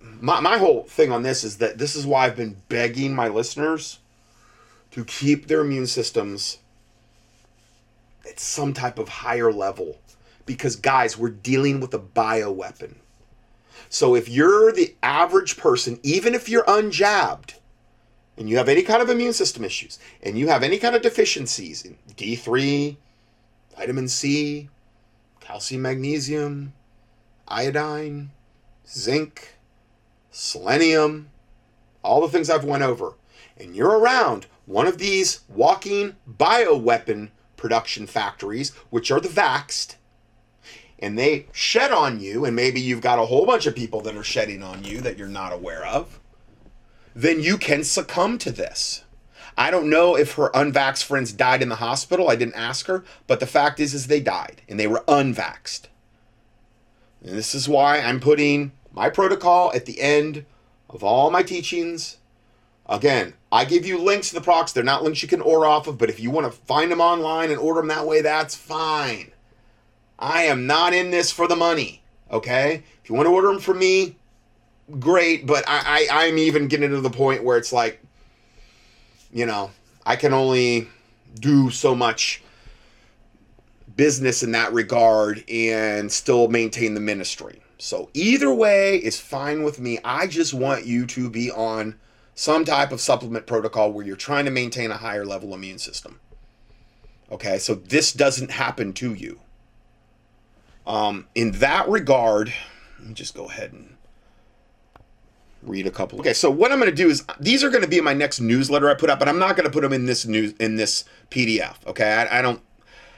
My, 0.00 0.40
my 0.40 0.58
whole 0.58 0.84
thing 0.84 1.12
on 1.12 1.22
this 1.22 1.44
is 1.44 1.58
that 1.58 1.78
this 1.78 1.94
is 1.94 2.06
why 2.06 2.24
I've 2.24 2.36
been 2.36 2.62
begging 2.68 3.14
my 3.14 3.28
listeners 3.28 3.98
to 4.92 5.04
keep 5.04 5.46
their 5.46 5.60
immune 5.60 5.86
systems 5.86 6.58
at 8.26 8.40
some 8.40 8.72
type 8.72 8.98
of 8.98 9.08
higher 9.08 9.52
level. 9.52 9.98
Because, 10.46 10.76
guys, 10.76 11.18
we're 11.18 11.30
dealing 11.30 11.80
with 11.80 11.92
a 11.92 11.98
bioweapon. 11.98 12.94
So, 13.88 14.14
if 14.14 14.28
you're 14.28 14.72
the 14.72 14.94
average 15.02 15.56
person, 15.56 15.98
even 16.02 16.34
if 16.34 16.48
you're 16.48 16.64
unjabbed, 16.64 17.54
and 18.36 18.48
you 18.48 18.56
have 18.56 18.68
any 18.68 18.82
kind 18.82 19.02
of 19.02 19.08
immune 19.08 19.32
system 19.32 19.64
issues, 19.64 19.98
and 20.22 20.38
you 20.38 20.48
have 20.48 20.62
any 20.62 20.78
kind 20.78 20.94
of 20.94 21.02
deficiencies 21.02 21.84
in 21.84 21.96
D3, 22.14 22.96
vitamin 23.76 24.08
C, 24.08 24.68
calcium, 25.40 25.82
magnesium, 25.82 26.72
iodine, 27.48 28.30
zinc, 28.88 29.56
selenium, 30.30 31.30
all 32.02 32.20
the 32.20 32.28
things 32.28 32.50
I've 32.50 32.64
went 32.64 32.82
over, 32.82 33.14
and 33.56 33.74
you're 33.74 33.98
around 33.98 34.46
one 34.66 34.86
of 34.86 34.98
these 34.98 35.40
walking 35.48 36.16
bioweapon 36.28 37.30
production 37.56 38.06
factories, 38.06 38.74
which 38.90 39.10
are 39.10 39.20
the 39.20 39.28
vaxxed, 39.28 39.96
and 40.98 41.18
they 41.18 41.46
shed 41.52 41.92
on 41.92 42.20
you, 42.20 42.44
and 42.44 42.56
maybe 42.56 42.80
you've 42.80 43.00
got 43.00 43.18
a 43.18 43.26
whole 43.26 43.46
bunch 43.46 43.66
of 43.66 43.76
people 43.76 44.00
that 44.02 44.16
are 44.16 44.24
shedding 44.24 44.62
on 44.62 44.84
you 44.84 45.00
that 45.00 45.18
you're 45.18 45.28
not 45.28 45.52
aware 45.52 45.84
of, 45.86 46.20
then 47.14 47.40
you 47.40 47.58
can 47.58 47.84
succumb 47.84 48.38
to 48.38 48.50
this. 48.50 49.04
I 49.58 49.70
don't 49.70 49.88
know 49.88 50.16
if 50.16 50.34
her 50.34 50.50
unvaxxed 50.50 51.04
friends 51.04 51.32
died 51.32 51.62
in 51.62 51.70
the 51.70 51.76
hospital. 51.76 52.28
I 52.28 52.36
didn't 52.36 52.56
ask 52.56 52.86
her, 52.86 53.04
but 53.26 53.40
the 53.40 53.46
fact 53.46 53.80
is, 53.80 53.94
is 53.94 54.06
they 54.06 54.20
died 54.20 54.60
and 54.68 54.78
they 54.78 54.86
were 54.86 55.02
unvaxxed. 55.08 55.86
And 57.26 57.36
this 57.36 57.56
is 57.56 57.68
why 57.68 57.98
I'm 57.98 58.20
putting 58.20 58.70
my 58.92 59.10
protocol 59.10 59.72
at 59.74 59.84
the 59.84 60.00
end 60.00 60.46
of 60.88 61.02
all 61.02 61.30
my 61.30 61.42
teachings. 61.42 62.18
Again, 62.88 63.34
I 63.50 63.64
give 63.64 63.84
you 63.84 63.98
links 63.98 64.28
to 64.28 64.36
the 64.36 64.40
products. 64.40 64.72
They're 64.72 64.84
not 64.84 65.02
links 65.02 65.22
you 65.22 65.28
can 65.28 65.40
order 65.40 65.66
off 65.66 65.88
of, 65.88 65.98
but 65.98 66.08
if 66.08 66.20
you 66.20 66.30
want 66.30 66.46
to 66.46 66.56
find 66.56 66.90
them 66.90 67.00
online 67.00 67.50
and 67.50 67.58
order 67.58 67.80
them 67.80 67.88
that 67.88 68.06
way, 68.06 68.20
that's 68.20 68.54
fine. 68.54 69.32
I 70.20 70.44
am 70.44 70.68
not 70.68 70.94
in 70.94 71.10
this 71.10 71.32
for 71.32 71.48
the 71.48 71.56
money. 71.56 72.00
Okay? 72.30 72.84
If 73.02 73.10
you 73.10 73.16
want 73.16 73.26
to 73.26 73.32
order 73.32 73.48
them 73.48 73.58
from 73.58 73.80
me, 73.80 74.14
great, 75.00 75.46
but 75.46 75.64
I, 75.66 76.06
I 76.10 76.26
I'm 76.26 76.38
even 76.38 76.68
getting 76.68 76.90
to 76.90 77.00
the 77.00 77.10
point 77.10 77.42
where 77.42 77.58
it's 77.58 77.72
like, 77.72 78.00
you 79.32 79.46
know, 79.46 79.72
I 80.04 80.14
can 80.14 80.32
only 80.32 80.88
do 81.40 81.70
so 81.70 81.96
much 81.96 82.40
business 83.96 84.42
in 84.42 84.52
that 84.52 84.72
regard 84.72 85.44
and 85.48 86.10
still 86.10 86.48
maintain 86.48 86.94
the 86.94 87.00
ministry. 87.00 87.60
So 87.78 88.10
either 88.14 88.52
way 88.52 88.96
is 88.96 89.20
fine 89.20 89.62
with 89.62 89.80
me. 89.80 89.98
I 90.04 90.26
just 90.26 90.54
want 90.54 90.86
you 90.86 91.06
to 91.06 91.28
be 91.30 91.50
on 91.50 91.98
some 92.34 92.64
type 92.64 92.92
of 92.92 93.00
supplement 93.00 93.46
protocol 93.46 93.92
where 93.92 94.04
you're 94.04 94.16
trying 94.16 94.44
to 94.44 94.50
maintain 94.50 94.90
a 94.90 94.96
higher 94.96 95.24
level 95.24 95.54
immune 95.54 95.78
system. 95.78 96.20
Okay, 97.30 97.58
so 97.58 97.74
this 97.74 98.12
doesn't 98.12 98.50
happen 98.50 98.92
to 98.94 99.12
you. 99.14 99.40
Um, 100.86 101.26
in 101.34 101.52
that 101.52 101.88
regard, 101.88 102.52
let 102.98 103.08
me 103.08 103.14
just 103.14 103.34
go 103.34 103.46
ahead 103.46 103.72
and 103.72 103.96
read 105.62 105.86
a 105.86 105.90
couple. 105.90 106.20
Okay, 106.20 106.32
so 106.32 106.50
what 106.50 106.70
I'm 106.70 106.78
going 106.78 106.90
to 106.90 106.96
do 106.96 107.08
is 107.08 107.24
these 107.40 107.64
are 107.64 107.70
going 107.70 107.82
to 107.82 107.88
be 107.88 107.98
in 107.98 108.04
my 108.04 108.12
next 108.14 108.40
newsletter 108.40 108.88
I 108.88 108.94
put 108.94 109.10
up, 109.10 109.18
but 109.18 109.28
I'm 109.28 109.38
not 109.38 109.56
going 109.56 109.64
to 109.64 109.72
put 109.72 109.82
them 109.82 109.92
in 109.92 110.06
this 110.06 110.26
news 110.26 110.52
in 110.60 110.76
this 110.76 111.04
PDF. 111.30 111.74
Okay, 111.86 112.12
I, 112.12 112.38
I, 112.38 112.42
don't 112.42 112.60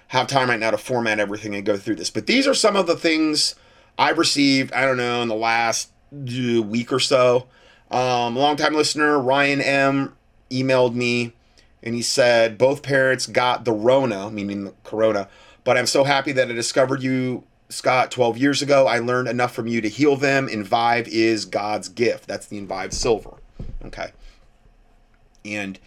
have 0.09 0.27
time 0.27 0.49
right 0.49 0.61
now 0.61 0.71
to 0.71 0.79
format 0.79 1.19
everything 1.19 1.55
and 1.55 1.65
go 1.65 1.77
through 1.77 1.97
this, 1.97 2.11
but 2.11 2.27
these 2.27 2.47
are 2.47 2.55
some 2.55 2.77
of 2.77 2.87
the 2.87 2.97
things 2.97 3.55
I've 3.99 4.19
received. 4.19 4.73
I 4.73 4.85
don't 4.85 4.97
know 4.97 5.23
in 5.23 5.29
the 5.29 5.35
last 5.35 5.91
week 6.11 6.93
or 6.93 7.01
so. 7.01 7.47
Um, 7.91 8.37
longtime 8.37 8.75
listener 8.75 9.19
Ryan 9.19 9.61
M 9.61 10.17
emailed 10.51 10.95
me 10.95 11.33
and 11.83 11.95
he 11.95 12.03
said 12.03 12.59
both 12.59 12.83
parents 12.83 13.27
got 13.27 13.65
the 13.65 13.73
Rona, 13.73 14.31
meaning 14.31 14.65
the 14.65 14.75
Corona, 14.85 15.29
but 15.65 15.77
I'm 15.77 15.87
so 15.87 16.05
happy 16.05 16.33
that 16.33 16.49
I 16.49 16.53
discovered 16.53 17.03
you 17.03 17.45
Scott 17.69 18.11
12 18.11 18.39
years 18.39 18.63
ago. 18.63 18.87
I 18.87 18.99
learned 18.99 19.29
enough 19.29 19.55
from 19.55 19.67
you 19.67 19.81
to 19.81 19.89
heal 19.89 20.17
them. 20.17 20.49
Envive 20.49 21.09
is 21.09 21.45
God's 21.45 21.89
gift. 21.89 22.27
That's 22.27 22.47
the 22.47 22.59
Envive 22.59 22.93
Silver. 22.93 23.35
Okay. 23.85 24.13
And 25.45 25.79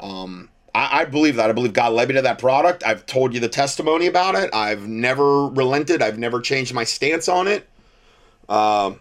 um, 0.00 0.48
I, 0.78 1.00
I, 1.00 1.04
believe 1.06 1.34
that. 1.36 1.50
I 1.50 1.52
believe 1.52 1.72
God 1.72 1.92
led 1.92 2.06
me 2.06 2.14
to 2.14 2.22
that 2.22 2.38
product. 2.38 2.84
I've 2.86 3.04
told 3.04 3.34
you 3.34 3.40
the 3.40 3.48
testimony 3.48 4.06
about 4.06 4.36
it. 4.36 4.54
I've 4.54 4.86
never 4.86 5.48
relented. 5.48 6.02
I've 6.02 6.18
never 6.18 6.40
changed 6.40 6.72
my 6.72 6.84
stance 6.84 7.28
on 7.28 7.48
it. 7.48 7.68
Uh, 8.48 8.92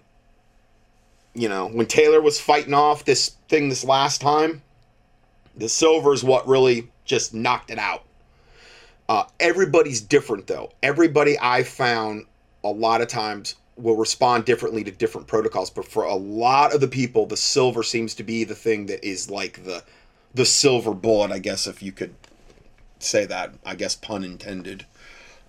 you 1.35 1.47
know, 1.47 1.67
when 1.67 1.85
Taylor 1.85 2.19
was 2.19 2.39
fighting 2.39 2.73
off 2.73 3.05
this 3.05 3.35
thing 3.47 3.69
this 3.69 3.83
last 3.83 4.21
time, 4.21 4.63
the 5.55 5.69
silver 5.69 6.13
is 6.13 6.23
what 6.23 6.47
really 6.47 6.89
just 7.05 7.35
knocked 7.35 7.69
it 7.69 7.77
out. 7.77 8.03
Uh, 9.07 9.25
everybody's 9.39 10.01
different 10.01 10.47
though. 10.47 10.71
Everybody 10.81 11.37
I 11.39 11.61
found 11.61 12.25
a 12.63 12.71
lot 12.71 13.01
of 13.01 13.07
times 13.07 13.53
will 13.75 13.95
respond 13.95 14.45
differently 14.45 14.83
to 14.83 14.89
different 14.89 15.27
protocols, 15.27 15.69
but 15.69 15.85
for 15.85 16.03
a 16.03 16.15
lot 16.15 16.73
of 16.73 16.81
the 16.81 16.87
people, 16.87 17.27
the 17.27 17.37
silver 17.37 17.83
seems 17.83 18.15
to 18.15 18.23
be 18.23 18.43
the 18.43 18.55
thing 18.55 18.87
that 18.87 19.07
is 19.07 19.29
like 19.29 19.63
the 19.63 19.83
the 20.37 20.45
silver 20.45 20.93
bullet, 20.93 21.31
I 21.31 21.39
guess, 21.39 21.67
if 21.67 21.83
you 21.83 21.91
could 21.91 22.15
say 22.99 23.25
that. 23.25 23.53
I 23.65 23.75
guess 23.75 23.95
pun 23.95 24.23
intended. 24.23 24.85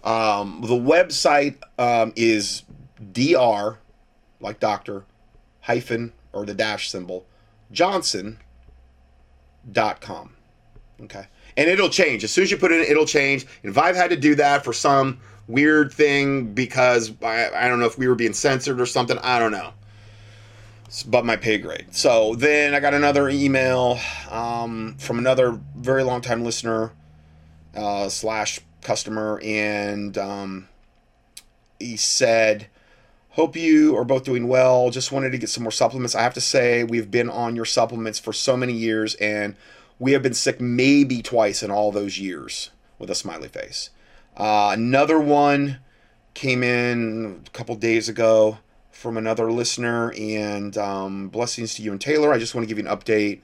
Um, 0.03 0.63
the 0.63 0.75
website 0.75 1.63
um, 1.79 2.13
is 2.17 2.65
dr, 3.13 3.79
like 4.41 4.59
doctor, 4.61 5.05
hyphen 5.61 6.13
or 6.33 6.45
the 6.45 6.55
dash 6.55 6.91
symbol, 6.91 7.27
johnson.com. 7.71 8.41
Okay 11.01 11.27
and 11.59 11.69
it'll 11.69 11.91
change 11.91 12.23
as 12.23 12.31
soon 12.31 12.45
as 12.45 12.51
you 12.53 12.57
put 12.57 12.71
it 12.71 12.81
in. 12.81 12.87
It'll 12.91 13.05
change. 13.05 13.45
Envive 13.65 13.97
had 13.97 14.11
to 14.11 14.17
do 14.17 14.37
that 14.37 14.63
for 14.63 14.73
some 14.73 15.19
weird 15.49 15.93
thing 15.93 16.55
because 16.55 17.13
I, 17.21 17.51
I 17.51 17.69
don't 17.69 17.81
know 17.81 17.87
if 17.87 17.99
we 17.99 18.07
were 18.07 18.15
being 18.15 18.33
censored 18.33 18.81
or 18.81 18.87
something. 18.87 19.19
I 19.19 19.41
don't 19.41 19.51
know. 19.51 19.73
But 21.07 21.25
my 21.25 21.37
pay 21.37 21.59
grade. 21.59 21.95
So 21.95 22.35
then 22.35 22.75
I 22.75 22.81
got 22.81 22.95
another 22.95 23.29
email 23.29 23.99
um, 24.31 24.97
from 24.99 25.19
another 25.19 25.61
very 25.77 26.03
long 26.03 26.21
time 26.21 26.45
listener 26.45 26.93
uh, 27.75 28.09
slash 28.09 28.61
customer, 28.83 29.41
and 29.45 30.17
um, 30.17 30.69
he 31.79 31.97
said, 31.97 32.69
"Hope 33.31 33.57
you 33.57 33.97
are 33.97 34.05
both 34.05 34.25
doing 34.25 34.49
well. 34.49 34.91
Just 34.91 35.13
wanted 35.13 35.31
to 35.33 35.39
get 35.39 35.51
some 35.51 35.63
more 35.63 35.73
supplements. 35.73 36.15
I 36.15 36.23
have 36.23 36.35
to 36.35 36.41
say 36.41 36.85
we've 36.85 37.11
been 37.11 37.29
on 37.31 37.55
your 37.57 37.65
supplements 37.65 38.19
for 38.19 38.33
so 38.33 38.57
many 38.57 38.73
years 38.73 39.15
and." 39.17 39.57
We 40.01 40.13
have 40.13 40.23
been 40.23 40.35
sick 40.35 40.61
maybe 40.61 41.23
twice 41.23 41.61
in 41.61 41.73
all 41.73 41.91
those 41.91 42.21
years 42.21 42.71
with 43.01 43.11
a 43.11 43.17
smiley 43.17 43.49
face. 43.49 43.91
Uh, 44.37 44.71
another 44.73 45.19
one 45.19 45.81
came 46.35 46.63
in 46.63 47.43
a 47.45 47.51
couple 47.51 47.75
days 47.75 48.09
ago 48.09 48.59
from 48.99 49.17
another 49.17 49.53
listener, 49.53 50.13
and 50.19 50.77
um, 50.77 51.29
blessings 51.29 51.73
to 51.75 51.83
you 51.83 51.93
and 51.93 52.01
Taylor. 52.01 52.33
I 52.33 52.39
just 52.39 52.53
want 52.53 52.69
to 52.69 52.75
give 52.75 52.85
you 52.85 52.91
an 52.91 52.99
update 52.99 53.43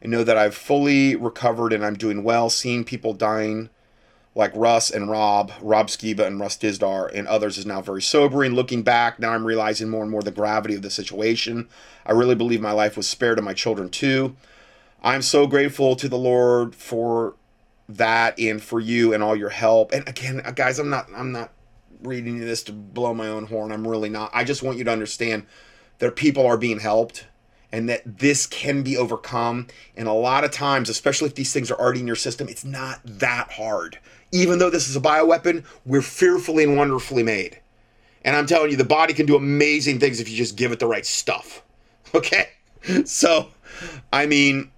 and 0.00 0.12
know 0.12 0.22
that 0.22 0.38
I've 0.38 0.54
fully 0.54 1.16
recovered 1.16 1.72
and 1.72 1.84
I'm 1.84 1.96
doing 1.96 2.22
well. 2.22 2.48
Seeing 2.48 2.84
people 2.84 3.12
dying 3.12 3.68
like 4.36 4.52
Russ 4.54 4.90
and 4.90 5.10
Rob, 5.10 5.50
Rob 5.60 5.88
Skiba 5.88 6.24
and 6.24 6.38
Russ 6.38 6.56
Dizdar, 6.56 7.10
and 7.12 7.26
others 7.26 7.58
is 7.58 7.66
now 7.66 7.82
very 7.82 8.00
sobering. 8.00 8.52
Looking 8.52 8.84
back, 8.84 9.18
now 9.18 9.32
I'm 9.32 9.44
realizing 9.44 9.88
more 9.88 10.02
and 10.02 10.10
more 10.10 10.22
the 10.22 10.30
gravity 10.30 10.76
of 10.76 10.82
the 10.82 10.90
situation. 10.90 11.68
I 12.06 12.12
really 12.12 12.36
believe 12.36 12.60
my 12.60 12.70
life 12.70 12.96
was 12.96 13.08
spared 13.08 13.38
and 13.38 13.44
my 13.44 13.54
children 13.54 13.88
too. 13.88 14.36
I'm 15.02 15.22
so 15.22 15.48
grateful 15.48 15.96
to 15.96 16.08
the 16.08 16.16
Lord 16.16 16.76
for 16.76 17.34
that 17.88 18.38
and 18.38 18.62
for 18.62 18.78
you 18.78 19.12
and 19.12 19.20
all 19.20 19.34
your 19.34 19.50
help. 19.50 19.90
And 19.90 20.08
again, 20.08 20.40
guys, 20.54 20.78
I'm 20.78 20.90
not 20.90 21.08
I'm 21.12 21.32
not 21.32 21.50
reading 22.02 22.38
this 22.38 22.62
to 22.64 22.72
blow 22.72 23.14
my 23.14 23.28
own 23.28 23.46
horn. 23.46 23.72
I'm 23.72 23.86
really 23.86 24.08
not. 24.08 24.30
I 24.34 24.44
just 24.44 24.62
want 24.62 24.78
you 24.78 24.84
to 24.84 24.90
understand 24.90 25.46
that 25.98 26.16
people 26.16 26.46
are 26.46 26.56
being 26.56 26.80
helped 26.80 27.26
and 27.70 27.88
that 27.88 28.18
this 28.18 28.46
can 28.46 28.82
be 28.82 28.96
overcome. 28.96 29.66
And 29.96 30.06
a 30.06 30.12
lot 30.12 30.44
of 30.44 30.50
times, 30.50 30.88
especially 30.88 31.28
if 31.28 31.34
these 31.34 31.52
things 31.52 31.70
are 31.70 31.78
already 31.78 32.00
in 32.00 32.06
your 32.06 32.16
system, 32.16 32.48
it's 32.48 32.64
not 32.64 33.00
that 33.04 33.52
hard. 33.52 33.98
Even 34.30 34.58
though 34.58 34.70
this 34.70 34.88
is 34.88 34.96
a 34.96 35.00
bioweapon, 35.00 35.64
we're 35.86 36.02
fearfully 36.02 36.64
and 36.64 36.76
wonderfully 36.76 37.22
made. 37.22 37.60
And 38.24 38.36
I'm 38.36 38.46
telling 38.46 38.70
you, 38.70 38.76
the 38.76 38.84
body 38.84 39.14
can 39.14 39.26
do 39.26 39.36
amazing 39.36 39.98
things 39.98 40.20
if 40.20 40.28
you 40.28 40.36
just 40.36 40.56
give 40.56 40.70
it 40.70 40.78
the 40.78 40.86
right 40.86 41.06
stuff. 41.06 41.62
Okay? 42.14 42.50
So, 43.06 43.48
I 44.12 44.26
mean, 44.26 44.70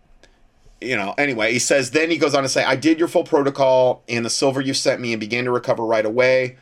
you 0.81 0.95
know, 0.95 1.15
anyway, 1.19 1.53
he 1.53 1.59
says, 1.59 1.91
then 1.91 2.09
he 2.09 2.17
goes 2.17 2.33
on 2.33 2.45
to 2.45 2.49
say, 2.49 2.63
I 2.63 2.77
did 2.77 2.99
your 2.99 3.09
full 3.09 3.25
protocol 3.25 4.05
and 4.09 4.25
the 4.25 4.31
silver 4.31 4.61
you 4.61 4.73
sent 4.73 5.01
me 5.01 5.13
and 5.13 5.19
began 5.19 5.45
to 5.47 5.51
recover 5.51 5.85
right 5.85 6.07
away. 6.07 6.59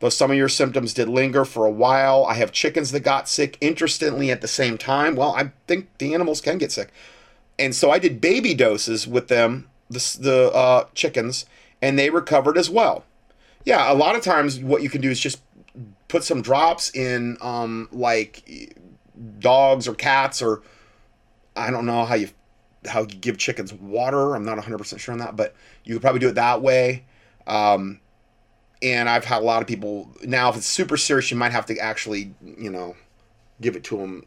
Though 0.00 0.08
some 0.08 0.30
of 0.30 0.36
your 0.36 0.48
symptoms 0.48 0.92
did 0.92 1.08
linger 1.08 1.44
for 1.44 1.64
a 1.64 1.70
while, 1.70 2.26
I 2.26 2.34
have 2.34 2.52
chickens 2.52 2.90
that 2.92 3.00
got 3.00 3.28
sick 3.28 3.56
interestingly 3.60 4.30
at 4.30 4.40
the 4.40 4.48
same 4.48 4.76
time. 4.76 5.16
Well, 5.16 5.34
I 5.34 5.52
think 5.66 5.88
the 5.98 6.12
animals 6.14 6.40
can 6.40 6.58
get 6.58 6.72
sick. 6.72 6.92
And 7.58 7.74
so 7.74 7.90
I 7.90 7.98
did 7.98 8.20
baby 8.20 8.54
doses 8.54 9.06
with 9.06 9.28
them, 9.28 9.68
the, 9.88 10.16
the 10.20 10.52
uh, 10.52 10.86
chickens, 10.94 11.46
and 11.80 11.98
they 11.98 12.10
recovered 12.10 12.58
as 12.58 12.68
well. 12.68 13.04
Yeah, 13.64 13.90
a 13.90 13.94
lot 13.94 14.16
of 14.16 14.22
times 14.22 14.58
what 14.58 14.82
you 14.82 14.90
can 14.90 15.00
do 15.00 15.10
is 15.10 15.20
just 15.20 15.40
put 16.08 16.24
some 16.24 16.42
drops 16.42 16.94
in 16.94 17.38
um, 17.40 17.88
like 17.92 18.72
dogs 19.38 19.88
or 19.88 19.94
cats 19.94 20.42
or 20.42 20.62
I 21.56 21.70
don't 21.70 21.86
know 21.86 22.04
how 22.04 22.14
you 22.14 22.28
how 22.86 23.00
you 23.00 23.06
give 23.06 23.38
chickens 23.38 23.72
water. 23.72 24.34
I'm 24.34 24.44
not 24.44 24.58
100% 24.58 24.98
sure 24.98 25.12
on 25.12 25.18
that, 25.18 25.36
but 25.36 25.54
you 25.84 25.94
could 25.94 26.02
probably 26.02 26.20
do 26.20 26.28
it 26.28 26.34
that 26.34 26.60
way. 26.60 27.04
Um, 27.46 28.00
and 28.82 29.08
I've 29.08 29.24
had 29.24 29.42
a 29.42 29.44
lot 29.44 29.62
of 29.62 29.68
people 29.68 30.10
now. 30.22 30.50
If 30.50 30.56
it's 30.56 30.66
super 30.66 30.96
serious, 30.96 31.30
you 31.30 31.36
might 31.36 31.52
have 31.52 31.66
to 31.66 31.78
actually, 31.78 32.34
you 32.44 32.70
know, 32.70 32.96
give 33.60 33.76
it 33.76 33.84
to 33.84 33.96
them, 33.96 34.24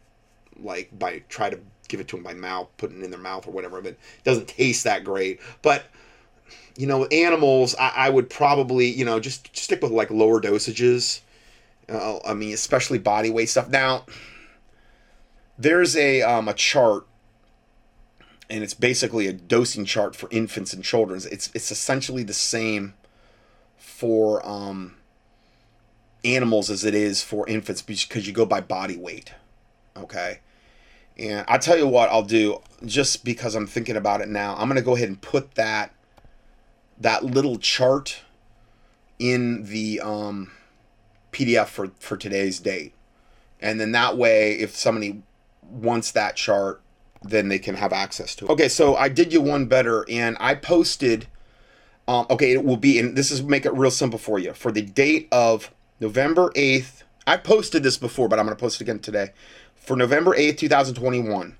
like 0.59 0.97
by 0.97 1.23
try 1.29 1.49
to 1.49 1.59
give 1.87 1.99
it 1.99 2.07
to 2.09 2.15
them 2.15 2.23
by 2.23 2.33
mouth, 2.33 2.67
putting 2.77 3.01
it 3.01 3.05
in 3.05 3.11
their 3.11 3.19
mouth 3.19 3.47
or 3.47 3.51
whatever. 3.51 3.81
But 3.81 3.93
it 3.93 4.23
doesn't 4.23 4.47
taste 4.47 4.83
that 4.83 5.03
great. 5.03 5.39
But 5.61 5.85
you 6.77 6.87
know, 6.87 7.05
animals, 7.05 7.75
I, 7.79 7.89
I 7.95 8.09
would 8.09 8.29
probably, 8.29 8.87
you 8.87 9.03
know, 9.03 9.19
just 9.19 9.55
stick 9.57 9.81
with 9.81 9.91
like 9.91 10.11
lower 10.11 10.39
dosages. 10.39 11.21
Uh, 11.89 12.19
I 12.25 12.33
mean, 12.33 12.53
especially 12.53 12.99
body 12.99 13.29
weight 13.29 13.49
stuff. 13.49 13.69
Now, 13.69 14.05
there's 15.57 15.95
a 15.95 16.21
um, 16.21 16.47
a 16.47 16.53
chart 16.53 17.07
and 18.49 18.63
it's 18.63 18.73
basically 18.73 19.27
a 19.27 19.33
dosing 19.33 19.85
chart 19.85 20.15
for 20.15 20.29
infants 20.31 20.73
and 20.73 20.83
children. 20.83 21.21
It's 21.31 21.49
it's 21.53 21.71
essentially 21.71 22.23
the 22.23 22.33
same 22.33 22.93
for 23.97 24.47
um, 24.47 24.95
animals 26.23 26.69
as 26.69 26.83
it 26.83 26.93
is 26.93 27.23
for 27.23 27.49
infants 27.49 27.81
because 27.81 28.27
you 28.27 28.31
go 28.31 28.45
by 28.45 28.61
body 28.61 28.95
weight. 28.95 29.33
Okay. 29.95 30.41
And 31.17 31.43
I 31.47 31.57
tell 31.57 31.75
you 31.75 31.87
what 31.87 32.11
I'll 32.11 32.21
do 32.21 32.61
just 32.85 33.25
because 33.25 33.55
I'm 33.55 33.65
thinking 33.65 33.95
about 33.95 34.21
it 34.21 34.29
now. 34.29 34.55
I'm 34.55 34.67
going 34.67 34.75
to 34.75 34.83
go 34.83 34.95
ahead 34.95 35.07
and 35.07 35.19
put 35.19 35.55
that 35.55 35.95
that 36.99 37.23
little 37.23 37.57
chart 37.57 38.19
in 39.17 39.63
the 39.63 39.99
um, 40.01 40.51
PDF 41.31 41.65
for 41.65 41.89
for 41.99 42.17
today's 42.17 42.59
date. 42.59 42.93
And 43.59 43.79
then 43.79 43.93
that 43.93 44.15
way 44.15 44.51
if 44.59 44.75
somebody 44.75 45.23
wants 45.63 46.11
that 46.11 46.35
chart 46.35 46.83
then 47.23 47.47
they 47.47 47.57
can 47.57 47.73
have 47.73 47.91
access 47.91 48.35
to 48.35 48.45
it. 48.45 48.51
Okay, 48.51 48.69
so 48.69 48.95
I 48.95 49.09
did 49.09 49.33
you 49.33 49.41
one 49.41 49.65
better, 49.65 50.05
and 50.07 50.37
I 50.39 50.53
posted. 50.53 51.25
Um, 52.07 52.25
okay, 52.29 52.53
it 52.53 52.63
will 52.63 52.77
be, 52.77 52.99
and 52.99 53.17
this 53.17 53.31
is 53.31 53.43
make 53.43 53.65
it 53.65 53.73
real 53.73 53.91
simple 53.91 54.19
for 54.19 54.39
you. 54.39 54.53
For 54.53 54.71
the 54.71 54.81
date 54.81 55.27
of 55.31 55.71
November 55.99 56.51
eighth, 56.55 57.03
I 57.25 57.37
posted 57.37 57.83
this 57.83 57.97
before, 57.97 58.29
but 58.29 58.39
I'm 58.39 58.45
going 58.45 58.55
to 58.55 58.59
post 58.59 58.79
it 58.79 58.85
again 58.85 58.99
today. 58.99 59.31
For 59.75 59.97
November 59.97 60.33
eighth, 60.35 60.57
two 60.57 60.69
thousand 60.69 60.95
twenty-one. 60.95 61.57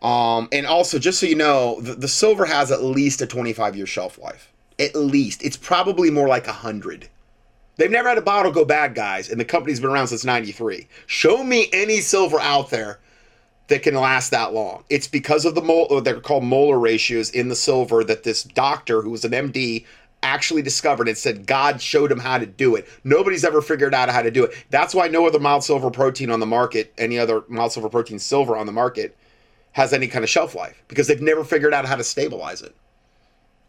Um, 0.00 0.48
and 0.52 0.66
also, 0.66 0.98
just 0.98 1.18
so 1.18 1.26
you 1.26 1.34
know, 1.34 1.80
the, 1.80 1.94
the 1.94 2.08
silver 2.08 2.46
has 2.46 2.70
at 2.70 2.82
least 2.84 3.20
a 3.20 3.26
25 3.26 3.76
year 3.76 3.86
shelf 3.86 4.18
life. 4.18 4.52
At 4.78 4.94
least. 4.94 5.42
It's 5.42 5.56
probably 5.56 6.10
more 6.10 6.28
like 6.28 6.46
100. 6.46 7.08
They've 7.76 7.90
never 7.90 8.08
had 8.08 8.18
a 8.18 8.22
bottle 8.22 8.52
go 8.52 8.64
bad, 8.64 8.94
guys, 8.94 9.28
and 9.28 9.40
the 9.40 9.44
company's 9.44 9.80
been 9.80 9.90
around 9.90 10.08
since 10.08 10.24
93. 10.24 10.86
Show 11.06 11.42
me 11.42 11.68
any 11.72 12.00
silver 12.00 12.40
out 12.40 12.70
there 12.70 13.00
that 13.68 13.82
can 13.82 13.94
last 13.94 14.30
that 14.30 14.52
long. 14.52 14.84
It's 14.90 15.06
because 15.06 15.44
of 15.44 15.54
the 15.54 15.62
mol 15.62 15.86
uh, 15.90 16.00
they're 16.00 16.20
called 16.20 16.44
molar 16.44 16.78
ratios 16.78 17.30
in 17.30 17.48
the 17.48 17.56
silver 17.56 18.02
that 18.04 18.24
this 18.24 18.42
doctor 18.42 19.02
who 19.02 19.10
was 19.10 19.24
an 19.24 19.32
MD 19.32 19.84
actually 20.22 20.62
discovered 20.62 21.06
and 21.06 21.16
said 21.16 21.46
God 21.46 21.80
showed 21.80 22.10
him 22.10 22.18
how 22.18 22.38
to 22.38 22.46
do 22.46 22.74
it. 22.74 22.88
Nobody's 23.04 23.44
ever 23.44 23.62
figured 23.62 23.94
out 23.94 24.08
how 24.08 24.22
to 24.22 24.30
do 24.30 24.44
it. 24.44 24.52
That's 24.70 24.94
why 24.94 25.08
no 25.08 25.26
other 25.26 25.38
mild 25.38 25.62
silver 25.62 25.90
protein 25.90 26.30
on 26.30 26.40
the 26.40 26.46
market, 26.46 26.92
any 26.98 27.18
other 27.18 27.44
mild 27.48 27.72
silver 27.72 27.88
protein 27.88 28.18
silver 28.18 28.56
on 28.56 28.66
the 28.66 28.72
market 28.72 29.16
has 29.72 29.92
any 29.92 30.08
kind 30.08 30.24
of 30.24 30.28
shelf 30.30 30.54
life 30.54 30.82
because 30.88 31.06
they've 31.06 31.22
never 31.22 31.44
figured 31.44 31.72
out 31.72 31.84
how 31.86 31.94
to 31.94 32.02
stabilize 32.02 32.62
it. 32.62 32.74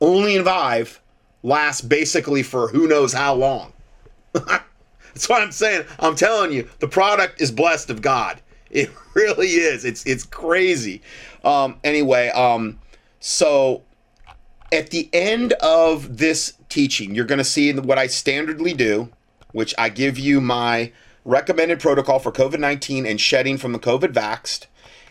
Only 0.02 0.36
Envive 0.38 1.00
lasts 1.44 1.82
basically 1.82 2.42
for 2.42 2.70
who 2.70 2.88
knows 2.88 3.14
how 3.14 3.36
long. 3.36 3.74
That's 4.34 5.28
what 5.28 5.42
I'm 5.42 5.52
saying. 5.52 5.86
I'm 6.00 6.16
telling 6.16 6.52
you, 6.52 6.70
the 6.80 6.88
product 6.88 7.42
is 7.42 7.52
blessed 7.52 7.90
of 7.90 8.02
God. 8.02 8.42
It 8.70 8.92
really 9.14 9.48
is. 9.48 9.86
It's 9.86 10.06
it's 10.06 10.26
crazy. 10.26 11.02
Um, 11.44 11.78
anyway, 11.84 12.30
um, 12.30 12.80
so 13.20 13.84
at 14.72 14.90
the 14.92 15.10
end 15.14 15.54
of 15.54 16.18
this 16.18 16.54
teaching, 16.70 17.16
you're 17.16 17.26
going 17.26 17.40
to 17.40 17.44
see 17.44 17.74
what 17.74 17.98
I 17.98 18.08
standardly 18.08 18.76
do, 18.76 19.10
which 19.52 19.74
I 19.78 19.90
give 19.90 20.20
you 20.20 20.42
my 20.42 20.92
recommended 21.26 21.80
protocol 21.80 22.20
for 22.20 22.32
COVID 22.32 22.60
19 22.60 23.06
and 23.06 23.20
shedding 23.20 23.58
from 23.58 23.74
the 23.74 23.80
COVID 23.80 24.14
vaxxed. 24.14 24.68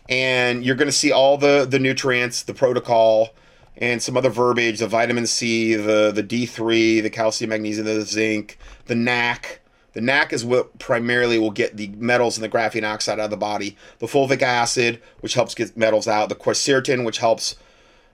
And 0.09 0.65
you're 0.65 0.77
going 0.77 0.89
to 0.89 0.93
see 0.93 1.13
all 1.13 1.37
the, 1.37 1.67
the 1.69 1.79
nutrients, 1.79 2.43
the 2.43 2.55
protocol, 2.55 3.35
and 3.77 4.03
some 4.03 4.17
other 4.17 4.31
verbiage 4.31 4.79
the 4.79 4.89
vitamin 4.89 5.27
C, 5.27 5.75
the, 5.75 6.11
the 6.13 6.23
D3, 6.23 7.03
the 7.03 7.11
calcium, 7.11 7.51
magnesium, 7.51 7.87
the 7.87 8.01
zinc, 8.03 8.59
the 8.87 8.95
NAC, 8.95 9.61
the 9.99 10.03
NAC 10.03 10.33
is 10.33 10.45
what 10.45 10.79
primarily 10.79 11.41
will 11.41 11.51
get 11.51 11.77
the 11.77 11.89
metals 11.89 12.39
and 12.39 12.45
the 12.45 12.49
graphene 12.49 12.89
oxide 12.89 13.19
out 13.19 13.25
of 13.25 13.31
the 13.31 13.37
body. 13.37 13.77
The 13.99 14.07
fulvic 14.07 14.43
acid, 14.43 15.03
which 15.19 15.35
helps 15.35 15.57
get 15.57 15.77
metals 15.77 16.07
out. 16.07 16.29
The 16.29 16.37
quercetin, 16.37 17.05
which 17.05 17.19
helps 17.19 17.57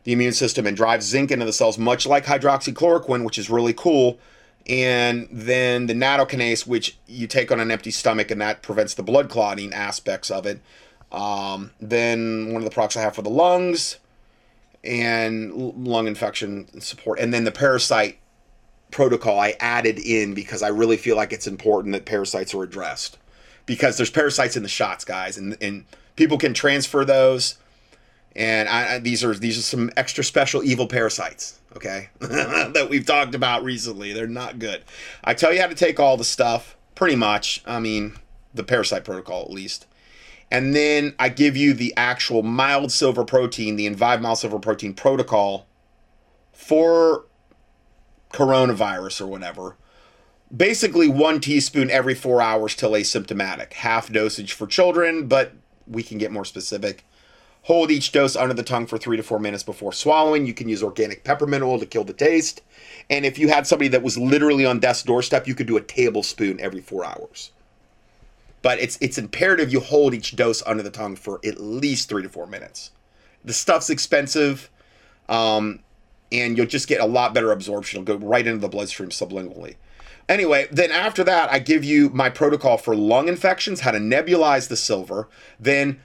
the 0.04 0.14
immune 0.14 0.32
system 0.32 0.66
and 0.66 0.74
drives 0.74 1.04
zinc 1.04 1.30
into 1.30 1.44
the 1.44 1.52
cells, 1.52 1.76
much 1.76 2.06
like 2.06 2.24
hydroxychloroquine, 2.24 3.22
which 3.22 3.36
is 3.36 3.50
really 3.50 3.74
cool. 3.74 4.18
And 4.66 5.28
then 5.30 5.84
the 5.84 5.92
nattokinase, 5.92 6.66
which 6.66 6.96
you 7.06 7.26
take 7.26 7.52
on 7.52 7.60
an 7.60 7.70
empty 7.70 7.90
stomach, 7.90 8.30
and 8.30 8.40
that 8.40 8.62
prevents 8.62 8.94
the 8.94 9.02
blood 9.02 9.28
clotting 9.28 9.74
aspects 9.74 10.30
of 10.30 10.46
it. 10.46 10.62
Um, 11.12 11.72
then 11.82 12.46
one 12.54 12.62
of 12.62 12.64
the 12.64 12.70
products 12.70 12.96
I 12.96 13.02
have 13.02 13.14
for 13.14 13.20
the 13.20 13.28
lungs 13.28 13.98
and 14.82 15.52
lung 15.86 16.06
infection 16.06 16.80
support, 16.80 17.18
and 17.18 17.34
then 17.34 17.44
the 17.44 17.52
parasite 17.52 18.20
protocol 18.94 19.40
I 19.40 19.56
added 19.58 19.98
in 19.98 20.34
because 20.34 20.62
I 20.62 20.68
really 20.68 20.96
feel 20.96 21.16
like 21.16 21.32
it's 21.32 21.48
important 21.48 21.92
that 21.94 22.04
parasites 22.04 22.54
are 22.54 22.62
addressed. 22.62 23.18
Because 23.66 23.96
there's 23.96 24.10
parasites 24.10 24.56
in 24.56 24.62
the 24.62 24.68
shots, 24.68 25.04
guys, 25.04 25.36
and, 25.36 25.56
and 25.60 25.84
people 26.16 26.38
can 26.38 26.54
transfer 26.54 27.04
those. 27.04 27.58
And 28.36 28.68
I, 28.68 28.98
these 28.98 29.24
are 29.24 29.34
these 29.34 29.58
are 29.58 29.62
some 29.62 29.90
extra 29.96 30.22
special 30.22 30.62
evil 30.62 30.86
parasites, 30.86 31.60
okay, 31.76 32.10
that 32.20 32.88
we've 32.90 33.06
talked 33.06 33.34
about 33.34 33.64
recently. 33.64 34.12
They're 34.12 34.26
not 34.26 34.58
good. 34.58 34.84
I 35.22 35.34
tell 35.34 35.52
you 35.52 35.60
how 35.60 35.66
to 35.66 35.74
take 35.74 35.98
all 35.98 36.16
the 36.16 36.24
stuff, 36.24 36.76
pretty 36.94 37.16
much. 37.16 37.62
I 37.66 37.80
mean, 37.80 38.14
the 38.52 38.64
parasite 38.64 39.04
protocol 39.04 39.42
at 39.42 39.50
least. 39.50 39.86
And 40.50 40.74
then 40.74 41.14
I 41.18 41.30
give 41.30 41.56
you 41.56 41.74
the 41.74 41.94
actual 41.96 42.42
mild 42.42 42.92
silver 42.92 43.24
protein, 43.24 43.76
the 43.76 43.86
Envive 43.86 44.20
mild 44.20 44.38
silver 44.38 44.58
protein 44.58 44.94
protocol 44.94 45.66
for 46.52 47.24
coronavirus 48.34 49.20
or 49.20 49.26
whatever. 49.28 49.76
Basically, 50.54 51.08
one 51.08 51.40
teaspoon 51.40 51.90
every 51.90 52.14
four 52.14 52.42
hours 52.42 52.74
till 52.74 52.92
asymptomatic. 52.92 53.72
Half 53.74 54.12
dosage 54.12 54.52
for 54.52 54.66
children, 54.66 55.26
but 55.26 55.52
we 55.86 56.02
can 56.02 56.18
get 56.18 56.32
more 56.32 56.44
specific. 56.44 57.04
Hold 57.62 57.90
each 57.90 58.12
dose 58.12 58.36
under 58.36 58.52
the 58.52 58.62
tongue 58.62 58.86
for 58.86 58.98
three 58.98 59.16
to 59.16 59.22
four 59.22 59.38
minutes 59.38 59.62
before 59.62 59.92
swallowing. 59.92 60.46
You 60.46 60.52
can 60.52 60.68
use 60.68 60.82
organic 60.82 61.24
peppermint 61.24 61.62
oil 61.62 61.78
to 61.78 61.86
kill 61.86 62.04
the 62.04 62.12
taste. 62.12 62.60
And 63.08 63.24
if 63.24 63.38
you 63.38 63.48
had 63.48 63.66
somebody 63.66 63.88
that 63.88 64.02
was 64.02 64.18
literally 64.18 64.66
on 64.66 64.80
death's 64.80 65.02
doorstep, 65.02 65.48
you 65.48 65.54
could 65.54 65.66
do 65.66 65.78
a 65.78 65.80
tablespoon 65.80 66.60
every 66.60 66.80
four 66.80 67.06
hours. 67.06 67.52
But 68.60 68.80
it's 68.80 68.98
it's 69.00 69.16
imperative 69.16 69.72
you 69.72 69.80
hold 69.80 70.12
each 70.12 70.36
dose 70.36 70.62
under 70.66 70.82
the 70.82 70.90
tongue 70.90 71.16
for 71.16 71.40
at 71.44 71.60
least 71.60 72.08
three 72.08 72.22
to 72.22 72.28
four 72.28 72.46
minutes. 72.46 72.90
The 73.44 73.52
stuff's 73.52 73.90
expensive. 73.90 74.70
Um, 75.28 75.80
and 76.40 76.56
you'll 76.56 76.66
just 76.66 76.88
get 76.88 77.00
a 77.00 77.06
lot 77.06 77.34
better 77.34 77.52
absorption. 77.52 78.02
It'll 78.02 78.18
go 78.18 78.26
right 78.26 78.46
into 78.46 78.58
the 78.58 78.68
bloodstream 78.68 79.10
sublingually. 79.10 79.76
Anyway, 80.28 80.66
then 80.70 80.90
after 80.90 81.22
that, 81.24 81.52
I 81.52 81.58
give 81.58 81.84
you 81.84 82.08
my 82.10 82.30
protocol 82.30 82.78
for 82.78 82.96
lung 82.96 83.28
infections, 83.28 83.80
how 83.80 83.90
to 83.90 83.98
nebulize 83.98 84.68
the 84.68 84.76
silver. 84.76 85.28
Then 85.60 86.00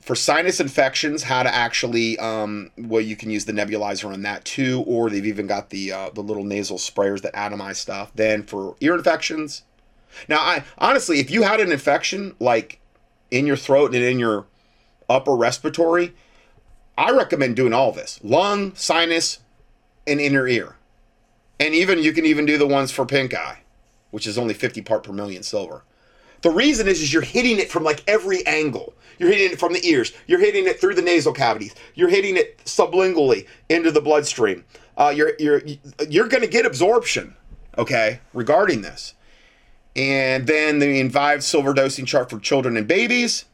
for 0.00 0.14
sinus 0.14 0.60
infections, 0.60 1.24
how 1.24 1.42
to 1.42 1.52
actually, 1.52 2.18
um, 2.18 2.70
well, 2.76 3.00
you 3.00 3.16
can 3.16 3.30
use 3.30 3.46
the 3.46 3.52
nebulizer 3.52 4.12
on 4.12 4.22
that 4.22 4.44
too, 4.44 4.84
or 4.86 5.10
they've 5.10 5.26
even 5.26 5.46
got 5.46 5.70
the 5.70 5.90
uh, 5.90 6.10
the 6.10 6.22
little 6.22 6.44
nasal 6.44 6.78
sprayers 6.78 7.22
that 7.22 7.34
atomize 7.34 7.76
stuff. 7.76 8.12
Then 8.14 8.42
for 8.42 8.76
ear 8.80 8.94
infections, 8.94 9.62
now 10.28 10.38
I 10.38 10.64
honestly, 10.78 11.20
if 11.20 11.30
you 11.30 11.42
had 11.42 11.58
an 11.58 11.72
infection 11.72 12.36
like 12.38 12.80
in 13.30 13.46
your 13.46 13.56
throat 13.56 13.94
and 13.94 14.04
in 14.04 14.18
your 14.18 14.46
upper 15.08 15.34
respiratory, 15.34 16.14
I 16.96 17.10
recommend 17.10 17.56
doing 17.56 17.72
all 17.72 17.90
this: 17.90 18.20
lung, 18.22 18.74
sinus, 18.76 19.40
an 20.06 20.20
inner 20.20 20.46
ear. 20.46 20.76
And 21.60 21.74
even 21.74 22.02
you 22.02 22.12
can 22.12 22.26
even 22.26 22.46
do 22.46 22.58
the 22.58 22.66
ones 22.66 22.90
for 22.90 23.06
pink 23.06 23.34
eye, 23.34 23.60
which 24.10 24.26
is 24.26 24.38
only 24.38 24.54
50 24.54 24.82
part 24.82 25.04
per 25.04 25.12
million 25.12 25.42
silver. 25.42 25.84
The 26.42 26.50
reason 26.50 26.88
is, 26.88 27.00
is 27.00 27.12
you're 27.12 27.22
hitting 27.22 27.58
it 27.58 27.70
from 27.70 27.84
like 27.84 28.02
every 28.06 28.46
angle. 28.46 28.94
You're 29.18 29.30
hitting 29.30 29.52
it 29.52 29.60
from 29.60 29.72
the 29.72 29.86
ears. 29.86 30.12
You're 30.26 30.40
hitting 30.40 30.66
it 30.66 30.80
through 30.80 30.94
the 30.94 31.02
nasal 31.02 31.32
cavities. 31.32 31.74
You're 31.94 32.08
hitting 32.10 32.36
it 32.36 32.58
sublingually 32.64 33.46
into 33.68 33.90
the 33.90 34.00
bloodstream. 34.00 34.64
Uh, 34.96 35.12
you're 35.14 35.32
you're 35.38 35.62
you're 36.08 36.28
going 36.28 36.42
to 36.42 36.48
get 36.48 36.66
absorption, 36.66 37.34
okay, 37.78 38.20
regarding 38.32 38.82
this. 38.82 39.14
And 39.96 40.46
then 40.46 40.80
the 40.80 41.00
Envive 41.00 41.42
silver 41.42 41.72
dosing 41.72 42.04
chart 42.04 42.28
for 42.28 42.38
children 42.38 42.76
and 42.76 42.86
babies. 42.86 43.44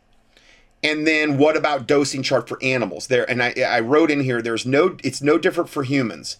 And 0.82 1.06
then 1.06 1.36
what 1.36 1.56
about 1.56 1.86
dosing 1.86 2.22
chart 2.22 2.48
for 2.48 2.58
animals? 2.62 3.08
There, 3.08 3.28
and 3.28 3.42
I, 3.42 3.52
I 3.60 3.80
wrote 3.80 4.10
in 4.10 4.20
here. 4.20 4.40
There's 4.40 4.64
no. 4.64 4.96
It's 5.04 5.20
no 5.20 5.36
different 5.38 5.68
for 5.68 5.82
humans. 5.82 6.38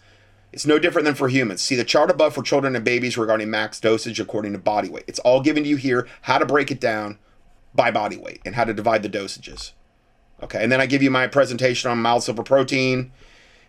It's 0.53 0.67
no 0.67 0.79
different 0.79 1.05
than 1.05 1.15
for 1.15 1.29
humans. 1.29 1.61
See 1.61 1.77
the 1.77 1.85
chart 1.85 2.11
above 2.11 2.35
for 2.35 2.43
children 2.43 2.75
and 2.75 2.85
babies 2.85 3.17
regarding 3.17 3.51
max 3.51 3.79
dosage 3.79 4.19
according 4.19 4.53
to 4.53 4.59
body 4.59 4.89
weight. 4.89 5.05
It's 5.07 5.21
all 5.21 5.41
given 5.43 5.63
to 5.63 5.69
you 5.69 5.77
here. 5.77 6.09
How 6.23 6.39
to 6.39 6.47
break 6.47 6.71
it 6.71 6.81
down 6.81 7.19
by 7.75 7.91
body 7.91 8.17
weight 8.17 8.41
and 8.45 8.55
how 8.55 8.65
to 8.65 8.75
divide 8.75 9.03
the 9.03 9.09
dosages. 9.09 9.73
Okay, 10.43 10.63
and 10.63 10.73
then 10.73 10.81
I 10.81 10.87
give 10.87 11.03
you 11.03 11.11
my 11.11 11.27
presentation 11.27 11.91
on 11.91 11.99
mild 11.99 12.23
silver 12.23 12.43
protein 12.43 13.13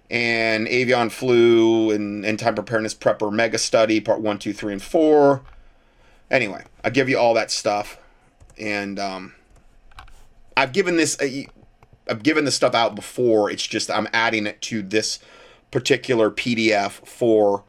and 0.10 0.68
avian 0.68 1.10
flu 1.10 1.92
and 1.92 2.26
end 2.26 2.40
time 2.40 2.56
preparedness 2.56 2.94
prepper 2.94 3.32
mega 3.32 3.58
study 3.58 4.02
part 4.02 4.22
one, 4.22 4.40
two, 4.40 4.54
three, 4.54 4.74
and 4.74 4.82
four. 4.82 5.44
Anyway, 6.30 6.64
I 6.84 6.90
give 6.90 7.10
you 7.10 7.18
all 7.18 7.34
that 7.34 7.52
stuff, 7.52 8.00
and 8.58 8.98
um, 8.98 9.34
I've 10.56 10.74
given 10.74 10.98
this. 10.98 11.20
Uh, 11.20 11.44
I've 12.10 12.24
given 12.24 12.46
this 12.46 12.56
stuff 12.56 12.74
out 12.74 12.96
before. 12.96 13.50
It's 13.50 13.66
just 13.66 13.90
I'm 13.90 14.08
adding 14.12 14.46
it 14.46 14.62
to 14.64 14.82
this 14.82 15.20
particular 15.70 16.30
PDF 16.30 16.92
for 17.08 17.64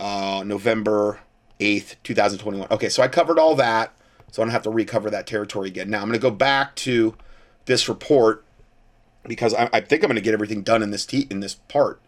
uh, 0.00 0.42
November 0.44 1.20
8th, 1.60 1.96
2021. 2.02 2.68
Okay, 2.70 2.88
so 2.88 3.02
I 3.02 3.08
covered 3.08 3.38
all 3.38 3.54
that, 3.56 3.94
so 4.30 4.42
I 4.42 4.44
don't 4.44 4.52
have 4.52 4.62
to 4.62 4.70
recover 4.70 5.10
that 5.10 5.26
territory 5.26 5.68
again. 5.68 5.90
Now 5.90 5.98
I'm 5.98 6.08
going 6.08 6.14
to 6.14 6.18
go 6.18 6.30
back 6.30 6.74
to 6.76 7.14
this 7.66 7.88
report 7.88 8.44
because 9.24 9.54
I, 9.54 9.68
I 9.72 9.80
think 9.80 10.02
I'm 10.02 10.08
going 10.08 10.16
to 10.16 10.20
get 10.20 10.34
everything 10.34 10.62
done 10.62 10.82
in 10.82 10.90
this 10.90 11.06
te- 11.06 11.26
in 11.30 11.40
this 11.40 11.54
part. 11.54 12.00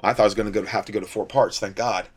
I 0.00 0.12
thought 0.12 0.22
I 0.22 0.26
was 0.26 0.34
going 0.34 0.52
to 0.52 0.62
have 0.66 0.84
to 0.86 0.92
go 0.92 1.00
to 1.00 1.06
four 1.06 1.26
parts. 1.26 1.58
Thank 1.58 1.76
God, 1.76 2.08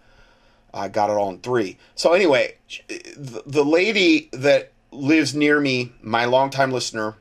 I 0.74 0.90
got 0.90 1.10
it 1.10 1.14
all 1.14 1.30
in 1.30 1.40
three. 1.40 1.78
So 1.96 2.14
anyway, 2.14 2.58
the, 2.88 3.44
the 3.46 3.64
lady 3.64 4.30
that 4.34 4.74
lives 4.92 5.36
near 5.36 5.60
me, 5.60 5.94
my 6.02 6.26
longtime 6.26 6.72
listener, 6.72 7.16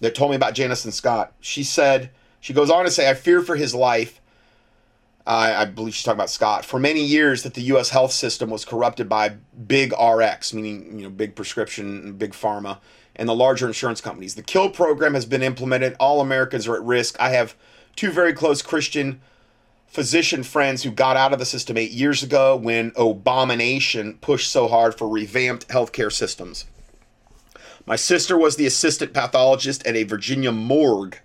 that 0.00 0.14
told 0.14 0.30
me 0.30 0.36
about 0.36 0.54
Janice 0.54 0.84
and 0.84 0.92
Scott, 0.92 1.32
she 1.40 1.62
said 1.62 2.10
she 2.40 2.52
goes 2.52 2.70
on 2.70 2.84
to 2.84 2.90
say, 2.90 3.08
I 3.08 3.14
fear 3.14 3.40
for 3.40 3.56
his 3.56 3.74
life. 3.74 4.20
Uh, 5.26 5.54
I 5.56 5.64
believe 5.64 5.94
she's 5.94 6.04
talking 6.04 6.18
about 6.18 6.28
Scott. 6.28 6.66
For 6.66 6.78
many 6.78 7.02
years, 7.02 7.42
that 7.44 7.54
the 7.54 7.62
U.S. 7.62 7.88
health 7.88 8.12
system 8.12 8.50
was 8.50 8.66
corrupted 8.66 9.08
by 9.08 9.36
big 9.66 9.94
RX, 9.98 10.52
meaning 10.52 10.98
you 10.98 11.04
know 11.04 11.10
big 11.10 11.34
prescription, 11.34 12.12
big 12.18 12.32
pharma, 12.32 12.78
and 13.16 13.26
the 13.26 13.34
larger 13.34 13.66
insurance 13.66 14.02
companies. 14.02 14.34
The 14.34 14.42
kill 14.42 14.68
program 14.68 15.14
has 15.14 15.24
been 15.24 15.42
implemented. 15.42 15.96
All 15.98 16.20
Americans 16.20 16.68
are 16.68 16.74
at 16.74 16.82
risk. 16.82 17.18
I 17.18 17.30
have 17.30 17.56
two 17.96 18.10
very 18.10 18.34
close 18.34 18.60
Christian 18.60 19.22
physician 19.94 20.42
friends 20.42 20.82
who 20.82 20.90
got 20.90 21.16
out 21.16 21.32
of 21.32 21.38
the 21.38 21.46
system 21.46 21.76
eight 21.76 21.92
years 21.92 22.22
ago 22.22 22.56
when 22.56 22.92
Abomination 22.96 24.18
pushed 24.20 24.50
so 24.50 24.68
hard 24.68 24.96
for 24.96 25.08
revamped 25.08 25.68
healthcare 25.68 26.12
systems. 26.12 26.66
My 27.86 27.96
sister 27.96 28.36
was 28.36 28.56
the 28.56 28.66
assistant 28.66 29.12
pathologist 29.12 29.86
at 29.86 29.94
a 29.94 30.04
Virginia 30.04 30.52
morgue 30.52 31.18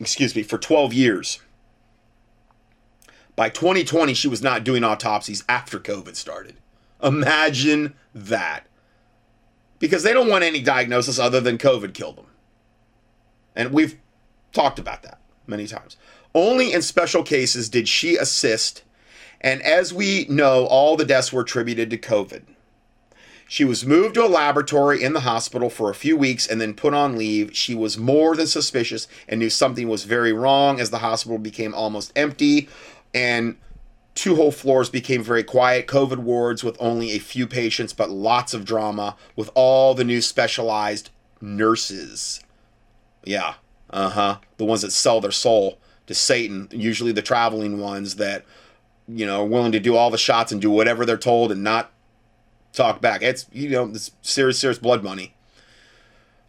excuse 0.00 0.34
me, 0.34 0.42
for 0.42 0.58
12 0.58 0.92
years. 0.94 1.40
By 3.36 3.50
2020, 3.50 4.14
she 4.14 4.28
was 4.28 4.42
not 4.42 4.64
doing 4.64 4.82
autopsies 4.82 5.44
after 5.48 5.78
COVID 5.78 6.16
started. 6.16 6.56
Imagine 7.02 7.94
that. 8.14 8.66
Because 9.78 10.02
they 10.02 10.12
don't 10.12 10.28
want 10.28 10.44
any 10.44 10.60
diagnosis 10.60 11.18
other 11.18 11.40
than 11.40 11.58
COVID 11.58 11.94
killed 11.94 12.16
them. 12.16 12.26
And 13.54 13.72
we've 13.72 13.98
talked 14.52 14.78
about 14.78 15.02
that 15.02 15.20
many 15.46 15.66
times. 15.66 15.96
Only 16.34 16.72
in 16.72 16.82
special 16.82 17.22
cases 17.22 17.68
did 17.68 17.88
she 17.88 18.16
assist. 18.16 18.82
And 19.40 19.62
as 19.62 19.92
we 19.92 20.26
know, 20.28 20.66
all 20.66 20.96
the 20.96 21.04
deaths 21.04 21.32
were 21.32 21.42
attributed 21.42 21.90
to 21.90 21.98
COVID. 21.98 22.42
She 23.48 23.64
was 23.64 23.84
moved 23.84 24.14
to 24.14 24.24
a 24.24 24.28
laboratory 24.28 25.02
in 25.02 25.12
the 25.12 25.20
hospital 25.20 25.70
for 25.70 25.90
a 25.90 25.94
few 25.94 26.16
weeks 26.16 26.46
and 26.46 26.60
then 26.60 26.72
put 26.72 26.94
on 26.94 27.18
leave. 27.18 27.56
She 27.56 27.74
was 27.74 27.98
more 27.98 28.36
than 28.36 28.46
suspicious 28.46 29.08
and 29.28 29.40
knew 29.40 29.50
something 29.50 29.88
was 29.88 30.04
very 30.04 30.32
wrong 30.32 30.78
as 30.78 30.90
the 30.90 30.98
hospital 30.98 31.36
became 31.36 31.74
almost 31.74 32.12
empty 32.14 32.68
and 33.12 33.56
two 34.14 34.36
whole 34.36 34.52
floors 34.52 34.88
became 34.88 35.22
very 35.22 35.42
quiet. 35.42 35.88
COVID 35.88 36.18
wards 36.18 36.62
with 36.62 36.76
only 36.78 37.10
a 37.10 37.18
few 37.18 37.46
patients, 37.46 37.92
but 37.92 38.10
lots 38.10 38.54
of 38.54 38.64
drama 38.64 39.16
with 39.34 39.50
all 39.54 39.94
the 39.94 40.04
new 40.04 40.20
specialized 40.20 41.10
nurses. 41.40 42.40
Yeah, 43.24 43.54
uh 43.88 44.10
huh. 44.10 44.38
The 44.58 44.64
ones 44.64 44.82
that 44.82 44.92
sell 44.92 45.20
their 45.20 45.30
soul 45.30 45.80
to 46.10 46.14
Satan, 46.16 46.66
usually 46.72 47.12
the 47.12 47.22
traveling 47.22 47.78
ones 47.78 48.16
that, 48.16 48.44
you 49.06 49.24
know, 49.24 49.42
are 49.42 49.46
willing 49.46 49.70
to 49.70 49.78
do 49.78 49.94
all 49.94 50.10
the 50.10 50.18
shots 50.18 50.50
and 50.50 50.60
do 50.60 50.68
whatever 50.68 51.06
they're 51.06 51.16
told 51.16 51.52
and 51.52 51.62
not 51.62 51.92
talk 52.72 53.00
back. 53.00 53.22
It's 53.22 53.46
you 53.52 53.68
know 53.70 53.86
this 53.86 54.10
serious 54.20 54.58
serious 54.58 54.80
blood 54.80 55.04
money. 55.04 55.34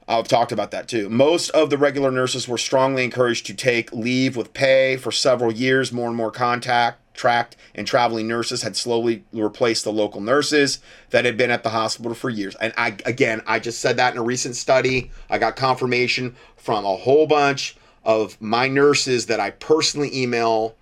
I've 0.07 0.27
talked 0.27 0.51
about 0.51 0.71
that 0.71 0.87
too. 0.87 1.09
Most 1.09 1.51
of 1.51 1.69
the 1.69 1.77
regular 1.77 2.09
nurses 2.09 2.47
were 2.47 2.57
strongly 2.57 3.03
encouraged 3.03 3.45
to 3.45 3.53
take 3.53 3.93
leave 3.93 4.35
with 4.35 4.51
pay 4.51 4.97
for 4.97 5.11
several 5.11 5.51
years. 5.51 5.91
More 5.91 6.07
and 6.07 6.17
more 6.17 6.31
contact 6.31 6.97
tracked 7.13 7.55
and 7.75 7.85
traveling 7.85 8.27
nurses 8.27 8.63
had 8.63 8.75
slowly 8.75 9.23
replaced 9.31 9.83
the 9.83 9.91
local 9.91 10.21
nurses 10.21 10.79
that 11.11 11.23
had 11.23 11.37
been 11.37 11.51
at 11.51 11.61
the 11.61 11.69
hospital 11.69 12.15
for 12.15 12.31
years. 12.31 12.55
And 12.55 12.73
I 12.77 12.95
again, 13.05 13.43
I 13.45 13.59
just 13.59 13.79
said 13.79 13.97
that 13.97 14.13
in 14.13 14.19
a 14.19 14.23
recent 14.23 14.55
study. 14.55 15.11
I 15.29 15.37
got 15.37 15.55
confirmation 15.55 16.35
from 16.57 16.83
a 16.83 16.95
whole 16.95 17.27
bunch 17.27 17.75
of 18.03 18.41
my 18.41 18.67
nurses 18.67 19.27
that 19.27 19.39
I 19.39 19.51
personally 19.51 20.15
email 20.15 20.75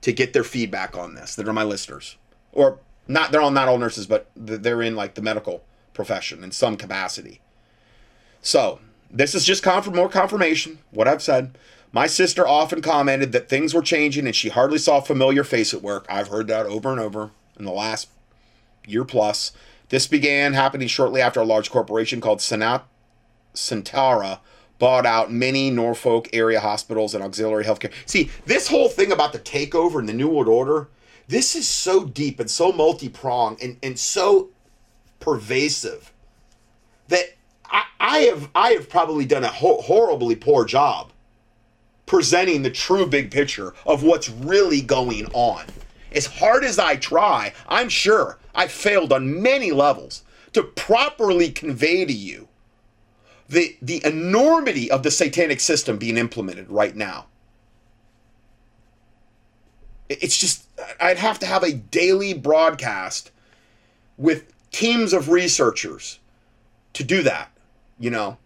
to 0.00 0.12
get 0.12 0.32
their 0.32 0.44
feedback 0.44 0.96
on 0.96 1.14
this. 1.14 1.34
That 1.34 1.48
are 1.48 1.52
my 1.52 1.64
listeners 1.64 2.16
or 2.52 2.78
not 3.08 3.32
they're 3.32 3.40
all 3.40 3.50
not 3.50 3.68
all 3.68 3.78
nurses, 3.78 4.06
but 4.06 4.30
they're 4.36 4.82
in 4.82 4.94
like 4.94 5.14
the 5.14 5.22
medical 5.22 5.64
profession 5.94 6.44
in 6.44 6.52
some 6.52 6.76
capacity. 6.76 7.40
So 8.40 8.80
this 9.10 9.34
is 9.34 9.44
just 9.44 9.62
confirm 9.62 9.96
more 9.96 10.08
confirmation 10.08 10.78
what 10.90 11.08
I've 11.08 11.22
said. 11.22 11.56
My 11.92 12.06
sister 12.06 12.46
often 12.46 12.80
commented 12.80 13.32
that 13.32 13.48
things 13.48 13.74
were 13.74 13.82
changing 13.82 14.26
and 14.26 14.34
she 14.34 14.48
hardly 14.48 14.78
saw 14.78 14.98
a 14.98 15.02
familiar 15.02 15.44
face 15.44 15.74
at 15.74 15.82
work. 15.82 16.06
I've 16.08 16.28
heard 16.28 16.46
that 16.46 16.66
over 16.66 16.90
and 16.90 17.00
over 17.00 17.30
in 17.58 17.64
the 17.64 17.72
last 17.72 18.08
year 18.86 19.04
plus. 19.04 19.52
This 19.90 20.06
began 20.06 20.54
happening 20.54 20.88
shortly 20.88 21.20
after 21.20 21.40
a 21.40 21.44
large 21.44 21.70
corporation 21.70 22.22
called 22.22 22.38
Senat 22.38 22.82
Sentara 23.54 24.38
bought 24.82 25.06
out 25.06 25.30
many 25.30 25.70
Norfolk 25.70 26.28
area 26.32 26.58
hospitals 26.58 27.14
and 27.14 27.22
auxiliary 27.22 27.64
healthcare. 27.64 27.92
See, 28.04 28.32
this 28.46 28.66
whole 28.66 28.88
thing 28.88 29.12
about 29.12 29.32
the 29.32 29.38
takeover 29.38 30.00
and 30.00 30.08
the 30.08 30.12
New 30.12 30.26
World 30.26 30.48
Order, 30.48 30.88
this 31.28 31.54
is 31.54 31.68
so 31.68 32.04
deep 32.04 32.40
and 32.40 32.50
so 32.50 32.72
multi-pronged 32.72 33.62
and, 33.62 33.76
and 33.80 33.96
so 33.96 34.50
pervasive 35.20 36.12
that 37.06 37.26
I, 37.64 37.84
I 38.00 38.18
have 38.22 38.50
I 38.56 38.70
have 38.70 38.88
probably 38.88 39.24
done 39.24 39.44
a 39.44 39.48
ho- 39.52 39.80
horribly 39.82 40.34
poor 40.34 40.64
job 40.64 41.12
presenting 42.06 42.62
the 42.62 42.70
true 42.70 43.06
big 43.06 43.30
picture 43.30 43.74
of 43.86 44.02
what's 44.02 44.30
really 44.30 44.80
going 44.80 45.26
on. 45.26 45.64
As 46.10 46.26
hard 46.26 46.64
as 46.64 46.80
I 46.80 46.96
try, 46.96 47.52
I'm 47.68 47.88
sure 47.88 48.40
I 48.52 48.66
failed 48.66 49.12
on 49.12 49.40
many 49.40 49.70
levels 49.70 50.24
to 50.54 50.64
properly 50.64 51.52
convey 51.52 52.04
to 52.04 52.12
you 52.12 52.48
the 53.52 53.76
the 53.82 54.04
enormity 54.04 54.90
of 54.90 55.02
the 55.02 55.10
satanic 55.10 55.60
system 55.60 55.98
being 55.98 56.16
implemented 56.16 56.70
right 56.70 56.96
now. 56.96 57.26
It's 60.08 60.38
just 60.38 60.66
I'd 61.00 61.18
have 61.18 61.38
to 61.40 61.46
have 61.46 61.62
a 61.62 61.72
daily 61.72 62.32
broadcast 62.32 63.30
with 64.16 64.52
teams 64.70 65.12
of 65.12 65.28
researchers 65.28 66.18
to 66.94 67.04
do 67.04 67.22
that, 67.22 67.50
you 67.98 68.10
know. 68.10 68.38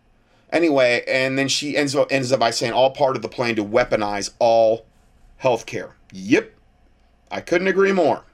Anyway, 0.52 1.04
and 1.06 1.38
then 1.38 1.48
she 1.48 1.76
ends 1.76 1.94
up 1.94 2.10
ends 2.10 2.32
up 2.32 2.40
by 2.40 2.50
saying 2.50 2.72
all 2.72 2.90
part 2.90 3.14
of 3.14 3.22
the 3.22 3.28
plan 3.28 3.54
to 3.56 3.64
weaponize 3.64 4.32
all 4.40 4.86
healthcare. 5.42 5.92
Yep. 6.12 6.52
I 7.30 7.40
couldn't 7.40 7.68
agree 7.68 7.92
more. 7.92 8.24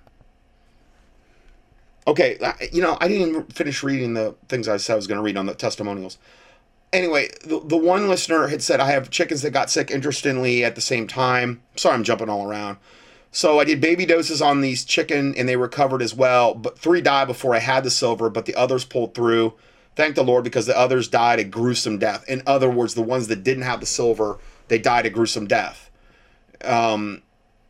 Okay, 2.06 2.36
you 2.72 2.82
know, 2.82 2.98
I 3.00 3.08
didn't 3.08 3.28
even 3.28 3.44
finish 3.44 3.82
reading 3.82 4.14
the 4.14 4.34
things 4.48 4.68
I 4.68 4.76
said 4.78 4.94
I 4.94 4.96
was 4.96 5.06
going 5.06 5.18
to 5.18 5.22
read 5.22 5.36
on 5.36 5.46
the 5.46 5.54
testimonials. 5.54 6.18
Anyway, 6.92 7.30
the, 7.44 7.60
the 7.60 7.76
one 7.76 8.08
listener 8.08 8.48
had 8.48 8.62
said, 8.62 8.78
I 8.78 8.90
have 8.90 9.08
chickens 9.08 9.42
that 9.42 9.50
got 9.50 9.70
sick 9.70 9.90
interestingly 9.90 10.62
at 10.62 10.74
the 10.74 10.80
same 10.80 11.06
time. 11.06 11.62
Sorry, 11.74 11.94
I'm 11.94 12.04
jumping 12.04 12.28
all 12.28 12.46
around. 12.46 12.76
So 13.30 13.58
I 13.58 13.64
did 13.64 13.80
baby 13.80 14.04
doses 14.04 14.42
on 14.42 14.60
these 14.60 14.84
chicken 14.84 15.34
and 15.34 15.48
they 15.48 15.56
recovered 15.56 16.02
as 16.02 16.14
well. 16.14 16.54
But 16.54 16.78
three 16.78 17.00
died 17.00 17.28
before 17.28 17.54
I 17.54 17.60
had 17.60 17.82
the 17.82 17.90
silver, 17.90 18.28
but 18.28 18.44
the 18.44 18.54
others 18.54 18.84
pulled 18.84 19.14
through. 19.14 19.54
Thank 19.96 20.16
the 20.16 20.22
Lord 20.22 20.44
because 20.44 20.66
the 20.66 20.78
others 20.78 21.08
died 21.08 21.38
a 21.38 21.44
gruesome 21.44 21.98
death. 21.98 22.28
In 22.28 22.42
other 22.46 22.70
words, 22.70 22.94
the 22.94 23.02
ones 23.02 23.28
that 23.28 23.42
didn't 23.42 23.64
have 23.64 23.80
the 23.80 23.86
silver, 23.86 24.38
they 24.68 24.78
died 24.78 25.06
a 25.06 25.10
gruesome 25.10 25.46
death. 25.46 25.90
Um, 26.62 27.22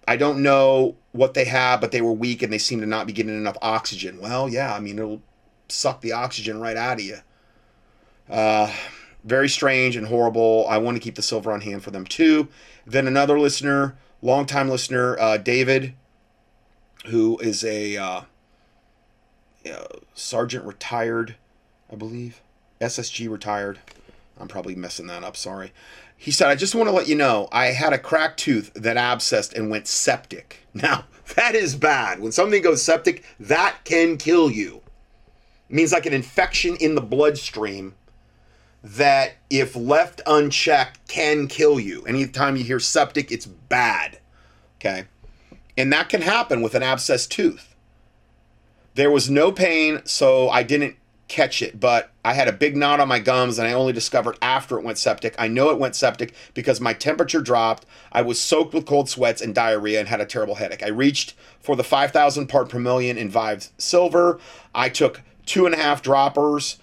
I 0.07 0.16
don't 0.16 0.43
know 0.43 0.97
what 1.12 1.35
they 1.35 1.44
had, 1.44 1.81
but 1.81 1.93
they 1.93 2.01
were 2.01 2.12
weak 2.12 2.43
and 2.43 2.53
they 2.53 2.59
seemed 2.59 2.82
to 2.82 2.89
not 2.89 3.07
be 3.07 3.12
getting 3.12 3.36
enough 3.36 3.57
oxygen. 3.62 4.20
Well, 4.20 4.49
yeah, 4.49 4.74
I 4.74 4.81
mean, 4.81 4.99
it'll 4.99 5.23
suck 5.69 6.01
the 6.01 6.12
oxygen 6.12 6.61
right 6.61 6.77
out 6.77 6.99
of 6.99 7.05
you. 7.05 7.19
Uh, 8.28 8.73
very 9.24 9.49
strange 9.49 9.97
and 9.97 10.07
horrible. 10.07 10.66
I 10.69 10.78
want 10.78 10.97
to 10.97 11.01
keep 11.01 11.15
the 11.15 11.23
silver 11.23 11.53
on 11.53 11.61
hand 11.61 11.82
for 11.82 11.90
them 11.90 12.05
too. 12.05 12.49
Then 12.86 13.07
another 13.07 13.39
listener, 13.39 13.97
longtime 14.20 14.69
listener, 14.69 15.19
uh, 15.19 15.36
David, 15.36 15.94
who 17.07 17.39
is 17.39 17.65
a 17.65 17.97
uh, 17.97 18.20
uh, 19.70 19.85
sergeant 20.15 20.65
retired, 20.65 21.36
I 21.90 21.97
believe, 21.97 22.40
SSG 22.81 23.28
retired. 23.31 23.78
I'm 24.39 24.49
probably 24.49 24.74
messing 24.74 25.07
that 25.07 25.24
up. 25.24 25.36
Sorry. 25.36 25.73
He 26.16 26.31
said, 26.31 26.49
I 26.49 26.55
just 26.55 26.74
want 26.74 26.89
to 26.89 26.94
let 26.94 27.09
you 27.09 27.16
know 27.16 27.49
I 27.51 27.66
had 27.66 27.93
a 27.93 27.99
cracked 27.99 28.40
tooth 28.40 28.73
that 28.74 28.97
abscessed 28.97 29.55
and 29.55 29.70
went 29.70 29.86
septic. 29.86 30.59
Now, 30.74 31.05
that 31.36 31.55
is 31.55 31.77
bad. 31.77 32.20
When 32.20 32.32
something 32.32 32.62
goes 32.62 32.82
septic, 32.82 33.24
that 33.39 33.77
can 33.85 34.16
kill 34.16 34.51
you. 34.51 34.81
It 35.69 35.74
means 35.77 35.93
like 35.93 36.07
an 36.07 36.15
infection 36.15 36.77
in 36.77 36.94
the 36.94 37.03
bloodstream 37.03 37.94
that, 38.83 39.35
if 39.49 39.77
left 39.77 40.21
unchecked, 40.27 41.07
can 41.09 41.47
kill 41.47 41.79
you. 41.79 42.03
Anytime 42.05 42.57
you 42.57 42.65
hear 42.65 42.81
septic, 42.81 43.31
it's 43.31 43.47
bad. 43.47 44.19
Okay. 44.81 45.05
And 45.77 45.93
that 45.93 46.09
can 46.09 46.23
happen 46.23 46.63
with 46.63 46.75
an 46.75 46.83
abscessed 46.83 47.29
tooth. 47.29 47.75
There 48.95 49.11
was 49.11 49.31
no 49.31 49.53
pain, 49.53 50.03
so 50.05 50.51
I 50.51 50.63
didn't 50.63 50.97
catch 51.29 51.63
it, 51.63 51.81
but 51.81 52.11
I 52.25 52.35
had 52.35 52.47
a 52.47 52.53
big 52.53 52.77
knot 52.77 53.01
on 53.01 53.09
my 53.09 53.19
gums 53.19 53.59
and 53.59 53.67
I 53.67 53.73
only 53.73 53.95
discovered 53.95 54.37
after 54.43 54.79
it 54.79 54.85
went 54.85 54.99
septic. 54.99 55.35
I 55.39 55.49
know 55.49 55.71
it 55.71 55.79
went 55.79 55.97
septic 55.97 56.35
because 56.53 56.79
my 56.79 56.93
temperature 56.93 57.41
dropped. 57.41 57.87
I 58.13 58.21
was 58.21 58.39
soaked 58.39 58.75
with 58.75 58.85
cold 58.85 59.09
sweats 59.09 59.41
and 59.41 59.55
diarrhea 59.55 59.99
and 59.99 60.09
had 60.09 60.21
a 60.21 60.27
terrible 60.27 60.57
headache. 60.57 60.83
I 60.83 60.89
reached 60.89 61.35
for 61.59 61.75
the 61.75 61.85
5,000 61.85 62.49
part 62.49 62.69
per 62.69 62.79
million 62.79 63.17
Envive 63.17 63.71
Silver. 63.79 64.39
I 64.75 64.91
took 64.91 65.23
two 65.47 65.65
and 65.65 65.75
a 65.75 65.79
half 65.79 66.03
droppers 66.03 66.77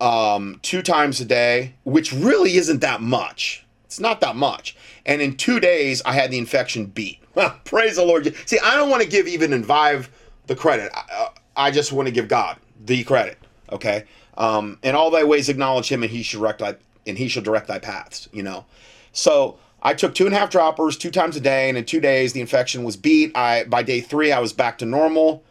um, 0.00 0.58
two 0.62 0.82
times 0.82 1.20
a 1.20 1.24
day, 1.24 1.74
which 1.84 2.12
really 2.12 2.56
isn't 2.56 2.80
that 2.80 3.00
much. 3.00 3.64
It's 3.84 4.00
not 4.00 4.20
that 4.20 4.36
much. 4.36 4.76
And 5.04 5.22
in 5.22 5.36
two 5.36 5.60
days, 5.60 6.02
I 6.04 6.12
had 6.12 6.30
the 6.30 6.38
infection 6.38 6.86
beat. 6.86 7.20
Praise 7.64 7.96
the 7.96 8.04
Lord. 8.04 8.34
See, 8.46 8.58
I 8.58 8.76
don't 8.76 8.90
want 8.90 9.02
to 9.02 9.08
give 9.08 9.26
Envive 9.26 10.08
the 10.46 10.56
credit. 10.56 10.90
I, 10.94 11.28
I 11.56 11.70
just 11.70 11.92
want 11.92 12.06
to 12.06 12.12
give 12.12 12.28
God 12.28 12.58
the 12.84 13.04
credit. 13.04 13.38
Okay. 13.72 14.04
Um, 14.36 14.78
in 14.82 14.94
all 14.94 15.10
thy 15.10 15.24
ways 15.24 15.48
acknowledge 15.48 15.90
him, 15.90 16.02
and 16.02 16.12
he 16.12 16.22
shall 16.22 16.40
direct 16.40 16.58
thy 16.58 16.76
and 17.06 17.16
he 17.16 17.28
shall 17.28 17.42
direct 17.42 17.68
thy 17.68 17.78
paths. 17.78 18.28
You 18.32 18.42
know. 18.42 18.66
So 19.12 19.58
I 19.82 19.94
took 19.94 20.14
two 20.14 20.26
and 20.26 20.34
a 20.34 20.38
half 20.38 20.50
droppers 20.50 20.96
two 20.96 21.10
times 21.10 21.36
a 21.36 21.40
day, 21.40 21.68
and 21.68 21.78
in 21.78 21.84
two 21.84 22.00
days 22.00 22.32
the 22.32 22.40
infection 22.40 22.84
was 22.84 22.96
beat. 22.96 23.36
I 23.36 23.64
by 23.64 23.82
day 23.82 24.00
three 24.00 24.32
I 24.32 24.40
was 24.40 24.52
back 24.52 24.78
to 24.78 24.86
normal, 24.86 25.42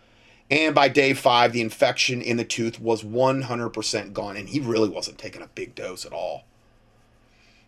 and 0.49 0.76
by 0.76 0.88
day 0.88 1.13
five 1.13 1.53
the 1.53 1.61
infection 1.61 2.22
in 2.22 2.38
the 2.38 2.45
tooth 2.45 2.80
was 2.80 3.03
100% 3.03 4.13
gone, 4.13 4.38
and 4.38 4.49
he 4.49 4.59
really 4.59 4.89
wasn't 4.89 5.17
taking 5.17 5.41
a 5.41 5.47
big 5.47 5.76
dose 5.76 6.05
at 6.05 6.13
all. 6.13 6.45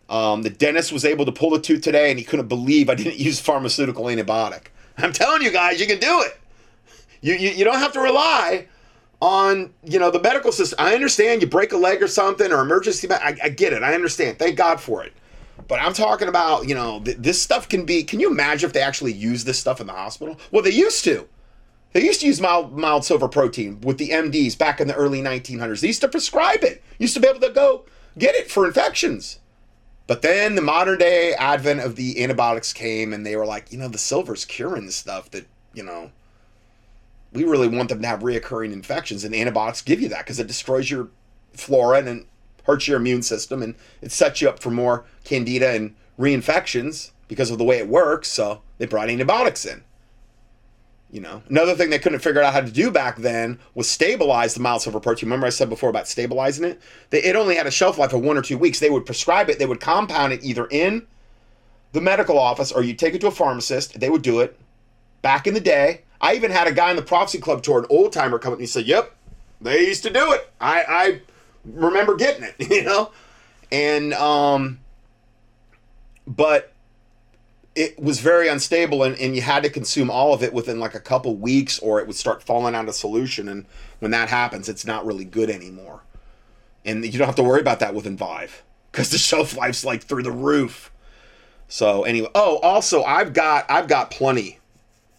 Um, 0.08 0.42
the 0.42 0.50
dentist 0.50 0.92
was 0.92 1.04
able 1.04 1.26
to 1.26 1.32
pull 1.32 1.50
the 1.50 1.60
tooth 1.60 1.82
today, 1.82 2.10
and 2.10 2.18
he 2.18 2.24
couldn't 2.24 2.48
believe 2.48 2.88
I 2.88 2.94
didn't 2.94 3.16
use 3.18 3.40
pharmaceutical 3.40 4.04
antibiotic. 4.04 4.66
I'm 4.96 5.12
telling 5.12 5.42
you 5.42 5.50
guys, 5.50 5.80
you 5.80 5.86
can 5.86 5.98
do 5.98 6.22
it. 6.22 6.40
You, 7.20 7.34
you, 7.34 7.50
you 7.50 7.64
don't 7.64 7.78
have 7.78 7.92
to 7.92 8.00
rely 8.00 8.66
on 9.20 9.72
you 9.84 9.98
know 9.98 10.10
the 10.10 10.20
medical 10.20 10.52
system. 10.52 10.76
I 10.80 10.94
understand 10.94 11.42
you 11.42 11.48
break 11.48 11.72
a 11.72 11.76
leg 11.76 12.02
or 12.02 12.08
something 12.08 12.52
or 12.52 12.60
emergency. 12.60 13.10
I, 13.10 13.36
I 13.42 13.48
get 13.48 13.72
it. 13.72 13.82
I 13.82 13.94
understand. 13.94 14.38
Thank 14.38 14.56
God 14.56 14.80
for 14.80 15.04
it. 15.04 15.12
But 15.66 15.80
I'm 15.80 15.92
talking 15.92 16.28
about 16.28 16.68
you 16.68 16.74
know 16.74 17.00
th- 17.00 17.16
this 17.18 17.40
stuff 17.40 17.68
can 17.68 17.84
be. 17.84 18.04
Can 18.04 18.20
you 18.20 18.30
imagine 18.30 18.68
if 18.68 18.72
they 18.72 18.80
actually 18.80 19.12
use 19.12 19.44
this 19.44 19.58
stuff 19.58 19.80
in 19.80 19.86
the 19.86 19.92
hospital? 19.92 20.38
Well, 20.50 20.62
they 20.62 20.70
used 20.70 21.04
to. 21.04 21.28
They 21.92 22.04
used 22.04 22.20
to 22.20 22.26
use 22.26 22.40
mild 22.40 22.76
mild 22.76 23.04
silver 23.04 23.28
protein 23.28 23.80
with 23.80 23.98
the 23.98 24.10
MDs 24.10 24.58
back 24.58 24.80
in 24.80 24.88
the 24.88 24.94
early 24.94 25.22
1900s. 25.22 25.80
They 25.80 25.88
used 25.88 26.02
to 26.02 26.08
prescribe 26.08 26.62
it. 26.62 26.82
Used 26.98 27.14
to 27.14 27.20
be 27.20 27.28
able 27.28 27.40
to 27.40 27.50
go 27.50 27.84
get 28.18 28.34
it 28.34 28.50
for 28.50 28.66
infections. 28.66 29.38
But 30.06 30.22
then 30.22 30.54
the 30.54 30.62
modern 30.62 30.98
day 30.98 31.34
advent 31.34 31.80
of 31.80 31.96
the 31.96 32.22
antibiotics 32.22 32.72
came, 32.72 33.12
and 33.12 33.26
they 33.26 33.36
were 33.36 33.46
like, 33.46 33.70
you 33.70 33.78
know, 33.78 33.88
the 33.88 33.98
silver's 33.98 34.44
curing 34.44 34.86
the 34.86 34.92
stuff 34.92 35.30
that 35.30 35.46
you 35.74 35.82
know 35.82 36.10
we 37.32 37.44
really 37.44 37.68
want 37.68 37.90
them 37.90 38.00
to 38.02 38.08
have 38.08 38.20
reoccurring 38.20 38.72
infections, 38.72 39.24
and 39.24 39.34
antibiotics 39.34 39.82
give 39.82 40.00
you 40.00 40.08
that 40.08 40.20
because 40.20 40.40
it 40.40 40.46
destroys 40.46 40.90
your 40.90 41.08
flora 41.52 41.98
and 41.98 42.26
hurts 42.64 42.88
your 42.88 42.96
immune 42.96 43.22
system, 43.22 43.62
and 43.62 43.74
it 44.00 44.12
sets 44.12 44.40
you 44.40 44.48
up 44.48 44.60
for 44.60 44.70
more 44.70 45.04
candida 45.24 45.70
and 45.70 45.94
reinfections 46.18 47.10
because 47.28 47.50
of 47.50 47.58
the 47.58 47.64
way 47.64 47.78
it 47.78 47.88
works. 47.88 48.28
So 48.28 48.62
they 48.78 48.86
brought 48.86 49.10
antibiotics 49.10 49.66
in. 49.66 49.84
You 51.10 51.20
know, 51.20 51.42
another 51.48 51.74
thing 51.74 51.88
they 51.88 51.98
couldn't 51.98 52.18
figure 52.18 52.42
out 52.42 52.52
how 52.52 52.60
to 52.60 52.70
do 52.70 52.90
back 52.90 53.16
then 53.16 53.58
was 53.74 53.88
stabilize 53.88 54.52
the 54.52 54.60
mild 54.60 54.82
silver 54.82 55.00
protein. 55.00 55.28
Remember, 55.28 55.46
I 55.46 55.50
said 55.50 55.70
before 55.70 55.88
about 55.88 56.06
stabilizing 56.06 56.66
it? 56.66 56.80
They, 57.08 57.22
it 57.22 57.34
only 57.34 57.56
had 57.56 57.66
a 57.66 57.70
shelf 57.70 57.96
life 57.96 58.12
of 58.12 58.20
one 58.20 58.36
or 58.36 58.42
two 58.42 58.58
weeks. 58.58 58.78
They 58.78 58.90
would 58.90 59.06
prescribe 59.06 59.48
it, 59.48 59.58
they 59.58 59.66
would 59.66 59.80
compound 59.80 60.34
it 60.34 60.44
either 60.44 60.66
in 60.66 61.06
the 61.92 62.00
medical 62.02 62.38
office 62.38 62.70
or 62.70 62.82
you 62.82 62.92
take 62.92 63.14
it 63.14 63.22
to 63.22 63.28
a 63.28 63.30
pharmacist. 63.30 63.98
They 63.98 64.10
would 64.10 64.20
do 64.20 64.40
it 64.40 64.58
back 65.22 65.46
in 65.46 65.54
the 65.54 65.60
day. 65.60 66.02
I 66.20 66.34
even 66.34 66.50
had 66.50 66.66
a 66.66 66.72
guy 66.72 66.90
in 66.90 66.96
the 66.96 67.02
Prophecy 67.02 67.38
Club 67.38 67.62
tour, 67.62 67.78
an 67.78 67.86
old 67.88 68.12
timer, 68.12 68.38
come 68.38 68.52
up 68.52 68.58
and 68.58 68.62
he 68.62 68.66
said, 68.66 68.86
Yep, 68.86 69.14
they 69.62 69.86
used 69.86 70.02
to 70.02 70.10
do 70.10 70.32
it. 70.32 70.50
I, 70.60 70.84
I 70.86 71.20
remember 71.64 72.16
getting 72.16 72.44
it, 72.44 72.54
you 72.70 72.84
know? 72.84 73.12
And, 73.72 74.12
um, 74.14 74.80
but 76.26 76.72
it 77.78 77.98
was 77.98 78.18
very 78.18 78.48
unstable 78.48 79.04
and, 79.04 79.16
and 79.18 79.36
you 79.36 79.42
had 79.42 79.62
to 79.62 79.70
consume 79.70 80.10
all 80.10 80.34
of 80.34 80.42
it 80.42 80.52
within 80.52 80.80
like 80.80 80.94
a 80.94 81.00
couple 81.00 81.36
weeks 81.36 81.78
or 81.78 82.00
it 82.00 82.08
would 82.08 82.16
start 82.16 82.42
falling 82.42 82.74
out 82.74 82.88
of 82.88 82.94
solution. 82.94 83.48
And 83.48 83.66
when 84.00 84.10
that 84.10 84.28
happens, 84.28 84.68
it's 84.68 84.84
not 84.84 85.06
really 85.06 85.24
good 85.24 85.48
anymore. 85.48 86.02
And 86.84 87.04
you 87.04 87.18
don't 87.18 87.26
have 87.26 87.36
to 87.36 87.42
worry 87.44 87.60
about 87.60 87.78
that 87.80 87.94
with 87.94 88.04
Envive 88.04 88.62
because 88.90 89.10
the 89.10 89.18
shelf 89.28 89.56
life's 89.56 89.84
like 89.84 90.02
through 90.02 90.24
the 90.24 90.32
roof. 90.32 90.90
So 91.68 92.02
anyway, 92.02 92.28
oh, 92.34 92.58
also 92.58 93.04
I've 93.04 93.32
got 93.32 93.70
I've 93.70 93.86
got 93.86 94.10
plenty 94.10 94.58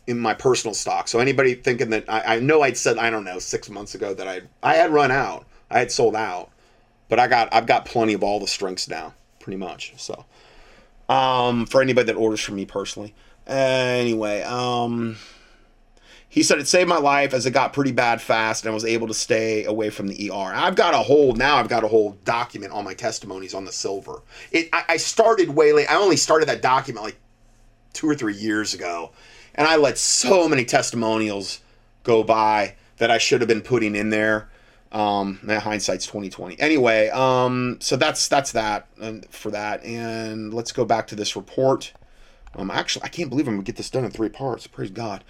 in 0.05 0.19
my 0.19 0.33
personal 0.33 0.73
stock. 0.73 1.07
So 1.07 1.19
anybody 1.19 1.53
thinking 1.53 1.91
that 1.91 2.05
I, 2.09 2.35
I 2.35 2.39
know 2.39 2.61
I'd 2.61 2.75
said 2.75 2.97
I 2.97 3.09
don't 3.09 3.23
know 3.23 3.39
six 3.39 3.69
months 3.69 3.95
ago 3.95 4.13
that 4.13 4.27
I 4.27 4.41
I 4.61 4.75
had 4.75 4.91
run 4.91 5.11
out, 5.11 5.45
I 5.71 5.79
had 5.79 5.91
sold 5.91 6.15
out, 6.15 6.49
but 7.07 7.19
I 7.19 7.27
got 7.27 7.53
I've 7.53 7.67
got 7.67 7.85
plenty 7.85 8.13
of 8.13 8.23
all 8.23 8.39
the 8.39 8.47
strengths 8.47 8.89
now, 8.89 9.13
pretty 9.39 9.57
much. 9.57 9.93
So, 9.95 10.25
um, 11.09 11.65
for 11.65 11.81
anybody 11.81 12.05
that 12.05 12.15
orders 12.15 12.39
from 12.39 12.55
me 12.55 12.65
personally. 12.65 13.13
Anyway, 13.45 14.43
um, 14.43 15.17
he 16.29 16.43
said 16.43 16.59
it 16.59 16.67
saved 16.67 16.87
my 16.87 16.99
life 16.99 17.33
as 17.33 17.45
it 17.45 17.51
got 17.51 17.73
pretty 17.73 17.91
bad 17.91 18.21
fast, 18.21 18.63
and 18.63 18.71
I 18.71 18.73
was 18.73 18.85
able 18.85 19.07
to 19.07 19.13
stay 19.13 19.65
away 19.65 19.89
from 19.89 20.07
the 20.07 20.31
ER. 20.31 20.53
I've 20.53 20.75
got 20.75 20.93
a 20.93 20.99
whole 20.99 21.33
now. 21.33 21.57
I've 21.57 21.67
got 21.67 21.83
a 21.83 21.87
whole 21.87 22.11
document 22.23 22.71
on 22.71 22.85
my 22.85 22.93
testimonies 22.93 23.53
on 23.53 23.65
the 23.65 23.71
silver. 23.71 24.21
It 24.51 24.69
I, 24.71 24.83
I 24.89 24.97
started 24.97 25.49
way 25.49 25.73
late. 25.73 25.91
I 25.91 25.95
only 25.95 26.17
started 26.17 26.47
that 26.47 26.61
document 26.61 27.03
like 27.03 27.17
two 27.91 28.07
or 28.07 28.13
three 28.15 28.35
years 28.35 28.75
ago 28.75 29.11
and 29.59 29.67
I 29.67 29.75
let 29.75 29.97
so 29.97 30.47
many 30.47 30.63
testimonials 30.63 31.59
go 32.03 32.23
by 32.23 32.75
that 32.97 33.11
I 33.11 33.17
should 33.17 33.41
have 33.41 33.47
been 33.47 33.61
putting 33.61 33.93
in 33.93 34.09
there. 34.09 34.49
Um, 34.91 35.39
hindsight's 35.47 36.07
twenty 36.07 36.29
twenty. 36.29 36.59
Anyway, 36.59 37.09
um, 37.09 37.77
so 37.79 37.95
that's 37.95 38.27
that's 38.27 38.51
that 38.53 38.87
and 38.99 39.25
for 39.29 39.51
that. 39.51 39.83
And 39.83 40.53
let's 40.53 40.71
go 40.71 40.85
back 40.85 41.07
to 41.07 41.15
this 41.15 41.35
report. 41.35 41.93
Um, 42.55 42.71
actually, 42.71 43.03
I 43.03 43.09
can't 43.09 43.29
believe 43.29 43.47
I'm 43.47 43.53
gonna 43.55 43.63
get 43.63 43.75
this 43.75 43.89
done 43.89 44.03
in 44.03 44.11
three 44.11 44.29
parts. 44.29 44.65
Praise 44.65 44.89
God. 44.89 45.23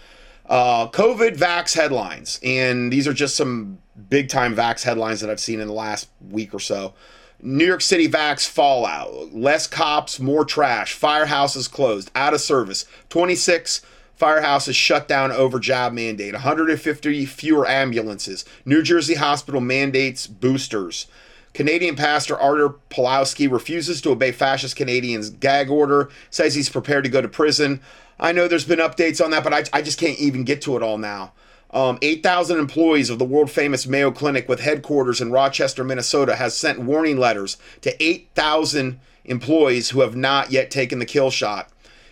Uh, 0.46 0.88
COVID 0.90 1.38
vax 1.38 1.76
headlines, 1.76 2.40
and 2.42 2.92
these 2.92 3.08
are 3.08 3.14
just 3.14 3.36
some 3.36 3.80
big 4.10 4.30
time 4.30 4.56
vax 4.56 4.84
headlines 4.84 5.20
that 5.22 5.30
I've 5.30 5.40
seen 5.40 5.60
in 5.60 5.68
the 5.68 5.74
last 5.74 6.10
week 6.30 6.54
or 6.54 6.60
so. 6.60 6.94
New 7.42 7.66
York 7.66 7.82
City 7.82 8.08
vax 8.10 8.48
fallout, 8.48 9.34
less 9.34 9.68
cops, 9.68 10.20
more 10.20 10.44
trash, 10.44 10.98
firehouses 11.00 11.72
closed, 11.72 12.12
out 12.16 12.34
of 12.34 12.42
service, 12.42 12.86
26 13.10 13.82
Firehouses 14.20 14.76
shut 14.76 15.08
down 15.08 15.32
over 15.32 15.60
job 15.60 15.94
mandate. 15.94 16.34
150 16.34 17.26
fewer 17.26 17.68
ambulances. 17.68 18.44
New 18.66 18.84
Jersey 18.84 19.16
hospital 19.16 19.62
mandates 19.62 20.28
boosters. 20.28 21.08
Canadian 21.54 21.96
pastor 21.96 22.38
Artur 22.38 22.76
Pawlowski 22.90 23.50
refuses 23.50 24.02
to 24.02 24.12
obey 24.12 24.32
fascist 24.32 24.76
Canadians' 24.76 25.30
gag 25.30 25.70
order, 25.70 26.10
says 26.30 26.54
he's 26.54 26.70
prepared 26.70 27.06
to 27.06 27.10
go 27.10 27.22
to 27.22 27.30
prison. 27.30 27.82
I 28.20 28.34
know 28.34 28.48
there's 28.48 28.66
been 28.66 28.80
updates 28.80 29.24
on 29.24 29.32
that, 29.32 29.44
but 29.44 29.54
I, 29.54 29.64
I 29.72 29.82
just 29.82 30.00
can't 30.00 30.20
even 30.20 30.44
get 30.44 30.62
to 30.64 30.76
it 30.76 30.84
all 30.84 30.98
now. 30.98 31.32
Um, 31.72 31.98
8,000 32.02 32.60
employees 32.60 33.10
of 33.10 33.20
the 33.20 33.26
world 33.26 33.50
famous 33.50 33.88
Mayo 33.88 34.12
Clinic 34.12 34.50
with 34.50 34.60
headquarters 34.60 35.22
in 35.22 35.32
Rochester, 35.32 35.84
Minnesota, 35.84 36.36
has 36.36 36.58
sent 36.58 36.80
warning 36.80 37.18
letters 37.18 37.58
to 37.82 38.04
8,000 38.04 39.00
employees 39.26 39.92
who 39.92 40.02
have 40.02 40.16
not 40.16 40.52
yet 40.52 40.72
taken 40.72 41.00
the 41.00 41.06
kill 41.06 41.30
shot. 41.30 41.70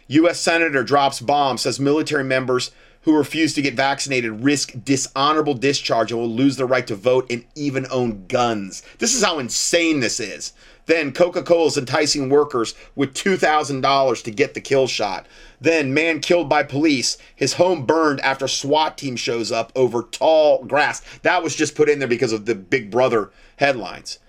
U.S. 0.07 0.39
Senator 0.39 0.83
drops 0.83 1.19
bomb, 1.19 1.57
says 1.57 1.79
military 1.79 2.23
members 2.23 2.71
who 3.01 3.15
refuse 3.15 3.53
to 3.53 3.61
get 3.61 3.73
vaccinated 3.73 4.43
risk 4.43 4.73
dishonorable 4.83 5.53
discharge 5.53 6.11
and 6.11 6.19
will 6.19 6.29
lose 6.29 6.57
their 6.57 6.65
right 6.65 6.85
to 6.87 6.95
vote 6.95 7.25
and 7.29 7.45
even 7.55 7.85
own 7.89 8.25
guns. 8.27 8.83
This 8.99 9.15
is 9.15 9.23
how 9.23 9.39
insane 9.39 10.01
this 10.01 10.19
is. 10.19 10.53
Then 10.87 11.11
Coca 11.11 11.43
Cola 11.43 11.67
is 11.67 11.77
enticing 11.77 12.29
workers 12.29 12.73
with 12.95 13.13
$2,000 13.13 14.23
to 14.23 14.31
get 14.31 14.53
the 14.53 14.61
kill 14.61 14.87
shot. 14.87 15.25
Then, 15.59 15.93
man 15.93 16.21
killed 16.21 16.47
by 16.47 16.63
police, 16.63 17.17
his 17.35 17.53
home 17.53 17.85
burned 17.85 18.21
after 18.21 18.47
SWAT 18.47 18.97
team 18.97 19.17
shows 19.17 19.51
up 19.51 19.71
over 19.75 20.03
tall 20.03 20.63
grass. 20.63 21.01
That 21.23 21.43
was 21.43 21.55
just 21.55 21.75
put 21.75 21.89
in 21.89 21.99
there 21.99 22.07
because 22.07 22.31
of 22.31 22.45
the 22.45 22.55
Big 22.55 22.89
Brother 22.89 23.31
headlines. 23.57 24.19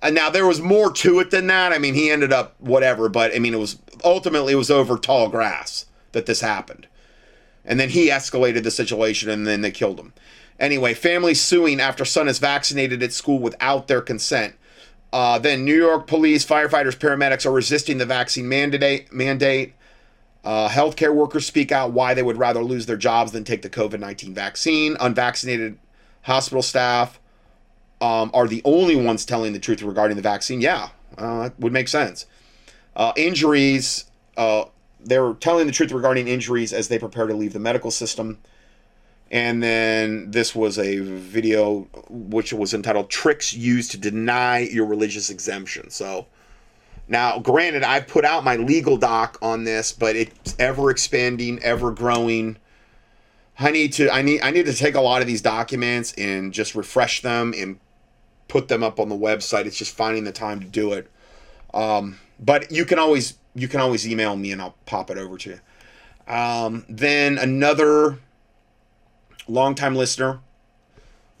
And 0.00 0.14
now 0.14 0.30
there 0.30 0.46
was 0.46 0.60
more 0.60 0.92
to 0.92 1.18
it 1.20 1.30
than 1.30 1.48
that. 1.48 1.72
I 1.72 1.78
mean, 1.78 1.94
he 1.94 2.10
ended 2.10 2.32
up 2.32 2.54
whatever, 2.60 3.08
but 3.08 3.34
I 3.34 3.38
mean, 3.38 3.54
it 3.54 3.58
was 3.58 3.78
ultimately 4.04 4.52
it 4.52 4.56
was 4.56 4.70
over 4.70 4.96
tall 4.96 5.28
grass 5.28 5.86
that 6.12 6.26
this 6.26 6.40
happened. 6.40 6.86
And 7.64 7.78
then 7.80 7.90
he 7.90 8.08
escalated 8.08 8.62
the 8.62 8.70
situation 8.70 9.28
and 9.28 9.46
then 9.46 9.60
they 9.60 9.70
killed 9.70 9.98
him. 9.98 10.12
Anyway, 10.58 10.94
family 10.94 11.34
suing 11.34 11.80
after 11.80 12.04
son 12.04 12.28
is 12.28 12.38
vaccinated 12.38 13.02
at 13.02 13.12
school 13.12 13.38
without 13.38 13.88
their 13.88 14.00
consent. 14.00 14.54
Uh, 15.12 15.38
then 15.38 15.64
New 15.64 15.76
York 15.76 16.06
police, 16.06 16.44
firefighters, 16.44 16.96
paramedics 16.96 17.46
are 17.46 17.52
resisting 17.52 17.98
the 17.98 18.06
vaccine 18.06 18.48
mandate. 18.48 19.12
Mandate. 19.12 19.74
Uh, 20.44 20.68
healthcare 20.68 21.14
workers 21.14 21.46
speak 21.46 21.72
out 21.72 21.92
why 21.92 22.14
they 22.14 22.22
would 22.22 22.38
rather 22.38 22.62
lose 22.62 22.86
their 22.86 22.96
jobs 22.96 23.32
than 23.32 23.44
take 23.44 23.62
the 23.62 23.70
COVID 23.70 23.98
19 24.00 24.32
vaccine. 24.32 24.96
Unvaccinated 25.00 25.78
hospital 26.22 26.62
staff 26.62 27.18
um, 28.00 28.30
are 28.34 28.46
the 28.46 28.62
only 28.64 28.96
ones 28.96 29.24
telling 29.24 29.52
the 29.52 29.58
truth 29.58 29.82
regarding 29.82 30.16
the 30.16 30.22
vaccine. 30.22 30.60
Yeah, 30.60 30.90
uh, 31.16 31.44
that 31.44 31.60
would 31.60 31.72
make 31.72 31.88
sense. 31.88 32.26
Uh, 32.94 33.12
injuries, 33.16 34.04
uh, 34.36 34.64
they're 35.00 35.34
telling 35.34 35.66
the 35.66 35.72
truth 35.72 35.92
regarding 35.92 36.28
injuries 36.28 36.72
as 36.72 36.88
they 36.88 36.98
prepare 36.98 37.26
to 37.26 37.34
leave 37.34 37.52
the 37.52 37.58
medical 37.58 37.90
system. 37.90 38.38
And 39.30 39.62
then 39.62 40.30
this 40.30 40.54
was 40.54 40.78
a 40.78 40.98
video 40.98 41.80
which 42.08 42.52
was 42.52 42.72
entitled 42.72 43.10
Tricks 43.10 43.52
Used 43.52 43.90
to 43.90 43.98
Deny 43.98 44.60
Your 44.60 44.86
Religious 44.86 45.28
Exemption. 45.28 45.90
So 45.90 46.26
now, 47.08 47.38
granted, 47.38 47.82
I've 47.82 48.06
put 48.06 48.24
out 48.24 48.42
my 48.42 48.56
legal 48.56 48.96
doc 48.96 49.38
on 49.42 49.64
this, 49.64 49.92
but 49.92 50.16
it's 50.16 50.54
ever 50.58 50.90
expanding, 50.90 51.62
ever 51.62 51.90
growing. 51.90 52.56
I 53.58 53.70
need 53.70 53.92
to 53.94 54.08
I 54.10 54.22
need 54.22 54.40
I 54.42 54.50
need 54.50 54.66
to 54.66 54.74
take 54.74 54.94
a 54.94 55.00
lot 55.00 55.20
of 55.20 55.26
these 55.26 55.42
documents 55.42 56.12
and 56.16 56.52
just 56.52 56.74
refresh 56.74 57.22
them 57.22 57.52
and 57.56 57.80
put 58.48 58.68
them 58.68 58.82
up 58.82 58.98
on 58.98 59.08
the 59.08 59.16
website. 59.16 59.66
It's 59.66 59.76
just 59.76 59.94
finding 59.94 60.24
the 60.24 60.32
time 60.32 60.60
to 60.60 60.66
do 60.66 60.92
it. 60.92 61.10
Um, 61.72 62.18
but 62.40 62.72
you 62.72 62.84
can 62.84 62.98
always 62.98 63.34
you 63.54 63.68
can 63.68 63.80
always 63.80 64.08
email 64.08 64.36
me 64.36 64.52
and 64.52 64.60
I'll 64.60 64.76
pop 64.86 65.10
it 65.10 65.18
over 65.18 65.36
to 65.38 65.50
you. 65.50 66.32
Um, 66.32 66.84
then 66.88 67.38
another 67.38 68.18
longtime 69.46 69.94
listener, 69.94 70.40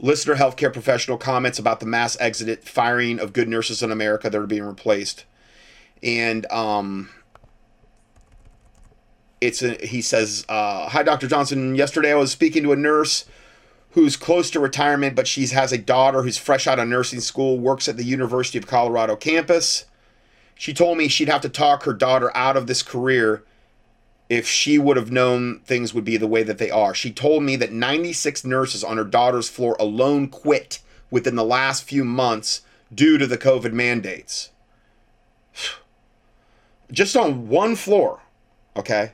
listener 0.00 0.36
healthcare 0.36 0.72
professional 0.72 1.18
comments 1.18 1.58
about 1.58 1.80
the 1.80 1.86
mass 1.86 2.16
exit 2.20 2.64
firing 2.64 3.20
of 3.20 3.32
good 3.32 3.48
nurses 3.48 3.82
in 3.82 3.92
America 3.92 4.30
that 4.30 4.38
are 4.38 4.46
being 4.46 4.62
replaced. 4.62 5.24
And 6.02 6.50
um, 6.50 7.10
it's 9.40 9.62
a, 9.62 9.74
he 9.84 10.00
says, 10.00 10.44
uh, 10.48 10.88
"Hi, 10.88 11.02
Dr. 11.02 11.28
Johnson. 11.28 11.74
Yesterday 11.74 12.12
I 12.12 12.16
was 12.16 12.32
speaking 12.32 12.62
to 12.64 12.72
a 12.72 12.76
nurse 12.76 13.24
who's 13.98 14.16
close 14.16 14.50
to 14.50 14.60
retirement, 14.60 15.16
but 15.16 15.26
she 15.26 15.46
has 15.48 15.72
a 15.72 15.78
daughter 15.78 16.22
who's 16.22 16.38
fresh 16.38 16.66
out 16.66 16.78
of 16.78 16.88
nursing 16.88 17.20
school, 17.20 17.58
works 17.58 17.88
at 17.88 17.96
the 17.96 18.04
University 18.04 18.58
of 18.58 18.66
Colorado 18.66 19.16
campus. 19.16 19.86
She 20.54 20.72
told 20.72 20.98
me 20.98 21.08
she'd 21.08 21.28
have 21.28 21.40
to 21.42 21.48
talk 21.48 21.84
her 21.84 21.92
daughter 21.92 22.36
out 22.36 22.56
of 22.56 22.66
this 22.66 22.82
career 22.82 23.44
if 24.28 24.46
she 24.46 24.78
would 24.78 24.96
have 24.96 25.10
known 25.10 25.60
things 25.60 25.94
would 25.94 26.04
be 26.04 26.16
the 26.16 26.26
way 26.26 26.42
that 26.42 26.58
they 26.58 26.70
are. 26.70 26.94
She 26.94 27.10
told 27.12 27.42
me 27.42 27.56
that 27.56 27.72
96 27.72 28.44
nurses 28.44 28.84
on 28.84 28.96
her 28.96 29.04
daughter's 29.04 29.48
floor 29.48 29.76
alone 29.80 30.28
quit 30.28 30.80
within 31.10 31.36
the 31.36 31.44
last 31.44 31.84
few 31.84 32.04
months 32.04 32.62
due 32.94 33.18
to 33.18 33.26
the 33.26 33.38
COVID 33.38 33.72
mandates. 33.72 34.50
Just 36.92 37.16
on 37.16 37.48
one 37.48 37.76
floor, 37.76 38.22
okay? 38.76 39.12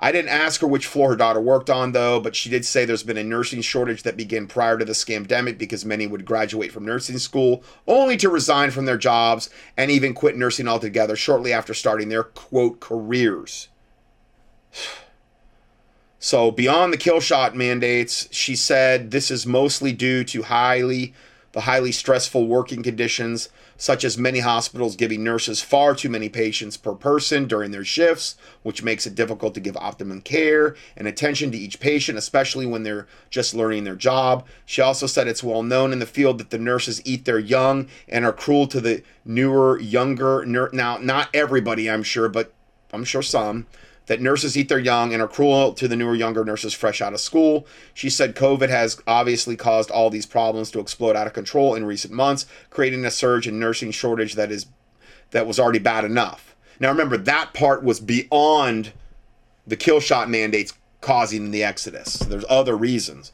I 0.00 0.12
didn't 0.12 0.30
ask 0.30 0.60
her 0.60 0.66
which 0.66 0.86
floor 0.86 1.10
her 1.10 1.16
daughter 1.16 1.40
worked 1.40 1.68
on, 1.68 1.92
though, 1.92 2.20
but 2.20 2.36
she 2.36 2.48
did 2.48 2.64
say 2.64 2.84
there's 2.84 3.02
been 3.02 3.16
a 3.16 3.24
nursing 3.24 3.62
shortage 3.62 4.04
that 4.04 4.16
began 4.16 4.46
prior 4.46 4.78
to 4.78 4.84
the 4.84 4.92
scamdemic 4.92 5.58
because 5.58 5.84
many 5.84 6.06
would 6.06 6.24
graduate 6.24 6.70
from 6.70 6.84
nursing 6.84 7.18
school 7.18 7.64
only 7.86 8.16
to 8.18 8.28
resign 8.28 8.70
from 8.70 8.84
their 8.84 8.96
jobs 8.96 9.50
and 9.76 9.90
even 9.90 10.14
quit 10.14 10.36
nursing 10.36 10.68
altogether 10.68 11.16
shortly 11.16 11.52
after 11.52 11.74
starting 11.74 12.08
their 12.08 12.24
quote 12.24 12.80
careers. 12.80 13.68
So, 16.20 16.50
beyond 16.50 16.92
the 16.92 16.96
kill 16.96 17.20
shot 17.20 17.54
mandates, 17.54 18.26
she 18.32 18.56
said 18.56 19.12
this 19.12 19.30
is 19.30 19.46
mostly 19.46 19.92
due 19.92 20.24
to 20.24 20.42
highly 20.42 21.14
the 21.52 21.60
highly 21.60 21.92
stressful 21.92 22.46
working 22.46 22.82
conditions, 22.82 23.48
such 23.78 24.04
as 24.04 24.18
many 24.18 24.40
hospitals 24.40 24.96
giving 24.96 25.24
nurses 25.24 25.62
far 25.62 25.94
too 25.94 26.10
many 26.10 26.28
patients 26.28 26.76
per 26.76 26.92
person 26.94 27.46
during 27.46 27.70
their 27.70 27.84
shifts, 27.84 28.36
which 28.62 28.82
makes 28.82 29.06
it 29.06 29.14
difficult 29.14 29.54
to 29.54 29.60
give 29.60 29.76
optimum 29.76 30.20
care 30.20 30.74
and 30.96 31.08
attention 31.08 31.50
to 31.52 31.56
each 31.56 31.80
patient, 31.80 32.18
especially 32.18 32.66
when 32.66 32.82
they're 32.82 33.06
just 33.30 33.54
learning 33.54 33.84
their 33.84 33.96
job. 33.96 34.44
She 34.66 34.82
also 34.82 35.06
said 35.06 35.28
it's 35.28 35.44
well 35.44 35.62
known 35.62 35.92
in 35.92 36.00
the 36.00 36.06
field 36.06 36.38
that 36.38 36.50
the 36.50 36.58
nurses 36.58 37.00
eat 37.06 37.24
their 37.24 37.38
young 37.38 37.88
and 38.08 38.24
are 38.24 38.32
cruel 38.32 38.66
to 38.66 38.80
the 38.80 39.02
newer, 39.24 39.78
younger. 39.78 40.44
Ner- 40.44 40.70
now, 40.72 40.98
not 40.98 41.28
everybody, 41.32 41.88
I'm 41.88 42.02
sure, 42.02 42.28
but 42.28 42.52
I'm 42.92 43.04
sure 43.04 43.22
some 43.22 43.66
that 44.08 44.20
nurses 44.20 44.56
eat 44.56 44.68
their 44.68 44.78
young 44.78 45.12
and 45.12 45.22
are 45.22 45.28
cruel 45.28 45.72
to 45.74 45.86
the 45.86 45.94
newer, 45.94 46.14
younger 46.14 46.44
nurses 46.44 46.74
fresh 46.74 47.00
out 47.00 47.12
of 47.12 47.20
school. 47.20 47.66
She 47.94 48.10
said 48.10 48.34
COVID 48.34 48.68
has 48.68 49.00
obviously 49.06 49.54
caused 49.54 49.90
all 49.90 50.10
these 50.10 50.26
problems 50.26 50.70
to 50.72 50.80
explode 50.80 51.14
out 51.14 51.26
of 51.26 51.34
control 51.34 51.74
in 51.74 51.84
recent 51.84 52.12
months, 52.12 52.46
creating 52.70 53.04
a 53.04 53.10
surge 53.10 53.46
in 53.46 53.58
nursing 53.60 53.92
shortage 53.92 54.34
that 54.34 54.50
is 54.50 54.66
that 55.30 55.46
was 55.46 55.60
already 55.60 55.78
bad 55.78 56.04
enough. 56.04 56.56
Now 56.80 56.88
remember 56.88 57.18
that 57.18 57.52
part 57.52 57.84
was 57.84 58.00
beyond 58.00 58.92
the 59.66 59.76
kill 59.76 60.00
shot 60.00 60.30
mandates 60.30 60.72
causing 61.02 61.50
the 61.50 61.62
exodus. 61.62 62.14
There's 62.14 62.46
other 62.48 62.76
reasons. 62.76 63.32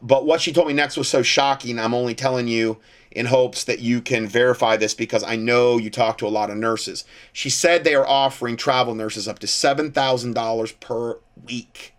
But 0.00 0.26
what 0.26 0.40
she 0.40 0.52
told 0.52 0.66
me 0.66 0.72
next 0.72 0.96
was 0.96 1.08
so 1.08 1.22
shocking. 1.22 1.78
I'm 1.78 1.94
only 1.94 2.14
telling 2.14 2.48
you 2.48 2.78
in 3.14 3.26
hopes 3.26 3.64
that 3.64 3.80
you 3.80 4.00
can 4.00 4.26
verify 4.26 4.76
this 4.76 4.94
because 4.94 5.22
I 5.22 5.36
know 5.36 5.78
you 5.78 5.90
talk 5.90 6.18
to 6.18 6.26
a 6.26 6.28
lot 6.28 6.50
of 6.50 6.56
nurses. 6.56 7.04
She 7.32 7.50
said 7.50 7.84
they 7.84 7.94
are 7.94 8.06
offering 8.06 8.56
travel 8.56 8.94
nurses 8.94 9.28
up 9.28 9.38
to 9.40 9.46
$7,000 9.46 10.80
per 10.80 11.18
week 11.46 11.94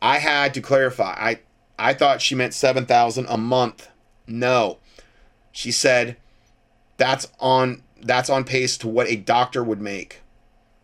I 0.00 0.18
had 0.18 0.54
to 0.54 0.60
clarify. 0.60 1.14
I 1.18 1.40
I 1.78 1.94
thought 1.94 2.20
she 2.20 2.34
meant 2.34 2.54
7,000 2.54 3.26
a 3.28 3.36
month. 3.36 3.88
No. 4.26 4.78
She 5.50 5.72
said 5.72 6.16
that's 6.96 7.26
on 7.40 7.82
that's 8.04 8.30
on 8.30 8.44
pace 8.44 8.76
to 8.78 8.88
what 8.88 9.08
a 9.08 9.16
doctor 9.16 9.62
would 9.62 9.80
make, 9.80 10.20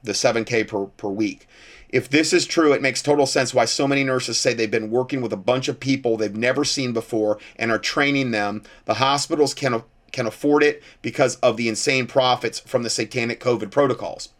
the 0.03 0.13
7K 0.13 0.67
per, 0.67 0.87
per 0.87 1.09
week. 1.09 1.47
If 1.89 2.09
this 2.09 2.33
is 2.33 2.47
true, 2.47 2.73
it 2.73 2.83
makes 2.83 3.03
total 3.03 3.27
sense 3.27 3.53
why 3.53 3.65
so 3.65 3.89
many 3.89 4.05
nurses 4.05 4.39
say 4.39 4.55
they've 4.55 4.71
been 4.71 4.91
working 4.91 5.21
with 5.21 5.33
a 5.33 5.37
bunch 5.37 5.69
of 5.69 5.81
people 5.81 6.17
they've 6.17 6.35
never 6.35 6.65
seen 6.65 6.93
before 6.93 7.39
and 7.57 7.71
are 7.71 7.79
training 7.79 8.31
them. 8.31 8.63
The 8.85 8.95
hospitals 8.95 9.55
can 9.55 9.83
can 10.13 10.27
afford 10.27 10.63
it 10.65 10.83
because 11.03 11.37
of 11.37 11.57
the 11.57 11.69
insane 11.69 12.07
profits 12.07 12.59
from 12.59 12.83
the 12.83 12.91
satanic 12.91 13.41
COVID 13.41 13.71
protocols. 13.71 14.31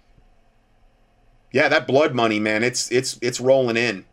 Yeah, 1.52 1.69
that 1.69 1.86
blood 1.86 2.15
money, 2.15 2.39
man, 2.39 2.62
it's 2.62 2.90
it's 2.93 3.19
it's 3.20 3.40
rolling 3.40 3.77
in. 3.77 4.05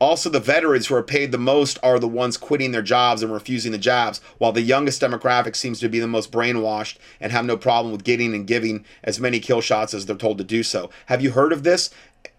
Also, 0.00 0.28
the 0.28 0.40
veterans 0.40 0.88
who 0.88 0.94
are 0.94 1.02
paid 1.02 1.32
the 1.32 1.38
most 1.38 1.78
are 1.82 1.98
the 1.98 2.08
ones 2.08 2.36
quitting 2.36 2.72
their 2.72 2.82
jobs 2.82 3.22
and 3.22 3.32
refusing 3.32 3.72
the 3.72 3.78
jobs, 3.78 4.20
while 4.38 4.52
the 4.52 4.60
youngest 4.60 5.00
demographic 5.00 5.54
seems 5.54 5.78
to 5.80 5.88
be 5.88 6.00
the 6.00 6.06
most 6.06 6.32
brainwashed 6.32 6.96
and 7.20 7.30
have 7.30 7.44
no 7.44 7.56
problem 7.56 7.92
with 7.92 8.04
getting 8.04 8.34
and 8.34 8.46
giving 8.46 8.84
as 9.04 9.20
many 9.20 9.38
kill 9.38 9.60
shots 9.60 9.94
as 9.94 10.04
they're 10.04 10.16
told 10.16 10.38
to 10.38 10.44
do 10.44 10.62
so. 10.62 10.90
Have 11.06 11.22
you 11.22 11.30
heard 11.30 11.52
of 11.52 11.62
this? 11.62 11.90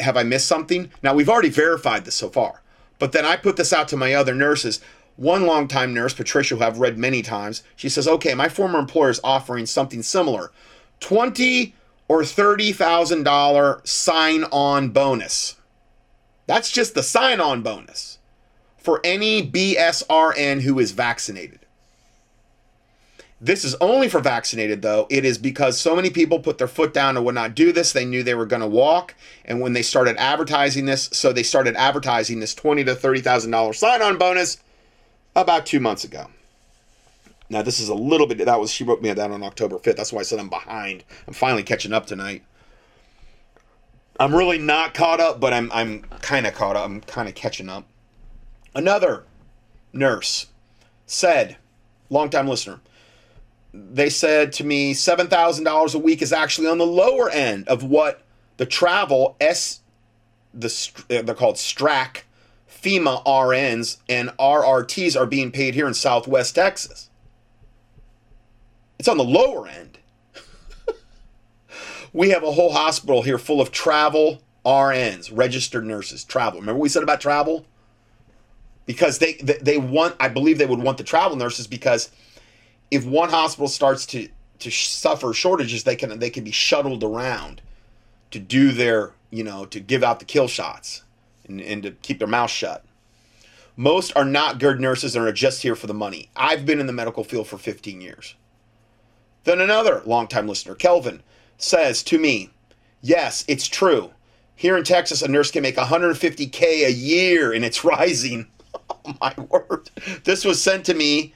Have 0.01 0.17
I 0.17 0.23
missed 0.23 0.47
something? 0.47 0.91
Now, 1.01 1.13
we've 1.13 1.29
already 1.29 1.49
verified 1.49 2.05
this 2.05 2.15
so 2.15 2.29
far, 2.29 2.61
but 2.99 3.13
then 3.13 3.25
I 3.25 3.37
put 3.37 3.55
this 3.55 3.71
out 3.71 3.87
to 3.89 3.97
my 3.97 4.13
other 4.13 4.35
nurses. 4.35 4.81
One 5.15 5.45
longtime 5.45 5.93
nurse, 5.93 6.13
Patricia, 6.13 6.57
who 6.57 6.63
I've 6.63 6.79
read 6.79 6.97
many 6.97 7.21
times, 7.21 7.63
she 7.77 7.87
says, 7.87 8.05
okay, 8.05 8.33
my 8.33 8.49
former 8.49 8.79
employer 8.79 9.09
is 9.09 9.21
offering 9.23 9.65
something 9.65 10.03
similar. 10.03 10.51
Twenty 10.99 11.73
or 12.09 12.25
thirty 12.25 12.73
thousand 12.73 13.23
dollar 13.23 13.79
sign 13.85 14.43
on 14.51 14.89
bonus. 14.89 15.55
That's 16.47 16.71
just 16.71 16.93
the 16.93 17.03
sign 17.03 17.39
on 17.39 17.61
bonus 17.61 18.19
for 18.77 19.01
any 19.03 19.49
BSRN 19.49 20.61
who 20.61 20.79
is 20.79 20.91
vaccinated. 20.91 21.59
This 23.41 23.65
is 23.65 23.75
only 23.81 24.07
for 24.07 24.21
vaccinated, 24.21 24.81
though. 24.81 25.07
It 25.09 25.25
is 25.25 25.37
because 25.37 25.79
so 25.79 25.95
many 25.95 26.09
people 26.09 26.39
put 26.39 26.57
their 26.57 26.67
foot 26.67 26.93
down 26.93 27.17
and 27.17 27.25
would 27.25 27.35
not 27.35 27.53
do 27.53 27.71
this. 27.71 27.91
They 27.91 28.05
knew 28.05 28.23
they 28.23 28.33
were 28.33 28.45
going 28.45 28.61
to 28.61 28.67
walk, 28.67 29.13
and 29.43 29.59
when 29.59 29.73
they 29.73 29.81
started 29.81 30.15
advertising 30.17 30.85
this, 30.85 31.09
so 31.11 31.33
they 31.33 31.43
started 31.43 31.75
advertising 31.75 32.39
this 32.39 32.55
twenty 32.55 32.83
to 32.85 32.95
thirty 32.95 33.21
thousand 33.21 33.51
dollars 33.51 33.77
sign-on 33.79 34.17
bonus. 34.17 34.57
about 35.35 35.65
two 35.65 35.79
months 35.79 36.03
ago. 36.03 36.27
Now 37.49 37.61
this 37.61 37.79
is 37.79 37.89
a 37.89 37.93
little 37.93 38.25
bit. 38.25 38.43
That 38.45 38.59
was 38.59 38.71
she 38.71 38.83
wrote 38.83 39.01
me 39.01 39.11
that 39.13 39.31
on 39.31 39.43
October 39.43 39.77
fifth. 39.79 39.97
That's 39.97 40.13
why 40.13 40.21
I 40.21 40.23
said 40.23 40.39
I'm 40.39 40.49
behind. 40.49 41.03
I'm 41.27 41.33
finally 41.33 41.63
catching 41.63 41.93
up 41.93 42.07
tonight. 42.07 42.43
I'm 44.19 44.33
really 44.33 44.57
not 44.57 44.93
caught 44.93 45.19
up, 45.19 45.39
but 45.39 45.53
I'm 45.53 45.71
I'm 45.71 46.01
kind 46.21 46.47
of 46.47 46.53
caught 46.53 46.75
up. 46.75 46.85
I'm 46.85 47.01
kind 47.01 47.27
of 47.27 47.35
catching 47.35 47.69
up. 47.69 47.85
Another 48.73 49.23
nurse 49.93 50.47
said, 51.05 51.57
longtime 52.09 52.47
listener, 52.47 52.79
they 53.73 54.09
said 54.09 54.53
to 54.53 54.63
me 54.63 54.93
seven 54.93 55.27
thousand 55.27 55.65
dollars 55.65 55.95
a 55.95 55.99
week 55.99 56.21
is 56.21 56.31
actually 56.31 56.67
on 56.67 56.77
the 56.77 56.85
lower 56.85 57.29
end 57.29 57.67
of 57.67 57.83
what 57.83 58.21
the 58.57 58.65
travel 58.65 59.35
s 59.39 59.81
the 60.53 60.67
uh, 61.09 61.21
they're 61.21 61.35
called 61.35 61.55
STRAC 61.55 62.23
FEMA 62.69 63.23
RNs 63.25 63.97
and 64.07 64.29
RRTs 64.37 65.19
are 65.19 65.25
being 65.25 65.51
paid 65.51 65.73
here 65.73 65.87
in 65.87 65.93
Southwest 65.93 66.55
Texas. 66.55 67.09
It's 68.99 69.07
on 69.07 69.17
the 69.17 69.23
lower 69.23 69.67
end. 69.67 69.94
We 72.15 72.29
have 72.29 72.43
a 72.43 72.51
whole 72.51 72.71
hospital 72.71 73.23
here 73.23 73.37
full 73.37 73.59
of 73.59 73.71
travel 73.71 74.41
RNs, 74.65 75.29
registered 75.35 75.85
nurses, 75.85 76.23
travel. 76.23 76.61
Remember 76.61 76.79
we 76.79 76.87
said 76.87 77.03
about 77.03 77.19
travel? 77.19 77.65
Because 78.85 79.19
they, 79.19 79.33
they 79.33 79.57
they 79.61 79.77
want 79.77 80.15
I 80.19 80.29
believe 80.29 80.57
they 80.57 80.65
would 80.65 80.79
want 80.79 80.97
the 80.97 81.03
travel 81.03 81.35
nurses 81.35 81.67
because 81.67 82.09
if 82.89 83.05
one 83.05 83.29
hospital 83.29 83.67
starts 83.67 84.05
to 84.07 84.29
to 84.59 84.71
suffer 84.71 85.33
shortages, 85.33 85.83
they 85.83 85.97
can 85.97 86.17
they 86.17 86.29
can 86.29 86.45
be 86.45 86.51
shuttled 86.51 87.03
around 87.03 87.61
to 88.31 88.39
do 88.39 88.71
their 88.71 89.11
you 89.29 89.43
know 89.43 89.65
to 89.65 89.81
give 89.81 90.01
out 90.01 90.19
the 90.19 90.25
kill 90.25 90.47
shots 90.47 91.03
and, 91.47 91.59
and 91.59 91.83
to 91.83 91.91
keep 91.91 92.19
their 92.19 92.27
mouth 92.29 92.49
shut. 92.49 92.85
Most 93.75 94.13
are 94.15 94.23
not 94.23 94.59
good 94.59 94.79
nurses 94.79 95.17
and 95.17 95.27
are 95.27 95.33
just 95.33 95.63
here 95.63 95.75
for 95.75 95.87
the 95.87 95.93
money. 95.93 96.29
I've 96.33 96.65
been 96.65 96.79
in 96.79 96.87
the 96.87 96.93
medical 96.93 97.25
field 97.25 97.47
for 97.47 97.57
15 97.57 97.99
years. 97.99 98.35
Then 99.43 99.59
another 99.59 100.01
longtime 100.05 100.47
listener, 100.47 100.75
Kelvin, 100.75 101.21
says 101.57 102.03
to 102.03 102.17
me, 102.17 102.51
Yes, 103.01 103.45
it's 103.47 103.67
true. 103.67 104.11
Here 104.55 104.77
in 104.77 104.83
Texas, 104.83 105.21
a 105.21 105.27
nurse 105.27 105.51
can 105.51 105.61
make 105.61 105.75
150K 105.75 106.87
a 106.87 106.91
year 106.91 107.53
and 107.53 107.63
it's 107.63 107.83
rising. 107.83 108.47
oh, 108.89 109.15
my 109.21 109.33
word. 109.49 109.89
This 110.23 110.43
was 110.43 110.61
sent 110.61 110.85
to 110.85 110.93
me 110.93 111.33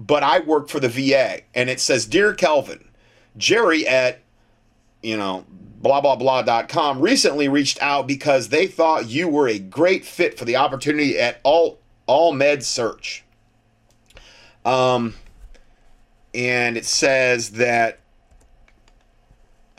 but 0.00 0.22
I 0.22 0.40
work 0.40 0.68
for 0.68 0.80
the 0.80 0.88
VA. 0.88 1.42
And 1.54 1.68
it 1.68 1.78
says, 1.78 2.06
Dear 2.06 2.32
Kelvin, 2.32 2.88
Jerry 3.36 3.86
at, 3.86 4.22
you 5.02 5.16
know, 5.16 5.44
blah, 5.82 6.00
blah, 6.00 6.16
blah.com 6.16 7.00
recently 7.00 7.48
reached 7.48 7.80
out 7.82 8.08
because 8.08 8.48
they 8.48 8.66
thought 8.66 9.08
you 9.08 9.28
were 9.28 9.46
a 9.46 9.58
great 9.58 10.04
fit 10.06 10.38
for 10.38 10.46
the 10.46 10.56
opportunity 10.56 11.18
at 11.18 11.40
All, 11.44 11.78
all 12.06 12.32
Med 12.32 12.64
Search. 12.64 13.22
Um, 14.64 15.14
and 16.34 16.76
it 16.78 16.86
says 16.86 17.50
that 17.52 17.99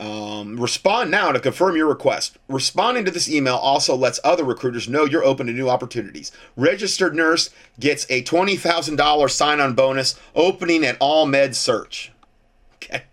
um, 0.02 0.58
respond 0.58 1.12
now 1.12 1.30
to 1.30 1.38
confirm 1.38 1.76
your 1.76 1.86
request. 1.86 2.36
Responding 2.48 3.04
to 3.04 3.12
this 3.12 3.30
email 3.30 3.54
also 3.54 3.94
lets 3.94 4.18
other 4.24 4.42
recruiters 4.42 4.88
know 4.88 5.04
you're 5.04 5.24
open 5.24 5.46
to 5.46 5.52
new 5.52 5.68
opportunities. 5.68 6.32
Registered 6.56 7.14
nurse 7.14 7.50
gets 7.78 8.04
a 8.10 8.24
$20,000 8.24 9.30
sign 9.30 9.60
on 9.60 9.74
bonus 9.74 10.18
opening 10.34 10.84
at 10.84 10.96
All 10.98 11.24
Med 11.26 11.54
Search. 11.54 12.10
Okay. 12.74 13.04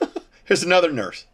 Here's 0.44 0.62
another 0.62 0.92
nurse. 0.92 1.26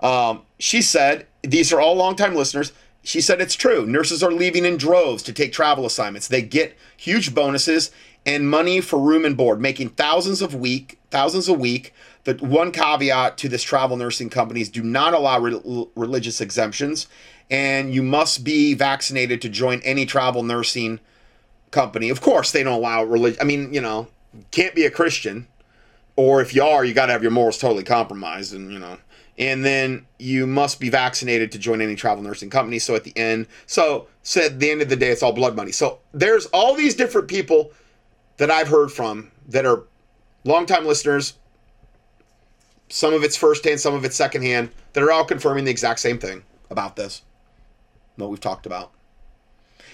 Um, 0.00 0.42
she 0.58 0.80
said, 0.80 1.26
these 1.42 1.70
are 1.70 1.80
all 1.80 1.94
longtime 1.96 2.34
listeners. 2.34 2.72
She 3.02 3.20
said 3.20 3.42
it's 3.42 3.54
true. 3.54 3.84
Nurses 3.84 4.22
are 4.22 4.32
leaving 4.32 4.64
in 4.64 4.78
droves 4.78 5.22
to 5.24 5.32
take 5.34 5.52
travel 5.52 5.84
assignments. 5.84 6.26
They 6.26 6.40
get 6.40 6.74
huge 6.96 7.34
bonuses 7.34 7.90
and 8.24 8.48
money 8.48 8.80
for 8.80 8.98
room 8.98 9.26
and 9.26 9.36
board, 9.36 9.60
making 9.60 9.90
thousands 9.90 10.40
of 10.40 10.54
week, 10.54 10.98
thousands 11.10 11.48
a 11.48 11.52
week 11.52 11.92
the 12.26 12.44
one 12.44 12.72
caveat 12.72 13.38
to 13.38 13.48
this 13.48 13.62
travel 13.62 13.96
nursing 13.96 14.28
companies 14.28 14.68
do 14.68 14.82
not 14.82 15.14
allow 15.14 15.38
re- 15.38 15.86
religious 15.94 16.40
exemptions 16.40 17.06
and 17.50 17.94
you 17.94 18.02
must 18.02 18.42
be 18.42 18.74
vaccinated 18.74 19.40
to 19.40 19.48
join 19.48 19.80
any 19.82 20.04
travel 20.04 20.42
nursing 20.42 20.98
company. 21.70 22.10
Of 22.10 22.20
course 22.20 22.50
they 22.50 22.62
don't 22.62 22.74
allow 22.74 23.04
religion 23.04 23.38
i 23.40 23.44
mean 23.44 23.72
you 23.72 23.80
know 23.80 24.08
can't 24.50 24.74
be 24.74 24.84
a 24.84 24.90
christian 24.90 25.46
or 26.16 26.40
if 26.40 26.54
you 26.54 26.62
are 26.62 26.84
you 26.84 26.94
got 26.94 27.06
to 27.06 27.12
have 27.12 27.22
your 27.22 27.30
morals 27.30 27.58
totally 27.58 27.84
compromised 27.84 28.52
and 28.52 28.72
you 28.72 28.78
know 28.78 28.98
and 29.38 29.64
then 29.64 30.06
you 30.18 30.46
must 30.46 30.80
be 30.80 30.88
vaccinated 30.88 31.52
to 31.52 31.58
join 31.58 31.82
any 31.82 31.94
travel 31.94 32.24
nursing 32.24 32.48
company. 32.48 32.78
So 32.78 32.94
at 32.94 33.04
the 33.04 33.16
end 33.16 33.46
so 33.66 34.08
said 34.22 34.52
at 34.52 34.60
the 34.60 34.70
end 34.70 34.82
of 34.82 34.88
the 34.88 34.96
day 34.96 35.10
it's 35.10 35.22
all 35.22 35.32
blood 35.32 35.54
money. 35.54 35.72
So 35.72 36.00
there's 36.12 36.46
all 36.46 36.74
these 36.74 36.94
different 36.94 37.28
people 37.28 37.70
that 38.38 38.50
i've 38.50 38.68
heard 38.68 38.90
from 38.90 39.30
that 39.48 39.64
are 39.64 39.84
longtime 40.44 40.86
listeners 40.86 41.34
some 42.88 43.14
of 43.14 43.24
it's 43.24 43.36
firsthand, 43.36 43.80
some 43.80 43.94
of 43.94 44.04
it's 44.04 44.16
secondhand, 44.16 44.70
that 44.92 45.02
are 45.02 45.12
all 45.12 45.24
confirming 45.24 45.64
the 45.64 45.70
exact 45.70 46.00
same 46.00 46.18
thing 46.18 46.42
about 46.70 46.96
this, 46.96 47.22
what 48.16 48.30
we've 48.30 48.40
talked 48.40 48.66
about. 48.66 48.92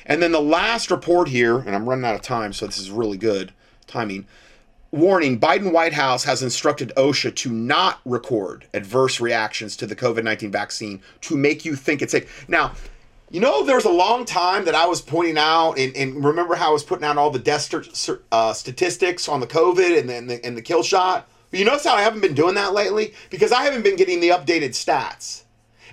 And 0.05 0.23
then 0.23 0.33
the 0.33 0.41
last 0.41 0.91
report 0.91 1.29
here, 1.29 1.59
and 1.59 1.75
I'm 1.75 1.89
running 1.89 2.05
out 2.05 2.15
of 2.15 2.23
time, 2.23 2.53
so 2.53 2.67
this 2.67 2.79
is 2.79 2.91
really 2.91 3.17
good 3.17 3.53
timing. 3.87 4.27
Warning 4.91 5.41
Biden 5.41 5.73
White 5.73 5.95
House 5.95 6.25
has 6.25 6.43
instructed 6.43 6.93
OSHA 6.97 7.35
to 7.37 7.51
not 7.51 8.01
record 8.05 8.67
adverse 8.75 9.21
reactions 9.21 9.77
to 9.79 9.87
the 9.87 9.97
COVID 9.97 10.23
19 10.23 10.51
vaccine 10.51 11.01
to 11.23 11.37
make 11.37 11.65
you 11.65 11.77
think 11.77 12.03
it's 12.03 12.13
safe. 12.13 12.47
Now, 12.49 12.73
you 13.31 13.41
know, 13.41 13.65
there 13.65 13.77
was 13.77 13.87
a 13.87 13.91
long 13.91 14.27
time 14.27 14.67
that 14.67 14.75
I 14.75 14.85
was 14.85 15.01
pointing 15.01 15.39
out, 15.39 15.79
and, 15.79 15.97
and 15.97 16.23
remember 16.23 16.55
how 16.55 16.69
I 16.69 16.73
was 16.73 16.85
putting 16.85 17.07
out 17.07 17.17
all 17.17 17.31
the 17.31 17.39
death 17.39 17.73
uh, 18.31 18.53
statistics 18.53 19.29
on 19.31 19.41
the 19.41 19.47
COVID 19.47 19.99
and 19.99 20.09
then 20.11 20.27
the, 20.27 20.45
and 20.45 20.55
the 20.55 20.61
kill 20.61 20.83
shot? 20.83 21.27
But 21.53 21.59
you 21.61 21.67
notice 21.67 21.85
how 21.85 21.95
I 21.95 22.01
haven't 22.01 22.23
been 22.23 22.35
doing 22.35 22.55
that 22.55 22.73
lately? 22.73 23.13
Because 23.29 23.53
I 23.53 23.63
haven't 23.63 23.83
been 23.83 23.97
getting 23.97 24.21
the 24.21 24.31
updated 24.31 24.71
stats. 24.71 25.43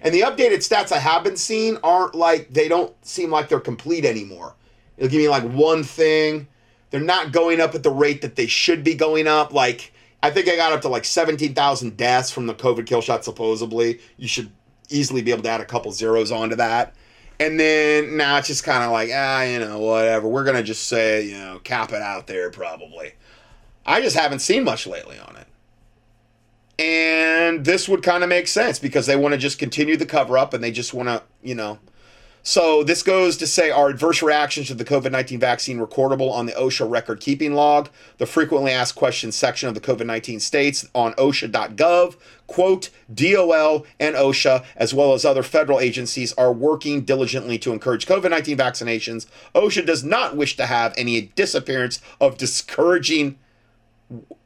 And 0.02 0.16
the 0.16 0.22
updated 0.22 0.60
stats 0.60 0.94
I 0.94 1.00
have 1.00 1.26
been 1.26 1.36
seeing 1.36 1.78
aren't 1.84 2.16
like, 2.16 2.54
they 2.54 2.70
don't 2.70 2.96
seem 3.06 3.30
like 3.30 3.50
they're 3.50 3.60
complete 3.60 4.06
anymore. 4.06 4.56
It'll 4.98 5.10
give 5.10 5.20
me 5.20 5.28
like 5.28 5.44
one 5.44 5.84
thing. 5.84 6.48
They're 6.92 7.02
not 7.02 7.34
going 7.34 7.60
up 7.60 7.76
at 7.76 7.84
the 7.84 7.92
rate 7.92 8.22
that 8.22 8.38
they 8.38 8.48
should 8.48 8.86
be 8.86 8.96
going 8.96 9.28
up. 9.28 9.54
Like, 9.54 9.92
I 10.24 10.32
think 10.32 10.48
I 10.48 10.56
got 10.56 10.72
up 10.72 10.82
to 10.84 10.88
like 10.88 11.04
17,000 11.04 11.98
deaths 11.98 12.32
from 12.32 12.48
the 12.48 12.54
COVID 12.54 12.86
kill 12.86 13.02
shot, 13.02 13.26
supposedly. 13.26 14.00
You 14.16 14.30
should 14.30 14.50
easily 14.88 15.22
be 15.22 15.32
able 15.32 15.44
to 15.44 15.50
add 15.50 15.60
a 15.60 15.66
couple 15.66 15.92
zeros 15.92 16.32
onto 16.32 16.56
that. 16.56 16.96
And 17.38 17.60
then 17.60 18.16
now 18.16 18.38
it's 18.38 18.48
just 18.48 18.64
kind 18.64 18.84
of 18.84 18.92
like, 18.92 19.10
ah, 19.14 19.44
you 19.44 19.60
know, 19.60 19.78
whatever. 19.80 20.30
We're 20.30 20.46
going 20.46 20.56
to 20.56 20.64
just 20.64 20.88
say, 20.88 21.26
you 21.26 21.38
know, 21.38 21.60
cap 21.66 21.92
it 21.92 22.02
out 22.02 22.28
there 22.28 22.50
probably. 22.50 23.12
I 23.86 24.00
just 24.00 24.16
haven't 24.16 24.40
seen 24.40 24.64
much 24.64 24.88
lately 24.88 25.20
on 25.20 25.36
it. 25.36 25.48
And 26.80 27.66
this 27.66 27.90
would 27.90 28.04
kind 28.04 28.24
of 28.24 28.30
make 28.30 28.48
sense 28.48 28.80
because 28.80 29.06
they 29.06 29.18
want 29.18 29.34
to 29.34 29.38
just 29.38 29.60
continue 29.60 29.98
the 29.98 30.06
cover 30.06 30.38
up 30.38 30.54
and 30.54 30.64
they 30.64 30.72
just 30.72 30.94
want 30.94 31.10
to, 31.10 31.22
you 31.44 31.54
know. 31.54 31.78
So 32.42 32.86
this 32.86 33.04
goes 33.04 33.36
to 33.38 33.48
say 33.48 33.70
our 33.70 33.90
adverse 33.90 34.24
reactions 34.24 34.68
to 34.68 34.74
the 34.74 34.86
COVID 34.86 35.12
19 35.12 35.42
vaccine 35.42 35.78
recordable 35.78 36.32
on 36.32 36.46
the 36.46 36.54
OSHA 36.54 36.90
record 36.90 37.20
keeping 37.20 37.54
log? 37.54 37.90
The 38.18 38.26
frequently 38.26 38.72
asked 38.72 38.96
questions 38.96 39.36
section 39.36 39.68
of 39.68 39.76
the 39.76 39.82
COVID 39.82 40.06
19 40.06 40.40
states 40.40 40.88
on 40.96 41.14
OSHA.gov. 41.16 42.16
Quote, 42.48 42.90
DOL 43.14 43.86
and 44.00 44.16
OSHA, 44.16 44.64
as 44.78 44.94
well 44.94 45.14
as 45.14 45.26
other 45.26 45.44
federal 45.44 45.82
agencies, 45.82 46.32
are 46.34 46.54
working 46.54 47.02
diligently 47.02 47.60
to 47.60 47.74
encourage 47.74 48.08
COVID 48.08 48.30
19 48.30 48.58
vaccinations. 48.58 49.26
OSHA 49.54 49.86
does 49.86 50.06
not 50.06 50.38
wish 50.38 50.56
to 50.56 50.66
have 50.66 50.94
any 50.98 51.22
disappearance 51.36 52.00
of 52.22 52.38
discouraging 52.38 53.38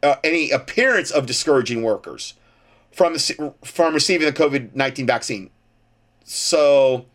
uh, 0.02 0.16
any 0.24 0.52
appearance 0.52 1.12
of 1.12 1.26
discouraging 1.26 1.82
workers 1.84 2.34
from 2.92 3.18
from 3.64 3.94
receiving 3.94 4.28
the 4.28 4.34
COVID 4.34 4.76
nineteen 4.76 5.08
vaccine. 5.08 5.50
So, 6.24 7.06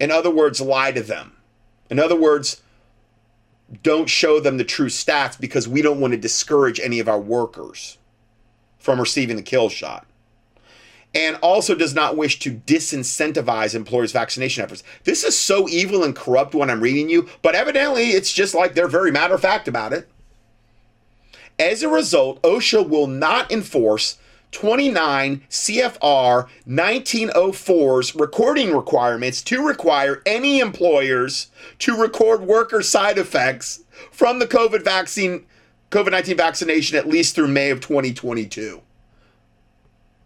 in 0.00 0.10
other 0.10 0.30
words, 0.30 0.60
lie 0.60 0.92
to 0.92 1.02
them. 1.02 1.36
In 1.90 1.98
other 1.98 2.16
words, 2.16 2.62
don't 3.82 4.08
show 4.08 4.40
them 4.40 4.56
the 4.56 4.64
true 4.64 4.88
stats 4.88 5.38
because 5.38 5.68
we 5.68 5.82
don't 5.82 6.00
want 6.00 6.12
to 6.12 6.18
discourage 6.18 6.80
any 6.80 7.00
of 7.00 7.08
our 7.08 7.20
workers 7.20 7.98
from 8.78 9.00
receiving 9.00 9.36
the 9.36 9.42
kill 9.42 9.68
shot. 9.68 10.06
And 11.14 11.36
also 11.36 11.74
does 11.74 11.94
not 11.94 12.16
wish 12.16 12.38
to 12.40 12.52
disincentivize 12.52 13.74
employers' 13.74 14.12
vaccination 14.12 14.62
efforts. 14.62 14.82
This 15.04 15.24
is 15.24 15.38
so 15.38 15.68
evil 15.68 16.04
and 16.04 16.14
corrupt 16.14 16.54
when 16.54 16.68
I'm 16.70 16.82
reading 16.82 17.08
you, 17.08 17.28
but 17.42 17.54
evidently 17.54 18.10
it's 18.10 18.32
just 18.32 18.54
like 18.54 18.74
they're 18.74 18.86
very 18.86 19.10
matter 19.10 19.34
of 19.34 19.40
fact 19.40 19.66
about 19.66 19.92
it. 19.92 20.08
As 21.58 21.82
a 21.82 21.88
result, 21.88 22.40
OSHA 22.42 22.88
will 22.88 23.06
not 23.06 23.50
enforce 23.50 24.18
29 24.52 25.42
CFR 25.50 26.48
1904's 26.68 28.14
recording 28.14 28.74
requirements 28.74 29.42
to 29.42 29.66
require 29.66 30.22
any 30.24 30.60
employers 30.60 31.48
to 31.78 32.00
record 32.00 32.42
worker 32.42 32.82
side 32.82 33.18
effects 33.18 33.80
from 34.10 34.38
the 34.38 34.46
COVID 34.46 34.82
vaccine 34.82 35.46
COVID-19 35.90 36.36
vaccination 36.36 36.96
at 36.96 37.06
least 37.06 37.34
through 37.34 37.48
May 37.48 37.70
of 37.70 37.80
2022. 37.80 38.82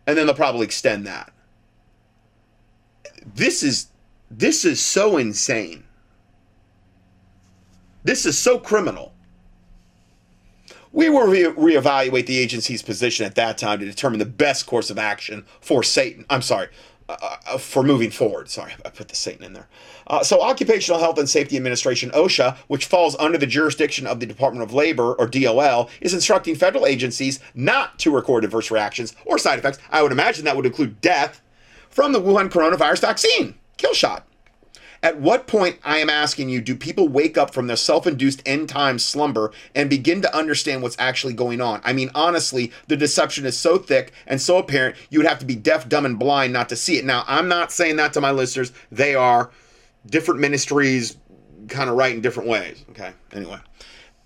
And 0.06 0.16
then 0.16 0.26
they'll 0.26 0.34
probably 0.34 0.64
extend 0.64 1.06
that. 1.06 1.32
This 3.34 3.62
is 3.62 3.88
this 4.30 4.64
is 4.64 4.84
so 4.84 5.16
insane. 5.16 5.84
This 8.04 8.24
is 8.24 8.38
so 8.38 8.58
criminal. 8.58 9.12
We 10.92 11.08
will 11.08 11.26
re- 11.26 11.44
reevaluate 11.44 12.26
the 12.26 12.38
agency's 12.38 12.82
position 12.82 13.24
at 13.26 13.34
that 13.36 13.58
time 13.58 13.78
to 13.80 13.84
determine 13.84 14.18
the 14.18 14.26
best 14.26 14.66
course 14.66 14.90
of 14.90 14.98
action 14.98 15.44
for 15.60 15.82
Satan. 15.82 16.24
I'm 16.28 16.42
sorry, 16.42 16.68
uh, 17.08 17.16
uh, 17.46 17.58
for 17.58 17.82
moving 17.82 18.10
forward. 18.10 18.48
Sorry, 18.48 18.72
I 18.84 18.90
put 18.90 19.08
the 19.08 19.16
Satan 19.16 19.44
in 19.44 19.52
there. 19.52 19.68
Uh, 20.06 20.22
so, 20.22 20.40
Occupational 20.40 21.00
Health 21.00 21.18
and 21.18 21.28
Safety 21.28 21.56
Administration, 21.56 22.10
OSHA, 22.10 22.56
which 22.66 22.86
falls 22.86 23.16
under 23.16 23.38
the 23.38 23.46
jurisdiction 23.46 24.06
of 24.06 24.20
the 24.20 24.26
Department 24.26 24.62
of 24.62 24.74
Labor, 24.74 25.14
or 25.14 25.26
DOL, 25.26 25.88
is 26.00 26.14
instructing 26.14 26.54
federal 26.54 26.86
agencies 26.86 27.40
not 27.54 27.98
to 28.00 28.10
record 28.10 28.44
adverse 28.44 28.70
reactions 28.70 29.14
or 29.24 29.38
side 29.38 29.58
effects. 29.58 29.78
I 29.90 30.02
would 30.02 30.12
imagine 30.12 30.44
that 30.44 30.56
would 30.56 30.66
include 30.66 31.00
death 31.00 31.40
from 31.88 32.12
the 32.12 32.20
Wuhan 32.20 32.48
coronavirus 32.48 33.00
vaccine, 33.00 33.54
kill 33.76 33.94
shot. 33.94 34.26
At 35.02 35.18
what 35.18 35.46
point, 35.46 35.78
I 35.82 35.98
am 35.98 36.10
asking 36.10 36.50
you, 36.50 36.60
do 36.60 36.76
people 36.76 37.08
wake 37.08 37.38
up 37.38 37.54
from 37.54 37.66
their 37.66 37.76
self 37.76 38.06
induced 38.06 38.42
end 38.44 38.68
time 38.68 38.98
slumber 38.98 39.50
and 39.74 39.88
begin 39.88 40.20
to 40.22 40.36
understand 40.36 40.82
what's 40.82 40.98
actually 40.98 41.32
going 41.32 41.62
on? 41.62 41.80
I 41.84 41.94
mean, 41.94 42.10
honestly, 42.14 42.70
the 42.88 42.98
deception 42.98 43.46
is 43.46 43.56
so 43.56 43.78
thick 43.78 44.12
and 44.26 44.40
so 44.40 44.58
apparent, 44.58 44.96
you 45.08 45.18
would 45.18 45.28
have 45.28 45.38
to 45.38 45.46
be 45.46 45.56
deaf, 45.56 45.88
dumb, 45.88 46.04
and 46.04 46.18
blind 46.18 46.52
not 46.52 46.68
to 46.68 46.76
see 46.76 46.98
it. 46.98 47.06
Now, 47.06 47.24
I'm 47.26 47.48
not 47.48 47.72
saying 47.72 47.96
that 47.96 48.12
to 48.12 48.20
my 48.20 48.30
listeners. 48.30 48.72
They 48.92 49.14
are 49.14 49.50
different 50.06 50.40
ministries, 50.40 51.16
kind 51.68 51.88
of 51.88 51.96
right 51.96 52.14
in 52.14 52.20
different 52.20 52.50
ways. 52.50 52.84
Okay, 52.90 53.12
anyway. 53.32 53.58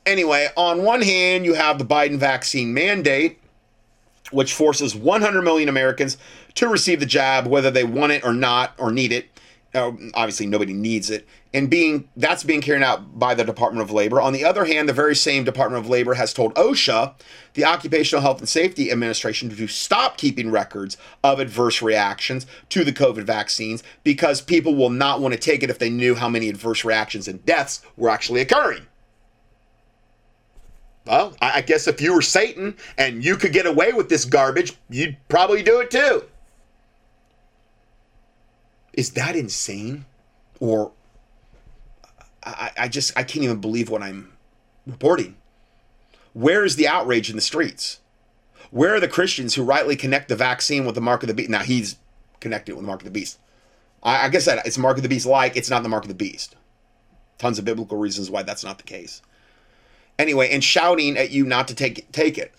Anyway, 0.07 0.49
on 0.57 0.83
one 0.83 1.03
hand, 1.03 1.45
you 1.45 1.55
have 1.55 1.79
the 1.79 1.85
Biden 1.85 2.19
vaccine 2.19 2.75
mandate, 2.75 3.39
which 4.33 4.53
forces 4.53 4.97
100 4.97 5.43
million 5.43 5.69
Americans 5.69 6.19
to 6.57 6.67
receive 6.69 6.99
the 6.99 7.07
jab, 7.07 7.47
whether 7.47 7.71
they 7.71 7.85
want 7.85 8.11
it 8.11 8.25
or 8.25 8.33
not 8.33 8.75
or 8.77 8.91
need 8.91 9.13
it 9.13 9.29
obviously 9.75 10.47
nobody 10.47 10.73
needs 10.73 11.11
it 11.11 11.27
and 11.53 11.69
being 11.69 12.09
that's 12.17 12.45
being 12.45 12.61
carried 12.61 12.83
out 12.83 13.19
by 13.19 13.35
the 13.35 13.45
department 13.45 13.83
of 13.83 13.93
labor. 13.93 14.21
On 14.21 14.33
the 14.33 14.45
other 14.45 14.65
hand 14.65 14.89
the 14.89 14.93
very 14.93 15.17
same 15.17 15.45
department 15.45 15.85
of 15.85 15.91
labor 15.91 16.15
has 16.15 16.33
told 16.33 16.55
osha 16.55 17.15
the 17.55 17.65
occupational 17.65 18.23
health 18.23 18.39
and 18.39 18.49
safety 18.49 18.91
administration 18.91 19.51
to 19.51 19.67
stop 19.67 20.17
keeping 20.17 20.51
records 20.51 20.97
of 21.23 21.41
adverse 21.41 21.83
reactions 21.83 22.47
to 22.69 22.85
the 22.85 22.93
covid 22.93 23.25
vaccines 23.25 23.83
because 24.05 24.41
people 24.41 24.75
will 24.75 24.91
not 24.91 25.21
want 25.21 25.35
to 25.35 25.41
take 25.41 25.63
it 25.63 25.71
if 25.71 25.79
they 25.79 25.91
knew 25.91 26.15
how 26.15 26.29
many 26.29 26.49
adverse 26.49 26.85
reactions 26.85 27.27
and 27.27 27.45
deaths 27.45 27.83
were 27.97 28.11
actually 28.11 28.41
occurring. 28.41 28.87
Well 31.07 31.37
i 31.43 31.61
guess 31.61 31.87
if 31.87 32.01
you 32.01 32.15
were 32.15 32.23
satan 32.23 32.77
and 32.97 33.25
you 33.25 33.37
could 33.37 33.53
get 33.53 33.67
away 33.67 33.93
with 33.93 34.09
this 34.09 34.25
garbage 34.25 34.77
you'd 34.89 35.17
probably 35.29 35.63
do 35.63 35.81
it 35.81 35.91
too 35.91 36.25
is 38.97 39.11
that 39.11 39.37
insane? 39.37 40.05
Or 40.61 40.93
I, 42.43 42.71
I 42.79 42.89
just 42.89 43.17
I 43.17 43.23
can't 43.23 43.45
even 43.45 43.61
believe 43.61 43.91
what 43.91 44.03
I'm 44.03 44.33
reporting. 44.87 45.37
Where 46.33 46.65
is 46.65 46.77
the 46.77 46.89
outrage 46.89 47.31
in 47.31 47.37
the 47.37 47.43
streets? 47.43 48.01
Where 48.71 48.95
are 48.95 49.01
the 49.01 49.09
Christians 49.09 49.55
who 49.55 49.63
rightly 49.63 49.95
connect 49.95 50.29
the 50.29 50.37
vaccine 50.37 50.85
with 50.85 50.95
the 50.95 51.01
mark 51.01 51.23
of 51.23 51.29
the 51.29 51.35
beast? 51.35 51.51
Now 51.51 51.63
he's 51.63 51.97
connected 52.41 52.75
with 52.75 52.83
the 52.83 52.87
mark 52.87 53.01
of 53.01 53.05
the 53.05 53.11
beast. 53.11 53.39
I, 54.03 54.27
I 54.27 54.29
guess 54.29 54.45
that 54.47 54.67
it's 54.67 54.79
mark 54.79 54.97
of 54.97 55.03
the 55.03 55.09
beast 55.09 55.27
like 55.27 55.57
it's 55.57 55.71
not 55.71 55.83
the 55.83 55.89
mark 55.89 56.05
of 56.05 56.09
the 56.09 56.15
beast. 56.15 56.57
Tons 57.39 57.59
of 57.59 57.65
biblical 57.65 57.99
reasons 57.99 58.31
why 58.31 58.43
that's 58.43 58.65
not 58.65 58.79
the 58.79 58.85
case. 58.85 59.23
Anyway, 60.19 60.49
and 60.51 60.63
shouting 60.63 61.17
at 61.17 61.31
you 61.31 61.45
not 61.45 61.69
to 61.69 61.75
take 61.75 62.11
take 62.13 62.39
it. 62.39 62.53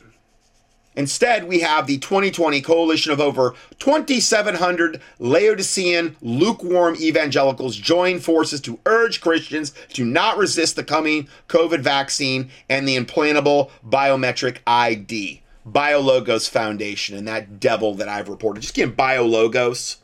Instead, 0.95 1.47
we 1.47 1.59
have 1.59 1.88
the 1.88 1.97
2020 1.97 2.61
coalition 2.61 3.11
of 3.11 3.19
over 3.19 3.53
2,700 3.80 5.01
Laodicean 5.19 6.15
lukewarm 6.22 6.95
evangelicals 6.95 7.76
join 7.76 8.19
forces 8.19 8.61
to 8.61 8.80
urge 8.85 9.19
Christians 9.19 9.73
to 9.93 10.05
not 10.05 10.38
resist 10.38 10.76
the 10.76 10.84
coming 10.84 11.27
COVID 11.49 11.81
vaccine 11.81 12.49
and 12.69 12.88
the 12.88 12.97
implantable 12.97 13.69
biometric 13.85 14.59
ID. 14.65 15.41
BioLogos 15.67 16.47
Foundation 16.47 17.17
and 17.17 17.27
that 17.27 17.59
devil 17.59 17.95
that 17.95 18.07
I've 18.07 18.30
reported. 18.30 18.61
Just 18.61 18.76
give 18.76 18.95
BioLogos, 18.95 19.97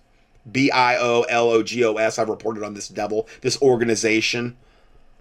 B 0.51 0.71
I 0.71 0.97
O 0.97 1.21
L 1.29 1.49
O 1.51 1.61
G 1.61 1.85
O 1.85 1.95
S. 1.95 2.17
I've 2.17 2.29
reported 2.29 2.63
on 2.63 2.73
this 2.73 2.87
devil, 2.87 3.27
this 3.41 3.61
organization 3.61 4.57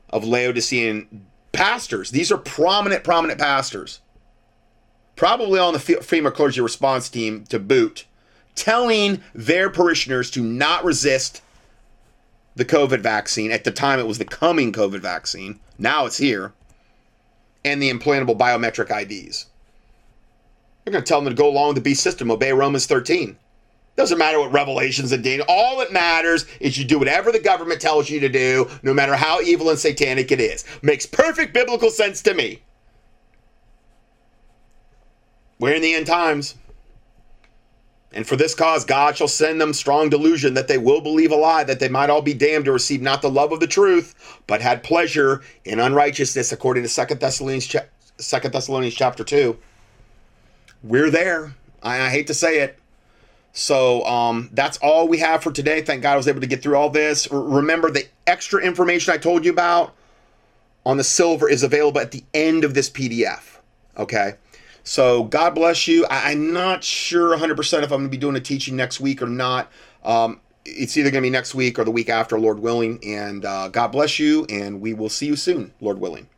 of 0.09 0.24
Laodicean 0.24 1.26
pastors. 1.52 2.10
These 2.10 2.32
are 2.32 2.38
prominent, 2.38 3.05
prominent 3.05 3.38
pastors 3.38 4.01
probably 5.20 5.60
on 5.60 5.74
the 5.74 5.78
FEMA 5.78 6.32
clergy 6.32 6.62
response 6.62 7.10
team 7.10 7.44
to 7.44 7.59
boot, 7.59 8.06
telling 8.55 9.20
their 9.34 9.68
parishioners 9.68 10.30
to 10.30 10.42
not 10.42 10.82
resist 10.82 11.42
the 12.56 12.64
COVID 12.64 13.01
vaccine. 13.01 13.51
At 13.51 13.64
the 13.64 13.70
time, 13.70 13.98
it 13.98 14.06
was 14.06 14.16
the 14.16 14.24
coming 14.24 14.72
COVID 14.72 15.01
vaccine. 15.01 15.60
Now 15.78 16.06
it's 16.06 16.16
here. 16.16 16.55
And 17.66 17.82
the 17.82 17.92
implantable 17.92 18.38
biometric 18.38 18.90
IDs. 18.90 19.44
They're 20.86 20.92
going 20.92 21.05
to 21.05 21.06
tell 21.06 21.20
them 21.20 21.36
to 21.36 21.42
go 21.42 21.51
along 21.51 21.68
with 21.68 21.76
the 21.76 21.82
beast 21.82 22.02
system, 22.02 22.30
obey 22.30 22.55
Romans 22.55 22.86
13. 22.86 23.36
Doesn't 23.97 24.16
matter 24.16 24.40
what 24.40 24.52
revelations 24.52 25.12
and 25.12 25.22
data. 25.22 25.44
All 25.51 25.80
that 25.80 25.92
matters 25.92 26.47
is 26.60 26.78
you 26.78 26.86
do 26.86 26.98
whatever 26.98 27.30
the 27.30 27.38
government 27.38 27.82
tells 27.82 28.09
you 28.09 28.20
to 28.20 28.28
do, 28.30 28.70
no 28.82 28.94
matter 28.94 29.16
how 29.16 29.42
evil 29.42 29.68
and 29.68 29.78
satanic 29.78 30.32
it 30.32 30.40
is. 30.40 30.64
Makes 30.80 31.05
perfect 31.05 31.52
biblical 31.52 31.90
sense 31.90 32.22
to 32.22 32.32
me. 32.32 32.62
We're 35.60 35.74
in 35.74 35.82
the 35.82 35.94
end 35.94 36.06
times. 36.06 36.56
And 38.12 38.26
for 38.26 38.34
this 38.34 38.56
cause, 38.56 38.84
God 38.84 39.16
shall 39.16 39.28
send 39.28 39.60
them 39.60 39.72
strong 39.72 40.08
delusion 40.08 40.54
that 40.54 40.66
they 40.66 40.78
will 40.78 41.00
believe 41.00 41.30
a 41.30 41.36
lie, 41.36 41.62
that 41.62 41.78
they 41.78 41.88
might 41.88 42.10
all 42.10 42.22
be 42.22 42.34
damned 42.34 42.64
to 42.64 42.72
receive 42.72 43.02
not 43.02 43.22
the 43.22 43.30
love 43.30 43.52
of 43.52 43.60
the 43.60 43.68
truth, 43.68 44.40
but 44.48 44.60
had 44.60 44.82
pleasure 44.82 45.42
in 45.64 45.78
unrighteousness, 45.78 46.50
according 46.50 46.82
to 46.82 46.88
Second 46.88 47.20
Thessalonians, 47.20 47.66
cha- 47.66 47.84
2 48.18 48.48
Thessalonians 48.48 48.94
chapter 48.94 49.22
2. 49.22 49.56
We're 50.82 51.10
there. 51.10 51.54
I, 51.82 52.06
I 52.06 52.08
hate 52.08 52.26
to 52.28 52.34
say 52.34 52.60
it. 52.60 52.78
So 53.52 54.04
um, 54.06 54.48
that's 54.52 54.78
all 54.78 55.06
we 55.06 55.18
have 55.18 55.42
for 55.42 55.52
today. 55.52 55.82
Thank 55.82 56.02
God 56.02 56.14
I 56.14 56.16
was 56.16 56.26
able 56.26 56.40
to 56.40 56.46
get 56.46 56.62
through 56.62 56.76
all 56.76 56.90
this. 56.90 57.28
R- 57.28 57.38
remember, 57.38 57.90
the 57.90 58.08
extra 58.26 58.60
information 58.60 59.12
I 59.12 59.18
told 59.18 59.44
you 59.44 59.52
about 59.52 59.94
on 60.86 60.96
the 60.96 61.04
silver 61.04 61.48
is 61.48 61.62
available 61.62 62.00
at 62.00 62.10
the 62.10 62.24
end 62.32 62.64
of 62.64 62.74
this 62.74 62.90
PDF. 62.90 63.58
Okay. 63.96 64.34
So 64.90 65.22
God 65.22 65.54
bless 65.54 65.86
you. 65.86 66.04
I, 66.06 66.32
am 66.32 66.52
not 66.52 66.82
sure 66.82 67.36
100% 67.38 67.84
if 67.84 67.84
I'm 67.84 67.88
going 67.90 68.02
to 68.02 68.08
be 68.08 68.16
doing 68.16 68.34
a 68.34 68.40
teaching 68.40 68.74
next 68.74 68.98
week 68.98 69.22
or 69.22 69.28
not. 69.28 69.70
Um, 70.02 70.40
it's 70.64 70.96
either 70.96 71.12
going 71.12 71.22
to 71.22 71.26
be 71.26 71.30
next 71.30 71.54
week 71.54 71.78
or 71.78 71.84
the 71.84 71.92
week 71.92 72.08
after, 72.08 72.40
Lord 72.40 72.58
willing. 72.58 72.98
And 73.04 73.44
uh, 73.44 73.68
God 73.68 73.92
bless 73.92 74.18
you, 74.18 74.46
and 74.46 74.80
we 74.80 74.92
will 74.92 75.08
see 75.08 75.26
you 75.26 75.36
soon, 75.36 75.72
Lord 75.80 76.00
willing. 76.00 76.28